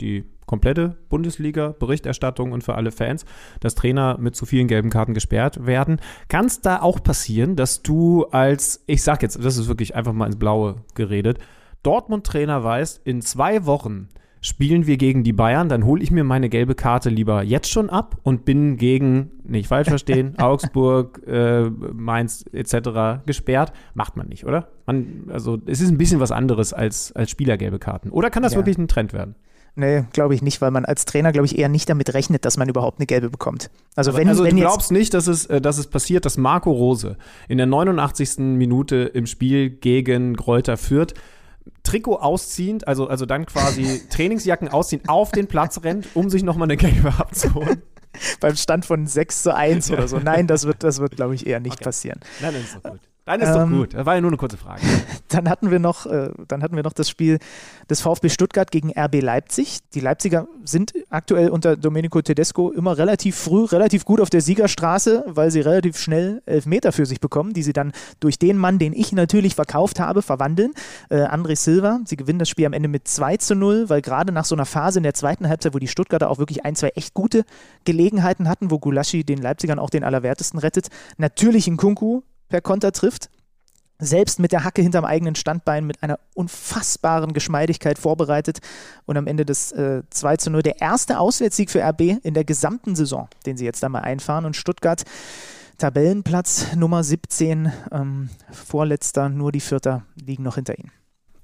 die 0.00 0.24
komplette 0.50 0.96
Bundesliga-Berichterstattung 1.10 2.50
und 2.50 2.64
für 2.64 2.74
alle 2.74 2.90
Fans, 2.90 3.24
dass 3.60 3.76
Trainer 3.76 4.18
mit 4.18 4.34
zu 4.34 4.46
vielen 4.46 4.66
gelben 4.66 4.90
Karten 4.90 5.14
gesperrt 5.14 5.64
werden. 5.64 6.00
Kann 6.26 6.46
es 6.46 6.60
da 6.60 6.82
auch 6.82 7.00
passieren, 7.00 7.54
dass 7.54 7.82
du 7.82 8.24
als, 8.32 8.82
ich 8.86 9.04
sag 9.04 9.22
jetzt, 9.22 9.42
das 9.42 9.56
ist 9.56 9.68
wirklich 9.68 9.94
einfach 9.94 10.12
mal 10.12 10.26
ins 10.26 10.40
Blaue 10.40 10.82
geredet, 10.96 11.38
Dortmund-Trainer 11.84 12.64
weißt, 12.64 13.00
in 13.04 13.22
zwei 13.22 13.64
Wochen 13.64 14.08
spielen 14.40 14.88
wir 14.88 14.96
gegen 14.96 15.22
die 15.22 15.32
Bayern, 15.32 15.68
dann 15.68 15.84
hole 15.84 16.02
ich 16.02 16.10
mir 16.10 16.24
meine 16.24 16.48
gelbe 16.48 16.74
Karte 16.74 17.10
lieber 17.10 17.44
jetzt 17.44 17.70
schon 17.70 17.88
ab 17.88 18.16
und 18.24 18.44
bin 18.44 18.76
gegen, 18.76 19.30
nicht 19.44 19.68
falsch 19.68 19.88
verstehen, 19.88 20.34
Augsburg, 20.38 21.22
äh, 21.28 21.70
Mainz 21.70 22.44
etc. 22.52 23.24
gesperrt. 23.24 23.72
Macht 23.94 24.16
man 24.16 24.26
nicht, 24.26 24.46
oder? 24.46 24.68
Man, 24.86 25.28
also 25.28 25.58
es 25.66 25.80
ist 25.80 25.90
ein 25.90 25.98
bisschen 25.98 26.18
was 26.18 26.32
anderes 26.32 26.72
als, 26.72 27.12
als 27.12 27.30
Spielergelbe 27.30 27.78
Karten. 27.78 28.10
Oder 28.10 28.30
kann 28.30 28.42
das 28.42 28.52
ja. 28.52 28.58
wirklich 28.58 28.78
ein 28.78 28.88
Trend 28.88 29.12
werden? 29.12 29.36
Nee, 29.76 30.04
glaube 30.12 30.34
ich 30.34 30.42
nicht, 30.42 30.60
weil 30.60 30.70
man 30.70 30.84
als 30.84 31.04
Trainer, 31.04 31.32
glaube 31.32 31.46
ich, 31.46 31.58
eher 31.58 31.68
nicht 31.68 31.88
damit 31.88 32.12
rechnet, 32.12 32.44
dass 32.44 32.56
man 32.56 32.68
überhaupt 32.68 32.98
eine 32.98 33.06
gelbe 33.06 33.30
bekommt. 33.30 33.70
Also, 33.94 34.16
wenn, 34.16 34.28
also 34.28 34.44
wenn 34.44 34.56
du 34.56 34.62
glaubst 34.62 34.90
nicht, 34.90 35.14
dass 35.14 35.26
es, 35.26 35.46
äh, 35.46 35.60
dass 35.60 35.78
es 35.78 35.86
passiert, 35.86 36.24
dass 36.24 36.36
Marco 36.36 36.70
Rose 36.70 37.16
in 37.48 37.58
der 37.58 37.66
89. 37.66 38.38
Minute 38.38 39.10
im 39.14 39.26
Spiel 39.26 39.70
gegen 39.70 40.34
Gräuter 40.34 40.76
führt, 40.76 41.14
Trikot 41.82 42.16
ausziehend, 42.16 42.88
also, 42.88 43.06
also 43.06 43.26
dann 43.26 43.46
quasi 43.46 44.02
Trainingsjacken 44.10 44.68
ausziehen, 44.68 45.02
auf 45.08 45.30
den 45.30 45.46
Platz 45.46 45.82
rennt, 45.82 46.08
um 46.14 46.30
sich 46.30 46.42
nochmal 46.42 46.66
eine 46.66 46.76
gelbe 46.76 47.08
abzuholen. 47.18 47.82
Beim 48.40 48.56
Stand 48.56 48.84
von 48.84 49.06
6 49.06 49.44
zu 49.44 49.54
1 49.54 49.92
oder 49.92 50.08
so. 50.08 50.18
Nein, 50.22 50.46
das 50.46 50.66
wird, 50.66 50.82
das 50.82 50.98
wird 50.98 51.16
glaube 51.16 51.34
ich, 51.34 51.46
eher 51.46 51.60
nicht 51.60 51.76
okay. 51.76 51.84
passieren. 51.84 52.20
Nein, 52.40 52.54
das 52.54 52.62
ist 52.62 52.74
doch 52.76 52.90
gut. 52.90 53.00
Dann 53.30 53.40
ist 53.40 53.48
ähm, 53.48 53.70
doch 53.70 53.78
gut. 53.78 53.94
Das 53.94 54.06
war 54.06 54.16
ja 54.16 54.20
nur 54.20 54.30
eine 54.30 54.36
kurze 54.36 54.56
Frage. 54.56 54.82
Dann 55.28 55.48
hatten 55.48 55.70
wir 55.70 55.78
noch, 55.78 56.06
äh, 56.06 56.30
dann 56.48 56.60
hatten 56.64 56.74
wir 56.74 56.82
noch 56.82 56.92
das 56.92 57.08
Spiel 57.08 57.38
des 57.88 58.00
VfB 58.00 58.30
Stuttgart 58.30 58.68
gegen 58.72 58.90
RB 58.98 59.22
Leipzig. 59.22 59.78
Die 59.94 60.00
Leipziger 60.00 60.48
sind 60.64 60.92
aktuell 61.08 61.50
unter 61.50 61.76
Domenico 61.76 62.20
Tedesco 62.20 62.72
immer 62.72 62.98
relativ 62.98 63.36
früh, 63.36 63.64
relativ 63.66 64.04
gut 64.04 64.20
auf 64.20 64.28
der 64.28 64.40
Siegerstraße, 64.40 65.22
weil 65.28 65.52
sie 65.52 65.60
relativ 65.60 65.98
schnell 65.98 66.42
Elfmeter 66.46 66.90
für 66.90 67.06
sich 67.06 67.20
bekommen, 67.20 67.52
die 67.52 67.62
sie 67.62 67.72
dann 67.72 67.92
durch 68.18 68.40
den 68.40 68.56
Mann, 68.56 68.80
den 68.80 68.92
ich 68.92 69.12
natürlich 69.12 69.54
verkauft 69.54 70.00
habe, 70.00 70.22
verwandeln. 70.22 70.72
Äh, 71.10 71.18
André 71.18 71.54
Silva. 71.54 72.00
Sie 72.06 72.16
gewinnen 72.16 72.40
das 72.40 72.48
Spiel 72.48 72.66
am 72.66 72.72
Ende 72.72 72.88
mit 72.88 73.06
2 73.06 73.36
zu 73.36 73.54
0, 73.54 73.88
weil 73.88 74.02
gerade 74.02 74.32
nach 74.32 74.46
so 74.46 74.56
einer 74.56 74.66
Phase 74.66 74.98
in 74.98 75.04
der 75.04 75.14
zweiten 75.14 75.48
Halbzeit, 75.48 75.74
wo 75.74 75.78
die 75.78 75.86
Stuttgarter 75.86 76.28
auch 76.28 76.38
wirklich 76.38 76.64
ein, 76.64 76.74
zwei 76.74 76.88
echt 76.96 77.14
gute 77.14 77.44
Gelegenheiten 77.84 78.48
hatten, 78.48 78.72
wo 78.72 78.80
Gulaschi 78.80 79.22
den 79.22 79.40
Leipzigern 79.40 79.78
auch 79.78 79.90
den 79.90 80.02
Allerwertesten 80.02 80.58
rettet, 80.58 80.88
natürlich 81.18 81.68
in 81.68 81.76
Kunku 81.76 82.22
per 82.50 82.60
Konter 82.60 82.92
trifft. 82.92 83.30
Selbst 83.98 84.40
mit 84.40 84.52
der 84.52 84.64
Hacke 84.64 84.80
hinterm 84.80 85.04
eigenen 85.04 85.34
Standbein 85.34 85.86
mit 85.86 86.02
einer 86.02 86.18
unfassbaren 86.34 87.34
Geschmeidigkeit 87.34 87.98
vorbereitet 87.98 88.60
und 89.04 89.18
am 89.18 89.26
Ende 89.26 89.44
des 89.44 89.72
äh, 89.72 90.02
2 90.08 90.36
zu 90.38 90.50
0 90.50 90.62
der 90.62 90.80
erste 90.80 91.18
Auswärtssieg 91.18 91.70
für 91.70 91.82
RB 91.82 92.18
in 92.22 92.32
der 92.32 92.44
gesamten 92.44 92.96
Saison, 92.96 93.28
den 93.44 93.58
sie 93.58 93.66
jetzt 93.66 93.84
einmal 93.84 94.02
einfahren. 94.02 94.46
Und 94.46 94.56
Stuttgart 94.56 95.04
Tabellenplatz 95.76 96.74
Nummer 96.76 97.02
17, 97.02 97.72
ähm, 97.92 98.30
vorletzter, 98.50 99.28
nur 99.28 99.52
die 99.52 99.60
Vierter 99.60 100.04
liegen 100.14 100.42
noch 100.42 100.54
hinter 100.54 100.78
ihnen. 100.78 100.92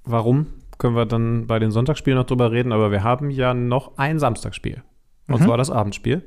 Warum? 0.04 0.46
Können 0.78 0.94
wir 0.94 1.06
dann 1.06 1.46
bei 1.46 1.58
den 1.58 1.70
Sonntagsspielen 1.70 2.18
noch 2.18 2.26
drüber 2.26 2.52
reden, 2.52 2.72
aber 2.72 2.90
wir 2.90 3.02
haben 3.02 3.30
ja 3.30 3.54
noch 3.54 3.96
ein 3.96 4.18
Samstagsspiel. 4.18 4.82
Und 5.28 5.40
mhm. 5.40 5.44
zwar 5.44 5.56
das 5.56 5.70
Abendspiel. 5.70 6.22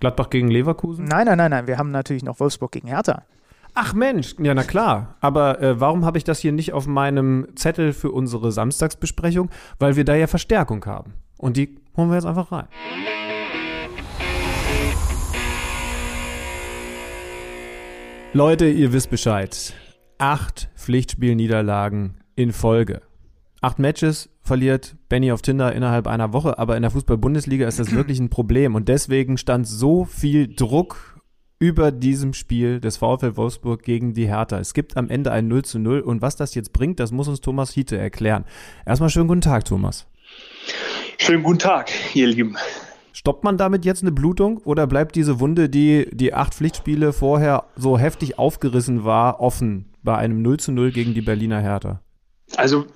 Gladbach 0.00 0.30
gegen 0.30 0.48
Leverkusen? 0.48 1.04
Nein, 1.04 1.26
nein, 1.26 1.38
nein, 1.38 1.50
nein. 1.50 1.66
Wir 1.66 1.78
haben 1.78 1.90
natürlich 1.90 2.24
noch 2.24 2.40
Wolfsburg 2.40 2.72
gegen 2.72 2.88
Hertha. 2.88 3.22
Ach 3.74 3.94
Mensch, 3.94 4.34
ja 4.38 4.52
na 4.52 4.64
klar. 4.64 5.16
Aber 5.20 5.62
äh, 5.62 5.80
warum 5.80 6.04
habe 6.04 6.18
ich 6.18 6.24
das 6.24 6.40
hier 6.40 6.52
nicht 6.52 6.74
auf 6.74 6.86
meinem 6.86 7.46
Zettel 7.54 7.94
für 7.94 8.10
unsere 8.10 8.52
Samstagsbesprechung? 8.52 9.50
Weil 9.78 9.96
wir 9.96 10.04
da 10.04 10.14
ja 10.14 10.26
Verstärkung 10.26 10.84
haben. 10.84 11.14
Und 11.38 11.56
die 11.56 11.78
holen 11.96 12.10
wir 12.10 12.16
jetzt 12.16 12.26
einfach 12.26 12.52
rein. 12.52 12.68
Leute, 18.34 18.68
ihr 18.68 18.92
wisst 18.92 19.10
Bescheid. 19.10 19.72
Acht 20.18 20.68
Pflichtspielniederlagen 20.76 22.18
in 22.36 22.52
Folge. 22.52 23.00
Acht 23.62 23.78
Matches 23.78 24.28
verliert 24.42 24.96
Benny 25.08 25.32
auf 25.32 25.40
Tinder 25.40 25.72
innerhalb 25.72 26.06
einer 26.08 26.32
Woche, 26.32 26.58
aber 26.58 26.76
in 26.76 26.82
der 26.82 26.90
Fußball-Bundesliga 26.90 27.66
ist 27.66 27.78
das 27.78 27.92
wirklich 27.92 28.18
ein 28.20 28.28
Problem 28.28 28.74
und 28.74 28.88
deswegen 28.88 29.38
stand 29.38 29.66
so 29.66 30.04
viel 30.04 30.52
Druck 30.54 31.11
über 31.62 31.92
diesem 31.92 32.34
Spiel 32.34 32.80
des 32.80 32.96
VfL 32.96 33.36
Wolfsburg 33.36 33.84
gegen 33.84 34.14
die 34.14 34.26
Hertha. 34.26 34.58
Es 34.58 34.74
gibt 34.74 34.96
am 34.96 35.08
Ende 35.08 35.30
ein 35.30 35.46
0 35.46 35.64
zu 35.64 35.78
0 35.78 36.00
und 36.00 36.20
was 36.20 36.34
das 36.34 36.56
jetzt 36.56 36.72
bringt, 36.72 36.98
das 36.98 37.12
muss 37.12 37.28
uns 37.28 37.40
Thomas 37.40 37.70
Hiete 37.70 37.96
erklären. 37.96 38.44
Erstmal 38.84 39.10
schönen 39.10 39.28
guten 39.28 39.42
Tag, 39.42 39.64
Thomas. 39.64 40.08
Schönen 41.18 41.44
guten 41.44 41.60
Tag, 41.60 41.92
ihr 42.14 42.26
Lieben. 42.26 42.56
Stoppt 43.12 43.44
man 43.44 43.58
damit 43.58 43.84
jetzt 43.84 44.02
eine 44.02 44.10
Blutung 44.10 44.58
oder 44.64 44.88
bleibt 44.88 45.14
diese 45.14 45.38
Wunde, 45.38 45.68
die 45.68 46.08
die 46.10 46.34
acht 46.34 46.52
Pflichtspiele 46.52 47.12
vorher 47.12 47.66
so 47.76 47.96
heftig 47.96 48.40
aufgerissen 48.40 49.04
war, 49.04 49.38
offen 49.40 49.94
bei 50.02 50.16
einem 50.16 50.42
0 50.42 50.58
zu 50.58 50.72
0 50.72 50.90
gegen 50.90 51.14
die 51.14 51.22
Berliner 51.22 51.60
Hertha? 51.60 52.00
Also 52.56 52.86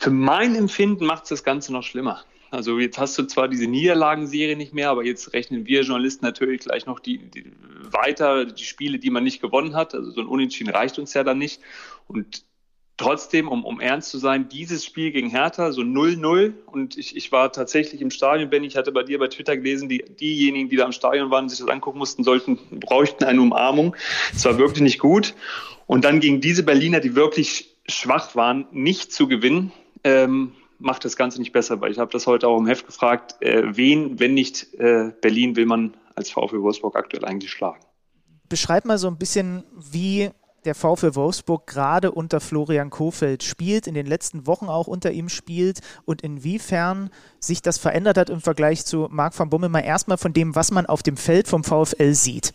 für 0.00 0.10
mein 0.10 0.54
Empfinden 0.54 1.04
macht 1.04 1.24
es 1.24 1.28
das 1.28 1.44
Ganze 1.44 1.74
noch 1.74 1.82
schlimmer. 1.82 2.22
Also 2.50 2.78
jetzt 2.78 2.98
hast 2.98 3.18
du 3.18 3.24
zwar 3.24 3.48
diese 3.48 3.66
Niederlagenserie 3.66 4.56
nicht 4.56 4.72
mehr, 4.72 4.90
aber 4.90 5.04
jetzt 5.04 5.32
rechnen 5.32 5.66
wir 5.66 5.82
Journalisten 5.82 6.24
natürlich 6.24 6.62
gleich 6.62 6.86
noch 6.86 6.98
die, 6.98 7.18
die, 7.18 7.52
weiter, 7.90 8.46
die 8.46 8.64
Spiele, 8.64 8.98
die 8.98 9.10
man 9.10 9.24
nicht 9.24 9.40
gewonnen 9.40 9.74
hat. 9.74 9.94
Also 9.94 10.10
so 10.10 10.20
ein 10.20 10.26
Unentschieden 10.26 10.70
reicht 10.70 10.98
uns 10.98 11.12
ja 11.14 11.24
dann 11.24 11.38
nicht. 11.38 11.60
Und 12.06 12.44
trotzdem, 12.96 13.48
um, 13.48 13.64
um 13.64 13.80
ernst 13.80 14.10
zu 14.10 14.18
sein, 14.18 14.48
dieses 14.48 14.84
Spiel 14.84 15.10
gegen 15.12 15.30
Hertha, 15.30 15.72
so 15.72 15.82
0-0. 15.82 16.52
Und 16.66 16.96
ich, 16.96 17.16
ich 17.16 17.32
war 17.32 17.52
tatsächlich 17.52 18.00
im 18.00 18.10
Stadion, 18.10 18.50
Ben, 18.50 18.64
ich 18.64 18.76
hatte 18.76 18.92
bei 18.92 19.02
dir 19.02 19.18
bei 19.18 19.28
Twitter 19.28 19.56
gelesen, 19.56 19.88
die, 19.88 20.04
diejenigen, 20.04 20.68
die 20.68 20.76
da 20.76 20.86
im 20.86 20.92
Stadion 20.92 21.30
waren, 21.30 21.48
sich 21.48 21.58
das 21.58 21.68
angucken 21.68 21.98
mussten, 21.98 22.24
sollten, 22.24 22.58
bräuchten 22.70 23.24
eine 23.24 23.40
Umarmung. 23.40 23.94
Es 24.34 24.44
war 24.44 24.58
wirklich 24.58 24.82
nicht 24.82 24.98
gut. 24.98 25.34
Und 25.86 26.04
dann 26.04 26.20
gegen 26.20 26.40
diese 26.40 26.62
Berliner, 26.62 27.00
die 27.00 27.14
wirklich 27.14 27.76
schwach 27.88 28.34
waren, 28.34 28.66
nicht 28.72 29.12
zu 29.12 29.28
gewinnen, 29.28 29.72
ähm, 30.04 30.52
macht 30.78 31.04
das 31.04 31.16
Ganze 31.16 31.38
nicht 31.40 31.52
besser, 31.52 31.80
weil 31.80 31.90
ich 31.90 31.98
habe 31.98 32.10
das 32.12 32.26
heute 32.26 32.48
auch 32.48 32.58
im 32.58 32.66
Heft 32.66 32.86
gefragt, 32.86 33.36
äh, 33.40 33.62
wen, 33.64 34.18
wenn 34.20 34.34
nicht 34.34 34.74
äh, 34.74 35.12
Berlin, 35.20 35.56
will 35.56 35.66
man 35.66 35.94
als 36.14 36.30
VfL 36.30 36.62
Wolfsburg 36.62 36.96
aktuell 36.96 37.24
eigentlich 37.24 37.50
schlagen? 37.50 37.80
Beschreib 38.48 38.84
mal 38.84 38.98
so 38.98 39.08
ein 39.08 39.18
bisschen, 39.18 39.64
wie 39.74 40.30
der 40.64 40.74
VfL 40.74 41.14
Wolfsburg 41.14 41.66
gerade 41.66 42.10
unter 42.12 42.40
Florian 42.40 42.90
Kofeld 42.90 43.42
spielt, 43.42 43.86
in 43.86 43.94
den 43.94 44.06
letzten 44.06 44.46
Wochen 44.46 44.66
auch 44.66 44.86
unter 44.86 45.12
ihm 45.12 45.28
spielt 45.28 45.80
und 46.04 46.22
inwiefern 46.22 47.10
sich 47.40 47.62
das 47.62 47.78
verändert 47.78 48.18
hat 48.18 48.30
im 48.30 48.40
Vergleich 48.40 48.84
zu 48.84 49.08
Marc 49.10 49.38
van 49.38 49.50
Bommel. 49.50 49.68
Mal 49.68 49.80
erstmal 49.80 50.18
von 50.18 50.32
dem, 50.32 50.54
was 50.54 50.70
man 50.70 50.86
auf 50.86 51.02
dem 51.02 51.16
Feld 51.16 51.48
vom 51.48 51.64
VfL 51.64 52.14
sieht. 52.14 52.54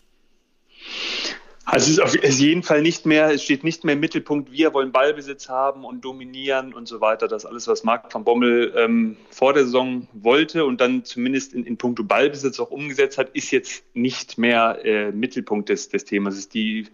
Also 1.65 1.85
es 1.85 1.97
ist 1.97 1.99
auf 2.01 2.39
jeden 2.39 2.61
Fall 2.61 2.81
nicht 2.81 3.05
mehr, 3.05 3.31
es 3.31 3.41
steht 3.41 3.63
nicht 3.63 3.85
mehr 3.85 3.93
im 3.93 4.01
Mittelpunkt, 4.01 4.51
wir 4.51 4.73
wollen 4.73 4.91
Ballbesitz 4.91 5.47
haben 5.47 5.85
und 5.85 6.03
dominieren 6.03 6.73
und 6.73 6.89
so 6.89 6.99
weiter. 6.99 7.29
Das 7.29 7.45
alles, 7.45 7.67
was 7.69 7.85
Marc 7.85 8.13
van 8.13 8.25
Bommel 8.25 8.73
ähm, 8.75 9.15
vor 9.29 9.53
der 9.53 9.63
Saison 9.63 10.07
wollte 10.11 10.65
und 10.65 10.81
dann 10.81 11.05
zumindest 11.05 11.53
in, 11.53 11.63
in 11.63 11.77
puncto 11.77 12.03
Ballbesitz 12.03 12.59
auch 12.59 12.69
umgesetzt 12.69 13.17
hat, 13.17 13.29
ist 13.29 13.51
jetzt 13.51 13.83
nicht 13.93 14.37
mehr 14.37 14.79
äh, 14.83 15.11
Mittelpunkt 15.13 15.69
des, 15.69 15.87
des 15.87 16.03
Themas. 16.03 16.37
ist 16.37 16.53
die 16.53 16.87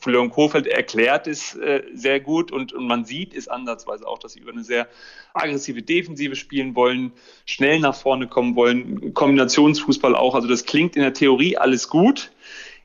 Florian 0.00 0.30
Kohfeldt 0.30 0.66
erklärt 0.66 1.26
es 1.26 1.54
äh, 1.56 1.82
sehr 1.92 2.20
gut 2.20 2.52
und, 2.52 2.72
und 2.72 2.86
man 2.86 3.04
sieht 3.04 3.34
es 3.34 3.48
ansatzweise 3.48 4.06
auch, 4.06 4.18
dass 4.18 4.32
sie 4.32 4.40
über 4.40 4.52
eine 4.52 4.64
sehr 4.64 4.88
aggressive 5.34 5.82
Defensive 5.82 6.36
spielen 6.36 6.74
wollen, 6.74 7.12
schnell 7.44 7.80
nach 7.80 7.94
vorne 7.94 8.28
kommen 8.28 8.56
wollen, 8.56 9.12
Kombinationsfußball 9.12 10.14
auch. 10.14 10.34
Also 10.34 10.48
das 10.48 10.64
klingt 10.64 10.96
in 10.96 11.02
der 11.02 11.12
Theorie 11.12 11.56
alles 11.58 11.88
gut. 11.88 12.30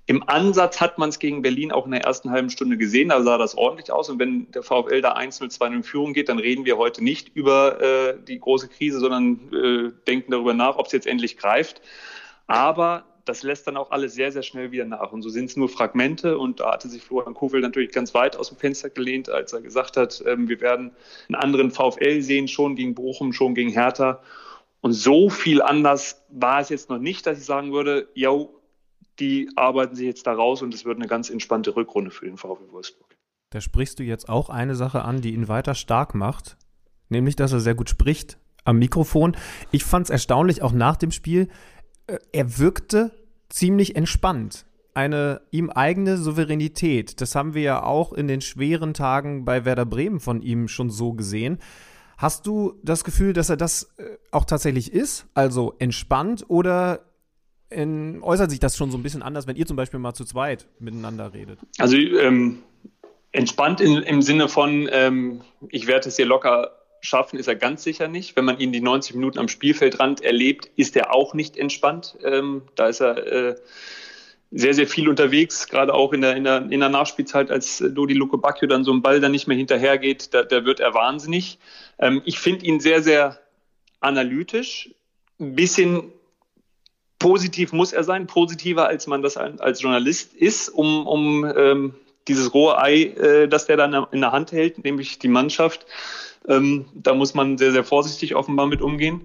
Im 0.08 0.28
Ansatz 0.28 0.82
hat 0.82 0.98
man 0.98 1.10
es 1.10 1.20
gegen 1.20 1.42
Berlin 1.42 1.72
auch 1.72 1.86
in 1.86 1.92
der 1.92 2.02
ersten 2.02 2.32
halben 2.32 2.50
Stunde 2.50 2.78
gesehen, 2.78 3.10
da 3.10 3.22
sah 3.22 3.38
das 3.38 3.56
ordentlich 3.56 3.92
aus. 3.92 4.10
Und 4.10 4.20
wenn 4.20 4.50
der 4.52 4.64
VfL 4.64 5.02
da 5.02 5.16
1-0, 5.16 5.56
2-0 5.56 5.74
in 5.74 5.84
Führung 5.84 6.14
geht, 6.14 6.28
dann 6.30 6.40
reden 6.40 6.66
wir 6.66 6.78
heute 6.78 7.04
nicht 7.04 7.30
über 7.36 7.80
äh, 7.80 8.18
die 8.22 8.40
große 8.40 8.68
Krise, 8.68 9.00
sondern 9.00 9.40
äh, 9.54 9.92
denken 10.08 10.32
darüber 10.32 10.54
nach, 10.54 10.78
ob 10.78 10.88
es 10.88 10.92
jetzt 10.92 11.08
endlich 11.08 11.38
greift. 11.38 11.82
Aber 12.48 13.06
das 13.26 13.44
lässt 13.44 13.68
dann 13.68 13.78
auch 13.78 13.92
alles 13.92 14.14
sehr, 14.14 14.32
sehr 14.32 14.44
schnell 14.44 14.72
wieder 14.72 14.86
nach. 14.86 15.12
Und 15.12 15.22
so 15.22 15.30
sind 15.30 15.46
es 15.46 15.56
nur 15.56 15.70
Fragmente. 15.70 16.38
Und 16.38 16.60
da 16.60 16.74
hatte 16.74 16.90
sich 16.90 17.04
Florian 17.04 17.36
Kofel 17.36 17.62
natürlich 17.62 17.92
ganz 17.92 18.14
weit 18.14 18.36
aus 18.36 18.50
dem 18.50 18.58
Fenster 18.58 18.90
gelehnt, 18.90 19.30
als 19.30 19.54
er 19.54 19.62
gesagt 19.62 19.98
hat, 19.98 20.24
ähm, 20.26 20.50
wir 20.50 20.60
werden 20.62 20.92
einen 21.28 21.36
anderen 21.36 21.72
VfL 21.72 22.22
sehen, 22.22 22.48
schon 22.48 22.76
gegen 22.76 22.96
Bochum, 22.96 23.34
schon 23.34 23.54
gegen 23.54 23.70
Hertha. 23.70 24.22
Und 24.82 24.94
so 24.94 25.30
viel 25.30 25.62
anders 25.62 26.24
war 26.30 26.60
es 26.60 26.70
jetzt 26.70 26.90
noch 26.90 26.98
nicht, 26.98 27.28
dass 27.28 27.38
ich 27.38 27.46
sagen 27.46 27.72
würde, 27.72 28.10
yo, 28.16 28.61
die 29.22 29.50
arbeiten 29.56 29.96
sich 29.96 30.08
jetzt 30.08 30.28
da 30.28 30.34
raus 30.34 30.62
und 30.62 30.74
es 30.74 30.84
wird 30.84 30.98
eine 30.98 31.08
ganz 31.08 31.30
entspannte 31.30 31.76
Rückrunde 31.76 32.12
für 32.12 32.26
den 32.26 32.38
VfL 32.38 32.72
Wolfsburg. 32.72 33.16
Da 33.52 33.62
sprichst 33.62 34.00
du 34.00 34.04
jetzt 34.04 34.28
auch 34.28 34.50
eine 34.50 34.76
Sache 34.76 35.04
an, 35.04 35.22
die 35.22 35.34
ihn 35.34 35.48
weiter 35.48 35.76
stark 35.76 36.16
macht, 36.16 36.58
nämlich, 37.10 37.36
dass 37.36 37.54
er 37.54 37.60
sehr 37.60 37.76
gut 37.76 37.90
spricht 37.90 38.38
am 38.64 38.80
Mikrofon. 38.80 39.38
Ich 39.72 39.84
fand 39.84 40.06
es 40.06 40.10
erstaunlich, 40.10 40.62
auch 40.62 40.72
nach 40.72 40.98
dem 40.98 41.12
Spiel, 41.12 41.50
äh, 42.08 42.18
er 42.32 42.58
wirkte 42.58 43.12
ziemlich 43.50 43.96
entspannt. 43.96 44.66
Eine 44.94 45.42
ihm 45.52 45.70
eigene 45.70 46.18
Souveränität. 46.18 47.22
Das 47.22 47.36
haben 47.36 47.54
wir 47.54 47.62
ja 47.62 47.84
auch 47.84 48.12
in 48.12 48.28
den 48.28 48.42
schweren 48.42 48.94
Tagen 48.94 49.46
bei 49.46 49.64
Werder 49.64 49.86
Bremen 49.86 50.20
von 50.20 50.42
ihm 50.42 50.68
schon 50.68 50.90
so 50.90 51.14
gesehen. 51.14 51.60
Hast 52.18 52.46
du 52.46 52.74
das 52.84 53.04
Gefühl, 53.04 53.34
dass 53.34 53.50
er 53.50 53.58
das 53.58 53.94
äh, 53.98 54.18
auch 54.32 54.46
tatsächlich 54.46 54.92
ist? 54.92 55.28
Also 55.34 55.76
entspannt 55.80 56.46
oder 56.50 57.11
in, 57.72 58.22
äußert 58.22 58.50
sich 58.52 58.60
das 58.60 58.78
schon 58.78 58.92
so 58.92 58.98
ein 58.98 59.04
bisschen 59.04 59.24
anders, 59.24 59.48
wenn 59.48 59.56
ihr 59.56 59.66
zum 59.66 59.78
Beispiel 59.78 60.00
mal 60.00 60.14
zu 60.14 60.26
zweit 60.26 60.68
miteinander 60.80 61.34
redet? 61.34 61.60
Also 61.78 61.98
ähm, 61.98 62.60
entspannt 63.32 63.82
in, 63.82 63.98
im 64.04 64.22
Sinne 64.22 64.50
von, 64.50 64.90
ähm, 64.92 65.42
ich 65.70 65.88
werde 65.88 66.10
es 66.10 66.18
hier 66.18 66.26
locker 66.26 66.78
schaffen, 67.02 67.40
ist 67.40 67.48
er 67.48 67.56
ganz 67.56 67.84
sicher 67.84 68.08
nicht. 68.08 68.36
Wenn 68.36 68.46
man 68.46 68.60
ihn 68.60 68.72
die 68.72 68.82
90 68.82 69.16
Minuten 69.16 69.40
am 69.40 69.48
Spielfeldrand 69.48 70.22
erlebt, 70.22 70.70
ist 70.76 70.96
er 70.96 71.14
auch 71.14 71.34
nicht 71.34 71.58
entspannt. 71.58 72.18
Ähm, 72.24 72.64
da 72.76 72.88
ist 72.88 73.02
er 73.02 73.26
äh, 73.26 73.56
sehr, 74.52 74.74
sehr 74.74 74.88
viel 74.88 75.08
unterwegs, 75.08 75.68
gerade 75.68 75.94
auch 75.94 76.14
in 76.14 76.22
der, 76.22 76.36
in 76.36 76.44
der, 76.44 76.70
in 76.70 76.80
der 76.82 76.90
Nachspielzeit, 76.90 77.50
als 77.50 77.78
Dodi 77.78 78.14
Luke 78.14 78.38
Bacchio 78.38 78.68
dann 78.68 78.84
so 78.84 78.92
ein 78.94 79.02
Ball 79.02 79.22
dann 79.22 79.32
nicht 79.32 79.48
mehr 79.48 79.58
hinterhergeht, 79.58 80.34
da, 80.34 80.44
da 80.44 80.66
wird 80.66 80.82
er 80.82 80.94
wahnsinnig. 80.94 81.58
Ähm, 82.00 82.22
ich 82.26 82.38
finde 82.38 82.66
ihn 82.66 82.82
sehr, 82.82 83.02
sehr 83.02 83.40
analytisch, 84.02 84.90
ein 85.40 85.56
bisschen 85.56 86.12
positiv 87.22 87.72
muss 87.72 87.94
er 87.94 88.04
sein, 88.04 88.26
positiver 88.26 88.88
als 88.88 89.06
man 89.06 89.22
das 89.22 89.38
als 89.38 89.80
Journalist 89.80 90.34
ist, 90.34 90.70
um, 90.70 91.06
um 91.06 91.46
ähm, 91.56 91.94
dieses 92.28 92.52
rohe 92.52 92.82
Ei, 92.82 93.04
äh, 93.04 93.48
das 93.48 93.68
der 93.68 93.78
dann 93.78 94.08
in 94.12 94.22
der 94.22 94.32
Hand 94.32 94.52
hält, 94.52 94.84
nämlich 94.84 95.20
die 95.20 95.28
Mannschaft. 95.28 95.86
Ähm, 96.48 96.86
da 96.96 97.14
muss 97.14 97.36
man 97.36 97.60
sehr, 97.60 97.74
sehr 97.74 97.84
vorsichtig 97.84 98.34
offenbar 98.34 98.66
mit 98.66 98.82
umgehen. 98.82 99.22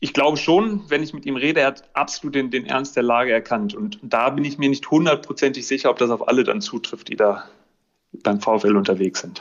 Ich 0.00 0.12
glaube 0.12 0.36
schon, 0.36 0.82
wenn 0.88 1.02
ich 1.02 1.14
mit 1.14 1.24
ihm 1.24 1.36
rede, 1.36 1.60
er 1.60 1.68
hat 1.68 1.84
absolut 1.94 2.34
den, 2.34 2.50
den 2.50 2.66
Ernst 2.66 2.94
der 2.94 3.02
Lage 3.02 3.32
erkannt. 3.32 3.74
Und 3.74 3.98
da 4.02 4.28
bin 4.28 4.44
ich 4.44 4.58
mir 4.58 4.68
nicht 4.68 4.90
hundertprozentig 4.90 5.66
sicher, 5.66 5.88
ob 5.88 5.98
das 5.98 6.10
auf 6.10 6.28
alle 6.28 6.44
dann 6.44 6.60
zutrifft, 6.60 7.08
die 7.08 7.16
da 7.16 7.44
beim 8.22 8.38
VfL 8.38 8.76
unterwegs 8.76 9.20
sind 9.22 9.40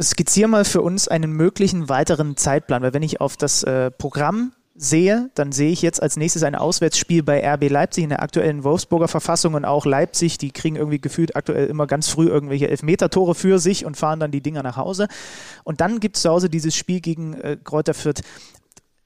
skizziere 0.00 0.48
mal 0.48 0.64
für 0.66 0.82
uns 0.82 1.08
einen 1.08 1.32
möglichen 1.32 1.88
weiteren 1.88 2.36
Zeitplan, 2.36 2.82
weil 2.82 2.92
wenn 2.92 3.02
ich 3.02 3.22
auf 3.22 3.38
das 3.38 3.62
äh, 3.62 3.90
Programm 3.90 4.52
sehe, 4.80 5.30
dann 5.34 5.50
sehe 5.50 5.70
ich 5.72 5.82
jetzt 5.82 6.00
als 6.00 6.16
nächstes 6.16 6.44
ein 6.44 6.54
Auswärtsspiel 6.54 7.24
bei 7.24 7.44
RB 7.44 7.68
Leipzig 7.68 8.04
in 8.04 8.10
der 8.10 8.22
aktuellen 8.22 8.62
Wolfsburger 8.62 9.08
Verfassung 9.08 9.54
und 9.54 9.64
auch 9.64 9.84
Leipzig, 9.84 10.38
die 10.38 10.52
kriegen 10.52 10.76
irgendwie 10.76 11.00
gefühlt 11.00 11.34
aktuell 11.34 11.66
immer 11.66 11.88
ganz 11.88 12.08
früh 12.08 12.28
irgendwelche 12.28 12.68
Elfmeter-Tore 12.68 13.34
für 13.34 13.58
sich 13.58 13.84
und 13.84 13.96
fahren 13.96 14.20
dann 14.20 14.30
die 14.30 14.40
Dinger 14.40 14.62
nach 14.62 14.76
Hause. 14.76 15.08
Und 15.64 15.80
dann 15.80 15.98
gibt 15.98 16.16
es 16.16 16.22
zu 16.22 16.30
Hause 16.30 16.48
dieses 16.48 16.76
Spiel 16.76 17.00
gegen 17.00 17.34
äh, 17.34 17.56
Kräuter 17.62 17.92
Fürth. 17.92 18.22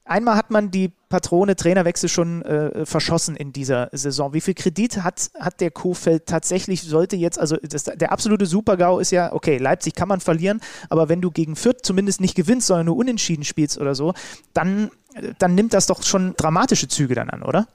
Einmal 0.05 0.35
hat 0.35 0.51
man 0.51 0.69
die 0.69 0.91
Patrone 1.07 1.55
Trainerwechsel 1.55 2.09
schon 2.09 2.41
äh, 2.41 2.85
verschossen 2.85 3.37
in 3.37 3.53
dieser 3.53 3.89
Saison. 3.93 4.33
Wie 4.33 4.41
viel 4.41 4.53
Kredit 4.53 4.97
hat, 4.97 5.31
hat 5.39 5.61
der 5.61 5.71
Kofeld 5.71 6.25
tatsächlich, 6.25 6.81
sollte 6.81 7.15
jetzt, 7.15 7.39
also 7.39 7.55
das, 7.61 7.85
der 7.85 8.11
absolute 8.11 8.45
Super-GAU 8.45 8.99
ist 8.99 9.11
ja, 9.11 9.31
okay, 9.31 9.57
Leipzig 9.57 9.93
kann 9.93 10.09
man 10.09 10.19
verlieren, 10.19 10.59
aber 10.89 11.07
wenn 11.07 11.21
du 11.21 11.31
gegen 11.31 11.55
Fürth 11.55 11.83
zumindest 11.83 12.19
nicht 12.19 12.35
gewinnst, 12.35 12.67
sondern 12.67 12.87
nur 12.87 12.97
unentschieden 12.97 13.45
spielst 13.45 13.79
oder 13.79 13.95
so, 13.95 14.13
dann, 14.53 14.91
dann 15.39 15.55
nimmt 15.55 15.73
das 15.73 15.87
doch 15.87 16.03
schon 16.03 16.35
dramatische 16.35 16.89
Züge 16.89 17.15
dann 17.15 17.29
an, 17.29 17.41
oder? 17.41 17.67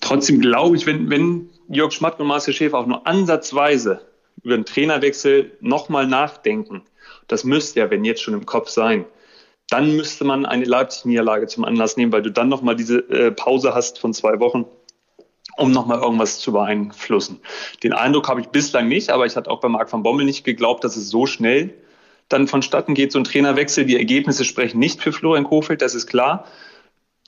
Trotzdem 0.00 0.40
glaube 0.40 0.76
ich, 0.76 0.86
wenn, 0.86 1.10
wenn 1.10 1.50
Jörg 1.68 1.92
Schmatt 1.92 2.18
und 2.20 2.26
Marcel 2.26 2.54
Schäfer 2.54 2.78
auch 2.78 2.86
nur 2.86 3.06
ansatzweise 3.06 4.00
über 4.42 4.56
den 4.56 4.64
Trainerwechsel 4.64 5.58
nochmal 5.60 6.06
nachdenken, 6.06 6.82
das 7.28 7.44
müsste 7.44 7.80
ja, 7.80 7.90
wenn 7.90 8.04
jetzt 8.04 8.22
schon 8.22 8.34
im 8.34 8.46
Kopf 8.46 8.70
sein, 8.70 9.04
dann 9.68 9.96
müsste 9.96 10.24
man 10.24 10.46
eine 10.46 10.64
Leipzig-Niederlage 10.64 11.46
zum 11.46 11.64
Anlass 11.64 11.96
nehmen, 11.96 12.12
weil 12.12 12.22
du 12.22 12.30
dann 12.30 12.48
nochmal 12.48 12.76
diese 12.76 12.98
äh, 13.08 13.30
Pause 13.30 13.74
hast 13.74 13.98
von 13.98 14.12
zwei 14.12 14.38
Wochen, 14.40 14.66
um 15.56 15.70
nochmal 15.70 16.00
irgendwas 16.00 16.38
zu 16.38 16.52
beeinflussen. 16.52 17.40
Den 17.82 17.92
Eindruck 17.92 18.28
habe 18.28 18.40
ich 18.40 18.48
bislang 18.48 18.88
nicht, 18.88 19.10
aber 19.10 19.26
ich 19.26 19.36
hatte 19.36 19.50
auch 19.50 19.60
bei 19.60 19.68
Marc 19.68 19.92
van 19.92 20.02
Bommel 20.02 20.26
nicht 20.26 20.44
geglaubt, 20.44 20.84
dass 20.84 20.96
es 20.96 21.08
so 21.08 21.26
schnell 21.26 21.74
dann 22.28 22.48
vonstatten 22.48 22.94
geht, 22.94 23.12
so 23.12 23.18
ein 23.18 23.24
Trainerwechsel. 23.24 23.84
Die 23.84 23.96
Ergebnisse 23.96 24.44
sprechen 24.44 24.78
nicht 24.78 25.02
für 25.02 25.12
Florian 25.12 25.44
Kofeld, 25.44 25.82
das 25.82 25.94
ist 25.94 26.06
klar. 26.06 26.46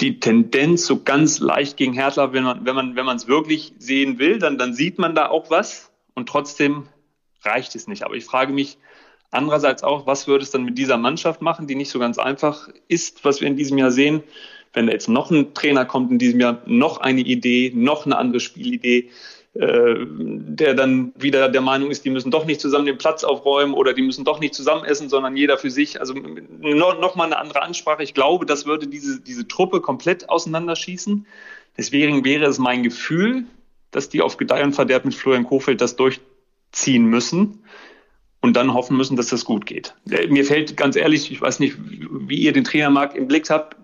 Die 0.00 0.20
Tendenz 0.20 0.86
so 0.86 1.02
ganz 1.02 1.38
leicht 1.38 1.76
gegen 1.76 1.94
Hertha, 1.94 2.32
wenn 2.32 2.44
man, 2.44 2.66
wenn 2.66 2.74
man, 2.74 2.96
wenn 2.96 3.06
man 3.06 3.16
es 3.16 3.28
wirklich 3.28 3.72
sehen 3.78 4.18
will, 4.18 4.38
dann, 4.38 4.58
dann 4.58 4.74
sieht 4.74 4.98
man 4.98 5.14
da 5.14 5.28
auch 5.28 5.50
was 5.50 5.90
und 6.14 6.28
trotzdem 6.28 6.88
reicht 7.42 7.74
es 7.74 7.86
nicht. 7.86 8.02
Aber 8.02 8.14
ich 8.14 8.24
frage 8.24 8.52
mich, 8.52 8.78
Andererseits 9.30 9.82
auch, 9.82 10.06
was 10.06 10.28
würde 10.28 10.44
es 10.44 10.50
dann 10.50 10.64
mit 10.64 10.78
dieser 10.78 10.96
Mannschaft 10.96 11.42
machen, 11.42 11.66
die 11.66 11.74
nicht 11.74 11.90
so 11.90 11.98
ganz 11.98 12.18
einfach 12.18 12.68
ist, 12.88 13.24
was 13.24 13.40
wir 13.40 13.48
in 13.48 13.56
diesem 13.56 13.78
Jahr 13.78 13.90
sehen? 13.90 14.22
Wenn 14.72 14.88
jetzt 14.88 15.08
noch 15.08 15.30
ein 15.30 15.54
Trainer 15.54 15.84
kommt 15.84 16.10
in 16.10 16.18
diesem 16.18 16.40
Jahr, 16.40 16.62
noch 16.66 16.98
eine 16.98 17.20
Idee, 17.20 17.72
noch 17.74 18.06
eine 18.06 18.18
andere 18.18 18.40
Spielidee, 18.40 19.10
äh, 19.54 19.94
der 20.06 20.74
dann 20.74 21.12
wieder 21.16 21.48
der 21.48 21.62
Meinung 21.62 21.90
ist, 21.90 22.04
die 22.04 22.10
müssen 22.10 22.30
doch 22.30 22.44
nicht 22.44 22.60
zusammen 22.60 22.84
den 22.84 22.98
Platz 22.98 23.24
aufräumen 23.24 23.72
oder 23.72 23.94
die 23.94 24.02
müssen 24.02 24.24
doch 24.24 24.38
nicht 24.38 24.54
zusammen 24.54 24.84
essen, 24.84 25.08
sondern 25.08 25.34
jeder 25.36 25.56
für 25.56 25.70
sich. 25.70 25.98
Also 25.98 26.12
noch, 26.12 27.00
noch 27.00 27.14
mal 27.14 27.24
eine 27.24 27.38
andere 27.38 27.62
Ansprache. 27.62 28.02
Ich 28.02 28.12
glaube, 28.12 28.44
das 28.44 28.66
würde 28.66 28.86
diese, 28.86 29.20
diese 29.20 29.48
Truppe 29.48 29.80
komplett 29.80 30.28
auseinanderschießen. 30.28 31.26
Deswegen 31.78 32.24
wäre 32.24 32.44
es 32.44 32.58
mein 32.58 32.82
Gefühl, 32.82 33.44
dass 33.92 34.10
die 34.10 34.20
auf 34.20 34.36
Gedeih 34.36 34.62
und 34.62 34.74
Verderb 34.74 35.06
mit 35.06 35.14
Florian 35.14 35.44
Kofeld 35.44 35.80
das 35.80 35.96
durchziehen 35.96 37.06
müssen 37.06 37.62
und 38.46 38.54
dann 38.54 38.72
hoffen 38.72 38.96
müssen, 38.96 39.16
dass 39.16 39.26
das 39.26 39.44
gut 39.44 39.66
geht. 39.66 39.94
Äh, 40.08 40.28
mir 40.28 40.44
fällt 40.44 40.76
ganz 40.76 40.94
ehrlich, 40.94 41.32
ich 41.32 41.40
weiß 41.40 41.58
nicht, 41.58 41.76
wie 41.80 42.38
ihr 42.38 42.52
den 42.52 42.62
Trainermarkt 42.62 43.16
im 43.16 43.26
Blick 43.26 43.50
habt, 43.50 43.76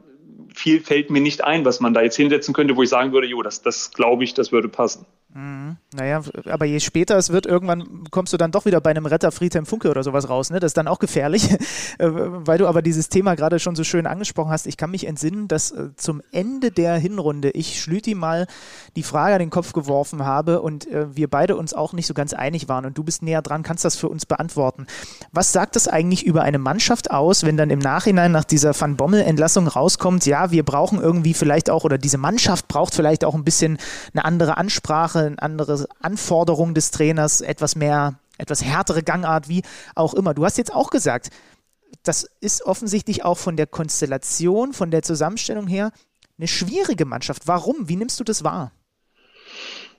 viel 0.55 0.80
fällt 0.80 1.10
mir 1.10 1.20
nicht 1.20 1.43
ein, 1.43 1.64
was 1.64 1.80
man 1.80 1.94
da 1.94 2.02
jetzt 2.02 2.16
hinsetzen 2.16 2.55
könnte, 2.55 2.76
wo 2.76 2.82
ich 2.82 2.89
sagen 2.89 3.12
würde, 3.12 3.26
jo, 3.26 3.43
das, 3.43 3.62
das 3.62 3.90
glaube 3.90 4.22
ich, 4.22 4.34
das 4.34 4.52
würde 4.52 4.68
passen. 4.68 5.05
Mhm. 5.35 5.79
Naja, 5.95 6.21
aber 6.47 6.67
je 6.67 6.79
später 6.81 7.17
es 7.17 7.31
wird, 7.31 7.47
irgendwann 7.47 8.05
kommst 8.11 8.35
du 8.35 8.37
dann 8.37 8.51
doch 8.51 8.67
wieder 8.67 8.83
bei 8.83 8.91
einem 8.91 9.07
Retter 9.07 9.33
Friedhelm 9.33 9.65
Funke 9.65 9.91
oder 9.91 10.03
sowas 10.03 10.29
raus. 10.29 10.51
Ne? 10.51 10.61
Das 10.61 10.71
ist 10.71 10.77
dann 10.77 10.89
auch 10.89 10.99
gefährlich, 10.99 11.51
äh, 11.99 12.09
weil 12.09 12.59
du 12.59 12.67
aber 12.67 12.83
dieses 12.83 13.09
Thema 13.09 13.35
gerade 13.35 13.59
schon 13.59 13.75
so 13.75 13.83
schön 13.83 14.07
angesprochen 14.07 14.51
hast. 14.51 14.67
Ich 14.67 14.77
kann 14.77 14.91
mich 14.91 15.07
entsinnen, 15.07 15.49
dass 15.49 15.71
äh, 15.71 15.89
zum 15.97 16.21
Ende 16.33 16.71
der 16.71 16.97
Hinrunde 16.97 17.51
ich 17.51 17.81
Schlüti 17.81 18.15
mal 18.15 18.47
die 18.95 19.03
Frage 19.03 19.35
an 19.35 19.41
den 19.41 19.51
Kopf 19.51 19.73
geworfen 19.73 20.25
habe 20.25 20.61
und 20.61 20.87
äh, 20.91 21.17
wir 21.17 21.29
beide 21.29 21.57
uns 21.57 21.73
auch 21.73 21.95
nicht 21.95 22.07
so 22.07 22.15
ganz 22.15 22.35
einig 22.35 22.69
waren. 22.69 22.85
Und 22.85 22.99
du 22.99 23.03
bist 23.03 23.23
näher 23.23 23.41
dran, 23.41 23.63
kannst 23.63 23.87
das 23.87 23.97
für 23.97 24.11
uns 24.11 24.27
beantworten. 24.27 24.87
Was 25.33 25.53
sagt 25.53 25.77
das 25.77 25.89
eigentlich 25.89 26.27
über 26.27 26.43
eine 26.43 26.59
Mannschaft 26.59 27.11
aus, 27.11 27.45
wenn 27.45 27.57
dann 27.57 27.71
im 27.71 27.79
Nachhinein 27.79 28.33
nach 28.33 28.45
dieser 28.45 28.79
Van 28.79 28.97
Bommel-Entlassung 28.97 29.67
rauskommt, 29.67 30.27
ja, 30.27 30.51
wir 30.51 30.63
brauchen 30.63 31.01
irgendwie 31.01 31.33
vielleicht 31.33 31.71
auch, 31.71 31.85
oder 31.85 31.97
diese 31.97 32.19
Mannschaft 32.19 32.69
braucht 32.69 32.95
vielleicht 32.95 33.25
auch 33.25 33.35
ein 33.35 33.45
bisschen 33.45 33.79
eine 34.13 34.25
andere 34.27 34.59
Ansprache, 34.59 35.22
eine 35.27 35.43
andere 35.43 35.86
Anforderung 36.01 36.74
des 36.74 36.90
Trainers, 36.90 37.40
etwas 37.40 37.77
mehr, 37.77 38.19
etwas 38.39 38.65
härtere 38.65 39.03
Gangart, 39.03 39.49
wie 39.49 39.62
auch 39.94 40.15
immer. 40.15 40.35
Du 40.35 40.44
hast 40.44 40.59
jetzt 40.59 40.74
auch 40.74 40.90
gesagt, 40.90 41.31
das 42.03 42.28
ist 42.40 42.62
offensichtlich 42.62 43.24
auch 43.24 43.39
von 43.39 43.57
der 43.57 43.66
Konstellation, 43.66 44.73
von 44.73 44.90
der 44.90 45.03
Zusammenstellung 45.03 45.66
her 45.66 45.93
eine 46.39 46.49
schwierige 46.49 47.05
Mannschaft. 47.05 47.47
Warum? 47.47 47.89
Wie 47.89 47.97
nimmst 47.97 48.19
du 48.19 48.24
das 48.24 48.43
wahr? 48.43 48.73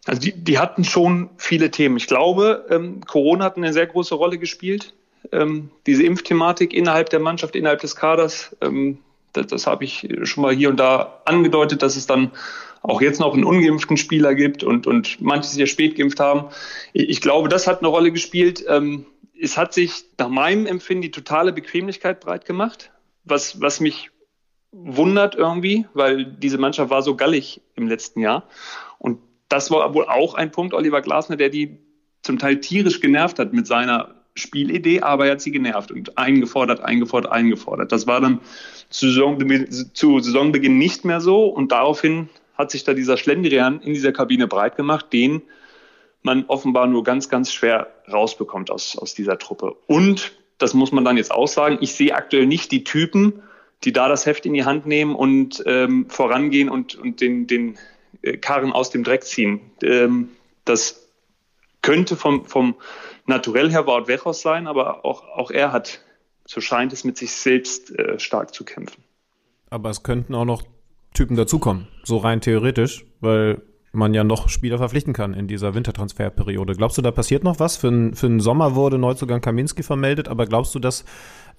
Also 0.06 0.20
die, 0.20 0.34
die 0.34 0.60
hatten 0.60 0.84
schon 0.84 1.30
viele 1.38 1.72
Themen. 1.72 1.96
Ich 1.98 2.08
glaube, 2.08 2.66
ähm, 2.70 3.02
Corona 3.06 3.46
hat 3.46 3.58
eine 3.58 3.72
sehr 3.72 3.88
große 3.88 4.16
Rolle 4.16 4.38
gespielt. 4.38 4.94
Ähm, 5.32 5.70
diese 5.86 6.04
Impfthematik 6.04 6.74
innerhalb 6.74 7.10
der 7.10 7.22
Mannschaft, 7.22 7.56
innerhalb 7.56 7.80
des 7.80 7.96
Kaders, 7.96 8.56
ähm, 8.60 9.00
das, 9.32 9.48
das 9.48 9.68
habe 9.68 9.86
ich 9.86 10.08
schon 10.24 10.44
mal 10.44 10.54
hier 10.54 10.70
und 10.70 10.78
da 10.78 11.22
angedeutet, 11.26 11.82
dass 11.82 11.96
es 11.96 12.06
dann 12.06 12.32
auch 12.84 13.02
jetzt 13.02 13.20
noch 13.20 13.34
einen 13.34 13.46
ungeimpften 13.46 13.98
Spieler 13.98 14.36
gibt 14.36 14.64
und, 14.64 14.88
und 14.88 15.20
manche 15.22 15.50
sich 15.50 15.60
ja 15.60 15.66
spät 15.66 15.96
geimpft 15.96 16.20
haben. 16.20 16.50
Ich, 16.92 17.10
ich 17.10 17.22
glaube, 17.22 17.50
das 17.50 17.66
hat 17.66 17.80
eine 17.80 17.88
Rolle 17.88 18.12
gespielt. 18.12 18.64
Ähm, 18.68 19.06
es 19.42 19.58
hat 19.58 19.74
sich 19.74 20.04
nach 20.20 20.30
meinem 20.30 20.66
Empfinden 20.66 21.02
die 21.02 21.12
totale 21.12 21.54
Bequemlichkeit 21.54 22.20
breit 22.20 22.46
gemacht, 22.46 22.92
was, 23.24 23.60
was 23.62 23.80
mich 23.80 24.12
wundert 24.72 25.36
irgendwie, 25.36 25.86
weil 25.94 26.26
diese 26.26 26.58
Mannschaft 26.58 26.90
war 26.90 27.02
so 27.02 27.16
gallig 27.16 27.62
im 27.76 27.88
letzten 27.88 28.20
Jahr. 28.20 28.48
Und 29.00 29.20
das 29.48 29.72
war 29.72 29.94
wohl 29.94 30.06
auch 30.06 30.34
ein 30.34 30.52
Punkt, 30.52 30.74
Oliver 30.74 31.02
Glasner, 31.02 31.38
der 31.38 31.50
die 31.50 31.78
zum 32.22 32.38
Teil 32.38 32.60
tierisch 32.60 33.00
genervt 33.00 33.40
hat 33.40 33.54
mit 33.54 33.68
seiner 33.68 34.16
Spielidee, 34.36 35.02
aber 35.02 35.28
er 35.28 35.34
hat 35.34 35.42
sie 35.42 35.52
genervt 35.52 35.92
und 35.92 36.18
eingefordert, 36.18 36.82
eingefordert, 36.82 37.32
eingefordert. 37.32 37.92
Das 37.92 38.08
war 38.08 38.20
dann 38.20 38.40
zu, 38.90 39.08
Saisonbeginn, 39.08 39.70
zu 39.94 40.20
Saisonbeginn 40.20 40.78
nicht 40.78 41.06
mehr 41.06 41.22
so 41.22 41.46
und 41.46 41.72
daraufhin 41.72 42.30
hat 42.64 42.72
sich 42.72 42.84
da 42.84 42.94
dieser 42.94 43.18
Schlendrian 43.18 43.82
in 43.82 43.94
dieser 43.94 44.12
Kabine 44.12 44.48
breit 44.48 44.76
gemacht, 44.76 45.12
den 45.14 45.44
man 46.22 46.46
offenbar 46.48 46.88
nur 46.88 47.04
ganz, 47.04 47.30
ganz 47.30 47.52
schwer 47.52 47.88
rausbekommt 48.12 48.72
aus, 48.72 48.98
aus 48.98 49.14
dieser 49.14 49.38
Truppe. 49.38 49.76
Und, 49.88 50.32
das 50.58 50.74
muss 50.74 50.94
man 50.94 51.04
dann 51.04 51.18
jetzt 51.18 51.32
auch 51.32 51.48
sagen, 51.48 51.78
ich 51.82 51.94
sehe 51.94 52.16
aktuell 52.16 52.46
nicht 52.46 52.72
die 52.72 52.86
Typen, 52.86 53.44
die 53.84 53.92
da 53.92 54.08
das 54.08 54.26
Heft 54.26 54.46
in 54.46 54.54
die 54.54 54.64
Hand 54.64 54.86
nehmen 54.86 55.14
und 55.14 55.62
ähm, 55.66 56.10
vorangehen 56.10 56.70
und, 56.70 56.96
und 56.96 57.20
den, 57.20 57.48
den 57.48 57.78
äh, 58.22 58.38
Karren 58.38 58.72
aus 58.72 58.90
dem 58.90 59.04
Dreck 59.04 59.24
ziehen. 59.24 59.60
Ähm, 59.84 60.30
das 60.64 61.10
könnte 61.82 62.16
vom, 62.16 62.46
vom 62.46 62.76
Naturell 63.26 63.70
her 63.70 63.86
Wout 63.86 64.08
Wechos 64.08 64.42
sein, 64.42 64.68
aber 64.68 65.04
auch, 65.04 65.28
auch 65.28 65.52
er 65.52 65.74
hat, 65.74 66.00
so 66.46 66.62
scheint 66.62 66.94
es, 66.94 67.04
mit 67.04 67.18
sich 67.18 67.34
selbst 67.34 67.92
äh, 68.00 68.20
stark 68.20 68.54
zu 68.54 68.64
kämpfen. 68.64 69.04
Aber 69.70 69.90
es 69.90 70.04
könnten 70.04 70.34
auch 70.36 70.46
noch 70.46 70.64
Typen 71.14 71.36
dazukommen, 71.36 71.88
so 72.04 72.18
rein 72.18 72.42
theoretisch, 72.42 73.06
weil 73.22 73.62
man 73.92 74.14
ja 74.14 74.24
noch 74.24 74.50
Spieler 74.50 74.80
verpflichten 74.80 75.14
kann 75.14 75.34
in 75.34 75.48
dieser 75.48 75.76
Wintertransferperiode. 75.76 76.76
Glaubst 76.76 76.98
du, 76.98 77.02
da 77.02 77.12
passiert 77.12 77.44
noch 77.44 77.60
was? 77.60 77.78
Für, 77.78 77.90
einen, 77.90 78.16
für 78.16 78.28
den 78.28 78.40
Sommer 78.40 78.76
wurde 78.76 78.98
Neuzugang 78.98 79.40
Kaminski 79.40 79.84
vermeldet, 79.84 80.28
aber 80.28 80.48
glaubst 80.48 80.74
du, 80.74 80.80
dass 80.80 81.06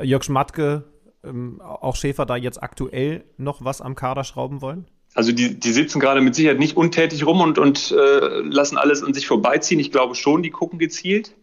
Jörg 0.03 0.25
Schmatke, 0.25 0.85
ähm, 1.23 1.61
auch 1.61 1.95
Schäfer 1.95 2.27
da 2.27 2.37
jetzt 2.37 2.63
aktuell 2.63 3.25
noch 3.37 3.65
was 3.65 3.81
am 3.81 3.95
Kader 3.95 4.25
schrauben 4.25 4.61
wollen? 4.61 4.87
Also 5.15 5.31
die, 5.31 5.59
die 5.59 5.71
sitzen 5.71 6.01
gerade 6.01 6.21
mit 6.21 6.35
Sicherheit 6.35 6.59
nicht 6.59 6.77
untätig 6.77 7.25
rum 7.25 7.41
und, 7.41 7.59
und 7.59 7.93
äh, 7.93 8.41
lassen 8.41 8.77
alles 8.77 9.05
an 9.05 9.15
sich 9.15 9.29
vorbeiziehen. 9.29 9.79
Ich 9.79 9.93
glaube 9.93 10.17
schon, 10.17 10.43
die 10.43 10.51
gucken 10.51 10.81
gezielt. 10.81 11.37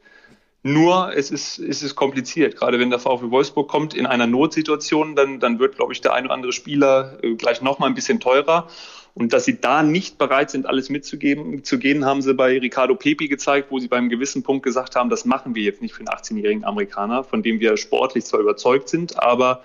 Nur 0.64 1.16
es 1.16 1.32
ist, 1.32 1.58
es 1.58 1.82
ist 1.82 1.96
kompliziert. 1.96 2.56
Gerade 2.56 2.80
wenn 2.80 2.92
der 2.92 3.00
VfL 3.00 3.32
Wolfsburg 3.32 3.68
kommt 3.68 3.96
in 3.96 4.06
einer 4.06 4.28
Notsituation, 4.28 5.16
dann, 5.16 5.40
dann 5.40 5.58
wird, 5.58 5.76
glaube 5.76 5.94
ich, 5.94 6.02
der 6.02 6.14
ein 6.14 6.26
oder 6.26 6.36
andere 6.36 6.52
Spieler 6.52 7.18
äh, 7.24 7.34
gleich 7.34 7.62
nochmal 7.62 7.90
ein 7.90 7.96
bisschen 7.96 8.20
teurer. 8.20 8.68
Und 9.14 9.34
dass 9.34 9.46
sie 9.46 9.60
da 9.60 9.84
nicht 9.84 10.18
bereit 10.18 10.52
sind, 10.52 10.68
alles 10.68 10.90
mitzugeben, 10.90 11.64
zu 11.64 11.80
gehen, 11.80 12.06
haben 12.06 12.22
sie 12.22 12.34
bei 12.34 12.60
Ricardo 12.60 12.96
Pepi 12.96 13.28
gezeigt, 13.28 13.72
wo 13.72 13.80
sie 13.80 13.88
beim 13.88 14.08
gewissen 14.08 14.44
Punkt 14.44 14.64
gesagt 14.64 14.96
haben, 14.96 15.10
das 15.10 15.26
machen 15.26 15.56
wir 15.56 15.64
jetzt 15.64 15.82
nicht 15.82 15.94
für 15.94 16.00
einen 16.00 16.10
18-jährigen 16.10 16.64
Amerikaner, 16.64 17.24
von 17.24 17.44
dem 17.44 17.60
wir 17.60 17.76
sportlich 17.76 18.24
zwar 18.24 18.40
überzeugt 18.40 18.88
sind, 18.88 19.22
aber 19.22 19.64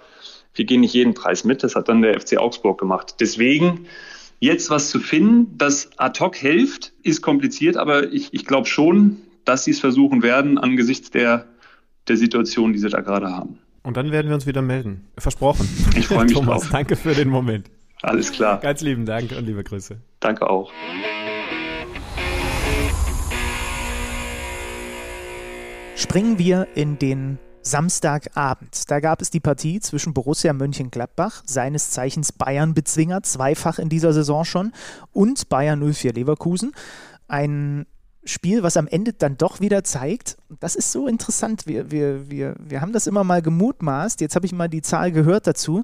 wir 0.55 0.65
gehen 0.65 0.81
nicht 0.81 0.95
jeden 0.95 1.15
Preis 1.15 1.45
mit. 1.45 1.63
Das 1.63 1.77
hat 1.77 1.89
dann 1.89 2.03
der 2.03 2.19
FC 2.19 2.39
Augsburg 2.39 2.79
gemacht. 2.79 3.17
Deswegen 3.21 3.87
jetzt 4.41 4.71
was 4.71 4.91
zu 4.91 4.99
finden, 4.99 5.57
das 5.59 5.91
ad 5.97 6.19
hoc 6.19 6.35
hilft, 6.35 6.93
ist 7.03 7.23
kompliziert, 7.23 7.77
aber 7.77 8.13
ich, 8.13 8.35
ich 8.35 8.47
glaube 8.47 8.67
schon, 8.67 9.23
dass 9.47 9.65
sie 9.65 9.71
es 9.71 9.81
versuchen 9.81 10.23
werden 10.23 10.59
angesichts 10.59 11.11
der, 11.11 11.47
der 12.09 12.17
Situation, 12.19 12.73
die 12.75 12.79
sie 12.79 12.91
da 12.91 13.01
gerade 13.01 13.31
haben. 13.31 13.59
Und 13.83 13.97
dann 13.97 14.11
werden 14.11 14.27
wir 14.29 14.35
uns 14.35 14.47
wieder 14.47 14.63
melden. 14.63 15.07
Versprochen. 15.17 15.67
Ich 15.97 16.09
freue 16.09 16.25
mich 16.25 16.33
Thomas, 16.35 16.63
drauf. 16.63 16.71
danke 16.73 16.97
für 16.97 17.15
den 17.15 17.29
Moment. 17.29 17.71
Alles 18.03 18.33
klar. 18.33 18.61
Ganz 18.61 18.83
lieben 18.83 19.07
Dank 19.07 19.33
und 19.33 19.47
liebe 19.47 19.65
Grüße. 19.65 19.97
Danke 20.21 20.51
auch. 20.51 20.71
Springen 25.95 26.39
wir 26.39 26.69
in 26.75 26.99
den 26.99 27.39
Samstagabend. 27.63 28.91
Da 28.91 29.01
gab 29.01 29.23
es 29.23 29.31
die 29.31 29.41
Partie 29.41 29.81
zwischen 29.81 30.13
Borussia 30.15 30.53
Mönchengladbach, 30.53 31.43
seines 31.47 31.91
Zeichens 31.91 32.33
Bayern-Bezwinger, 32.33 33.23
zweifach 33.23 33.79
in 33.79 33.89
dieser 33.89 34.13
Saison 34.13 34.45
schon, 34.45 34.73
und 35.13 35.49
Bayern 35.49 35.81
04 35.93 36.13
Leverkusen. 36.13 36.73
Ein 37.29 37.87
Spiel, 38.27 38.63
was 38.63 38.77
am 38.77 38.87
Ende 38.87 39.13
dann 39.13 39.37
doch 39.37 39.61
wieder 39.61 39.85
zeigt, 39.85 40.37
das 40.61 40.77
ist 40.77 40.93
so 40.93 41.07
interessant, 41.07 41.67
wir, 41.67 41.91
wir, 41.91 42.31
wir, 42.31 42.57
wir 42.59 42.81
haben 42.81 42.93
das 42.93 43.07
immer 43.07 43.25
mal 43.25 43.43
gemutmaßt, 43.43 44.21
jetzt 44.21 44.37
habe 44.37 44.47
ich 44.47 44.53
mal 44.53 44.69
die 44.69 44.83
Zahl 44.83 45.13
gehört 45.13 45.47
dazu, 45.47 45.83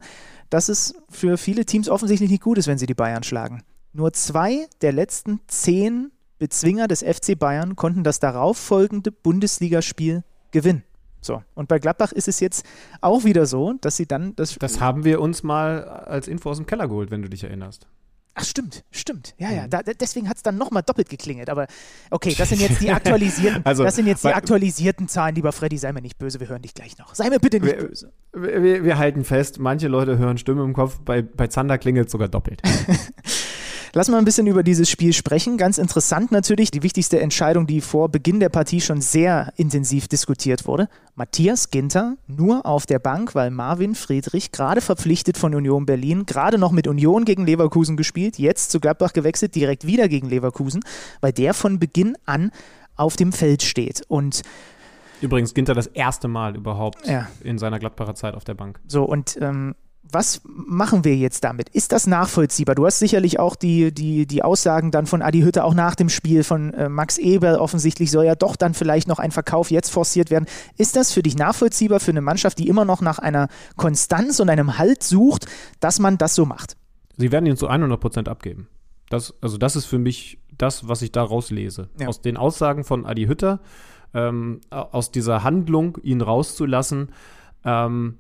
dass 0.51 0.69
es 0.69 0.95
für 1.09 1.39
viele 1.39 1.65
Teams 1.65 1.89
offensichtlich 1.89 2.31
nicht 2.31 2.43
gut 2.43 2.59
ist, 2.59 2.67
wenn 2.67 2.79
sie 2.79 2.87
die 2.87 2.95
Bayern 2.95 3.23
schlagen. 3.23 3.63
Nur 3.93 4.13
zwei 4.13 4.67
der 4.81 4.93
letzten 4.93 5.41
zehn 5.47 6.11
Bezwinger 6.39 6.89
des 6.89 7.03
FC 7.03 7.39
Bayern 7.39 7.77
konnten 7.77 8.05
das 8.05 8.19
darauffolgende 8.19 9.13
Bundesligaspiel 9.13 10.25
gewinnen. 10.51 10.83
So, 11.21 11.43
und 11.55 11.69
bei 11.69 11.79
Gladbach 11.79 12.11
ist 12.11 12.27
es 12.27 12.41
jetzt 12.41 12.67
auch 13.01 13.23
wieder 13.23 13.47
so, 13.47 13.75
dass 13.81 13.97
sie 13.97 14.07
dann 14.07 14.35
das. 14.35 14.57
Das 14.59 14.81
haben 14.81 15.05
wir 15.05 15.21
uns 15.21 15.45
mal 15.45 15.85
als 15.85 16.27
Info 16.27 16.51
aus 16.51 16.57
dem 16.57 16.67
Keller 16.67 16.89
geholt, 16.89 17.13
wenn 17.13 17.23
du 17.23 17.29
dich 17.29 17.45
erinnerst. 17.45 17.87
Ach, 18.35 18.45
stimmt, 18.45 18.83
stimmt. 18.91 19.35
Ja, 19.37 19.51
ja. 19.51 19.69
Da, 19.69 19.83
deswegen 19.83 20.29
hat 20.29 20.39
es 20.39 20.43
dann 20.43 20.57
nochmal 20.57 20.83
doppelt 20.83 21.11
geklingelt. 21.11 21.51
Aber 21.51 21.67
okay, 22.11 22.35
das 22.37 22.49
sind 22.49 22.61
jetzt 22.61 22.81
die 22.81 22.91
aktualisierten, 22.93 23.65
also, 23.65 23.85
das 23.85 23.95
sind 23.97 24.07
jetzt 24.07 24.25
die 24.25 24.29
aktualisierten 24.29 25.07
Zahlen, 25.07 25.35
lieber 25.35 25.53
Freddy, 25.53 25.77
sei 25.77 25.93
mir 25.93 26.01
nicht 26.01 26.19
böse, 26.19 26.41
wir 26.41 26.49
hören 26.49 26.63
dich 26.63 26.73
gleich 26.73 26.97
noch. 26.97 27.15
Sei 27.15 27.29
mir 27.29 27.41
bitte 27.41 27.61
nicht 27.61 27.77
wir, 27.77 27.89
böse. 27.89 28.13
Wir, 28.33 28.85
wir, 28.85 28.99
halten 28.99 29.25
fest, 29.25 29.59
manche 29.59 29.89
Leute 29.89 30.17
hören 30.17 30.39
Stimme 30.39 30.65
im 30.65 30.73
Kopf, 30.73 31.01
bei, 31.05 31.21
bei 31.21 31.49
Zander 31.49 31.77
klingelt 31.77 32.11
sogar 32.11 32.29
doppelt. 32.29 32.63
Lass 33.95 34.09
mal 34.09 34.17
ein 34.17 34.25
bisschen 34.25 34.47
über 34.47 34.63
dieses 34.63 34.89
Spiel 34.89 35.13
sprechen. 35.13 35.59
Ganz 35.59 35.77
interessant 35.77 36.33
natürlich, 36.33 36.71
die 36.71 36.83
wichtigste 36.83 37.21
Entscheidung, 37.21 37.67
die 37.67 37.83
vor 37.83 38.09
Beginn 38.09 38.41
der 38.41 38.49
Partie 38.49 38.81
schon 38.81 39.03
sehr 39.03 39.53
intensiv 39.57 40.09
diskutiert 40.09 40.67
wurde. 40.67 40.89
Matthias 41.15 41.69
Ginter 41.69 42.17
nur 42.27 42.65
auf 42.65 42.87
der 42.87 42.99
Bank, 42.99 43.35
weil 43.35 43.51
Marvin 43.51 43.95
Friedrich, 43.95 44.51
gerade 44.51 44.81
verpflichtet 44.81 45.37
von 45.37 45.55
Union 45.55 45.85
Berlin, 45.85 46.25
gerade 46.25 46.57
noch 46.57 46.73
mit 46.73 46.87
Union 46.87 47.27
gegen 47.27 47.45
Leverkusen 47.45 47.99
gespielt, 47.99 48.39
jetzt 48.39 48.71
zu 48.71 48.81
Gladbach 48.81 49.13
gewechselt, 49.13 49.55
direkt 49.55 49.87
wieder 49.87 50.09
gegen 50.09 50.31
Leverkusen, 50.31 50.83
weil 51.21 51.35
der 51.35 51.53
von 51.53 51.79
Beginn 51.79 52.17
an 52.25 52.51
auf 52.97 53.17
dem 53.17 53.31
Feld 53.31 53.63
steht. 53.63 54.05
Und 54.09 54.41
Übrigens 55.21 55.53
Ginter 55.53 55.75
das 55.75 55.87
erste 55.87 56.29
Mal 56.29 56.57
überhaupt 56.57 57.07
ja. 57.07 57.29
in 57.43 57.59
seiner 57.59 57.79
Gladbacher 57.79 58.15
Zeit 58.15 58.35
auf 58.35 58.45
der 58.45 58.55
Bank. 58.55 58.81
So, 58.89 59.05
und 59.05 59.37
ähm, 59.39 59.75
was 60.13 60.43
machen 60.45 61.05
wir 61.05 61.17
jetzt 61.17 61.45
damit? 61.45 61.69
Ist 61.71 61.93
das 61.93 62.07
nachvollziehbar? 62.07 62.75
Du 62.75 62.87
hast 62.87 62.99
sicherlich 62.99 63.39
auch 63.39 63.57
die, 63.57 63.93
die, 63.93 64.27
die 64.27 64.43
Aussagen 64.43 64.91
dann 64.91 65.07
von 65.07 65.23
Adi 65.23 65.41
Hütte 65.41 65.65
auch 65.65 65.75
nach 65.75 65.95
dem 65.95 66.09
Spiel 66.09 66.45
von 66.45 66.75
äh, 66.75 66.89
Max 66.89 67.19
Eber. 67.19 67.61
Offensichtlich 67.61 68.11
soll 68.11 68.27
ja 68.27 68.35
doch 68.35 68.57
dann 68.57 68.75
vielleicht 68.75 69.09
noch 69.09 69.19
ein 69.19 69.31
Verkauf 69.31 69.71
jetzt 69.71 69.91
forciert 69.91 70.31
werden. 70.31 70.47
Ist 70.77 70.97
das 70.97 71.13
für 71.13 71.23
dich 71.23 71.37
nachvollziehbar 71.37 72.01
für 72.01 72.11
eine 72.11 72.21
Mannschaft, 72.21 72.59
die 72.59 72.69
immer 72.69 72.85
noch 72.85 73.01
nach 73.01 73.19
einer 73.19 73.49
Konstanz 73.77 74.41
und 74.41 74.51
einem 74.51 74.79
Halt 74.79 75.03
sucht, 75.03 75.47
dass 75.81 75.99
man 75.99 76.19
das 76.19 76.35
so 76.35 76.45
macht? 76.45 76.77
Sie 77.17 77.33
werden 77.33 77.47
ihn 77.47 77.57
zu 77.57 77.69
100 77.69 78.01
Prozent 78.01 78.29
abgeben. 78.29 78.69
Das, 79.09 79.35
also 79.41 79.59
das 79.59 79.77
ist 79.77 79.87
für 79.87 79.99
mich 79.99 80.39
das, 80.57 80.89
was 80.89 81.03
ich 81.03 81.13
daraus 81.13 81.51
lese. 81.51 81.89
Ja. 81.99 82.09
Aus 82.09 82.23
den 82.23 82.37
Aussagen 82.37 82.85
von 82.85 83.07
Adi 83.07 83.27
Hütter, 83.27 83.61
ähm, 84.15 84.61
aus 84.71 85.11
dieser 85.11 85.43
Handlung, 85.43 85.99
ihn 86.03 86.21
rauszulassen, 86.21 87.11
ähm, 87.65 88.19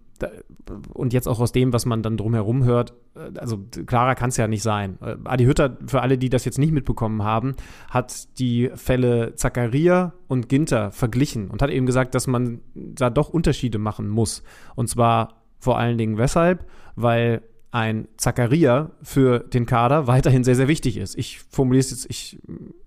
und 0.93 1.13
jetzt 1.13 1.29
auch 1.29 1.41
aus 1.41 1.53
dem, 1.53 1.73
was 1.73 1.87
man 1.87 2.03
dann 2.03 2.17
drumherum 2.17 2.65
hört, 2.65 2.95
äh, 3.15 3.39
also 3.39 3.59
klarer 3.87 4.15
kann 4.15 4.31
es 4.31 4.37
ja 4.37 4.49
nicht 4.49 4.63
sein. 4.63 4.99
Äh, 5.01 5.17
Adi 5.25 5.45
Hütter, 5.45 5.77
für 5.87 6.03
alle, 6.03 6.19
die 6.19 6.31
das 6.31 6.45
jetzt 6.45 6.59
nicht 6.59 6.73
mitbekommen 6.73 7.23
haben, 7.23 7.55
hat 7.91 8.39
die 8.39 8.71
Fälle 8.75 9.35
Zakaria 9.35 10.13
und 10.29 10.49
Ginter 10.49 10.91
verglichen 10.91 11.51
und 11.51 11.63
hat 11.63 11.71
eben 11.71 11.87
gesagt, 11.87 12.15
dass 12.15 12.27
man 12.27 12.61
da 12.75 13.11
doch 13.11 13.29
Unterschiede 13.29 13.79
machen 13.79 14.09
muss. 14.09 14.43
Und 14.75 14.89
zwar 14.89 15.43
vor 15.59 15.79
allen 15.79 15.99
Dingen 15.99 16.19
weshalb? 16.19 16.67
Weil 16.97 17.43
ein 17.71 18.07
Zakaria 18.17 18.91
für 19.03 19.41
den 19.41 19.65
Kader 19.65 20.07
weiterhin 20.07 20.45
sehr, 20.45 20.57
sehr 20.57 20.69
wichtig 20.69 20.99
ist. 20.99 21.17
Ich 21.17 21.41
formuliere 21.41 21.81
es 21.81 21.91
jetzt, 21.91 22.07
ich, 22.11 22.39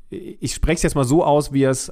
ich 0.09 0.53
spreche 0.53 0.75
es 0.75 0.83
jetzt 0.83 0.95
mal 0.95 1.05
so 1.05 1.23
aus, 1.23 1.53
wie 1.53 1.63
es 1.63 1.91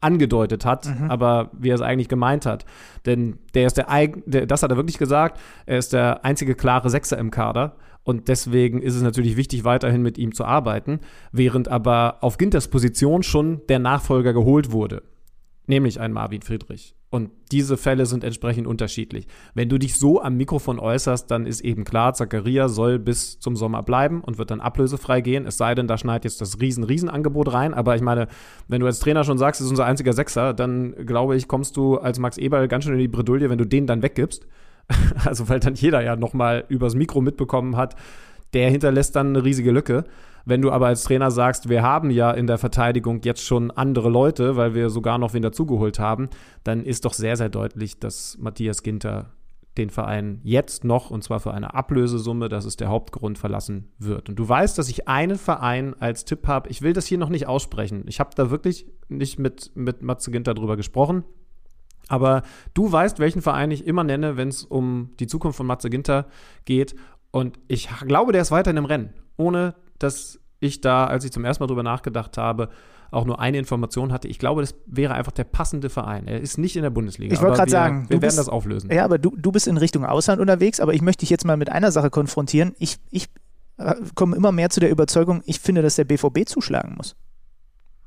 angedeutet 0.00 0.64
hat, 0.64 0.86
mhm. 0.86 1.10
aber 1.10 1.50
wie 1.52 1.70
er 1.70 1.74
es 1.74 1.80
eigentlich 1.80 2.08
gemeint 2.08 2.46
hat. 2.46 2.64
Denn 3.06 3.38
der 3.54 3.66
ist 3.66 3.76
der, 3.76 3.86
der, 4.26 4.46
das 4.46 4.62
hat 4.62 4.70
er 4.70 4.76
wirklich 4.76 4.98
gesagt, 4.98 5.40
er 5.66 5.78
ist 5.78 5.92
der 5.92 6.24
einzige 6.24 6.54
klare 6.54 6.90
Sechser 6.90 7.18
im 7.18 7.30
Kader. 7.30 7.76
Und 8.02 8.28
deswegen 8.28 8.80
ist 8.80 8.94
es 8.94 9.02
natürlich 9.02 9.36
wichtig, 9.36 9.64
weiterhin 9.64 10.02
mit 10.02 10.16
ihm 10.16 10.34
zu 10.34 10.44
arbeiten, 10.44 11.00
während 11.32 11.68
aber 11.68 12.18
auf 12.22 12.38
Ginters 12.38 12.68
Position 12.68 13.22
schon 13.22 13.60
der 13.68 13.78
Nachfolger 13.78 14.32
geholt 14.32 14.72
wurde, 14.72 15.02
nämlich 15.66 16.00
ein 16.00 16.12
Marvin 16.12 16.42
Friedrich. 16.42 16.94
Und 17.10 17.30
diese 17.50 17.76
Fälle 17.76 18.06
sind 18.06 18.22
entsprechend 18.22 18.68
unterschiedlich. 18.68 19.26
Wenn 19.54 19.68
du 19.68 19.78
dich 19.78 19.98
so 19.98 20.22
am 20.22 20.36
Mikrofon 20.36 20.78
äußerst, 20.78 21.28
dann 21.28 21.44
ist 21.44 21.60
eben 21.60 21.82
klar, 21.82 22.14
Zakaria 22.14 22.68
soll 22.68 23.00
bis 23.00 23.40
zum 23.40 23.56
Sommer 23.56 23.82
bleiben 23.82 24.20
und 24.20 24.38
wird 24.38 24.52
dann 24.52 24.60
ablösefrei 24.60 25.20
gehen. 25.20 25.44
Es 25.44 25.56
sei 25.56 25.74
denn, 25.74 25.88
da 25.88 25.98
schneidet 25.98 26.26
jetzt 26.26 26.40
das 26.40 26.60
riesen, 26.60 26.84
Riesenangebot 26.84 27.52
rein. 27.52 27.74
Aber 27.74 27.96
ich 27.96 28.02
meine, 28.02 28.28
wenn 28.68 28.80
du 28.80 28.86
als 28.86 29.00
Trainer 29.00 29.24
schon 29.24 29.38
sagst, 29.38 29.60
es 29.60 29.64
ist 29.64 29.70
unser 29.72 29.86
einziger 29.86 30.12
Sechser, 30.12 30.54
dann 30.54 30.94
glaube 31.04 31.34
ich, 31.34 31.48
kommst 31.48 31.76
du 31.76 31.98
als 31.98 32.20
Max 32.20 32.38
Eberl 32.38 32.68
ganz 32.68 32.84
schön 32.84 32.92
in 32.92 33.00
die 33.00 33.08
Bredouille, 33.08 33.50
wenn 33.50 33.58
du 33.58 33.66
den 33.66 33.86
dann 33.86 34.02
weggibst. 34.02 34.46
Also 35.24 35.48
weil 35.48 35.60
dann 35.60 35.74
jeder 35.74 36.02
ja 36.02 36.16
nochmal 36.16 36.64
übers 36.68 36.94
Mikro 36.94 37.20
mitbekommen 37.20 37.76
hat, 37.76 37.94
der 38.54 38.70
hinterlässt 38.70 39.14
dann 39.14 39.28
eine 39.28 39.44
riesige 39.44 39.70
Lücke. 39.70 40.04
Wenn 40.44 40.62
du 40.62 40.70
aber 40.70 40.86
als 40.86 41.04
Trainer 41.04 41.30
sagst, 41.30 41.68
wir 41.68 41.82
haben 41.82 42.10
ja 42.10 42.30
in 42.30 42.46
der 42.46 42.58
Verteidigung 42.58 43.20
jetzt 43.24 43.44
schon 43.44 43.70
andere 43.70 44.08
Leute, 44.08 44.56
weil 44.56 44.74
wir 44.74 44.90
sogar 44.90 45.18
noch 45.18 45.34
wen 45.34 45.42
dazugeholt 45.42 45.98
haben, 45.98 46.28
dann 46.64 46.84
ist 46.84 47.04
doch 47.04 47.12
sehr, 47.12 47.36
sehr 47.36 47.48
deutlich, 47.48 47.98
dass 47.98 48.38
Matthias 48.38 48.82
Ginter 48.82 49.32
den 49.78 49.90
Verein 49.90 50.40
jetzt 50.42 50.84
noch, 50.84 51.10
und 51.10 51.22
zwar 51.22 51.40
für 51.40 51.54
eine 51.54 51.74
Ablösesumme, 51.74 52.48
das 52.48 52.64
ist 52.64 52.80
der 52.80 52.88
Hauptgrund, 52.88 53.38
verlassen 53.38 53.88
wird. 53.98 54.28
Und 54.28 54.36
du 54.36 54.48
weißt, 54.48 54.76
dass 54.76 54.88
ich 54.88 55.08
einen 55.08 55.38
Verein 55.38 55.94
als 55.98 56.24
Tipp 56.24 56.46
habe. 56.46 56.68
Ich 56.68 56.82
will 56.82 56.92
das 56.92 57.06
hier 57.06 57.18
noch 57.18 57.28
nicht 57.28 57.46
aussprechen. 57.46 58.04
Ich 58.06 58.20
habe 58.20 58.30
da 58.34 58.50
wirklich 58.50 58.86
nicht 59.08 59.38
mit, 59.38 59.70
mit 59.74 60.02
Matze 60.02 60.30
Ginter 60.30 60.54
drüber 60.54 60.76
gesprochen. 60.76 61.24
Aber 62.08 62.42
du 62.74 62.90
weißt, 62.90 63.20
welchen 63.20 63.42
Verein 63.42 63.70
ich 63.70 63.86
immer 63.86 64.02
nenne, 64.02 64.36
wenn 64.36 64.48
es 64.48 64.64
um 64.64 65.10
die 65.20 65.28
Zukunft 65.28 65.56
von 65.56 65.66
Matze 65.66 65.90
Ginter 65.90 66.26
geht. 66.64 66.96
Und 67.30 67.58
ich 67.68 67.88
glaube, 68.06 68.32
der 68.32 68.42
ist 68.42 68.50
weiterhin 68.50 68.78
im 68.78 68.84
Rennen, 68.84 69.14
ohne 69.36 69.76
dass 70.02 70.40
ich 70.58 70.80
da, 70.80 71.06
als 71.06 71.24
ich 71.24 71.32
zum 71.32 71.44
ersten 71.44 71.62
Mal 71.62 71.68
drüber 71.68 71.82
nachgedacht 71.82 72.36
habe, 72.36 72.68
auch 73.10 73.24
nur 73.24 73.40
eine 73.40 73.58
Information 73.58 74.12
hatte. 74.12 74.28
Ich 74.28 74.38
glaube, 74.38 74.60
das 74.60 74.74
wäre 74.86 75.14
einfach 75.14 75.32
der 75.32 75.44
passende 75.44 75.90
Verein. 75.90 76.28
Er 76.28 76.40
ist 76.40 76.58
nicht 76.58 76.76
in 76.76 76.82
der 76.82 76.90
Bundesliga. 76.90 77.34
Ich 77.34 77.40
wollte 77.40 77.56
gerade 77.56 77.70
sagen, 77.70 78.04
wir 78.04 78.10
werden 78.10 78.20
bist, 78.20 78.38
das 78.38 78.48
auflösen. 78.48 78.90
Ja, 78.92 79.04
aber 79.04 79.18
du, 79.18 79.34
du 79.36 79.50
bist 79.50 79.66
in 79.66 79.76
Richtung 79.76 80.04
Ausland 80.04 80.40
unterwegs, 80.40 80.80
aber 80.80 80.94
ich 80.94 81.02
möchte 81.02 81.20
dich 81.20 81.30
jetzt 81.30 81.44
mal 81.44 81.56
mit 81.56 81.70
einer 81.70 81.90
Sache 81.90 82.10
konfrontieren. 82.10 82.74
Ich, 82.78 82.98
ich 83.10 83.28
äh, 83.78 83.94
komme 84.14 84.36
immer 84.36 84.52
mehr 84.52 84.70
zu 84.70 84.78
der 84.78 84.90
Überzeugung, 84.90 85.42
ich 85.44 85.58
finde, 85.58 85.82
dass 85.82 85.96
der 85.96 86.04
BVB 86.04 86.46
zuschlagen 86.46 86.94
muss. 86.96 87.16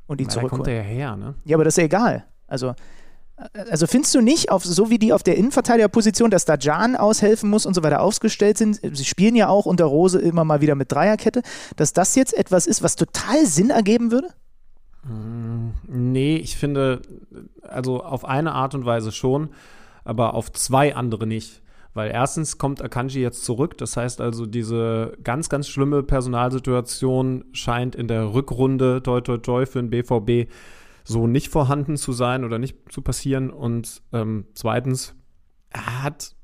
Und 0.07 0.22
ihn 0.22 0.30
zurückholen. 0.30 0.64
Da 0.64 0.65
kommt 0.65 0.68
er 0.68 0.76
ja 0.76 0.82
her, 0.82 1.15
ne? 1.18 1.36
Ja, 1.44 1.57
aber 1.57 1.64
das 1.65 1.74
ist 1.74 1.78
ja 1.78 1.86
egal. 1.86 2.26
Also 2.48 2.74
also 3.69 3.88
findest 3.88 4.14
du 4.15 4.22
nicht, 4.22 4.51
auf, 4.51 4.64
so 4.64 4.89
wie 4.89 4.99
die 4.99 5.11
auf 5.11 5.23
der 5.23 5.38
Innenverteidigerposition, 5.38 6.30
dass 6.30 6.45
da 6.45 6.55
Jan 6.55 6.95
aushelfen 6.95 7.49
muss 7.49 7.65
und 7.65 7.73
so 7.73 7.84
weiter 7.84 8.01
aufgestellt 8.01 8.57
sind, 8.57 8.80
sie 8.81 9.05
spielen 9.05 9.35
ja 9.35 9.49
auch 9.49 9.65
unter 9.65 9.85
Rose 9.85 10.19
immer 10.19 10.43
mal 10.43 10.61
wieder 10.61 10.76
mit 10.76 10.91
Dreierkette, 10.91 11.41
dass 11.76 11.93
das 11.93 12.15
jetzt 12.15 12.35
etwas 12.38 12.68
ist, 12.68 12.84
was 12.84 12.95
total 12.95 13.45
Sinn 13.45 13.69
ergeben 13.69 14.11
würde? 14.11 14.30
Mm, 15.03 15.72
nee, 15.88 16.38
ich 16.38 16.57
finde, 16.57 17.01
also 17.64 18.03
auf 18.03 18.23
eine 18.26 18.53
Art 18.53 18.76
und 18.76 18.85
Weise 18.85 19.11
schon, 19.11 19.49
aber 20.05 20.35
auf 20.35 20.51
zwei 20.51 20.95
andere 20.95 21.26
nicht. 21.27 21.61
Weil 21.95 22.10
erstens 22.10 22.57
kommt 22.57 22.81
Akanji 22.81 23.22
jetzt 23.22 23.45
zurück, 23.45 23.77
das 23.77 23.97
heißt 23.97 24.19
also, 24.19 24.47
diese 24.47 25.15
ganz, 25.23 25.49
ganz 25.49 25.68
schlimme 25.68 26.01
Personalsituation 26.01 27.45
scheint 27.51 27.95
in 27.95 28.07
der 28.07 28.34
Rückrunde 28.34 29.03
toi 29.03 29.22
toi 29.22 29.38
toi 29.38 29.65
für 29.68 29.80
den 29.84 29.91
BVB 29.91 30.49
so 31.03 31.27
nicht 31.27 31.49
vorhanden 31.49 31.97
zu 31.97 32.13
sein 32.13 32.43
oder 32.43 32.59
nicht 32.59 32.77
zu 32.89 33.01
passieren. 33.01 33.49
Und 33.49 34.01
ähm, 34.11 34.45
zweitens, 34.53 35.15
er 35.69 36.03
hat. 36.03 36.35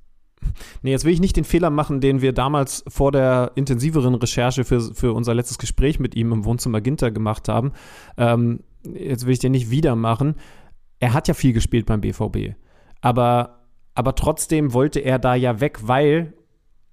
Nee, 0.81 0.91
jetzt 0.91 1.03
will 1.03 1.13
ich 1.13 1.19
nicht 1.19 1.35
den 1.35 1.43
Fehler 1.43 1.69
machen, 1.69 1.99
den 1.99 2.21
wir 2.21 2.31
damals 2.31 2.85
vor 2.87 3.11
der 3.11 3.51
intensiveren 3.55 4.15
Recherche 4.15 4.63
für, 4.63 4.79
für 4.79 5.11
unser 5.11 5.33
letztes 5.33 5.57
Gespräch 5.57 5.99
mit 5.99 6.15
ihm 6.15 6.31
im 6.31 6.45
Wohnzimmer 6.45 6.79
Ginter 6.79 7.11
gemacht 7.11 7.49
haben. 7.49 7.73
Ähm, 8.15 8.61
jetzt 8.85 9.25
will 9.25 9.33
ich 9.33 9.39
den 9.39 9.51
nicht 9.51 9.69
wieder 9.69 9.97
machen. 9.97 10.35
Er 10.99 11.13
hat 11.13 11.27
ja 11.27 11.33
viel 11.33 11.51
gespielt 11.51 11.85
beim 11.87 11.99
BVB. 11.99 12.55
Aber, 13.01 13.65
aber 13.95 14.15
trotzdem 14.15 14.73
wollte 14.73 15.01
er 15.01 15.19
da 15.19 15.35
ja 15.35 15.59
weg, 15.59 15.79
weil, 15.81 16.33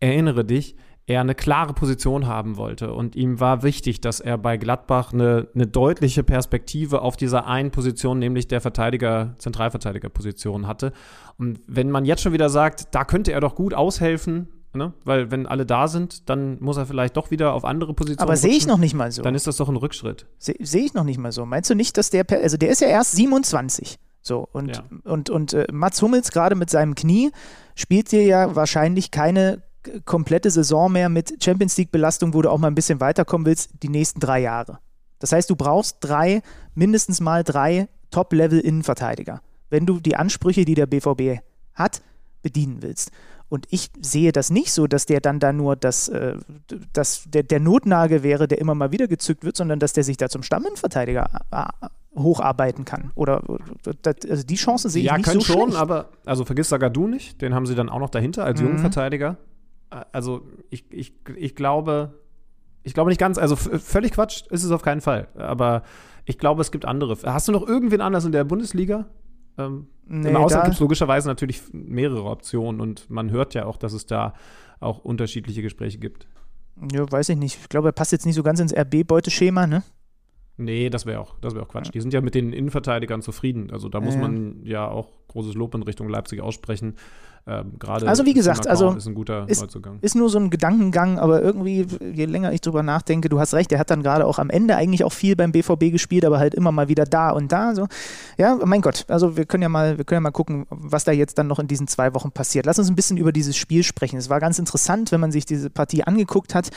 erinnere 0.00 0.44
dich, 0.44 0.76
er 1.06 1.20
eine 1.20 1.36
klare 1.36 1.72
Position 1.72 2.26
haben 2.26 2.56
wollte. 2.56 2.92
Und 2.92 3.14
ihm 3.14 3.38
war 3.38 3.62
wichtig, 3.62 4.00
dass 4.00 4.18
er 4.18 4.38
bei 4.38 4.56
Gladbach 4.56 5.12
eine, 5.12 5.48
eine 5.54 5.66
deutliche 5.66 6.24
Perspektive 6.24 7.00
auf 7.00 7.16
dieser 7.16 7.46
einen 7.46 7.70
Position, 7.70 8.18
nämlich 8.18 8.48
der 8.48 8.60
Verteidiger, 8.60 9.36
Zentralverteidigerposition 9.38 10.66
hatte. 10.66 10.92
Und 11.38 11.60
wenn 11.68 11.90
man 11.90 12.04
jetzt 12.04 12.22
schon 12.22 12.32
wieder 12.32 12.48
sagt, 12.48 12.94
da 12.94 13.04
könnte 13.04 13.32
er 13.32 13.40
doch 13.40 13.54
gut 13.54 13.72
aushelfen, 13.72 14.48
ne? 14.74 14.94
weil 15.04 15.30
wenn 15.30 15.46
alle 15.46 15.64
da 15.64 15.86
sind, 15.86 16.28
dann 16.28 16.58
muss 16.60 16.76
er 16.76 16.86
vielleicht 16.86 17.16
doch 17.16 17.30
wieder 17.30 17.52
auf 17.52 17.64
andere 17.64 17.94
Positionen. 17.94 18.28
Aber 18.28 18.36
sehe 18.36 18.56
ich 18.56 18.66
noch 18.66 18.78
nicht 18.78 18.94
mal 18.94 19.12
so. 19.12 19.22
Dann 19.22 19.36
ist 19.36 19.46
das 19.46 19.58
doch 19.58 19.68
ein 19.68 19.76
Rückschritt. 19.76 20.26
Sehe 20.38 20.56
seh 20.58 20.80
ich 20.80 20.94
noch 20.94 21.04
nicht 21.04 21.18
mal 21.18 21.30
so. 21.30 21.46
Meinst 21.46 21.70
du 21.70 21.76
nicht, 21.76 21.96
dass 21.98 22.10
der, 22.10 22.24
also 22.30 22.56
der 22.56 22.70
ist 22.70 22.80
ja 22.80 22.88
erst 22.88 23.12
27. 23.12 23.96
So, 24.22 24.48
und, 24.52 24.76
ja. 24.76 24.82
und, 25.04 25.30
und 25.30 25.52
äh, 25.52 25.68
Mats 25.70 26.02
Hummels 26.02 26.32
gerade 26.32 26.56
mit 26.56 26.68
seinem 26.68 26.96
Knie 26.96 27.30
spielt 27.76 28.10
dir 28.10 28.24
ja 28.24 28.56
wahrscheinlich 28.56 29.12
keine 29.12 29.62
komplette 30.04 30.50
Saison 30.50 30.92
mehr 30.92 31.08
mit 31.08 31.42
Champions 31.42 31.76
League-Belastung, 31.76 32.34
wo 32.34 32.42
du 32.42 32.50
auch 32.50 32.58
mal 32.58 32.68
ein 32.68 32.74
bisschen 32.74 33.00
weiterkommen 33.00 33.46
willst, 33.46 33.70
die 33.82 33.88
nächsten 33.88 34.20
drei 34.20 34.40
Jahre. 34.40 34.78
Das 35.18 35.32
heißt, 35.32 35.48
du 35.48 35.56
brauchst 35.56 35.98
drei, 36.00 36.42
mindestens 36.74 37.20
mal 37.20 37.42
drei 37.42 37.88
Top-Level-Innenverteidiger, 38.10 39.40
wenn 39.70 39.86
du 39.86 40.00
die 40.00 40.16
Ansprüche, 40.16 40.64
die 40.64 40.74
der 40.74 40.86
BVB 40.86 41.40
hat, 41.74 42.02
bedienen 42.42 42.82
willst. 42.82 43.10
Und 43.48 43.66
ich 43.70 43.90
sehe 44.00 44.32
das 44.32 44.50
nicht 44.50 44.72
so, 44.72 44.86
dass 44.86 45.06
der 45.06 45.20
dann 45.20 45.38
da 45.38 45.52
nur 45.52 45.76
das, 45.76 46.08
äh, 46.08 46.34
das, 46.92 47.24
der, 47.28 47.44
der 47.44 47.60
Notnagel 47.60 48.22
wäre, 48.22 48.48
der 48.48 48.58
immer 48.58 48.74
mal 48.74 48.90
wieder 48.90 49.06
gezückt 49.06 49.44
wird, 49.44 49.56
sondern 49.56 49.78
dass 49.78 49.92
der 49.92 50.02
sich 50.02 50.16
da 50.16 50.28
zum 50.28 50.42
Stamminnenverteidiger 50.42 51.28
äh, 51.52 51.86
hocharbeiten 52.16 52.84
kann. 52.84 53.12
Oder 53.14 53.42
das, 54.02 54.16
also 54.28 54.42
die 54.42 54.56
Chance 54.56 54.90
sehe 54.90 55.02
ich 55.02 55.06
ja, 55.06 55.16
nicht 55.16 55.26
so 55.26 55.38
Ja, 55.38 55.44
können 55.44 55.70
schon, 55.70 55.76
aber 55.76 56.08
also 56.24 56.44
vergiss 56.44 56.68
Sagadu 56.70 57.06
nicht, 57.06 57.40
den 57.40 57.54
haben 57.54 57.66
sie 57.66 57.76
dann 57.76 57.88
auch 57.88 58.00
noch 58.00 58.10
dahinter 58.10 58.44
als 58.44 58.60
mhm. 58.60 58.68
Jungverteidiger 58.68 59.36
also 59.90 60.46
ich, 60.70 60.84
ich, 60.92 61.14
ich 61.36 61.54
glaube, 61.54 62.14
ich 62.82 62.94
glaube 62.94 63.10
nicht 63.10 63.18
ganz, 63.18 63.38
also 63.38 63.56
völlig 63.56 64.12
Quatsch 64.12 64.44
ist 64.50 64.64
es 64.64 64.70
auf 64.70 64.82
keinen 64.82 65.00
Fall. 65.00 65.28
Aber 65.36 65.82
ich 66.24 66.38
glaube, 66.38 66.60
es 66.60 66.70
gibt 66.70 66.84
andere. 66.84 67.16
Hast 67.24 67.48
du 67.48 67.52
noch 67.52 67.66
irgendwen 67.66 68.00
anders 68.00 68.24
in 68.24 68.32
der 68.32 68.44
Bundesliga? 68.44 69.06
Ähm, 69.58 69.86
nee, 70.06 70.28
Im 70.28 70.36
Ausland 70.36 70.64
gibt 70.64 70.74
es 70.74 70.80
logischerweise 70.80 71.28
natürlich 71.28 71.62
mehrere 71.72 72.24
Optionen 72.24 72.80
und 72.80 73.08
man 73.08 73.30
hört 73.30 73.54
ja 73.54 73.64
auch, 73.64 73.76
dass 73.76 73.92
es 73.92 74.06
da 74.06 74.34
auch 74.80 74.98
unterschiedliche 74.98 75.62
Gespräche 75.62 75.98
gibt. 75.98 76.28
Ja, 76.92 77.10
weiß 77.10 77.30
ich 77.30 77.36
nicht. 77.36 77.58
Ich 77.62 77.68
glaube, 77.68 77.88
er 77.88 77.92
passt 77.92 78.12
jetzt 78.12 78.26
nicht 78.26 78.34
so 78.34 78.42
ganz 78.42 78.60
ins 78.60 78.76
RB-Beuteschema, 78.76 79.66
ne? 79.66 79.82
Nee, 80.58 80.88
das 80.88 81.04
wäre 81.04 81.20
auch, 81.20 81.34
wär 81.42 81.62
auch 81.62 81.68
Quatsch. 81.68 81.86
Ja. 81.86 81.92
Die 81.92 82.00
sind 82.00 82.14
ja 82.14 82.20
mit 82.20 82.34
den 82.34 82.52
Innenverteidigern 82.52 83.20
zufrieden. 83.22 83.70
Also 83.70 83.88
da 83.88 84.00
muss 84.00 84.14
ja. 84.14 84.20
man 84.20 84.60
ja 84.64 84.88
auch 84.88 85.08
großes 85.28 85.54
Lob 85.54 85.74
in 85.74 85.82
Richtung 85.82 86.08
Leipzig 86.08 86.40
aussprechen. 86.40 86.94
Ähm, 87.48 87.74
Gerade 87.78 88.08
also 88.08 88.24
wie 88.24 88.34
gesagt, 88.34 88.66
also 88.66 88.94
ist 88.94 89.06
ein 89.06 89.14
guter 89.14 89.48
ist, 89.48 89.60
Neuzugang. 89.60 89.98
Ist 90.00 90.16
nur 90.16 90.28
so 90.28 90.38
ein 90.38 90.50
Gedankengang, 90.50 91.20
aber 91.20 91.42
irgendwie, 91.42 91.86
je 92.12 92.24
länger 92.24 92.52
ich 92.52 92.60
drüber 92.60 92.82
nachdenke, 92.82 93.28
du 93.28 93.38
hast 93.38 93.54
recht, 93.54 93.70
er 93.70 93.78
hat 93.78 93.88
dann 93.88 94.02
gerade 94.02 94.26
auch 94.26 94.40
am 94.40 94.50
Ende 94.50 94.74
eigentlich 94.74 95.04
auch 95.04 95.12
viel 95.12 95.36
beim 95.36 95.52
BVB 95.52 95.92
gespielt, 95.92 96.24
aber 96.24 96.40
halt 96.40 96.56
immer 96.56 96.72
mal 96.72 96.88
wieder 96.88 97.04
da 97.04 97.30
und 97.30 97.52
da. 97.52 97.76
So. 97.76 97.86
Ja, 98.36 98.58
mein 98.64 98.80
Gott, 98.80 99.04
also 99.06 99.36
wir 99.36 99.44
können 99.44 99.62
ja 99.62 99.68
mal, 99.68 99.96
wir 99.96 100.04
können 100.04 100.16
ja 100.16 100.22
mal 100.22 100.32
gucken, 100.32 100.66
was 100.70 101.04
da 101.04 101.12
jetzt 101.12 101.38
dann 101.38 101.46
noch 101.46 101.60
in 101.60 101.68
diesen 101.68 101.86
zwei 101.86 102.14
Wochen 102.14 102.32
passiert. 102.32 102.66
Lass 102.66 102.80
uns 102.80 102.90
ein 102.90 102.96
bisschen 102.96 103.16
über 103.16 103.30
dieses 103.30 103.56
Spiel 103.56 103.84
sprechen. 103.84 104.16
Es 104.16 104.28
war 104.28 104.40
ganz 104.40 104.58
interessant, 104.58 105.12
wenn 105.12 105.20
man 105.20 105.30
sich 105.30 105.46
diese 105.46 105.70
Partie 105.70 106.02
angeguckt 106.02 106.52
hat. 106.52 106.70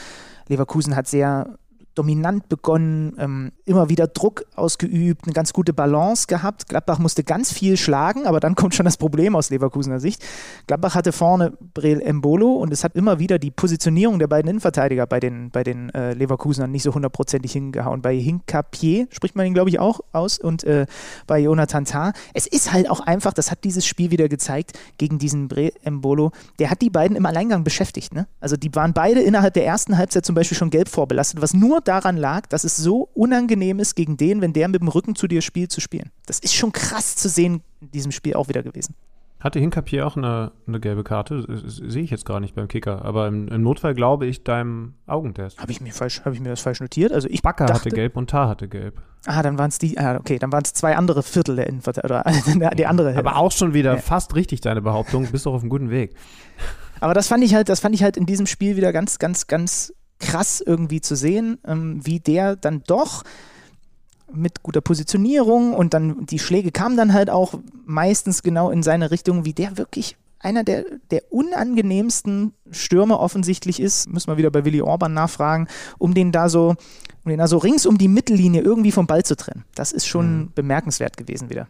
Leverkusen 0.50 0.96
hat 0.96 1.08
sehr 1.08 1.58
dominant 2.00 2.48
begonnen, 2.48 3.14
ähm, 3.20 3.52
immer 3.66 3.90
wieder 3.90 4.08
Druck 4.08 4.46
ausgeübt, 4.56 5.26
eine 5.26 5.34
ganz 5.34 5.52
gute 5.52 5.74
Balance 5.74 6.28
gehabt. 6.28 6.70
Gladbach 6.70 6.98
musste 6.98 7.26
ganz 7.26 7.52
viel 7.52 7.76
schlagen, 7.76 8.26
aber 8.26 8.40
dann 8.40 8.56
kommt 8.60 8.74
schon 8.74 8.86
das 8.86 8.96
Problem 8.96 9.36
aus 9.36 9.50
Leverkusener 9.50 10.00
Sicht. 10.00 10.24
Gladbach 10.66 10.96
hatte 10.96 11.12
vorne 11.12 11.52
Brel 11.74 12.02
Embolo 12.02 12.54
und 12.54 12.72
es 12.72 12.86
hat 12.86 12.96
immer 12.96 13.20
wieder 13.20 13.38
die 13.38 13.52
Positionierung 13.52 14.18
der 14.18 14.28
beiden 14.28 14.50
Innenverteidiger 14.50 15.06
bei 15.08 15.20
den, 15.20 15.52
bei 15.52 15.66
den 15.66 15.90
äh, 15.90 16.14
Leverkusenern 16.14 16.72
nicht 16.72 16.84
so 16.84 16.94
hundertprozentig 16.94 17.52
hingehauen. 17.52 18.02
Bei 18.02 18.16
Hinkapier 18.16 19.08
spricht 19.12 19.36
man 19.36 19.46
ihn, 19.46 19.54
glaube 19.54 19.70
ich, 19.70 19.80
auch 19.80 20.00
aus 20.14 20.40
und 20.40 20.64
äh, 20.64 20.86
bei 21.28 21.40
Jonathan 21.40 21.84
Tah. 21.84 22.14
Es 22.34 22.48
ist 22.48 22.72
halt 22.72 22.90
auch 22.90 23.02
einfach, 23.02 23.34
das 23.34 23.52
hat 23.52 23.66
dieses 23.66 23.86
Spiel 23.86 24.10
wieder 24.10 24.30
gezeigt, 24.30 24.80
gegen 24.98 25.20
diesen 25.20 25.50
Brel 25.50 25.74
Embolo, 25.84 26.32
der 26.60 26.70
hat 26.70 26.82
die 26.82 26.90
beiden 26.90 27.18
im 27.18 27.26
Alleingang 27.26 27.66
beschäftigt. 27.66 28.14
Ne? 28.14 28.26
Also 28.40 28.56
die 28.56 28.74
waren 28.74 28.94
beide 28.94 29.20
innerhalb 29.20 29.54
der 29.54 29.66
ersten 29.66 29.98
Halbzeit 29.98 30.26
zum 30.26 30.36
Beispiel 30.36 30.58
schon 30.58 30.70
gelb 30.70 30.88
vorbelastet, 30.88 31.42
was 31.42 31.54
nur 31.54 31.82
daran 31.90 32.18
lag, 32.18 32.46
dass 32.48 32.64
es 32.64 32.78
so 32.78 33.10
unangenehm 33.14 33.80
ist, 33.80 33.96
gegen 33.96 34.16
den, 34.16 34.42
wenn 34.42 34.54
der 34.54 34.68
mit 34.68 34.82
dem 34.82 34.88
Rücken 34.88 35.16
zu 35.16 35.28
dir 35.28 35.42
spielt, 35.42 35.72
zu 35.72 35.82
spielen. 35.82 36.12
Das 36.26 36.40
ist 36.40 36.54
schon 36.54 36.72
krass 36.72 37.16
zu 37.16 37.28
sehen 37.28 37.62
in 37.82 37.92
diesem 37.92 38.12
Spiel 38.12 38.36
auch 38.36 38.48
wieder 38.48 38.64
gewesen. 38.64 38.96
Hatte 39.40 39.60
Hinkapier 39.60 40.06
auch 40.06 40.18
eine, 40.18 40.52
eine 40.68 40.82
gelbe 40.82 41.06
Karte? 41.06 41.46
Sehe 41.66 42.04
ich 42.04 42.12
jetzt 42.12 42.26
gar 42.26 42.42
nicht 42.42 42.56
beim 42.56 42.68
Kicker. 42.68 43.06
Aber 43.06 43.28
im, 43.28 43.48
im 43.48 43.62
Notfall 43.62 43.94
glaube 43.94 44.26
ich 44.26 44.44
deinem 44.44 44.96
Augentest. 45.08 45.62
Habe 45.62 45.72
ich, 45.72 45.80
mir 45.80 45.94
hab 45.94 46.34
ich 46.34 46.40
mir 46.42 46.50
das 46.50 46.60
falsch 46.60 46.82
notiert? 46.82 47.14
Also 47.14 47.30
ich 47.30 47.42
Bakker 47.42 47.66
dachte, 47.66 47.86
hatte 47.86 47.90
gelb 47.90 48.18
und 48.18 48.30
Tar 48.30 48.50
hatte 48.50 48.68
gelb. 48.68 49.02
Ah, 49.26 49.42
dann 49.42 49.58
waren 49.58 49.70
es 49.70 49.78
die, 49.78 49.98
ah, 49.98 50.18
okay, 50.18 50.40
dann 50.40 50.52
waren 50.52 50.64
es 50.66 50.74
zwei 50.74 50.98
andere 50.98 51.24
Viertel 51.24 51.56
der 51.56 51.68
Innenverteidiger. 51.68 52.72
die 52.76 52.86
andere. 52.86 53.18
Aber 53.18 53.38
auch 53.38 53.54
schon 53.54 53.74
wieder 53.74 53.96
ja. 53.96 54.02
fast 54.02 54.36
richtig, 54.36 54.60
deine 54.60 54.82
Behauptung. 54.82 55.26
Bist 55.32 55.46
doch 55.46 55.54
auf 55.54 55.62
einem 55.62 55.70
guten 55.70 55.90
Weg. 55.90 56.16
Aber 57.00 57.14
das 57.14 57.30
fand 57.30 57.42
ich 57.44 57.56
halt, 57.56 57.70
das 57.70 57.80
fand 57.80 57.96
ich 57.96 58.04
halt 58.04 58.18
in 58.18 58.26
diesem 58.26 58.46
Spiel 58.46 58.76
wieder 58.76 58.92
ganz, 58.92 59.20
ganz, 59.20 59.48
ganz 59.48 59.94
krass 60.20 60.62
irgendwie 60.66 61.02
zu 61.02 61.16
sehen, 61.16 61.58
ähm, 61.66 62.02
wie 62.04 62.20
der 62.20 62.56
dann 62.56 62.84
doch 62.86 63.24
mit 64.32 64.62
guter 64.62 64.82
Positionierung 64.82 65.74
und 65.74 65.94
dann 65.94 66.26
die 66.26 66.40
Schläge 66.40 66.72
kamen 66.72 66.98
dann 66.98 67.14
halt 67.14 67.30
auch 67.30 67.56
meistens 67.86 68.44
genau 68.44 68.70
in 68.70 68.84
seine 68.84 69.12
Richtung, 69.12 69.46
wie 69.46 69.54
der 69.54 69.78
wirklich 69.78 70.18
einer 70.40 70.64
der, 70.64 70.86
der 71.12 71.24
unangenehmsten 71.32 72.54
Stürmer 72.72 73.20
offensichtlich 73.20 73.80
ist, 73.80 74.10
müssen 74.10 74.32
wir 74.32 74.38
wieder 74.38 74.52
bei 74.52 74.64
Willi 74.64 74.82
Orban 74.82 75.14
nachfragen, 75.14 75.68
um 75.98 76.14
den 76.14 76.32
da 76.32 76.48
so, 76.48 76.76
um 77.26 77.30
den 77.30 77.40
da 77.40 77.48
so 77.48 77.58
rings 77.58 77.86
um 77.86 77.98
die 77.98 78.08
Mittellinie 78.08 78.62
irgendwie 78.62 78.92
vom 78.92 79.08
Ball 79.08 79.24
zu 79.24 79.36
trennen. 79.36 79.66
Das 79.76 79.92
ist 79.92 80.08
schon 80.08 80.38
mhm. 80.38 80.52
bemerkenswert 80.56 81.18
gewesen 81.18 81.50
wieder. 81.50 81.68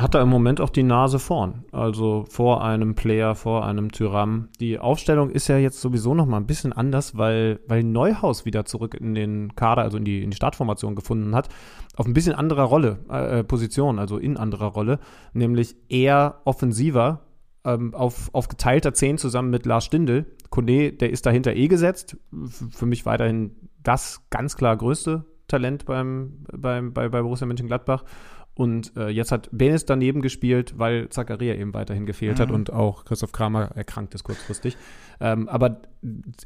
Hat 0.00 0.14
er 0.14 0.22
im 0.22 0.30
Moment 0.30 0.62
auch 0.62 0.70
die 0.70 0.82
Nase 0.82 1.18
vorn, 1.18 1.64
also 1.72 2.24
vor 2.26 2.64
einem 2.64 2.94
Player, 2.94 3.34
vor 3.34 3.66
einem 3.66 3.92
Tyram. 3.92 4.48
Die 4.58 4.78
Aufstellung 4.78 5.28
ist 5.28 5.48
ja 5.48 5.58
jetzt 5.58 5.80
sowieso 5.80 6.14
noch 6.14 6.24
mal 6.24 6.38
ein 6.38 6.46
bisschen 6.46 6.72
anders, 6.72 7.18
weil, 7.18 7.60
weil 7.66 7.82
Neuhaus 7.82 8.46
wieder 8.46 8.64
zurück 8.64 8.94
in 8.94 9.14
den 9.14 9.54
Kader, 9.56 9.82
also 9.82 9.98
in 9.98 10.04
die, 10.04 10.22
in 10.22 10.30
die 10.30 10.36
Startformation 10.36 10.94
gefunden 10.94 11.34
hat, 11.34 11.50
auf 11.96 12.06
ein 12.06 12.14
bisschen 12.14 12.34
anderer 12.34 12.62
Rolle, 12.62 13.00
äh, 13.10 13.44
Position, 13.44 13.98
also 13.98 14.16
in 14.16 14.38
anderer 14.38 14.68
Rolle, 14.68 15.00
nämlich 15.34 15.76
eher 15.90 16.40
offensiver, 16.46 17.20
ähm, 17.64 17.94
auf, 17.94 18.30
auf 18.32 18.48
geteilter 18.48 18.94
10 18.94 19.18
zusammen 19.18 19.50
mit 19.50 19.66
Lars 19.66 19.84
Stindl. 19.84 20.24
Kone, 20.48 20.92
der 20.92 21.10
ist 21.10 21.26
dahinter 21.26 21.54
eh 21.54 21.68
gesetzt. 21.68 22.16
Für 22.70 22.86
mich 22.86 23.04
weiterhin 23.04 23.54
das 23.82 24.22
ganz 24.30 24.56
klar 24.56 24.78
größte 24.78 25.26
Talent 25.46 25.84
beim, 25.84 26.44
beim, 26.52 26.94
bei, 26.94 27.08
bei 27.08 27.20
Borussia 27.20 27.46
Mönchengladbach. 27.46 28.04
Und 28.60 28.94
äh, 28.94 29.08
jetzt 29.08 29.32
hat 29.32 29.48
Benes 29.52 29.86
daneben 29.86 30.20
gespielt, 30.20 30.74
weil 30.76 31.08
Zakaria 31.08 31.54
eben 31.54 31.72
weiterhin 31.72 32.04
gefehlt 32.04 32.36
mhm. 32.36 32.42
hat 32.42 32.50
und 32.50 32.70
auch 32.70 33.06
Christoph 33.06 33.32
Kramer 33.32 33.70
erkrankt 33.74 34.14
ist 34.14 34.22
kurzfristig. 34.22 34.76
Ähm, 35.20 35.48
aber 35.48 35.82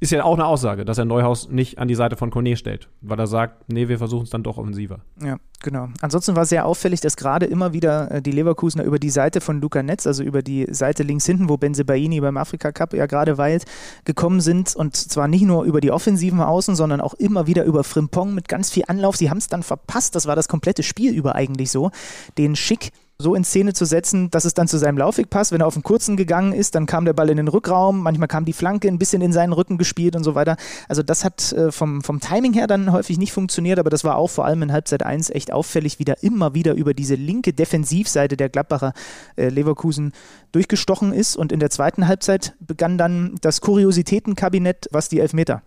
ist 0.01 0.11
ja 0.11 0.25
auch 0.25 0.35
eine 0.35 0.47
Aussage, 0.47 0.85
dass 0.85 0.99
er 0.99 1.05
Neuhaus 1.05 1.49
nicht 1.49 1.79
an 1.79 1.87
die 1.87 1.95
Seite 1.95 2.17
von 2.17 2.31
Kone 2.31 2.57
stellt, 2.57 2.89
weil 3.01 3.21
er 3.21 3.29
sagt, 3.29 3.73
nee, 3.73 3.87
wir 3.87 3.99
versuchen 3.99 4.25
es 4.25 4.31
dann 4.31 4.43
doch 4.43 4.59
offensiver. 4.59 4.99
Ja, 5.23 5.37
genau. 5.63 5.89
Ansonsten 6.01 6.35
war 6.35 6.45
sehr 6.45 6.67
auffällig, 6.67 7.01
dass 7.01 7.17
gerade 7.17 7.47
immer 7.47 7.73
wieder 7.73 8.11
äh, 8.11 8.23
die 8.23 8.33
Leverkusener 8.33 8.83
über 8.83 8.99
die 8.99 9.11
Seite 9.11 9.41
von 9.41 9.61
Luca 9.61 9.85
Netz, 9.85 10.09
also 10.09 10.25
über 10.25 10.43
die 10.43 10.67
Seite 10.71 11.05
links 11.05 11.25
hinten, 11.25 11.49
wo 11.49 11.57
Benzebaini 11.57 12.21
beim 12.21 12.37
Afrika 12.37 12.73
Cup 12.73 12.95
ja 12.95 13.07
gerade 13.07 13.39
weilt, 13.39 13.65
gekommen 14.05 14.41
sind 14.41 14.75
und 14.75 14.97
zwar 14.97 15.29
nicht 15.29 15.45
nur 15.45 15.63
über 15.63 15.81
die 15.81 15.93
offensiven 15.93 16.41
Außen, 16.41 16.75
sondern 16.75 17.01
auch 17.01 17.15
immer 17.15 17.47
wieder 17.47 17.65
über 17.65 17.85
Frimpong 17.85 18.35
mit 18.35 18.49
ganz 18.49 18.71
viel 18.71 18.85
Anlauf. 18.89 19.17
Sie 19.17 19.31
haben 19.31 19.39
es 19.39 19.47
dann 19.47 19.63
verpasst, 19.63 20.17
das 20.17 20.27
war 20.27 20.35
das 20.35 20.49
komplette 20.49 20.83
Spiel 20.83 21.15
über 21.15 21.37
eigentlich 21.37 21.71
so, 21.71 21.93
den 22.39 22.57
Schick 22.57 22.91
so 23.17 23.35
in 23.35 23.45
Szene 23.45 23.73
zu 23.75 23.85
setzen, 23.85 24.29
dass 24.31 24.45
es 24.45 24.55
dann 24.55 24.67
zu 24.67 24.77
seinem 24.77 24.99
Laufweg 24.99 25.31
passt. 25.31 25.53
Wenn 25.53 25.61
er 25.61 25.69
auf 25.69 25.75
den 25.75 25.85
kurzen 25.85 26.17
gegangen 26.17 26.53
ist, 26.53 26.75
dann 26.75 26.87
kam 26.87 27.05
der 27.05 27.13
Ball 27.13 27.31
in 27.31 27.37
den 27.37 27.47
Rückraum, 27.47 28.03
manchmal 28.03 28.27
kam 28.27 28.45
die 28.45 28.53
Flanke 28.53 28.89
ein 28.89 28.99
bisschen 28.99 29.23
in 29.23 29.33
seinen 29.33 29.53
Rücken 29.53 29.79
gespielt 29.79 30.17
und 30.17 30.25
so 30.25 30.35
weiter. 30.35 30.57
Also 30.89 31.03
das 31.03 31.25
hat 31.25 31.53
äh, 31.53 31.71
vom, 31.71 32.03
vom 32.03 32.19
Timing 32.19 32.53
her 32.55 32.67
dann 32.67 32.91
häufig 32.91 33.19
nicht 33.19 33.33
funktioniert, 33.33 33.79
aber 33.79 33.91
das 33.91 34.03
war 34.03 34.17
auch 34.17 34.31
vor 34.31 34.45
allem 34.45 34.63
in 34.63 34.73
Halbzeit 34.73 35.05
1 35.05 35.31
echt 35.31 35.53
auffällig, 35.53 35.99
wie 36.01 36.05
da 36.05 36.15
immer 36.23 36.55
wieder 36.55 36.75
über 36.75 36.93
diese 36.93 37.15
linke 37.15 37.53
Defensivseite 37.53 38.37
der 38.37 38.49
Gladbacher 38.49 38.93
äh, 39.37 39.49
Leverkusen 39.49 40.13
durchgestochen 40.51 41.13
ist 41.13 41.37
und 41.37 41.53
in 41.53 41.61
der 41.61 41.71
zweiten 41.71 42.09
Halbzeit 42.09 42.55
begann 42.59 42.99
dann 42.99 43.37
das 43.41 43.61
Kuriositätenkabinett, 43.61 44.89
was 44.91 45.09
die 45.09 45.21
Elfmeter 45.21 45.63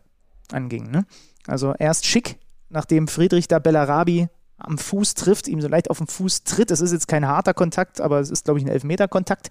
anging. 0.52 0.92
Ne? 0.92 1.06
Also 1.46 1.74
erst 1.80 2.06
schick, 2.06 2.40
nachdem 2.70 3.08
Friedrich 3.08 3.48
da 3.48 3.60
Bellarabi 3.60 4.28
am 4.58 4.78
Fuß 4.78 5.14
trifft, 5.14 5.48
ihm 5.48 5.62
so 5.62 5.68
leicht 5.68 5.90
auf 5.90 6.00
den 6.00 6.08
Fuß 6.08 6.44
tritt. 6.44 6.72
Es 6.72 6.82
ist 6.82 6.92
jetzt 6.92 7.08
kein 7.08 7.28
harter 7.28 7.54
Kontakt, 7.54 8.02
aber 8.02 8.20
es 8.20 8.30
ist, 8.30 8.46
glaube 8.46 8.60
ich, 8.60 8.66
ein 8.66 8.72
Elfmeter-Kontakt. 8.72 9.50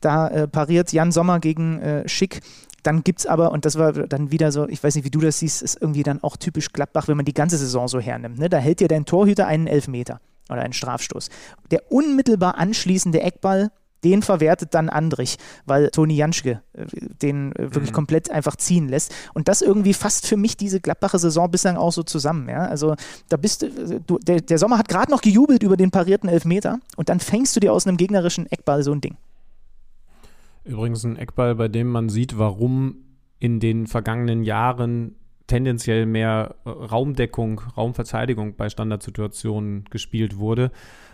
Da 0.00 0.28
äh, 0.28 0.48
pariert 0.48 0.92
Jan 0.92 1.12
Sommer 1.12 1.40
gegen 1.40 1.80
äh, 1.80 2.08
Schick. 2.08 2.40
Dann 2.82 3.04
gibt 3.04 3.20
es 3.20 3.26
aber, 3.26 3.52
und 3.52 3.64
das 3.64 3.78
war 3.78 3.92
dann 3.92 4.30
wieder 4.30 4.50
so, 4.50 4.68
ich 4.68 4.82
weiß 4.82 4.96
nicht, 4.96 5.04
wie 5.04 5.10
du 5.10 5.20
das 5.20 5.38
siehst, 5.38 5.62
ist 5.62 5.80
irgendwie 5.80 6.02
dann 6.02 6.22
auch 6.22 6.36
typisch 6.36 6.72
Gladbach, 6.72 7.08
wenn 7.08 7.16
man 7.16 7.24
die 7.24 7.34
ganze 7.34 7.56
Saison 7.56 7.86
so 7.88 8.00
hernimmt. 8.00 8.38
Ne? 8.38 8.48
Da 8.48 8.58
hält 8.58 8.80
dir 8.80 8.88
dein 8.88 9.04
Torhüter 9.04 9.46
einen 9.46 9.68
Elfmeter 9.68 10.20
oder 10.50 10.62
einen 10.62 10.72
Strafstoß. 10.72 11.30
Der 11.70 11.92
unmittelbar 11.92 12.58
anschließende 12.58 13.20
Eckball 13.20 13.70
den 14.04 14.22
verwertet 14.22 14.74
dann 14.74 14.88
Andrich, 14.88 15.36
weil 15.64 15.90
Toni 15.90 16.14
Janschke 16.14 16.62
äh, 16.72 16.86
den 17.22 17.52
äh, 17.52 17.74
wirklich 17.74 17.90
mhm. 17.90 17.96
komplett 17.96 18.30
einfach 18.30 18.56
ziehen 18.56 18.88
lässt. 18.88 19.14
Und 19.34 19.48
das 19.48 19.62
irgendwie 19.62 19.94
fasst 19.94 20.26
für 20.26 20.36
mich 20.36 20.56
diese 20.56 20.80
Gladbacher 20.80 21.18
Saison 21.18 21.50
bislang 21.50 21.76
auch 21.76 21.92
so 21.92 22.02
zusammen. 22.02 22.48
Ja? 22.48 22.66
Also 22.66 22.94
da 23.28 23.36
bist 23.36 23.62
äh, 23.62 24.00
du, 24.06 24.18
der, 24.18 24.40
der 24.40 24.58
Sommer 24.58 24.78
hat 24.78 24.88
gerade 24.88 25.10
noch 25.10 25.20
gejubelt 25.20 25.62
über 25.62 25.76
den 25.76 25.90
parierten 25.90 26.28
Elfmeter 26.28 26.78
und 26.96 27.08
dann 27.08 27.20
fängst 27.20 27.54
du 27.56 27.60
dir 27.60 27.72
aus 27.72 27.86
einem 27.86 27.96
gegnerischen 27.96 28.50
Eckball 28.50 28.82
so 28.82 28.92
ein 28.92 29.00
Ding. 29.00 29.16
Übrigens 30.64 31.04
ein 31.04 31.16
Eckball, 31.16 31.54
bei 31.54 31.68
dem 31.68 31.88
man 31.88 32.08
sieht, 32.08 32.38
warum 32.38 32.96
in 33.40 33.58
den 33.58 33.88
vergangenen 33.88 34.44
Jahren 34.44 35.16
tendenziell 35.48 36.06
mehr 36.06 36.54
Raumdeckung, 36.64 37.60
Raumverteidigung 37.76 38.54
bei 38.54 38.68
Standardsituationen 38.68 39.84
gespielt 39.90 40.38
wurde 40.38 40.70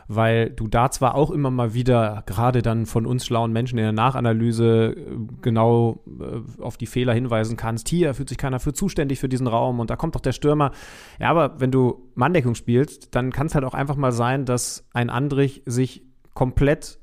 weil 0.08 0.50
du 0.50 0.66
da 0.66 0.90
zwar 0.90 1.14
auch 1.14 1.30
immer 1.30 1.50
mal 1.50 1.74
wieder, 1.74 2.24
gerade 2.26 2.62
dann 2.62 2.86
von 2.86 3.06
uns 3.06 3.26
schlauen 3.26 3.52
Menschen 3.52 3.78
in 3.78 3.84
der 3.84 3.92
Nachanalyse, 3.92 4.96
äh, 4.96 5.18
genau 5.42 6.02
äh, 6.20 6.62
auf 6.62 6.78
die 6.78 6.86
Fehler 6.86 7.12
hinweisen 7.12 7.56
kannst. 7.56 7.88
Hier 7.88 8.14
fühlt 8.14 8.30
sich 8.30 8.38
keiner 8.38 8.58
für 8.58 8.72
zuständig 8.72 9.20
für 9.20 9.28
diesen 9.28 9.46
Raum 9.46 9.80
und 9.80 9.90
da 9.90 9.96
kommt 9.96 10.14
doch 10.14 10.20
der 10.20 10.32
Stürmer. 10.32 10.72
Ja, 11.20 11.30
aber 11.30 11.60
wenn 11.60 11.70
du 11.70 12.10
Manndeckung 12.14 12.54
spielst, 12.54 13.14
dann 13.14 13.32
kann 13.32 13.46
es 13.46 13.54
halt 13.54 13.64
auch 13.64 13.74
einfach 13.74 13.96
mal 13.96 14.12
sein, 14.12 14.46
dass 14.46 14.88
ein 14.92 15.10
Andrich 15.10 15.62
sich 15.66 16.04
komplett 16.32 16.98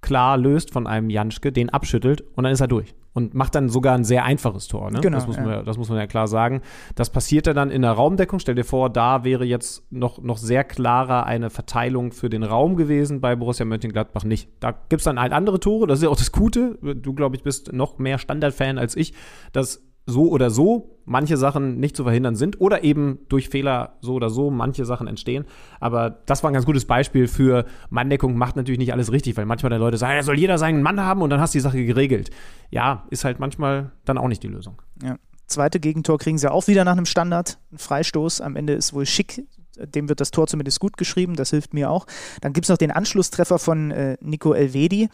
klar 0.00 0.36
löst 0.36 0.72
von 0.72 0.86
einem 0.86 1.10
Janschke, 1.10 1.50
den 1.50 1.70
abschüttelt 1.70 2.22
und 2.36 2.44
dann 2.44 2.52
ist 2.52 2.60
er 2.60 2.68
durch 2.68 2.94
und 3.14 3.32
macht 3.32 3.54
dann 3.54 3.68
sogar 3.68 3.94
ein 3.94 4.04
sehr 4.04 4.24
einfaches 4.24 4.66
Tor. 4.66 4.90
Ne? 4.90 5.00
Genau, 5.00 5.16
das, 5.16 5.26
muss 5.26 5.36
man, 5.36 5.48
ja. 5.48 5.62
das 5.62 5.78
muss 5.78 5.88
man 5.88 5.98
ja 5.98 6.06
klar 6.06 6.26
sagen. 6.26 6.60
Das 6.96 7.10
passiert 7.10 7.46
dann 7.46 7.70
in 7.70 7.82
der 7.82 7.92
Raumdeckung. 7.92 8.40
Stell 8.40 8.56
dir 8.56 8.64
vor, 8.64 8.90
da 8.90 9.24
wäre 9.24 9.44
jetzt 9.44 9.90
noch, 9.90 10.20
noch 10.20 10.36
sehr 10.36 10.64
klarer 10.64 11.24
eine 11.24 11.48
Verteilung 11.48 12.12
für 12.12 12.28
den 12.28 12.42
Raum 12.42 12.76
gewesen, 12.76 13.20
bei 13.20 13.36
Borussia 13.36 13.64
Mönchengladbach 13.64 14.24
nicht. 14.24 14.50
Da 14.58 14.72
gibt 14.72 15.00
es 15.00 15.04
dann 15.04 15.20
halt 15.20 15.32
andere 15.32 15.60
Tore, 15.60 15.86
das 15.86 16.00
ist 16.00 16.02
ja 16.02 16.08
auch 16.08 16.16
das 16.16 16.32
Gute. 16.32 16.76
Du, 16.82 17.14
glaube 17.14 17.36
ich, 17.36 17.44
bist 17.44 17.72
noch 17.72 17.98
mehr 17.98 18.18
Standardfan 18.18 18.78
als 18.78 18.96
ich, 18.96 19.14
dass 19.52 19.82
so 20.06 20.28
oder 20.28 20.50
so 20.50 20.90
manche 21.06 21.36
Sachen 21.36 21.78
nicht 21.80 21.96
zu 21.96 22.04
verhindern 22.04 22.34
sind 22.34 22.60
oder 22.60 22.82
eben 22.82 23.18
durch 23.28 23.48
Fehler 23.48 23.96
so 24.00 24.14
oder 24.14 24.30
so 24.30 24.50
manche 24.50 24.84
Sachen 24.84 25.06
entstehen. 25.06 25.44
Aber 25.80 26.10
das 26.10 26.42
war 26.42 26.50
ein 26.50 26.54
ganz 26.54 26.66
gutes 26.66 26.86
Beispiel 26.86 27.28
für 27.28 27.66
Manndeckung 27.90 28.36
macht 28.36 28.56
natürlich 28.56 28.78
nicht 28.78 28.92
alles 28.92 29.12
richtig, 29.12 29.36
weil 29.36 29.46
manchmal 29.46 29.70
die 29.70 29.78
Leute 29.78 29.96
sagen, 29.96 30.16
ja, 30.16 30.22
soll 30.22 30.38
jeder 30.38 30.58
seinen 30.58 30.82
Mann 30.82 31.00
haben 31.00 31.22
und 31.22 31.30
dann 31.30 31.40
hast 31.40 31.54
du 31.54 31.58
die 31.58 31.62
Sache 31.62 31.84
geregelt. 31.84 32.30
Ja, 32.70 33.06
ist 33.10 33.24
halt 33.24 33.38
manchmal 33.38 33.92
dann 34.04 34.18
auch 34.18 34.28
nicht 34.28 34.42
die 34.42 34.48
Lösung. 34.48 34.80
Ja. 35.02 35.16
Zweite 35.46 35.78
Gegentor 35.78 36.18
kriegen 36.18 36.38
sie 36.38 36.50
auch 36.50 36.68
wieder 36.68 36.84
nach 36.84 36.92
einem 36.92 37.04
Standard, 37.04 37.58
ein 37.70 37.78
Freistoß. 37.78 38.40
Am 38.40 38.56
Ende 38.56 38.72
ist 38.72 38.94
wohl 38.94 39.04
schick 39.04 39.44
dem 39.76 40.08
wird 40.08 40.20
das 40.20 40.30
Tor 40.30 40.46
zumindest 40.46 40.80
gut 40.80 40.96
geschrieben, 40.96 41.36
das 41.36 41.50
hilft 41.50 41.74
mir 41.74 41.90
auch. 41.90 42.06
Dann 42.40 42.52
gibt 42.52 42.66
es 42.66 42.68
noch 42.68 42.78
den 42.78 42.90
Anschlusstreffer 42.90 43.58
von 43.58 43.90
äh, 43.90 44.16
Nico 44.20 44.52
Elvedi. 44.52 45.08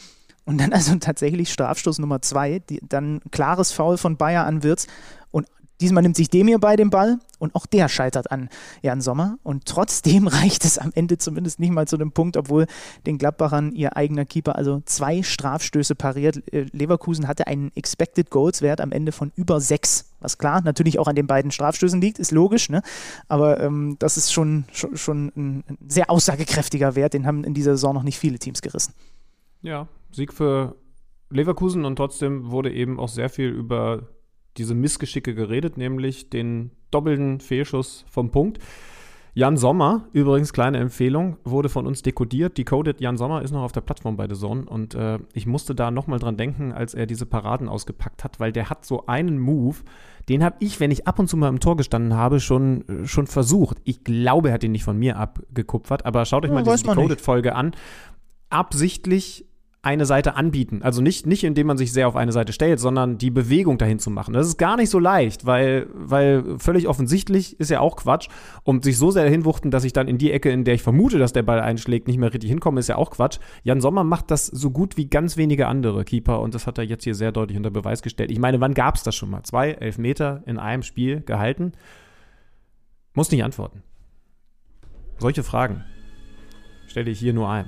Und 0.45 0.59
dann 0.59 0.73
also 0.73 0.95
tatsächlich 0.97 1.53
Strafstoß 1.53 1.99
Nummer 1.99 2.23
zwei, 2.23 2.59
die, 2.59 2.81
dann 2.87 3.21
klares 3.31 3.73
Foul 3.73 3.99
von 3.99 4.17
Bayer 4.17 4.47
an 4.47 4.63
Wirtz. 4.63 4.87
Und 5.31 5.47
diesmal 5.81 6.03
nimmt 6.03 6.17
sich 6.17 6.29
Demir 6.29 6.59
bei 6.59 6.77
dem 6.77 6.91
Ball 6.91 7.19
und 7.39 7.55
auch 7.55 7.67
der 7.67 7.89
scheitert 7.89 8.31
an 8.31 8.49
Jan 8.83 9.01
Sommer. 9.01 9.39
Und 9.43 9.65
trotzdem 9.67 10.27
reicht 10.29 10.65
es 10.65 10.79
am 10.79 10.91
Ende 10.95 11.19
zumindest 11.19 11.61
nicht 11.61 11.71
mal 11.71 11.87
zu 11.87 11.97
dem 11.97 12.13
Punkt, 12.13 12.37
obwohl 12.37 12.67
den 13.07 13.19
Gladbachern 13.19 13.73
ihr 13.73 13.97
eigener 13.97 14.25
Keeper 14.25 14.57
also 14.57 14.83
zwei 14.85 15.23
Strafstöße 15.23 15.95
pariert. 15.95 16.43
Äh, 16.53 16.67
Leverkusen 16.73 17.29
hatte 17.29 17.47
einen 17.47 17.71
Expected 17.75 18.31
Goals 18.31 18.63
Wert 18.63 18.81
am 18.81 18.93
Ende 18.93 19.13
von 19.13 19.33
über 19.37 19.61
sechs. 19.61 20.11
Was 20.21 20.37
klar 20.37 20.61
natürlich 20.63 20.99
auch 20.99 21.09
an 21.09 21.17
den 21.17 21.27
beiden 21.27 21.51
Strafstößen 21.51 22.01
liegt, 22.01 22.19
ist 22.19 22.31
logisch, 22.31 22.69
ne? 22.69 22.83
aber 23.29 23.61
ähm, 23.61 23.97
das 23.99 24.19
ist 24.19 24.33
schon, 24.33 24.65
schon, 24.71 24.97
schon 24.97 25.33
ein 25.35 25.65
sehr 25.89 26.11
aussagekräftiger 26.11 26.95
Wert. 26.95 27.15
Den 27.15 27.27
haben 27.27 27.43
in 27.45 27.55
dieser 27.55 27.73
Saison 27.73 27.95
noch 27.95 28.03
nicht 28.03 28.19
viele 28.19 28.39
Teams 28.39 28.61
gerissen. 28.61 28.93
Ja, 29.63 29.89
Sieg 30.13 30.33
für 30.33 30.77
Leverkusen 31.31 31.85
und 31.85 31.97
trotzdem 31.97 32.51
wurde 32.51 32.73
eben 32.73 32.99
auch 32.99 33.09
sehr 33.09 33.29
viel 33.29 33.49
über 33.49 34.09
diese 34.57 34.75
Missgeschicke 34.75 35.35
geredet, 35.35 35.77
nämlich 35.77 36.31
den 36.31 36.73
doppelten 36.91 37.41
Fehlschuss 37.41 38.05
vom 38.09 38.31
Punkt. 38.31 38.59
Jan 39.33 39.57
Sommer, 39.57 40.09
übrigens 40.13 40.53
kleine 40.53 40.79
Empfehlung, 40.79 41.37
wurde 41.45 41.69
von 41.69 41.87
uns 41.87 42.03
dekodiert. 42.03 42.59
Decoded 42.59 43.01
Jan 43.01 43.17
Sommer 43.17 43.43
ist 43.43 43.53
noch 43.53 43.63
auf 43.63 43.71
der 43.71 43.81
Plattform 43.81 44.17
bei 44.17 44.29
The 44.29 44.35
Zone 44.35 44.65
und 44.65 44.97
äh, 44.97 45.21
ich 45.33 45.47
musste 45.47 45.77
da 45.77 45.93
nochmal 45.93 46.19
dran 46.19 46.37
denken, 46.37 46.73
als 46.73 46.95
er 46.95 47.07
diese 47.07 47.27
Paraden 47.27 47.69
ausgepackt 47.69 48.25
hat, 48.25 48.41
weil 48.41 48.51
der 48.51 48.71
hat 48.71 48.85
so 48.85 49.07
einen 49.07 49.39
Move, 49.39 49.77
den 50.29 50.43
habe 50.43 50.57
ich, 50.59 50.81
wenn 50.81 50.91
ich 50.91 51.07
ab 51.07 51.21
und 51.21 51.29
zu 51.29 51.37
mal 51.37 51.49
im 51.49 51.61
Tor 51.61 51.77
gestanden 51.77 52.15
habe, 52.15 52.41
schon, 52.41 52.87
äh, 52.89 53.07
schon 53.07 53.29
versucht. 53.29 53.79
Ich 53.85 54.03
glaube, 54.03 54.49
er 54.49 54.55
hat 54.55 54.65
ihn 54.65 54.73
nicht 54.73 54.85
von 54.85 54.99
mir 54.99 55.17
abgekupfert, 55.17 56.05
aber 56.07 56.25
schaut 56.25 56.45
euch 56.45 56.51
ja, 56.51 56.55
mal 56.55 56.65
diese 56.65 56.83
Decoded-Folge 56.85 57.55
an. 57.55 57.73
Absichtlich 58.49 59.47
eine 59.83 60.05
Seite 60.05 60.37
anbieten. 60.37 60.83
Also 60.83 61.01
nicht, 61.01 61.27
nicht 61.27 61.43
indem 61.43 61.67
man 61.67 61.79
sich 61.79 61.93
sehr 61.93 62.07
auf 62.07 62.15
eine 62.15 62.33
Seite 62.33 62.53
stellt, 62.53 62.79
sondern 62.81 63.17
die 63.17 63.31
Bewegung 63.31 63.79
dahin 63.79 63.99
zu 63.99 64.11
machen. 64.11 64.35
Das 64.35 64.47
ist 64.47 64.59
gar 64.59 64.77
nicht 64.77 64.91
so 64.91 64.99
leicht, 64.99 65.47
weil, 65.47 65.87
weil 65.95 66.59
völlig 66.59 66.87
offensichtlich 66.87 67.59
ist 67.59 67.71
ja 67.71 67.81
auch 67.81 67.97
Quatsch. 67.97 68.29
Und 68.63 68.85
sich 68.85 68.99
so 68.99 69.11
sehr 69.11 69.25
dahin 69.25 69.47
wuchten, 69.47 69.71
dass 69.71 69.85
ich 69.85 69.95
dann 69.95 70.07
in 70.07 70.19
die 70.19 70.33
Ecke, 70.33 70.51
in 70.51 70.65
der 70.65 70.75
ich 70.75 70.83
vermute, 70.83 71.19
dass 71.19 71.33
der 71.33 71.45
Ball 71.45 71.61
einschlägt, 71.61 72.09
nicht 72.09 72.19
mehr 72.19 72.33
richtig 72.33 72.51
hinkomme, 72.51 72.79
ist 72.79 72.89
ja 72.89 72.97
auch 72.97 73.11
Quatsch. 73.11 73.39
Jan 73.63 73.81
Sommer 73.81 74.05
macht 74.05 74.31
das 74.31 74.47
so 74.47 74.71
gut 74.71 74.99
wie 74.99 75.07
ganz 75.07 75.39
wenige 75.39 75.67
andere 75.67 76.05
Keeper 76.05 76.41
und 76.41 76.55
das 76.55 76.67
hat 76.67 76.77
er 76.77 76.85
jetzt 76.85 77.05
hier 77.05 77.15
sehr 77.15 77.33
deutlich 77.33 77.57
unter 77.57 77.71
Beweis 77.71 78.03
gestellt. 78.03 78.31
Ich 78.31 78.39
meine, 78.39 78.61
wann 78.61 78.75
gab 78.75 78.97
es 78.97 79.03
das 79.03 79.15
schon 79.15 79.31
mal? 79.31 79.45
Zwei 79.45 79.71
Elfmeter 79.71 80.43
in 80.45 80.59
einem 80.59 80.83
Spiel 80.83 81.23
gehalten? 81.23 81.73
Muss 83.15 83.31
nicht 83.31 83.45
antworten. 83.45 83.83
solche 85.19 85.43
Fragen 85.43 85.85
stelle 86.87 87.11
ich 87.11 87.19
hier 87.19 87.33
nur 87.33 87.49
ein. 87.49 87.67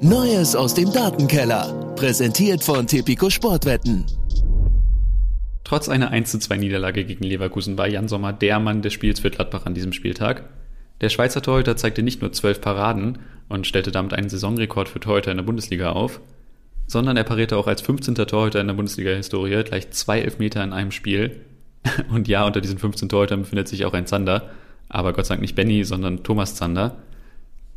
Neues 0.00 0.54
aus 0.54 0.74
dem 0.74 0.92
Datenkeller. 0.92 1.94
Präsentiert 1.96 2.62
von 2.62 2.86
Tipico 2.86 3.30
Sportwetten. 3.30 4.06
Trotz 5.64 5.88
einer 5.88 6.12
1:2 6.12 6.56
Niederlage 6.56 7.04
gegen 7.04 7.24
Leverkusen 7.24 7.76
war 7.76 7.88
Jan 7.88 8.06
Sommer 8.06 8.32
der 8.32 8.60
Mann 8.60 8.80
des 8.80 8.92
Spiels 8.92 9.18
für 9.18 9.30
Gladbach 9.30 9.66
an 9.66 9.74
diesem 9.74 9.92
Spieltag. 9.92 10.50
Der 11.00 11.08
Schweizer 11.08 11.42
Torhüter 11.42 11.76
zeigte 11.76 12.04
nicht 12.04 12.22
nur 12.22 12.30
12 12.30 12.60
Paraden 12.60 13.18
und 13.48 13.66
stellte 13.66 13.90
damit 13.90 14.14
einen 14.14 14.28
Saisonrekord 14.28 14.88
für 14.88 15.00
Torhüter 15.00 15.32
in 15.32 15.38
der 15.38 15.44
Bundesliga 15.44 15.90
auf, 15.90 16.20
sondern 16.86 17.16
er 17.16 17.24
parierte 17.24 17.56
auch 17.56 17.66
als 17.66 17.82
15. 17.82 18.14
Torhüter 18.14 18.60
in 18.60 18.68
der 18.68 18.74
Bundesliga-Historie 18.74 19.64
gleich 19.64 19.90
zwei 19.90 20.20
Elfmeter 20.20 20.62
in 20.62 20.72
einem 20.72 20.92
Spiel. 20.92 21.40
Und 22.08 22.28
ja, 22.28 22.46
unter 22.46 22.60
diesen 22.60 22.78
15 22.78 23.08
Torhütern 23.08 23.40
befindet 23.40 23.66
sich 23.66 23.84
auch 23.84 23.94
ein 23.94 24.06
Zander, 24.06 24.50
aber 24.88 25.12
Gott 25.12 25.26
sei 25.26 25.34
Dank 25.34 25.42
nicht 25.42 25.56
Benny, 25.56 25.82
sondern 25.82 26.22
Thomas 26.22 26.54
Zander. 26.54 26.98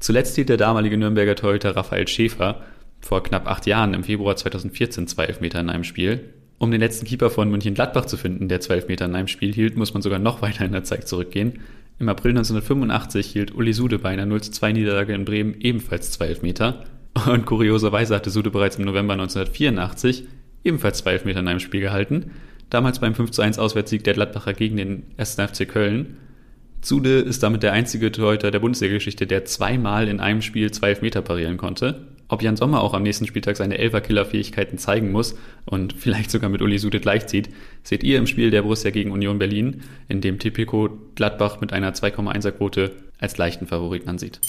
Zuletzt 0.02 0.36
hielt 0.36 0.50
der 0.50 0.58
damalige 0.58 0.98
Nürnberger 0.98 1.36
Torhüter 1.36 1.76
Raphael 1.76 2.08
Schäfer 2.08 2.64
vor 3.02 3.22
knapp 3.22 3.48
acht 3.48 3.68
Jahren 3.68 3.94
im 3.94 4.04
Februar 4.04 4.36
2014 4.36 5.08
zwei 5.08 5.26
Elfmeter 5.26 5.60
in 5.60 5.70
einem 5.70 5.84
Spiel. 5.84 6.34
Um 6.58 6.72
den 6.72 6.82
letzten 6.82 7.06
Keeper 7.06 7.30
von 7.30 7.50
München-Gladbach 7.52 8.06
zu 8.06 8.18
finden, 8.18 8.50
der 8.50 8.62
zwei 8.62 8.76
Elfmeter 8.76 9.06
in 9.06 9.16
einem 9.16 9.28
Spiel 9.28 9.54
hielt, 9.54 9.78
muss 9.78 9.94
man 9.94 10.02
sogar 10.02 10.18
noch 10.18 10.42
weiter 10.42 10.66
in 10.66 10.72
der 10.72 10.84
Zeit 10.84 11.08
zurückgehen. 11.08 11.60
Im 12.00 12.10
April 12.10 12.32
1985 12.32 13.28
hielt 13.28 13.54
Uli 13.54 13.74
Sude 13.74 14.00
bei 14.00 14.10
einer 14.10 14.26
0-2 14.26 14.74
Niederlage 14.74 15.14
in 15.14 15.24
Bremen 15.24 15.56
ebenfalls 15.62 16.12
zwei 16.12 16.26
Elfmeter. 16.26 16.84
Und 17.28 17.46
kurioserweise 17.46 18.16
hatte 18.16 18.32
Sude 18.32 18.50
bereits 18.50 18.78
im 18.78 18.86
November 18.86 19.14
1984 19.14 20.26
ebenfalls 20.64 20.98
zwei 20.98 21.12
Elfmeter 21.12 21.42
in 21.42 21.48
einem 21.48 21.60
Spiel 21.60 21.82
gehalten. 21.82 22.32
Damals 22.72 23.00
beim 23.00 23.14
5-1 23.14 23.60
Auswärtssieg 23.60 24.04
der 24.04 24.16
Gladbacher 24.16 24.54
gegen 24.54 24.78
den 24.78 25.04
1. 25.18 25.36
FC 25.36 25.68
Köln. 25.68 26.18
Zude 26.82 27.20
ist 27.20 27.44
damit 27.44 27.62
der 27.62 27.74
einzige 27.74 28.12
Torhüter 28.12 28.50
der 28.50 28.60
Bundesliga-Geschichte, 28.60 29.28
der 29.28 29.46
zweimal 29.46 30.08
in 30.08 30.20
einem 30.20 30.42
Spiel 30.42 30.72
zwei 30.72 30.90
Elfmeter 30.90 31.22
parieren 31.22 31.58
konnte. 31.58 32.08
Ob 32.28 32.42
Jan 32.42 32.56
Sommer 32.56 32.82
auch 32.82 32.94
am 32.94 33.04
nächsten 33.04 33.28
Spieltag 33.28 33.58
seine 33.58 33.78
Elferkiller-Fähigkeiten 33.78 34.78
zeigen 34.78 35.12
muss 35.12 35.36
und 35.66 35.94
vielleicht 35.98 36.32
sogar 36.32 36.50
mit 36.50 36.62
Uli 36.62 36.80
Sude 36.80 37.00
gleichzieht, 37.00 37.50
seht 37.84 38.04
ihr 38.04 38.18
im 38.18 38.26
Spiel 38.26 38.50
der 38.50 38.64
Borussia 38.64 38.90
gegen 38.90 39.12
Union 39.12 39.38
Berlin, 39.38 39.82
in 40.08 40.22
dem 40.22 40.40
Tipico 40.40 40.90
Gladbach 41.16 41.62
mit 41.62 41.72
einer 41.72 41.94
2,1er 41.94 42.52
Quote 42.52 42.96
als 43.20 43.38
leichten 43.38 43.68
Favoriten 43.68 44.10
ansieht. 44.10 44.40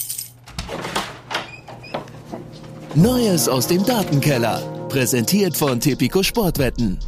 Neues 2.95 3.47
aus 3.47 3.67
dem 3.67 3.85
Datenkeller. 3.85 4.87
Präsentiert 4.89 5.55
von 5.57 5.79
Tipico 5.79 6.23
Sportwetten. 6.23 6.99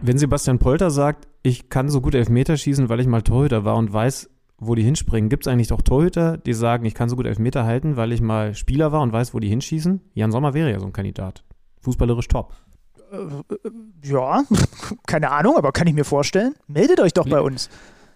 Wenn 0.00 0.16
Sebastian 0.16 0.58
Polter 0.58 0.90
sagt, 0.90 1.26
ich 1.42 1.70
kann 1.70 1.88
so 1.88 2.00
gut 2.00 2.14
Elfmeter 2.14 2.56
schießen, 2.56 2.88
weil 2.88 3.00
ich 3.00 3.06
mal 3.06 3.22
Torhüter 3.22 3.64
war 3.64 3.76
und 3.76 3.92
weiß, 3.92 4.30
wo 4.58 4.74
die 4.74 4.82
hinspringen, 4.82 5.28
gibt 5.28 5.46
es 5.46 5.52
eigentlich 5.52 5.72
auch 5.72 5.82
Torhüter, 5.82 6.36
die 6.36 6.52
sagen, 6.52 6.84
ich 6.84 6.94
kann 6.94 7.08
so 7.08 7.16
gut 7.16 7.26
Elfmeter 7.26 7.64
halten, 7.64 7.96
weil 7.96 8.12
ich 8.12 8.20
mal 8.20 8.54
Spieler 8.54 8.92
war 8.92 9.00
und 9.00 9.12
weiß, 9.12 9.34
wo 9.34 9.40
die 9.40 9.48
hinschießen? 9.48 10.00
Jan 10.14 10.32
Sommer 10.32 10.54
wäre 10.54 10.70
ja 10.70 10.78
so 10.78 10.86
ein 10.86 10.92
Kandidat. 10.92 11.44
Fußballerisch 11.80 12.28
top. 12.28 12.54
Ja, 14.04 14.42
keine 15.06 15.30
Ahnung, 15.30 15.56
aber 15.56 15.72
kann 15.72 15.86
ich 15.86 15.94
mir 15.94 16.04
vorstellen. 16.04 16.54
Meldet 16.68 17.00
euch 17.00 17.12
doch 17.12 17.28
bei 17.28 17.40
uns. 17.40 17.68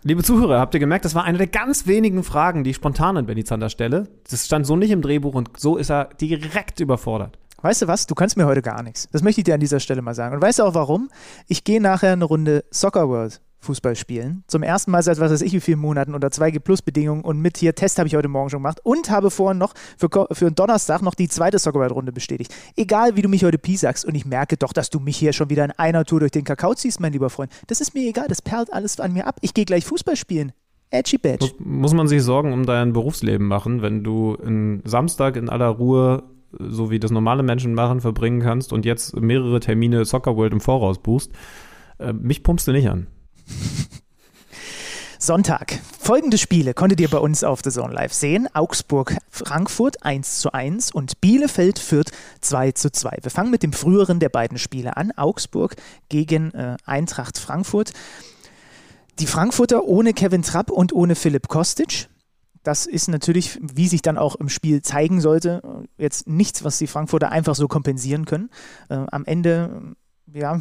Liebe 0.04 0.22
Zuhörer, 0.22 0.58
habt 0.58 0.74
ihr 0.74 0.80
gemerkt, 0.80 1.04
das 1.04 1.14
war 1.14 1.24
eine 1.24 1.38
der 1.38 1.46
ganz 1.46 1.86
wenigen 1.86 2.24
Fragen, 2.24 2.64
die 2.64 2.70
ich 2.70 2.76
spontan 2.76 3.16
an 3.16 3.26
Benny 3.26 3.44
Zander 3.44 3.70
stelle. 3.70 4.08
Das 4.28 4.44
stand 4.44 4.66
so 4.66 4.76
nicht 4.76 4.90
im 4.90 5.00
Drehbuch 5.00 5.34
und 5.34 5.50
so 5.56 5.76
ist 5.76 5.90
er 5.90 6.06
direkt 6.20 6.80
überfordert. 6.80 7.38
Weißt 7.62 7.82
du 7.82 7.88
was? 7.88 8.06
Du 8.06 8.14
kannst 8.14 8.36
mir 8.36 8.46
heute 8.46 8.60
gar 8.60 8.82
nichts. 8.82 9.08
Das 9.12 9.22
möchte 9.22 9.40
ich 9.40 9.44
dir 9.44 9.54
an 9.54 9.60
dieser 9.60 9.80
Stelle 9.80 10.02
mal 10.02 10.14
sagen. 10.14 10.34
Und 10.34 10.42
weißt 10.42 10.58
du 10.58 10.64
auch 10.64 10.74
warum? 10.74 11.08
Ich 11.46 11.64
gehe 11.64 11.80
nachher 11.80 12.12
eine 12.12 12.24
Runde 12.24 12.64
Soccer 12.70 13.08
World 13.08 13.40
Fußball 13.60 13.94
spielen. 13.94 14.42
Zum 14.48 14.64
ersten 14.64 14.90
Mal 14.90 15.04
seit 15.04 15.20
was 15.20 15.30
weiß 15.30 15.42
ich 15.42 15.52
wie 15.52 15.60
vielen 15.60 15.78
Monaten 15.78 16.14
unter 16.14 16.28
2G 16.28 16.58
Plus 16.58 16.82
Bedingungen 16.82 17.22
und 17.22 17.40
mit 17.40 17.56
hier 17.56 17.76
Test 17.76 17.98
habe 17.98 18.08
ich 18.08 18.16
heute 18.16 18.26
Morgen 18.26 18.50
schon 18.50 18.58
gemacht 18.58 18.80
und 18.82 19.08
habe 19.10 19.30
vorhin 19.30 19.58
noch 19.58 19.72
für, 19.96 20.08
für 20.32 20.50
Donnerstag 20.50 21.02
noch 21.02 21.14
die 21.14 21.28
zweite 21.28 21.60
Soccer 21.60 21.78
World 21.78 21.92
Runde 21.92 22.10
bestätigt. 22.10 22.52
Egal 22.74 23.14
wie 23.14 23.22
du 23.22 23.28
mich 23.28 23.44
heute 23.44 23.58
Pi 23.58 23.76
sagst 23.76 24.04
und 24.04 24.16
ich 24.16 24.26
merke 24.26 24.56
doch, 24.56 24.72
dass 24.72 24.90
du 24.90 24.98
mich 24.98 25.16
hier 25.16 25.32
schon 25.32 25.48
wieder 25.48 25.64
in 25.64 25.70
einer 25.70 26.04
Tour 26.04 26.18
durch 26.18 26.32
den 26.32 26.42
Kakao 26.42 26.74
ziehst, 26.74 26.98
mein 26.98 27.12
lieber 27.12 27.30
Freund. 27.30 27.52
Das 27.68 27.80
ist 27.80 27.94
mir 27.94 28.08
egal, 28.08 28.26
das 28.26 28.42
perlt 28.42 28.72
alles 28.72 28.98
an 28.98 29.12
mir 29.12 29.28
ab. 29.28 29.36
Ich 29.40 29.54
gehe 29.54 29.64
gleich 29.64 29.84
Fußball 29.84 30.16
spielen. 30.16 30.52
Edgy 30.90 31.16
Badge. 31.16 31.46
Muss, 31.46 31.54
muss 31.60 31.94
man 31.94 32.08
sich 32.08 32.22
Sorgen 32.22 32.52
um 32.52 32.66
dein 32.66 32.92
Berufsleben 32.92 33.46
machen, 33.46 33.80
wenn 33.80 34.02
du 34.02 34.36
einen 34.36 34.82
Samstag 34.84 35.36
in 35.36 35.48
aller 35.48 35.68
Ruhe 35.68 36.24
so 36.58 36.90
wie 36.90 36.98
das 36.98 37.10
normale 37.10 37.42
Menschen 37.42 37.74
machen, 37.74 38.00
verbringen 38.00 38.40
kannst 38.40 38.72
und 38.72 38.84
jetzt 38.84 39.16
mehrere 39.16 39.60
Termine 39.60 40.04
Soccer 40.04 40.36
World 40.36 40.52
im 40.52 40.60
Voraus 40.60 40.98
buchst. 40.98 41.32
Äh, 41.98 42.12
mich 42.12 42.42
pumpst 42.42 42.66
du 42.66 42.72
nicht 42.72 42.88
an. 42.88 43.06
Sonntag. 45.18 45.78
Folgende 46.00 46.36
Spiele 46.36 46.74
konntet 46.74 47.00
ihr 47.00 47.08
bei 47.08 47.18
uns 47.18 47.44
auf 47.44 47.60
The 47.62 47.70
Zone 47.70 47.94
Live 47.94 48.12
sehen. 48.12 48.48
Augsburg, 48.54 49.16
Frankfurt 49.30 50.02
1 50.04 50.40
zu 50.40 50.52
1 50.52 50.90
und 50.90 51.20
Bielefeld 51.20 51.78
Fürth 51.78 52.10
2 52.40 52.72
zu 52.72 52.90
2. 52.90 53.18
Wir 53.22 53.30
fangen 53.30 53.52
mit 53.52 53.62
dem 53.62 53.72
früheren 53.72 54.18
der 54.18 54.30
beiden 54.30 54.58
Spiele 54.58 54.96
an. 54.96 55.12
Augsburg 55.12 55.76
gegen 56.08 56.52
äh, 56.54 56.76
Eintracht 56.86 57.38
Frankfurt. 57.38 57.92
Die 59.20 59.28
Frankfurter 59.28 59.84
ohne 59.84 60.12
Kevin 60.12 60.42
Trapp 60.42 60.70
und 60.70 60.92
ohne 60.92 61.14
Philipp 61.14 61.46
Kostic. 61.46 62.08
Das 62.62 62.86
ist 62.86 63.08
natürlich, 63.08 63.58
wie 63.60 63.88
sich 63.88 64.02
dann 64.02 64.18
auch 64.18 64.36
im 64.36 64.48
Spiel 64.48 64.82
zeigen 64.82 65.20
sollte, 65.20 65.62
jetzt 65.98 66.28
nichts, 66.28 66.62
was 66.64 66.78
die 66.78 66.86
Frankfurter 66.86 67.32
einfach 67.32 67.54
so 67.54 67.66
kompensieren 67.68 68.24
können. 68.24 68.50
Äh, 68.88 69.04
am 69.10 69.24
Ende, 69.24 69.94
ja, 70.32 70.60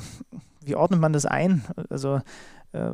wie 0.63 0.75
ordnet 0.75 0.99
man 0.99 1.13
das 1.13 1.25
ein? 1.25 1.63
Also 1.89 2.21
äh, 2.71 2.91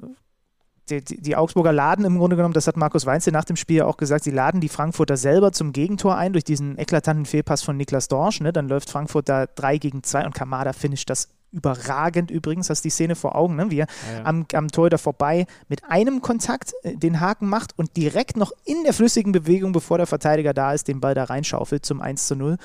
die, 0.89 1.01
die, 1.03 1.35
Augsburger 1.35 1.73
laden 1.73 2.05
im 2.05 2.17
Grunde 2.17 2.35
genommen, 2.35 2.53
das 2.53 2.67
hat 2.67 2.77
Markus 2.77 3.05
Weinzel 3.05 3.33
nach 3.33 3.45
dem 3.45 3.55
Spiel 3.55 3.81
auch 3.81 3.97
gesagt, 3.97 4.23
sie 4.23 4.31
laden 4.31 4.61
die 4.61 4.69
Frankfurter 4.69 5.17
selber 5.17 5.51
zum 5.51 5.73
Gegentor 5.73 6.15
ein 6.15 6.33
durch 6.33 6.43
diesen 6.43 6.77
eklatanten 6.77 7.25
Fehlpass 7.25 7.63
von 7.63 7.77
Niklas 7.77 8.07
Dorsch. 8.07 8.41
Ne? 8.41 8.53
Dann 8.53 8.67
läuft 8.67 8.89
Frankfurt 8.89 9.29
da 9.29 9.45
3 9.45 9.77
gegen 9.77 10.03
2 10.03 10.25
und 10.25 10.35
Kamada 10.35 10.73
finisht 10.73 11.09
das 11.09 11.29
überragend 11.51 12.29
übrigens, 12.29 12.69
hast 12.69 12.83
die 12.83 12.89
Szene 12.89 13.15
vor 13.15 13.35
Augen, 13.35 13.55
ne? 13.55 13.71
wie 13.71 13.79
er 13.79 13.87
ja, 14.11 14.19
ja. 14.19 14.25
am, 14.25 14.45
am 14.53 14.67
Torhüter 14.69 14.97
vorbei 14.97 15.45
mit 15.69 15.83
einem 15.85 16.21
Kontakt 16.21 16.73
äh, 16.83 16.95
den 16.95 17.19
Haken 17.19 17.47
macht 17.47 17.77
und 17.77 17.95
direkt 17.95 18.37
noch 18.37 18.51
in 18.65 18.83
der 18.83 18.93
flüssigen 18.93 19.31
Bewegung, 19.31 19.71
bevor 19.71 19.97
der 19.97 20.07
Verteidiger 20.07 20.53
da 20.53 20.73
ist, 20.73 20.87
den 20.87 20.99
Ball 20.99 21.15
da 21.15 21.25
reinschaufelt 21.25 21.85
zum 21.85 22.01
1 22.01 22.27
zu 22.27 22.35
0. 22.35 22.57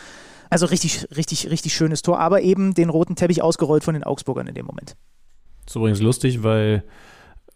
Also 0.51 0.66
richtig, 0.66 1.07
richtig, 1.16 1.49
richtig 1.51 1.74
schönes 1.74 2.03
Tor, 2.03 2.19
aber 2.19 2.43
eben 2.43 2.74
den 2.74 2.90
roten 2.90 3.16
Teppich 3.16 3.43
ausgerollt 3.43 3.85
von 3.85 3.94
den 3.94 4.05
Augsburgern 4.05 4.49
in 4.49 4.55
dem 4.55 4.66
Moment. 4.66 4.97
Das 5.65 5.73
ist 5.73 5.77
übrigens 5.77 6.01
lustig, 6.01 6.43
weil, 6.43 6.85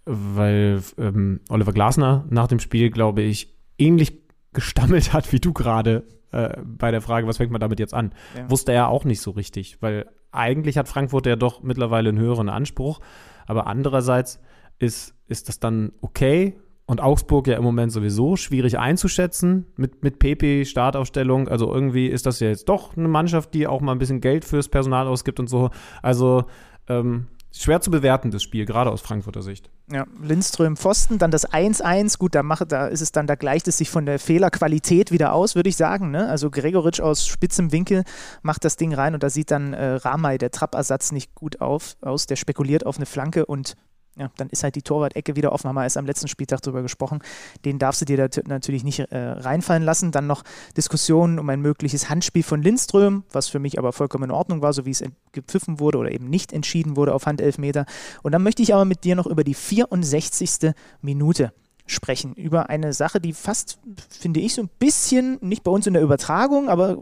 weil 0.07 0.81
ähm, 0.99 1.41
Oliver 1.49 1.73
Glasner 1.73 2.25
nach 2.31 2.47
dem 2.47 2.61
Spiel, 2.61 2.91
glaube 2.91 3.23
ich, 3.23 3.55
ähnlich 3.79 4.23
gestammelt 4.53 5.13
hat 5.13 5.33
wie 5.33 5.41
du 5.41 5.53
gerade 5.53 6.05
äh, 6.33 6.57
bei 6.65 6.91
der 6.91 7.03
Frage, 7.03 7.27
was 7.27 7.37
fängt 7.37 7.53
man 7.53 7.61
damit 7.61 7.79
jetzt 7.79 7.93
an? 7.93 8.13
Ja. 8.37 8.51
Wusste 8.51 8.73
er 8.73 8.89
auch 8.89 9.05
nicht 9.05 9.21
so 9.21 9.33
richtig, 9.33 9.83
weil 9.83 10.07
eigentlich 10.33 10.79
hat 10.79 10.89
Frankfurt 10.89 11.27
ja 11.27 11.37
doch 11.37 11.63
mittlerweile 11.63 12.09
einen 12.09 12.19
höheren 12.19 12.49
Anspruch, 12.49 13.01
aber 13.47 13.67
andererseits 13.67 14.41
ist, 14.79 15.15
ist 15.27 15.49
das 15.49 15.59
dann 15.59 15.93
okay 16.01 16.57
und 16.87 17.01
Augsburg 17.01 17.49
ja 17.49 17.57
im 17.57 17.65
Moment 17.65 17.91
sowieso 17.91 18.37
schwierig 18.37 18.79
einzuschätzen 18.79 19.67
mit, 19.77 20.05
mit 20.05 20.21
PP, 20.21 20.65
Startaufstellung. 20.65 21.49
Also 21.49 21.73
irgendwie 21.73 22.07
ist 22.07 22.27
das 22.27 22.39
ja 22.39 22.49
jetzt 22.49 22.69
doch 22.69 22.97
eine 22.97 23.09
Mannschaft, 23.09 23.55
die 23.55 23.67
auch 23.67 23.81
mal 23.81 23.93
ein 23.93 23.99
bisschen 23.99 24.21
Geld 24.21 24.45
fürs 24.45 24.69
Personal 24.69 25.09
ausgibt 25.09 25.41
und 25.41 25.49
so. 25.49 25.71
Also 26.01 26.45
ähm, 26.89 27.27
schwer 27.63 27.81
zu 27.81 27.91
bewerten, 27.91 28.31
das 28.31 28.43
Spiel, 28.43 28.67
gerade 28.67 28.91
aus 28.91 29.01
Frankfurter 29.01 29.43
Sicht. 29.43 29.71
Ja, 29.91 30.07
Lindström 30.21 30.77
Pfosten, 30.77 31.19
dann 31.19 31.31
das 31.31 31.49
1-1, 31.49 32.19
gut, 32.19 32.35
da, 32.35 32.43
macht, 32.43 32.73
da 32.73 32.87
ist 32.87 33.01
es 33.01 33.13
dann, 33.13 33.27
da 33.27 33.35
gleicht 33.35 33.69
es 33.69 33.79
sich 33.79 33.91
von 33.91 34.07
der 34.07 34.19
Fehlerqualität 34.19 35.13
wieder 35.13 35.33
aus, 35.33 35.55
würde 35.55 35.69
ich 35.69 35.77
sagen. 35.77 36.11
Ne? 36.11 36.29
Also 36.29 36.51
Gregoritsch 36.51 37.01
aus 37.01 37.27
spitzem 37.27 37.73
Winkel 37.73 38.05
macht 38.43 38.65
das 38.65 38.77
Ding 38.77 38.93
rein 38.93 39.15
und 39.15 39.23
da 39.23 39.31
sieht 39.31 39.51
dann 39.51 39.73
äh, 39.73 39.93
Ramay, 39.95 40.39
der 40.39 40.51
Trappersatz, 40.51 41.13
nicht 41.13 41.35
gut 41.35 41.61
auf, 41.61 41.97
aus. 42.01 42.27
Der 42.27 42.37
spekuliert 42.37 42.85
auf 42.85 42.97
eine 42.97 43.07
Flanke 43.07 43.47
und 43.47 43.77
ja, 44.19 44.31
dann 44.37 44.49
ist 44.49 44.65
halt 44.65 44.75
die 44.75 44.83
Torwart-Ecke 44.83 45.37
wieder 45.37 45.53
offen, 45.53 45.69
haben 45.69 45.75
wir 45.75 45.83
erst 45.83 45.99
am 45.99 46.07
letzten 46.07 46.29
Spieltag 46.29 46.63
drüber 46.63 46.83
gesprochen. 46.83 47.21
Den 47.65 47.79
darfst 47.79 48.01
du 48.01 48.05
dir 48.07 48.17
da 48.17 48.41
natürlich 48.47 48.83
nicht 48.83 49.01
äh, 49.01 49.19
reinfallen 49.19 49.83
lassen. 49.83 50.11
Dann 50.11 50.27
noch 50.27 50.43
Diskussionen 50.77 51.39
um 51.39 51.49
ein 51.51 51.61
mögliches 51.61 52.09
Handspiel 52.09 52.43
von 52.43 52.63
Lindström, 52.63 53.25
was 53.33 53.49
für 53.49 53.59
mich 53.59 53.79
aber 53.79 53.93
vollkommen 53.93 54.25
in 54.25 54.31
Ordnung 54.31 54.63
war, 54.63 54.73
so 54.73 54.87
wie 54.87 54.91
es 54.91 55.05
gepfiffen 55.33 55.81
wurde 55.81 55.99
oder 55.99 56.11
eben 56.11 56.31
nicht 56.31 56.53
entschieden 56.53 56.97
wurde 56.97 57.15
auf 57.15 57.27
Handelfmeter. 57.27 57.85
Und 58.23 58.33
dann 58.33 58.43
möchte 58.43 58.63
ich 58.63 58.73
aber 58.73 58.87
mit 58.87 59.05
dir 59.05 59.17
noch 59.17 59.27
über 59.27 59.45
die 59.45 59.55
64. 59.55 60.73
Minute 61.03 61.53
sprechen. 61.87 62.35
Über 62.35 62.69
eine 62.69 62.93
Sache, 62.93 63.21
die 63.21 63.33
fast, 63.33 63.79
finde 64.09 64.41
ich, 64.41 64.55
so 64.55 64.63
ein 64.63 64.71
bisschen, 64.79 65.39
nicht 65.41 65.63
bei 65.63 65.71
uns 65.71 65.87
in 65.87 65.95
der 65.95 66.03
Übertragung, 66.03 66.69
aber 66.69 66.99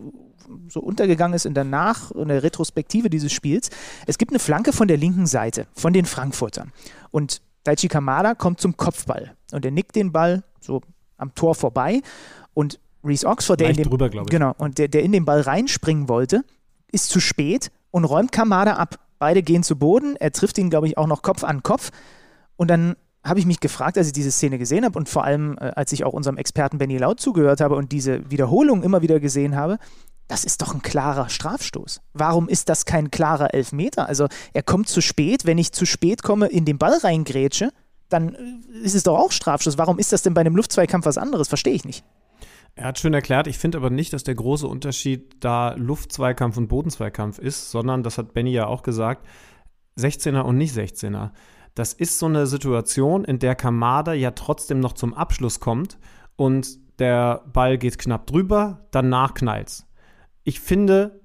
so 0.69 0.81
untergegangen 0.81 1.35
ist 1.35 1.47
in 1.47 1.55
der 1.55 1.65
Nach- 1.65 2.11
und 2.11 2.29
der 2.29 2.43
Retrospektive 2.43 3.11
dieses 3.11 3.33
Spiels. 3.33 3.71
Es 4.07 4.19
gibt 4.19 4.33
eine 4.33 4.39
Flanke 4.39 4.73
von 4.73 4.89
der 4.89 4.97
linken 4.97 5.27
Seite, 5.27 5.67
von 5.75 5.93
den 5.93 6.05
Frankfurtern. 6.05 6.73
Und 7.11 7.41
Daichi 7.65 7.89
Kamada 7.89 8.35
kommt 8.35 8.61
zum 8.61 8.77
Kopfball. 8.77 9.35
Und 9.53 9.65
er 9.65 9.71
nickt 9.71 9.97
den 9.97 10.13
Ball 10.13 10.45
so 10.61 10.83
am 11.17 11.35
Tor 11.35 11.55
vorbei. 11.55 12.03
Und 12.53 12.79
Reese 13.03 13.27
Oxford, 13.27 13.61
der 13.61 13.71
in, 13.71 13.77
dem, 13.77 13.89
drüber, 13.89 14.09
genau, 14.09 14.55
und 14.59 14.79
der, 14.79 14.89
der 14.89 15.03
in 15.03 15.13
den 15.13 15.25
Ball 15.25 15.41
reinspringen 15.41 16.09
wollte, 16.09 16.45
ist 16.91 17.11
zu 17.11 17.21
spät 17.21 17.71
und 17.91 18.05
räumt 18.05 18.33
Kamada 18.33 18.75
ab. 18.75 18.99
Beide 19.19 19.43
gehen 19.43 19.63
zu 19.63 19.77
Boden. 19.77 20.17
Er 20.17 20.33
trifft 20.33 20.59
ihn, 20.59 20.71
glaube 20.71 20.87
ich, 20.87 20.99
auch 20.99 21.07
noch 21.07 21.23
Kopf 21.23 21.45
an 21.45 21.63
Kopf. 21.63 21.91
Und 22.57 22.69
dann 22.69 22.97
habe 23.25 23.39
ich 23.39 23.47
mich 23.47 23.61
gefragt, 23.61 23.97
als 23.97 24.09
ich 24.09 24.13
diese 24.13 24.31
Szene 24.31 24.59
gesehen 24.59 24.85
habe 24.85 24.99
und 24.99 25.09
vor 25.09 25.25
allem, 25.25 25.57
äh, 25.59 25.73
als 25.75 25.93
ich 25.93 26.05
auch 26.05 26.13
unserem 26.13 26.37
Experten 26.37 26.79
Benny 26.79 26.99
Laut 26.99 27.21
zugehört 27.21 27.61
habe 27.61 27.75
und 27.77 27.93
diese 27.93 28.31
Wiederholung 28.31 28.83
immer 28.83 29.03
wieder 29.03 29.21
gesehen 29.21 29.57
habe, 29.57 29.79
das 30.29 30.45
ist 30.45 30.63
doch 30.63 30.75
ein 30.75 30.83
klarer 30.83 31.29
Strafstoß. 31.29 32.01
Warum 32.15 32.49
ist 32.49 32.69
das 32.69 32.85
kein 32.87 33.11
klarer 33.11 33.53
Elfmeter? 33.53 34.09
Also 34.09 34.29
er 34.53 34.63
kommt 34.63 34.89
zu 34.89 35.01
spät, 35.01 35.45
wenn 35.45 35.59
ich 35.59 35.73
zu 35.73 35.85
spät 35.87 36.23
komme, 36.23 36.47
in 36.47 36.65
den 36.65 36.79
Ball 36.79 36.97
reingrätsche, 36.97 37.71
dann 38.09 38.35
äh, 38.35 38.79
ist 38.85 38.95
es 38.95 39.03
doch 39.03 39.19
auch 39.19 39.33
Strafstoß. 39.33 39.79
Warum 39.79 39.99
ist 39.99 40.13
das 40.13 40.23
denn 40.23 40.35
bei 40.35 40.41
einem 40.43 40.57
Luftzweikampf 40.57 41.07
was 41.07 41.19
anderes? 41.19 41.49
Verstehe 41.49 41.75
ich 41.75 41.85
nicht. 41.85 42.05
Er 42.77 42.87
hat 42.87 42.99
schön 42.99 43.15
erklärt, 43.15 43.47
ich 43.47 43.57
finde 43.57 43.79
aber 43.79 43.89
nicht, 43.89 44.13
dass 44.13 44.25
der 44.25 44.35
große 44.35 44.67
Unterschied 44.67 45.37
da 45.39 45.75
Luftzweikampf 45.75 46.57
und 46.57 46.67
Bodenzweikampf 46.67 47.39
ist, 47.39 47.71
sondern, 47.71 48.03
das 48.03 48.19
hat 48.19 48.35
Benny 48.35 48.51
ja 48.51 48.67
auch 48.67 48.83
gesagt, 48.83 49.25
16er 49.97 50.41
und 50.41 50.59
nicht 50.59 50.77
16er. 50.77 51.31
Das 51.75 51.93
ist 51.93 52.19
so 52.21 52.27
eine 52.27 52.47
Situation, 52.47 53.25
in 53.25 53.41
der 53.41 53.57
Kamada 53.57 54.13
ja 54.13 54.31
trotzdem 54.31 54.79
noch 54.79 54.93
zum 54.93 55.13
Abschluss 55.13 55.59
kommt 55.59 55.99
und 56.37 56.79
der 57.01 57.43
Ball 57.53 57.79
geht 57.79 57.99
knapp 57.99 58.29
drüber, 58.29 58.87
danach 58.93 59.35
knallt's. 59.35 59.87
Ich 60.45 60.61
finde, 60.61 61.21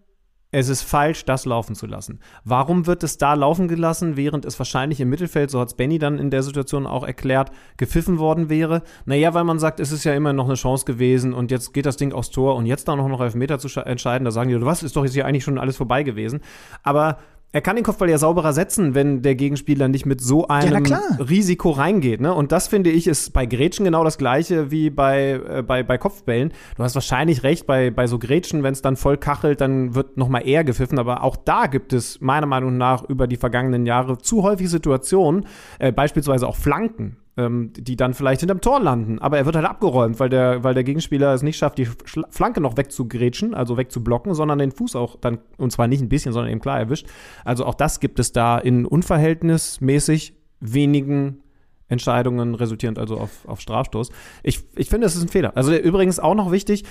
es 0.52 0.68
ist 0.68 0.82
falsch, 0.82 1.26
das 1.26 1.46
laufen 1.46 1.76
zu 1.76 1.86
lassen. 1.86 2.20
Warum 2.44 2.88
wird 2.88 3.04
es 3.04 3.20
da 3.20 3.36
laufen 3.36 3.68
gelassen, 3.68 4.18
während 4.18 4.46
es 4.46 4.58
wahrscheinlich 4.58 5.00
im 5.00 5.10
Mittelfeld, 5.10 5.52
so 5.52 5.60
hat 5.60 5.68
es 5.68 5.76
Benny 5.76 6.00
dann 6.00 6.18
in 6.18 6.32
der 6.32 6.42
Situation 6.42 6.88
auch 6.88 7.04
erklärt, 7.04 7.52
gepfiffen 7.78 8.18
worden 8.18 8.50
wäre? 8.50 8.82
Naja, 9.06 9.36
weil 9.36 9.44
man 9.44 9.60
sagt, 9.60 9.80
es 9.80 9.92
ist 9.92 10.06
ja 10.06 10.16
immer 10.16 10.34
noch 10.34 10.46
eine 10.46 10.56
Chance 10.56 10.86
gewesen 10.86 11.34
und 11.34 11.52
jetzt 11.52 11.72
geht 11.76 11.86
das 11.86 11.98
Ding 11.98 12.14
aufs 12.14 12.32
Tor 12.32 12.56
und 12.56 12.66
jetzt 12.66 12.88
da 12.88 12.96
noch 12.96 13.08
noch 13.08 13.22
Elfmeter 13.22 13.60
zu 13.60 13.68
entscheiden, 13.82 14.26
da 14.26 14.32
sagen 14.32 14.50
die, 14.50 14.60
was, 14.66 14.82
ist 14.82 14.96
doch 14.96 15.04
jetzt 15.04 15.14
hier 15.14 15.28
eigentlich 15.28 15.44
schon 15.44 15.60
alles 15.60 15.78
vorbei 15.78 16.02
gewesen. 16.02 16.40
Aber 16.82 17.20
er 17.52 17.62
kann 17.62 17.76
den 17.76 17.84
Kopfball 17.84 18.10
ja 18.10 18.20
sauberer 18.20 18.54
setzen, 18.54 18.94
wenn 18.94 19.24
der 19.24 19.34
Gegenspieler 19.34 19.88
nicht 19.88 20.06
mit 20.06 20.22
so 20.22 20.48
einem 20.48 20.86
ja, 20.86 21.00
Risiko 21.20 21.72
reingeht. 21.72 22.22
Ne? 22.22 22.32
Und 22.32 22.52
das 22.52 22.68
finde 22.68 22.92
ich 22.92 23.08
ist 23.08 23.34
bei 23.34 23.48
Grätschen 23.48 23.86
genau 23.86 24.04
das 24.04 24.20
gleiche 24.20 24.70
wie 24.70 24.92
bei, 24.92 25.42
äh, 25.50 25.64
bei, 25.64 25.82
bei 25.82 25.98
Kopfbällen. 25.98 26.54
Du 26.78 26.84
hast 26.84 26.94
wahrscheinlich 26.94 27.42
recht, 27.42 27.66
bei, 27.66 27.90
bei 27.90 28.06
so 28.06 28.20
Grätschen, 28.20 28.62
wenn 28.62 28.74
es 28.74 28.84
dann 28.84 28.98
voll 28.98 29.18
kachelt, 29.18 29.62
dann 29.62 29.96
wird 29.96 30.16
noch 30.16 30.30
mal 30.30 30.42
eher 30.42 30.64
gepfiffen. 30.64 31.00
Aber 31.00 31.24
auch 31.24 31.36
da 31.36 31.66
gibt 31.66 31.92
es 31.92 32.22
meiner 32.22 32.46
Meinung 32.46 32.78
nach 32.78 33.04
über 33.10 33.26
die 33.26 33.38
vergangenen 33.38 33.88
Jahre 33.88 34.20
zu 34.20 34.44
häufige 34.44 34.70
Situationen, 34.70 35.48
äh, 35.80 35.92
beispielsweise 35.92 36.48
auch 36.48 36.56
Flanken, 36.56 37.18
ähm, 37.38 37.72
die 37.74 37.96
dann 37.96 38.14
vielleicht 38.14 38.42
hinterm 38.42 38.62
Tor 38.62 38.80
landen. 38.80 39.20
Aber 39.20 39.38
er 39.38 39.46
wird 39.46 39.56
halt 39.56 39.66
abgeräumt, 39.66 40.20
weil 40.20 40.30
der, 40.30 40.64
weil 40.64 40.74
der 40.74 40.84
Gegenspieler 40.84 41.34
es 41.34 41.44
nicht 41.44 41.58
schafft, 41.58 41.78
die 41.78 41.88
Flanke 42.30 42.62
noch 42.62 42.78
wegzugrätschen, 42.78 43.54
also 43.54 43.78
wegzublocken, 43.78 44.34
sondern 44.34 44.60
den 44.60 44.72
Fuß 44.72 44.96
auch 44.96 45.16
dann, 45.16 45.40
und 45.58 45.72
zwar 45.72 45.88
nicht 45.88 46.02
ein 46.02 46.10
bisschen, 46.10 46.34
sondern 46.34 46.52
eben 46.52 46.62
klar 46.62 46.80
erwischt. 46.80 47.08
Also 47.46 47.66
auch 47.66 47.76
das 47.76 48.00
gibt 48.00 48.20
es 48.20 48.32
da 48.32 48.58
in 48.58 48.86
unverhältnismäßig 48.86 50.34
wenigen 50.60 51.44
Entscheidungen 51.88 52.56
resultierend 52.56 53.00
also 53.00 53.18
auf, 53.18 53.48
auf 53.48 53.62
Strafstoß. 53.62 54.10
Ich, 54.44 54.62
ich 54.76 54.90
finde, 54.90 55.06
das 55.06 55.16
ist 55.16 55.24
ein 55.24 55.30
Fehler. 55.30 55.56
Also 55.56 55.74
übrigens 55.76 56.20
auch 56.20 56.36
noch 56.36 56.52
wichtig, 56.52 56.84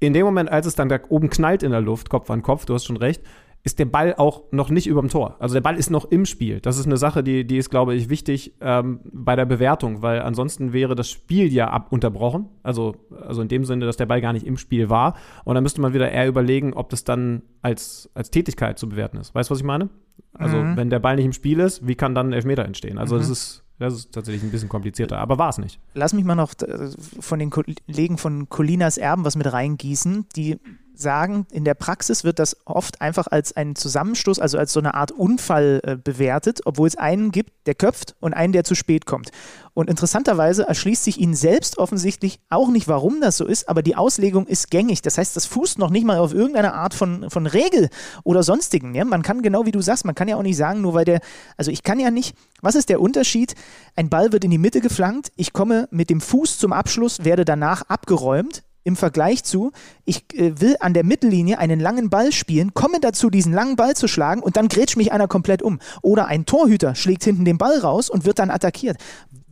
in 0.00 0.14
dem 0.14 0.24
Moment, 0.24 0.50
als 0.50 0.66
es 0.66 0.74
dann 0.74 0.88
da 0.88 0.98
oben 1.08 1.28
knallt 1.28 1.62
in 1.62 1.70
der 1.72 1.82
Luft, 1.82 2.08
Kopf 2.08 2.30
an 2.30 2.42
Kopf, 2.42 2.64
du 2.64 2.74
hast 2.74 2.86
schon 2.86 2.96
recht, 2.96 3.22
ist 3.62 3.78
der 3.78 3.84
Ball 3.84 4.14
auch 4.16 4.44
noch 4.52 4.70
nicht 4.70 4.86
überm 4.86 5.08
Tor. 5.08 5.36
Also 5.38 5.52
der 5.54 5.60
Ball 5.60 5.76
ist 5.76 5.90
noch 5.90 6.06
im 6.06 6.24
Spiel. 6.24 6.60
Das 6.60 6.78
ist 6.78 6.86
eine 6.86 6.96
Sache, 6.96 7.22
die, 7.22 7.46
die 7.46 7.58
ist, 7.58 7.68
glaube 7.68 7.94
ich, 7.94 8.08
wichtig 8.08 8.54
ähm, 8.60 9.00
bei 9.04 9.36
der 9.36 9.44
Bewertung, 9.44 10.00
weil 10.00 10.22
ansonsten 10.22 10.72
wäre 10.72 10.94
das 10.94 11.10
Spiel 11.10 11.52
ja 11.52 11.68
ab 11.68 11.88
unterbrochen. 11.90 12.48
Also, 12.62 12.96
also 13.26 13.42
in 13.42 13.48
dem 13.48 13.64
Sinne, 13.64 13.84
dass 13.84 13.98
der 13.98 14.06
Ball 14.06 14.22
gar 14.22 14.32
nicht 14.32 14.46
im 14.46 14.56
Spiel 14.56 14.88
war. 14.88 15.14
Und 15.44 15.54
dann 15.56 15.62
müsste 15.62 15.82
man 15.82 15.92
wieder 15.92 16.10
eher 16.10 16.26
überlegen, 16.26 16.72
ob 16.72 16.88
das 16.88 17.04
dann 17.04 17.42
als, 17.60 18.10
als 18.14 18.30
Tätigkeit 18.30 18.78
zu 18.78 18.88
bewerten 18.88 19.18
ist. 19.18 19.34
Weißt 19.34 19.50
du, 19.50 19.52
was 19.52 19.60
ich 19.60 19.66
meine? 19.66 19.90
Also, 20.32 20.56
mhm. 20.56 20.76
wenn 20.76 20.88
der 20.88 21.00
Ball 21.00 21.16
nicht 21.16 21.26
im 21.26 21.32
Spiel 21.32 21.60
ist, 21.60 21.86
wie 21.86 21.96
kann 21.96 22.14
dann 22.14 22.30
ein 22.30 22.32
Elfmeter 22.32 22.64
entstehen? 22.64 22.96
Also, 22.98 23.16
mhm. 23.16 23.20
das 23.20 23.30
ist. 23.30 23.64
Das 23.78 23.94
ist 23.94 24.12
tatsächlich 24.12 24.42
ein 24.42 24.50
bisschen 24.50 24.68
komplizierter, 24.68 25.16
aber 25.16 25.38
war 25.38 25.48
es 25.48 25.56
nicht. 25.56 25.80
Lass 25.94 26.12
mich 26.12 26.26
mal 26.26 26.34
noch 26.34 26.52
äh, 26.60 26.90
von 27.18 27.38
den 27.38 27.48
Kollegen 27.48 28.18
von 28.18 28.50
Colinas 28.50 28.98
Erben 28.98 29.24
was 29.24 29.36
mit 29.36 29.50
reingießen. 29.50 30.26
Die 30.36 30.58
sagen, 31.00 31.46
in 31.50 31.64
der 31.64 31.74
Praxis 31.74 32.24
wird 32.24 32.38
das 32.38 32.56
oft 32.64 33.00
einfach 33.00 33.26
als 33.26 33.54
ein 33.56 33.76
Zusammenstoß, 33.76 34.38
also 34.38 34.58
als 34.58 34.72
so 34.72 34.80
eine 34.80 34.94
Art 34.94 35.12
Unfall 35.12 35.80
äh, 35.82 35.96
bewertet, 35.96 36.60
obwohl 36.64 36.88
es 36.88 36.96
einen 36.96 37.30
gibt, 37.32 37.66
der 37.66 37.74
köpft 37.74 38.16
und 38.20 38.34
einen, 38.34 38.52
der 38.52 38.64
zu 38.64 38.74
spät 38.74 39.06
kommt. 39.06 39.30
Und 39.72 39.88
interessanterweise 39.88 40.66
erschließt 40.66 41.04
sich 41.04 41.18
ihnen 41.20 41.34
selbst 41.34 41.78
offensichtlich 41.78 42.40
auch 42.50 42.68
nicht, 42.68 42.88
warum 42.88 43.20
das 43.20 43.36
so 43.36 43.46
ist, 43.46 43.68
aber 43.68 43.82
die 43.82 43.96
Auslegung 43.96 44.46
ist 44.46 44.70
gängig. 44.70 45.00
Das 45.02 45.16
heißt, 45.16 45.36
das 45.36 45.46
fußt 45.46 45.78
noch 45.78 45.90
nicht 45.90 46.04
mal 46.04 46.18
auf 46.18 46.34
irgendeine 46.34 46.74
Art 46.74 46.92
von, 46.92 47.30
von 47.30 47.46
Regel 47.46 47.88
oder 48.24 48.42
sonstigen. 48.42 48.94
Ja? 48.94 49.04
Man 49.04 49.22
kann 49.22 49.42
genau 49.42 49.66
wie 49.66 49.72
du 49.72 49.80
sagst, 49.80 50.04
man 50.04 50.14
kann 50.14 50.28
ja 50.28 50.36
auch 50.36 50.42
nicht 50.42 50.56
sagen, 50.56 50.80
nur 50.80 50.94
weil 50.94 51.04
der, 51.04 51.20
also 51.56 51.70
ich 51.70 51.82
kann 51.82 52.00
ja 52.00 52.10
nicht, 52.10 52.36
was 52.60 52.74
ist 52.74 52.88
der 52.88 53.00
Unterschied? 53.00 53.54
Ein 53.96 54.10
Ball 54.10 54.32
wird 54.32 54.44
in 54.44 54.50
die 54.50 54.58
Mitte 54.58 54.80
geflankt, 54.80 55.32
ich 55.36 55.52
komme 55.52 55.88
mit 55.90 56.10
dem 56.10 56.20
Fuß 56.20 56.58
zum 56.58 56.72
Abschluss, 56.72 57.24
werde 57.24 57.44
danach 57.44 57.82
abgeräumt 57.82 58.64
im 58.84 58.96
Vergleich 58.96 59.44
zu, 59.44 59.72
ich 60.04 60.24
äh, 60.34 60.60
will 60.60 60.76
an 60.80 60.94
der 60.94 61.04
Mittellinie 61.04 61.58
einen 61.58 61.80
langen 61.80 62.10
Ball 62.10 62.32
spielen, 62.32 62.74
komme 62.74 63.00
dazu, 63.00 63.30
diesen 63.30 63.52
langen 63.52 63.76
Ball 63.76 63.94
zu 63.94 64.08
schlagen 64.08 64.42
und 64.42 64.56
dann 64.56 64.68
grätscht 64.68 64.96
mich 64.96 65.12
einer 65.12 65.28
komplett 65.28 65.62
um. 65.62 65.78
Oder 66.02 66.26
ein 66.26 66.46
Torhüter 66.46 66.94
schlägt 66.94 67.24
hinten 67.24 67.44
den 67.44 67.58
Ball 67.58 67.78
raus 67.78 68.10
und 68.10 68.24
wird 68.24 68.38
dann 68.38 68.50
attackiert. 68.50 68.96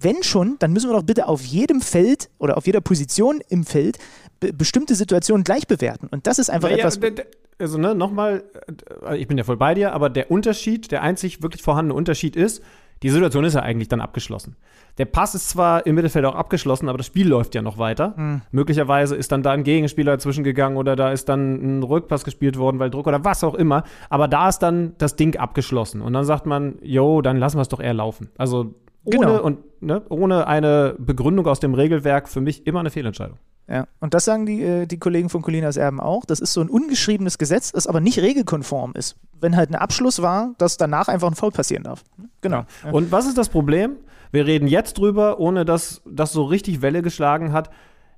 Wenn 0.00 0.22
schon, 0.22 0.56
dann 0.58 0.72
müssen 0.72 0.88
wir 0.88 0.94
doch 0.94 1.02
bitte 1.02 1.26
auf 1.26 1.44
jedem 1.44 1.80
Feld 1.80 2.30
oder 2.38 2.56
auf 2.56 2.66
jeder 2.66 2.80
Position 2.80 3.40
im 3.48 3.64
Feld 3.64 3.98
be 4.40 4.52
bestimmte 4.52 4.94
Situationen 4.94 5.44
gleich 5.44 5.66
bewerten. 5.66 6.08
Und 6.10 6.26
das 6.26 6.38
ist 6.38 6.50
einfach 6.50 6.70
ja, 6.70 6.78
etwas. 6.78 7.00
Also, 7.60 7.76
ne, 7.76 7.94
nochmal, 7.94 8.44
äh, 9.04 9.16
ich 9.16 9.26
bin 9.26 9.36
ja 9.36 9.42
voll 9.42 9.56
bei 9.56 9.74
dir, 9.74 9.92
aber 9.92 10.10
der 10.10 10.30
Unterschied, 10.30 10.92
der 10.92 11.02
einzig 11.02 11.42
wirklich 11.42 11.62
vorhandene 11.62 11.94
Unterschied 11.94 12.36
ist, 12.36 12.62
die 13.02 13.10
Situation 13.10 13.44
ist 13.44 13.54
ja 13.54 13.62
eigentlich 13.62 13.88
dann 13.88 14.00
abgeschlossen. 14.00 14.56
Der 14.98 15.04
Pass 15.04 15.34
ist 15.34 15.48
zwar 15.48 15.86
im 15.86 15.94
Mittelfeld 15.94 16.24
auch 16.24 16.34
abgeschlossen, 16.34 16.88
aber 16.88 16.98
das 16.98 17.06
Spiel 17.06 17.28
läuft 17.28 17.54
ja 17.54 17.62
noch 17.62 17.78
weiter. 17.78 18.14
Mhm. 18.16 18.42
Möglicherweise 18.50 19.14
ist 19.14 19.30
dann 19.30 19.42
da 19.42 19.52
ein 19.52 19.62
Gegenspieler 19.62 20.12
dazwischen 20.12 20.42
gegangen 20.42 20.76
oder 20.76 20.96
da 20.96 21.12
ist 21.12 21.28
dann 21.28 21.78
ein 21.78 21.82
Rückpass 21.84 22.24
gespielt 22.24 22.58
worden, 22.58 22.78
weil 22.80 22.90
Druck 22.90 23.06
oder 23.06 23.24
was 23.24 23.44
auch 23.44 23.54
immer. 23.54 23.84
Aber 24.10 24.26
da 24.26 24.48
ist 24.48 24.58
dann 24.58 24.94
das 24.98 25.14
Ding 25.14 25.36
abgeschlossen. 25.36 26.00
Und 26.00 26.12
dann 26.12 26.24
sagt 26.24 26.46
man, 26.46 26.78
jo, 26.82 27.22
dann 27.22 27.36
lassen 27.36 27.58
wir 27.58 27.62
es 27.62 27.68
doch 27.68 27.80
eher 27.80 27.94
laufen. 27.94 28.30
Also 28.36 28.74
ohne, 29.04 29.18
genau. 29.18 29.42
und, 29.42 29.58
ne, 29.80 30.02
ohne 30.08 30.46
eine 30.46 30.94
Begründung 30.98 31.46
aus 31.46 31.60
dem 31.60 31.74
Regelwerk 31.74 32.28
für 32.28 32.40
mich 32.40 32.66
immer 32.66 32.80
eine 32.80 32.90
Fehlentscheidung. 32.90 33.38
Ja, 33.70 33.86
und 34.00 34.14
das 34.14 34.24
sagen 34.24 34.46
die, 34.46 34.62
äh, 34.62 34.86
die 34.86 34.98
Kollegen 34.98 35.28
von 35.28 35.42
Colinas 35.42 35.76
Erben 35.76 36.00
auch. 36.00 36.24
Das 36.24 36.40
ist 36.40 36.54
so 36.54 36.62
ein 36.62 36.70
ungeschriebenes 36.70 37.36
Gesetz, 37.36 37.72
das 37.72 37.86
aber 37.86 38.00
nicht 38.00 38.18
regelkonform 38.18 38.92
ist. 38.94 39.16
Wenn 39.40 39.56
halt 39.56 39.70
ein 39.70 39.74
Abschluss 39.74 40.22
war, 40.22 40.54
dass 40.56 40.78
danach 40.78 41.08
einfach 41.08 41.28
ein 41.28 41.34
Foul 41.34 41.50
passieren 41.50 41.84
darf. 41.84 42.02
Genau. 42.40 42.64
Ja. 42.84 42.90
Und 42.92 43.12
was 43.12 43.26
ist 43.26 43.36
das 43.36 43.50
Problem? 43.50 43.96
Wir 44.32 44.46
reden 44.46 44.68
jetzt 44.68 44.96
drüber, 44.96 45.38
ohne 45.38 45.66
dass 45.66 46.00
das 46.06 46.32
so 46.32 46.44
richtig 46.44 46.80
Welle 46.80 47.02
geschlagen 47.02 47.52
hat. 47.52 47.70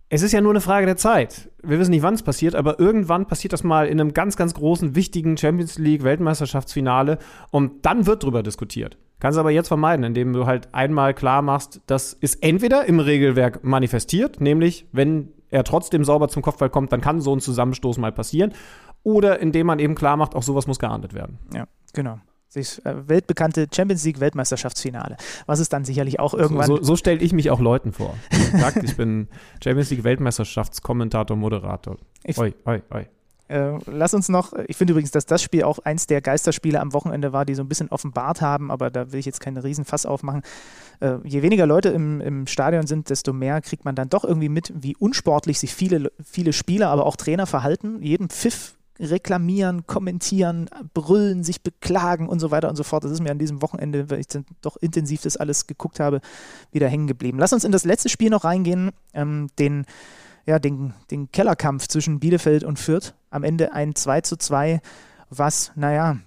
Es 0.09 0.23
ist 0.23 0.33
ja 0.33 0.41
nur 0.41 0.53
eine 0.53 0.61
Frage 0.61 0.87
der 0.87 0.97
Zeit. 0.97 1.51
Wir 1.63 1.79
wissen 1.79 1.93
nicht, 1.93 2.03
wann 2.03 2.15
es 2.15 2.23
passiert, 2.23 2.55
aber 2.55 2.81
irgendwann 2.81 3.27
passiert 3.27 3.53
das 3.53 3.63
mal 3.65 3.87
in 3.87 4.01
einem 4.01 4.13
ganz, 4.15 4.37
ganz 4.37 4.55
großen, 4.55 4.95
wichtigen 4.95 5.37
Champions 5.37 5.79
League 5.79 6.03
Weltmeisterschaftsfinale 6.05 7.19
und 7.51 7.87
dann 7.87 8.07
wird 8.07 8.23
drüber 8.23 8.43
diskutiert. 8.43 8.99
Kannst 9.21 9.37
du 9.37 9.41
aber 9.41 9.51
jetzt 9.51 9.69
vermeiden, 9.69 10.05
indem 10.05 10.33
du 10.33 10.47
halt 10.47 10.69
einmal 10.73 11.13
klar 11.15 11.43
machst, 11.43 11.81
das 11.87 12.15
ist 12.15 12.43
entweder 12.43 12.87
im 12.87 13.01
Regelwerk 13.01 13.63
manifestiert, 13.63 14.41
nämlich 14.41 14.87
wenn 14.93 15.29
er 15.51 15.65
trotzdem 15.65 16.05
sauber 16.05 16.29
zum 16.29 16.43
Kopfball 16.43 16.71
kommt, 16.71 16.93
dann 16.93 17.01
kann 17.01 17.21
so 17.21 17.35
ein 17.35 17.41
Zusammenstoß 17.41 17.99
mal 17.99 18.13
passieren. 18.13 18.53
Oder 19.03 19.39
indem 19.41 19.67
man 19.67 19.79
eben 19.79 19.95
klar 19.95 20.17
macht, 20.17 20.35
auch 20.35 20.43
sowas 20.43 20.67
muss 20.67 20.79
geahndet 20.79 21.15
werden. 21.15 21.39
Ja, 21.55 21.67
genau. 21.93 22.19
Das 22.53 22.81
äh, 22.81 23.09
weltbekannte 23.09 23.69
Champions 23.73 24.05
League 24.05 24.19
Weltmeisterschaftsfinale, 24.19 25.17
was 25.47 25.61
es 25.61 25.69
dann 25.69 25.85
sicherlich 25.85 26.19
auch 26.19 26.35
irgendwann. 26.35 26.67
So, 26.67 26.77
so, 26.77 26.83
so 26.83 26.97
stelle 26.97 27.21
ich 27.21 27.33
mich 27.33 27.51
auch 27.51 27.61
Leuten 27.61 27.93
vor. 27.93 28.15
Sagt, 28.53 28.83
ich 28.83 28.97
bin 28.97 29.29
Champions 29.63 29.91
League 29.91 30.03
Weltmeisterschaftskommentator, 30.03 31.37
Moderator. 31.37 31.97
Ich, 32.25 32.37
oi, 32.39 32.53
oi, 32.67 32.83
oi. 32.93 33.07
Äh, 33.51 33.79
lass 33.87 34.15
uns 34.15 34.29
noch, 34.29 34.53
ich 34.69 34.77
finde 34.77 34.93
übrigens, 34.93 35.11
dass 35.11 35.27
das 35.27 35.43
Spiel 35.43 35.65
auch 35.65 35.81
eins 35.81 36.07
der 36.07 36.21
Geisterspiele 36.21 36.81
am 36.81 36.93
Wochenende 36.93 37.33
war, 37.33 37.45
die 37.45 37.57
so 37.57 37.63
ein 37.63 37.69
bisschen 37.69 37.89
offenbart 37.89 38.41
haben, 38.41 38.71
aber 38.71 38.91
da 38.91 39.11
will 39.11 39.19
ich 39.19 39.27
jetzt 39.27 39.41
keinen 39.41 39.57
Riesenfass 39.57 40.07
aufmachen. 40.07 40.43
Äh, 41.01 41.17
je 41.25 41.43
weniger 41.43 41.67
Leute 41.67 41.89
im, 41.89 42.21
im 42.21 42.47
Stadion 42.47 42.87
sind, 42.87 43.11
desto 43.11 43.33
mehr 43.33 43.61
kriegt 43.61 43.85
man 43.85 43.97
dann 43.97 44.09
doch 44.09 44.23
irgendwie 44.23 44.49
mit, 44.49 44.73
wie 44.77 44.95
unsportlich 44.95 45.59
sich 45.59 45.75
viele, 45.75 46.13
viele 46.23 46.53
Spieler, 46.53 46.91
aber 46.91 47.07
auch 47.07 47.17
Trainer 47.17 47.47
verhalten. 47.47 48.01
Jeden 48.03 48.29
Pfiff 48.29 48.77
reklamieren, 49.01 49.85
kommentieren, 49.85 50.69
brüllen, 50.95 51.43
sich 51.43 51.63
beklagen 51.63 52.29
und 52.29 52.39
so 52.39 52.53
weiter 52.53 52.69
und 52.69 52.77
so 52.77 52.85
fort. 52.85 53.03
Das 53.03 53.11
ist 53.11 53.21
mir 53.21 53.33
an 53.33 53.39
diesem 53.39 53.63
Wochenende, 53.63 54.11
weil 54.11 54.21
ich 54.21 54.29
dann 54.29 54.45
doch 54.61 54.77
intensiv 54.77 55.23
das 55.23 55.37
alles 55.37 55.67
geguckt 55.67 55.99
habe, 55.99 56.21
wieder 56.71 56.89
hängen 56.89 57.09
geblieben. 57.09 57.39
Lass 57.41 57.53
uns 57.53 57.65
in 57.65 57.73
das 57.73 57.85
letzte 57.85 58.11
Spiel 58.11 58.31
noch 58.31 58.45
reingehen, 58.45 58.93
ähm, 59.13 59.49
den, 59.59 59.87
ja, 60.51 60.59
den, 60.59 60.95
den 61.13 61.31
Kellerkampf 61.31 61.87
zwischen 61.87 62.19
Bielefeld 62.19 62.65
und 62.65 62.79
Fürth. 62.81 63.15
Am 63.31 63.45
Ende 63.45 63.73
ein 63.73 63.95
2 63.95 64.23
zu 64.23 64.37
2, 64.37 64.81
was, 65.31 65.71
naja, 65.77 66.19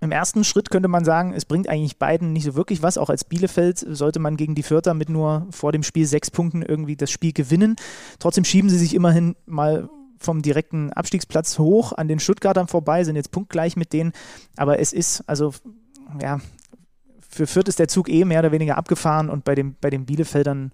im 0.00 0.10
ersten 0.10 0.42
Schritt 0.42 0.70
könnte 0.70 0.88
man 0.88 1.04
sagen, 1.04 1.34
es 1.34 1.44
bringt 1.44 1.68
eigentlich 1.68 1.98
beiden 1.98 2.32
nicht 2.32 2.44
so 2.44 2.54
wirklich 2.54 2.82
was. 2.82 2.96
Auch 2.96 3.10
als 3.10 3.24
Bielefeld 3.24 3.78
sollte 3.78 4.20
man 4.20 4.38
gegen 4.38 4.54
die 4.54 4.62
Vierter 4.62 4.94
mit 4.94 5.10
nur 5.10 5.46
vor 5.50 5.70
dem 5.70 5.82
Spiel 5.82 6.06
sechs 6.06 6.30
Punkten 6.30 6.62
irgendwie 6.62 6.96
das 6.96 7.10
Spiel 7.10 7.34
gewinnen. 7.34 7.76
Trotzdem 8.20 8.44
schieben 8.44 8.70
sie 8.70 8.78
sich 8.78 8.94
immerhin 8.94 9.36
mal 9.44 9.90
vom 10.18 10.40
direkten 10.40 10.90
Abstiegsplatz 10.94 11.58
hoch 11.58 11.92
an 11.92 12.08
den 12.08 12.20
Stuttgartern 12.20 12.68
vorbei, 12.68 13.04
sind 13.04 13.16
jetzt 13.16 13.32
punktgleich 13.32 13.76
mit 13.76 13.92
denen. 13.92 14.12
Aber 14.56 14.78
es 14.78 14.94
ist, 14.94 15.28
also 15.28 15.52
ja, 16.22 16.40
für 17.28 17.46
Fürth 17.46 17.68
ist 17.68 17.80
der 17.80 17.88
Zug 17.88 18.08
eh 18.08 18.24
mehr 18.24 18.38
oder 18.38 18.52
weniger 18.52 18.78
abgefahren 18.78 19.28
und 19.28 19.44
bei, 19.44 19.54
dem, 19.54 19.76
bei 19.78 19.90
den 19.90 20.06
Bielefeldern 20.06 20.72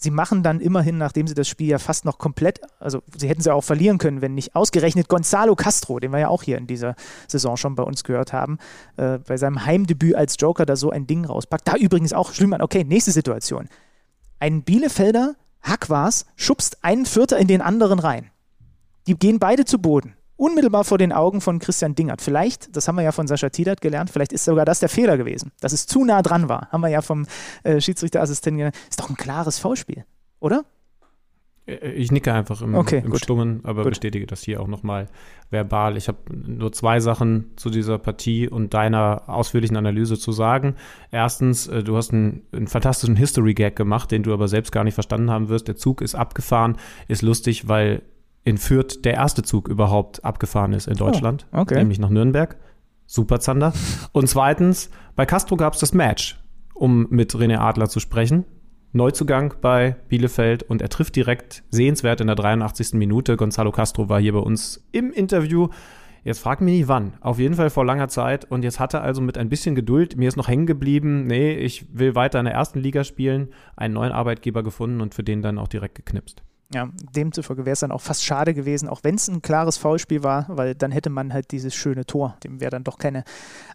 sie 0.00 0.10
machen 0.10 0.42
dann 0.42 0.60
immerhin, 0.60 0.98
nachdem 0.98 1.26
sie 1.26 1.34
das 1.34 1.48
Spiel 1.48 1.68
ja 1.68 1.78
fast 1.78 2.04
noch 2.04 2.18
komplett, 2.18 2.60
also 2.78 3.02
sie 3.16 3.28
hätten 3.28 3.42
sie 3.42 3.52
auch 3.52 3.64
verlieren 3.64 3.98
können, 3.98 4.22
wenn 4.22 4.34
nicht 4.34 4.54
ausgerechnet 4.54 5.08
Gonzalo 5.08 5.54
Castro, 5.54 5.98
den 5.98 6.12
wir 6.12 6.20
ja 6.20 6.28
auch 6.28 6.42
hier 6.42 6.58
in 6.58 6.66
dieser 6.66 6.94
Saison 7.28 7.56
schon 7.56 7.74
bei 7.74 7.82
uns 7.82 8.04
gehört 8.04 8.32
haben, 8.32 8.58
äh, 8.96 9.18
bei 9.18 9.36
seinem 9.36 9.64
Heimdebüt 9.64 10.14
als 10.14 10.36
Joker 10.38 10.66
da 10.66 10.76
so 10.76 10.90
ein 10.90 11.06
Ding 11.06 11.24
rauspackt. 11.24 11.66
Da 11.66 11.76
übrigens 11.76 12.12
auch 12.12 12.32
Schlümann, 12.32 12.62
okay, 12.62 12.84
nächste 12.84 13.12
Situation. 13.12 13.68
Ein 14.38 14.62
Bielefelder, 14.62 15.34
Hack 15.62 15.90
war's, 15.90 16.26
schubst 16.36 16.84
einen 16.84 17.06
Vierter 17.06 17.38
in 17.38 17.48
den 17.48 17.62
anderen 17.62 17.98
rein. 17.98 18.30
Die 19.06 19.14
gehen 19.14 19.38
beide 19.38 19.64
zu 19.64 19.78
Boden 19.78 20.14
unmittelbar 20.36 20.84
vor 20.84 20.98
den 20.98 21.12
Augen 21.12 21.40
von 21.40 21.58
Christian 21.58 21.94
Dingert. 21.94 22.20
Vielleicht, 22.20 22.76
das 22.76 22.88
haben 22.88 22.96
wir 22.96 23.02
ja 23.02 23.12
von 23.12 23.26
Sascha 23.26 23.48
Tiedert 23.50 23.80
gelernt, 23.80 24.10
vielleicht 24.10 24.32
ist 24.32 24.44
sogar 24.44 24.64
das 24.64 24.80
der 24.80 24.88
Fehler 24.88 25.16
gewesen, 25.16 25.52
dass 25.60 25.72
es 25.72 25.86
zu 25.86 26.04
nah 26.04 26.22
dran 26.22 26.48
war. 26.48 26.68
Haben 26.70 26.80
wir 26.80 26.88
ja 26.88 27.02
vom 27.02 27.26
äh, 27.62 27.80
Schiedsrichterassistenten 27.80 28.58
gelernt. 28.58 28.76
Ist 28.88 29.00
doch 29.00 29.10
ein 29.10 29.16
klares 29.16 29.58
Foulspiel, 29.58 30.04
oder? 30.40 30.64
Äh, 31.66 31.92
ich 31.92 32.12
nicke 32.12 32.32
einfach 32.32 32.60
im, 32.62 32.74
okay, 32.74 33.02
im 33.04 33.14
Stummen, 33.16 33.60
aber 33.64 33.82
gut. 33.82 33.92
bestätige 33.92 34.26
das 34.26 34.42
hier 34.42 34.60
auch 34.60 34.68
nochmal 34.68 35.08
verbal. 35.50 35.96
Ich 35.96 36.08
habe 36.08 36.18
nur 36.34 36.72
zwei 36.72 37.00
Sachen 37.00 37.52
zu 37.56 37.70
dieser 37.70 37.98
Partie 37.98 38.48
und 38.48 38.74
deiner 38.74 39.22
ausführlichen 39.28 39.76
Analyse 39.76 40.18
zu 40.18 40.32
sagen. 40.32 40.74
Erstens, 41.10 41.66
äh, 41.66 41.82
du 41.82 41.96
hast 41.96 42.12
einen, 42.12 42.42
einen 42.52 42.66
fantastischen 42.66 43.16
History-Gag 43.16 43.76
gemacht, 43.76 44.10
den 44.10 44.22
du 44.22 44.32
aber 44.32 44.48
selbst 44.48 44.72
gar 44.72 44.84
nicht 44.84 44.94
verstanden 44.94 45.30
haben 45.30 45.48
wirst. 45.48 45.68
Der 45.68 45.76
Zug 45.76 46.00
ist 46.00 46.14
abgefahren, 46.14 46.76
ist 47.08 47.22
lustig, 47.22 47.68
weil 47.68 48.02
in 48.44 48.58
Fürth 48.58 49.04
der 49.04 49.14
erste 49.14 49.42
Zug 49.42 49.68
überhaupt 49.68 50.24
abgefahren 50.24 50.72
ist 50.72 50.86
in 50.86 50.96
Deutschland, 50.96 51.46
oh, 51.52 51.60
okay. 51.60 51.76
nämlich 51.76 51.98
nach 51.98 52.10
Nürnberg. 52.10 52.56
Super 53.06 53.40
Zander. 53.40 53.72
Und 54.12 54.28
zweitens, 54.28 54.90
bei 55.14 55.26
Castro 55.26 55.56
gab 55.56 55.74
es 55.74 55.80
das 55.80 55.92
Match, 55.92 56.40
um 56.74 57.06
mit 57.10 57.34
René 57.34 57.58
Adler 57.58 57.88
zu 57.88 58.00
sprechen. 58.00 58.44
Neuzugang 58.92 59.54
bei 59.60 59.96
Bielefeld 60.08 60.62
und 60.62 60.80
er 60.80 60.88
trifft 60.88 61.16
direkt 61.16 61.64
sehenswert 61.70 62.20
in 62.20 62.28
der 62.28 62.36
83. 62.36 62.94
Minute. 62.94 63.36
Gonzalo 63.36 63.72
Castro 63.72 64.08
war 64.08 64.20
hier 64.20 64.32
bei 64.32 64.38
uns 64.38 64.86
im 64.92 65.12
Interview. 65.12 65.68
Jetzt 66.22 66.38
frag 66.38 66.60
mich 66.60 66.78
nicht 66.78 66.88
wann. 66.88 67.14
Auf 67.20 67.38
jeden 67.38 67.54
Fall 67.54 67.70
vor 67.70 67.84
langer 67.84 68.08
Zeit. 68.08 68.50
Und 68.50 68.62
jetzt 68.62 68.80
hat 68.80 68.94
er 68.94 69.02
also 69.02 69.20
mit 69.20 69.36
ein 69.36 69.48
bisschen 69.48 69.74
Geduld, 69.74 70.16
mir 70.16 70.28
ist 70.28 70.36
noch 70.36 70.48
hängen 70.48 70.66
geblieben, 70.66 71.26
nee, 71.26 71.54
ich 71.54 71.86
will 71.92 72.14
weiter 72.14 72.38
in 72.38 72.46
der 72.46 72.54
ersten 72.54 72.78
Liga 72.78 73.04
spielen, 73.04 73.48
einen 73.76 73.94
neuen 73.94 74.12
Arbeitgeber 74.12 74.62
gefunden 74.62 75.00
und 75.00 75.14
für 75.14 75.24
den 75.24 75.42
dann 75.42 75.58
auch 75.58 75.68
direkt 75.68 75.96
geknipst. 75.96 76.42
Ja, 76.74 76.88
demzufolge 77.14 77.64
wäre 77.64 77.74
es 77.74 77.80
dann 77.80 77.92
auch 77.92 78.00
fast 78.00 78.24
schade 78.24 78.52
gewesen, 78.52 78.88
auch 78.88 79.04
wenn 79.04 79.14
es 79.14 79.28
ein 79.28 79.42
klares 79.42 79.76
Foulspiel 79.76 80.24
war, 80.24 80.46
weil 80.48 80.74
dann 80.74 80.90
hätte 80.90 81.08
man 81.08 81.32
halt 81.32 81.52
dieses 81.52 81.72
schöne 81.72 82.04
Tor, 82.04 82.36
dem 82.42 82.58
wäre 82.58 82.72
dann 82.72 82.82
doch 82.82 82.98
keine 82.98 83.22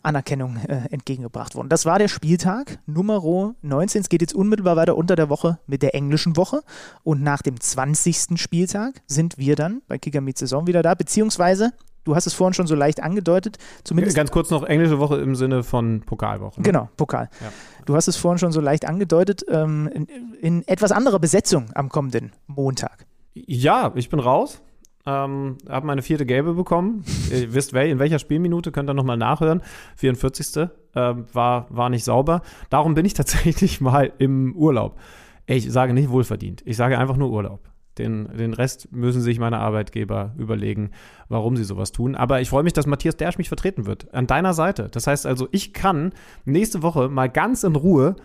Anerkennung 0.04 0.58
äh, 0.68 0.82
entgegengebracht 0.92 1.56
worden. 1.56 1.70
Das 1.70 1.86
war 1.86 1.98
der 1.98 2.10
Spieltag 2.10 2.80
Nummer 2.88 3.24
19. 3.62 4.02
Es 4.02 4.10
geht 4.10 4.20
jetzt 4.20 4.36
unmittelbar 4.36 4.76
weiter 4.76 4.98
unter 4.98 5.16
der 5.16 5.30
Woche 5.30 5.60
mit 5.66 5.82
der 5.82 5.96
englischen 5.96 6.36
Woche 6.36 6.62
und 7.04 7.24
nach 7.24 7.42
dem 7.42 7.58
20. 7.58 8.38
Spieltag 8.38 9.02
sind 9.08 9.38
wir 9.38 9.56
dann 9.56 9.82
bei 9.88 9.98
Kicker 9.98 10.22
Saison 10.36 10.68
wieder 10.68 10.82
da, 10.82 10.94
beziehungsweise 10.94 11.72
Du 12.10 12.16
hast 12.16 12.26
es 12.26 12.34
vorhin 12.34 12.56
schon 12.56 12.66
so 12.66 12.74
leicht 12.74 13.04
angedeutet. 13.04 13.60
Zumindest 13.84 14.16
Ganz 14.16 14.32
kurz 14.32 14.50
noch 14.50 14.64
englische 14.64 14.98
Woche 14.98 15.18
im 15.18 15.36
Sinne 15.36 15.62
von 15.62 16.02
Pokalwoche. 16.02 16.60
Ne? 16.60 16.64
Genau, 16.64 16.90
Pokal. 16.98 17.30
Ja. 17.40 17.52
Du 17.86 17.96
hast 17.96 18.08
es 18.08 18.18
vorhin 18.18 18.40
schon 18.40 18.52
so 18.52 18.62
leicht 18.62 18.86
angedeutet. 18.86 19.46
Ähm, 19.48 19.88
in, 19.94 20.08
in, 20.42 20.68
etwas 20.68 20.92
anderer 20.92 21.20
Besetzung 21.20 21.70
am 21.76 21.90
kommenden 21.90 22.32
Montag. 22.48 23.06
Ja, 23.36 23.92
ich 23.94 24.10
bin 24.10 24.20
raus. 24.20 24.60
Ähm, 25.06 25.58
habe 25.70 25.86
meine 25.86 26.02
vierte 26.02 26.26
Gelbe 26.26 26.56
bekommen. 26.56 27.06
Ihr 27.32 27.54
wisst, 27.54 27.74
in 27.74 28.00
welcher 28.00 28.18
Spielminute, 28.18 28.72
könnt 28.72 28.90
ihr 28.90 28.96
nochmal 28.96 29.18
nachhören. 29.18 29.62
44. 29.98 30.68
Ähm, 30.96 31.28
war, 31.32 31.68
war 31.70 31.90
nicht 31.92 32.06
sauber. 32.06 32.42
Darum 32.72 32.96
bin 32.96 33.06
ich 33.06 33.14
tatsächlich 33.14 33.82
mal 33.82 34.12
im 34.18 34.56
Urlaub. 34.56 34.98
Ich 35.46 35.72
sage 35.72 35.94
nicht 35.94 36.10
wohlverdient. 36.10 36.64
Ich 36.66 36.76
sage 36.76 36.98
einfach 36.98 37.18
nur 37.18 37.30
Urlaub. 37.30 37.70
Den, 38.00 38.36
den 38.36 38.54
Rest 38.54 38.92
müssen 38.92 39.22
sich 39.22 39.40
meine 39.40 39.60
Arbeitgeber 39.60 40.34
überlegen, 40.38 40.92
warum 41.28 41.56
sie 41.56 41.64
sowas 41.64 41.92
tun. 41.92 42.16
Aber 42.16 42.42
ich 42.42 42.50
freue 42.50 42.64
mich, 42.64 42.74
dass 42.74 42.88
Matthias 42.88 43.18
Dersch 43.18 43.38
mich 43.38 43.50
vertreten 43.50 43.86
wird. 43.86 44.14
An 44.14 44.26
deiner 44.26 44.54
Seite. 44.54 44.88
Das 44.92 45.06
heißt 45.06 45.26
also, 45.26 45.48
ich 45.52 45.74
kann 45.74 46.14
nächste 46.46 46.82
Woche 46.82 47.10
mal 47.10 47.30
ganz 47.30 47.64
in 47.64 47.76
Ruhe 47.76 48.16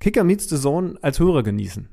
Kicker 0.00 0.24
Meets 0.24 0.48
the 0.48 0.56
Zone 0.56 0.96
als 1.02 1.20
Hörer 1.20 1.42
genießen. 1.42 1.88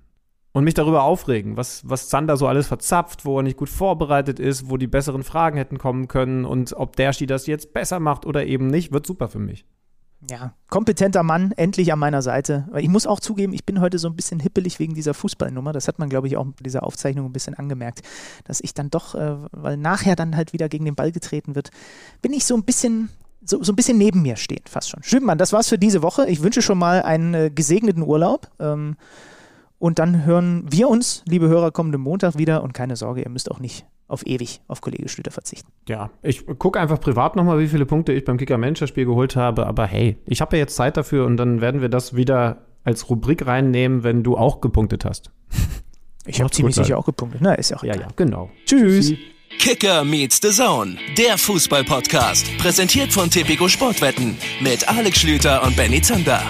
Und 0.53 0.63
mich 0.63 0.73
darüber 0.73 1.03
aufregen, 1.03 1.55
was, 1.55 1.87
was 1.87 2.09
Zander 2.09 2.35
so 2.37 2.47
alles 2.47 2.67
verzapft, 2.67 3.25
wo 3.25 3.37
er 3.37 3.43
nicht 3.43 3.57
gut 3.57 3.69
vorbereitet 3.69 4.39
ist, 4.39 4.71
wo 4.71 4.77
die 4.77 4.87
besseren 4.87 5.23
Fragen 5.23 5.57
hätten 5.57 5.77
kommen 5.77 6.07
können 6.07 6.45
und 6.45 6.73
ob 6.73 6.95
Derschi 6.95 7.27
das 7.27 7.45
jetzt 7.45 7.73
besser 7.73 7.99
macht 7.99 8.25
oder 8.25 8.45
eben 8.45 8.65
nicht, 8.65 8.91
wird 8.91 9.05
super 9.05 9.27
für 9.27 9.37
mich 9.37 9.65
ja, 10.27 10.53
kompetenter 10.69 11.21
Mann, 11.21 11.51
endlich 11.51 11.93
an 11.93 11.99
meiner 11.99 12.21
Seite. 12.21 12.67
Ich 12.77 12.89
muss 12.89 13.05
auch 13.05 13.19
zugeben, 13.19 13.53
ich 13.53 13.65
bin 13.65 13.79
heute 13.79 13.99
so 13.99 14.07
ein 14.07 14.15
bisschen 14.15 14.39
hippelig 14.39 14.79
wegen 14.79 14.95
dieser 14.95 15.13
Fußballnummer. 15.13 15.73
Das 15.73 15.87
hat 15.87 15.99
man, 15.99 16.09
glaube 16.09 16.27
ich, 16.27 16.37
auch 16.37 16.45
mit 16.45 16.65
dieser 16.65 16.83
Aufzeichnung 16.83 17.27
ein 17.27 17.33
bisschen 17.33 17.53
angemerkt, 17.53 18.01
dass 18.45 18.59
ich 18.59 18.73
dann 18.73 18.89
doch, 18.89 19.13
äh, 19.13 19.35
weil 19.51 19.77
nachher 19.77 20.15
dann 20.15 20.35
halt 20.35 20.53
wieder 20.53 20.69
gegen 20.69 20.85
den 20.85 20.95
Ball 20.95 21.11
getreten 21.11 21.55
wird, 21.55 21.69
bin 22.21 22.33
ich 22.33 22.45
so 22.45 22.55
ein 22.55 22.63
bisschen 22.63 23.09
so, 23.45 23.63
so 23.63 23.71
ein 23.71 23.75
bisschen 23.75 23.97
neben 23.97 24.21
mir 24.23 24.35
stehen, 24.35 24.63
fast 24.67 24.89
schon. 24.89 25.03
Schönmann, 25.03 25.37
das 25.37 25.53
war's 25.53 25.69
für 25.69 25.77
diese 25.77 26.01
Woche. 26.01 26.27
Ich 26.27 26.41
wünsche 26.41 26.61
schon 26.61 26.77
mal 26.77 27.03
einen 27.03 27.33
äh, 27.33 27.51
gesegneten 27.53 28.03
Urlaub. 28.03 28.49
Ähm, 28.59 28.97
und 29.79 29.99
dann 29.99 30.25
hören 30.25 30.65
wir 30.69 30.89
uns, 30.89 31.23
liebe 31.27 31.47
Hörer, 31.47 31.71
kommenden 31.71 32.01
Montag 32.01 32.37
wieder. 32.37 32.63
Und 32.63 32.73
keine 32.73 32.95
Sorge, 32.95 33.21
ihr 33.21 33.29
müsst 33.29 33.51
auch 33.51 33.59
nicht 33.59 33.85
auf 34.07 34.25
ewig 34.25 34.61
auf 34.67 34.81
Kollege 34.81 35.09
Schlüter 35.09 35.31
verzichten. 35.31 35.71
Ja, 35.87 36.09
ich 36.21 36.45
gucke 36.45 36.79
einfach 36.79 36.99
privat 36.99 37.35
nochmal, 37.35 37.59
wie 37.59 37.67
viele 37.67 37.85
Punkte 37.85 38.13
ich 38.13 38.23
beim 38.23 38.37
Kicker-Manager-Spiel 38.37 39.05
geholt 39.05 39.35
habe. 39.35 39.67
Aber 39.67 39.85
hey, 39.85 40.17
ich 40.25 40.41
habe 40.41 40.55
ja 40.55 40.61
jetzt 40.61 40.75
Zeit 40.75 40.97
dafür 40.97 41.25
und 41.25 41.37
dann 41.37 41.61
werden 41.61 41.81
wir 41.81 41.89
das 41.89 42.15
wieder 42.15 42.65
als 42.83 43.09
Rubrik 43.09 43.45
reinnehmen, 43.45 44.03
wenn 44.03 44.23
du 44.23 44.37
auch 44.37 44.61
gepunktet 44.61 45.05
hast. 45.05 45.31
Ich 46.29 46.41
habe 46.41 46.51
ziemlich 46.51 46.75
sicher 46.75 46.97
auch 46.97 47.05
gepunktet. 47.05 47.39
Na, 47.41 47.53
ist 47.53 47.71
ja 47.71 47.77
auch 47.77 47.83
egal. 47.83 47.95
Ja, 47.99 48.01
ja, 48.03 48.07
genau. 48.17 48.49
Tschüss. 48.65 49.13
Kicker 49.59 50.03
meets 50.03 50.39
the 50.41 50.49
Zone, 50.49 50.97
der 51.17 51.37
Fußball-Podcast. 51.37 52.57
Präsentiert 52.57 53.13
von 53.13 53.29
Tipico 53.29 53.69
Sportwetten 53.69 54.37
mit 54.59 54.87
Alex 54.89 55.21
Schlüter 55.21 55.63
und 55.63 55.77
Benny 55.77 56.01
Zander. 56.01 56.43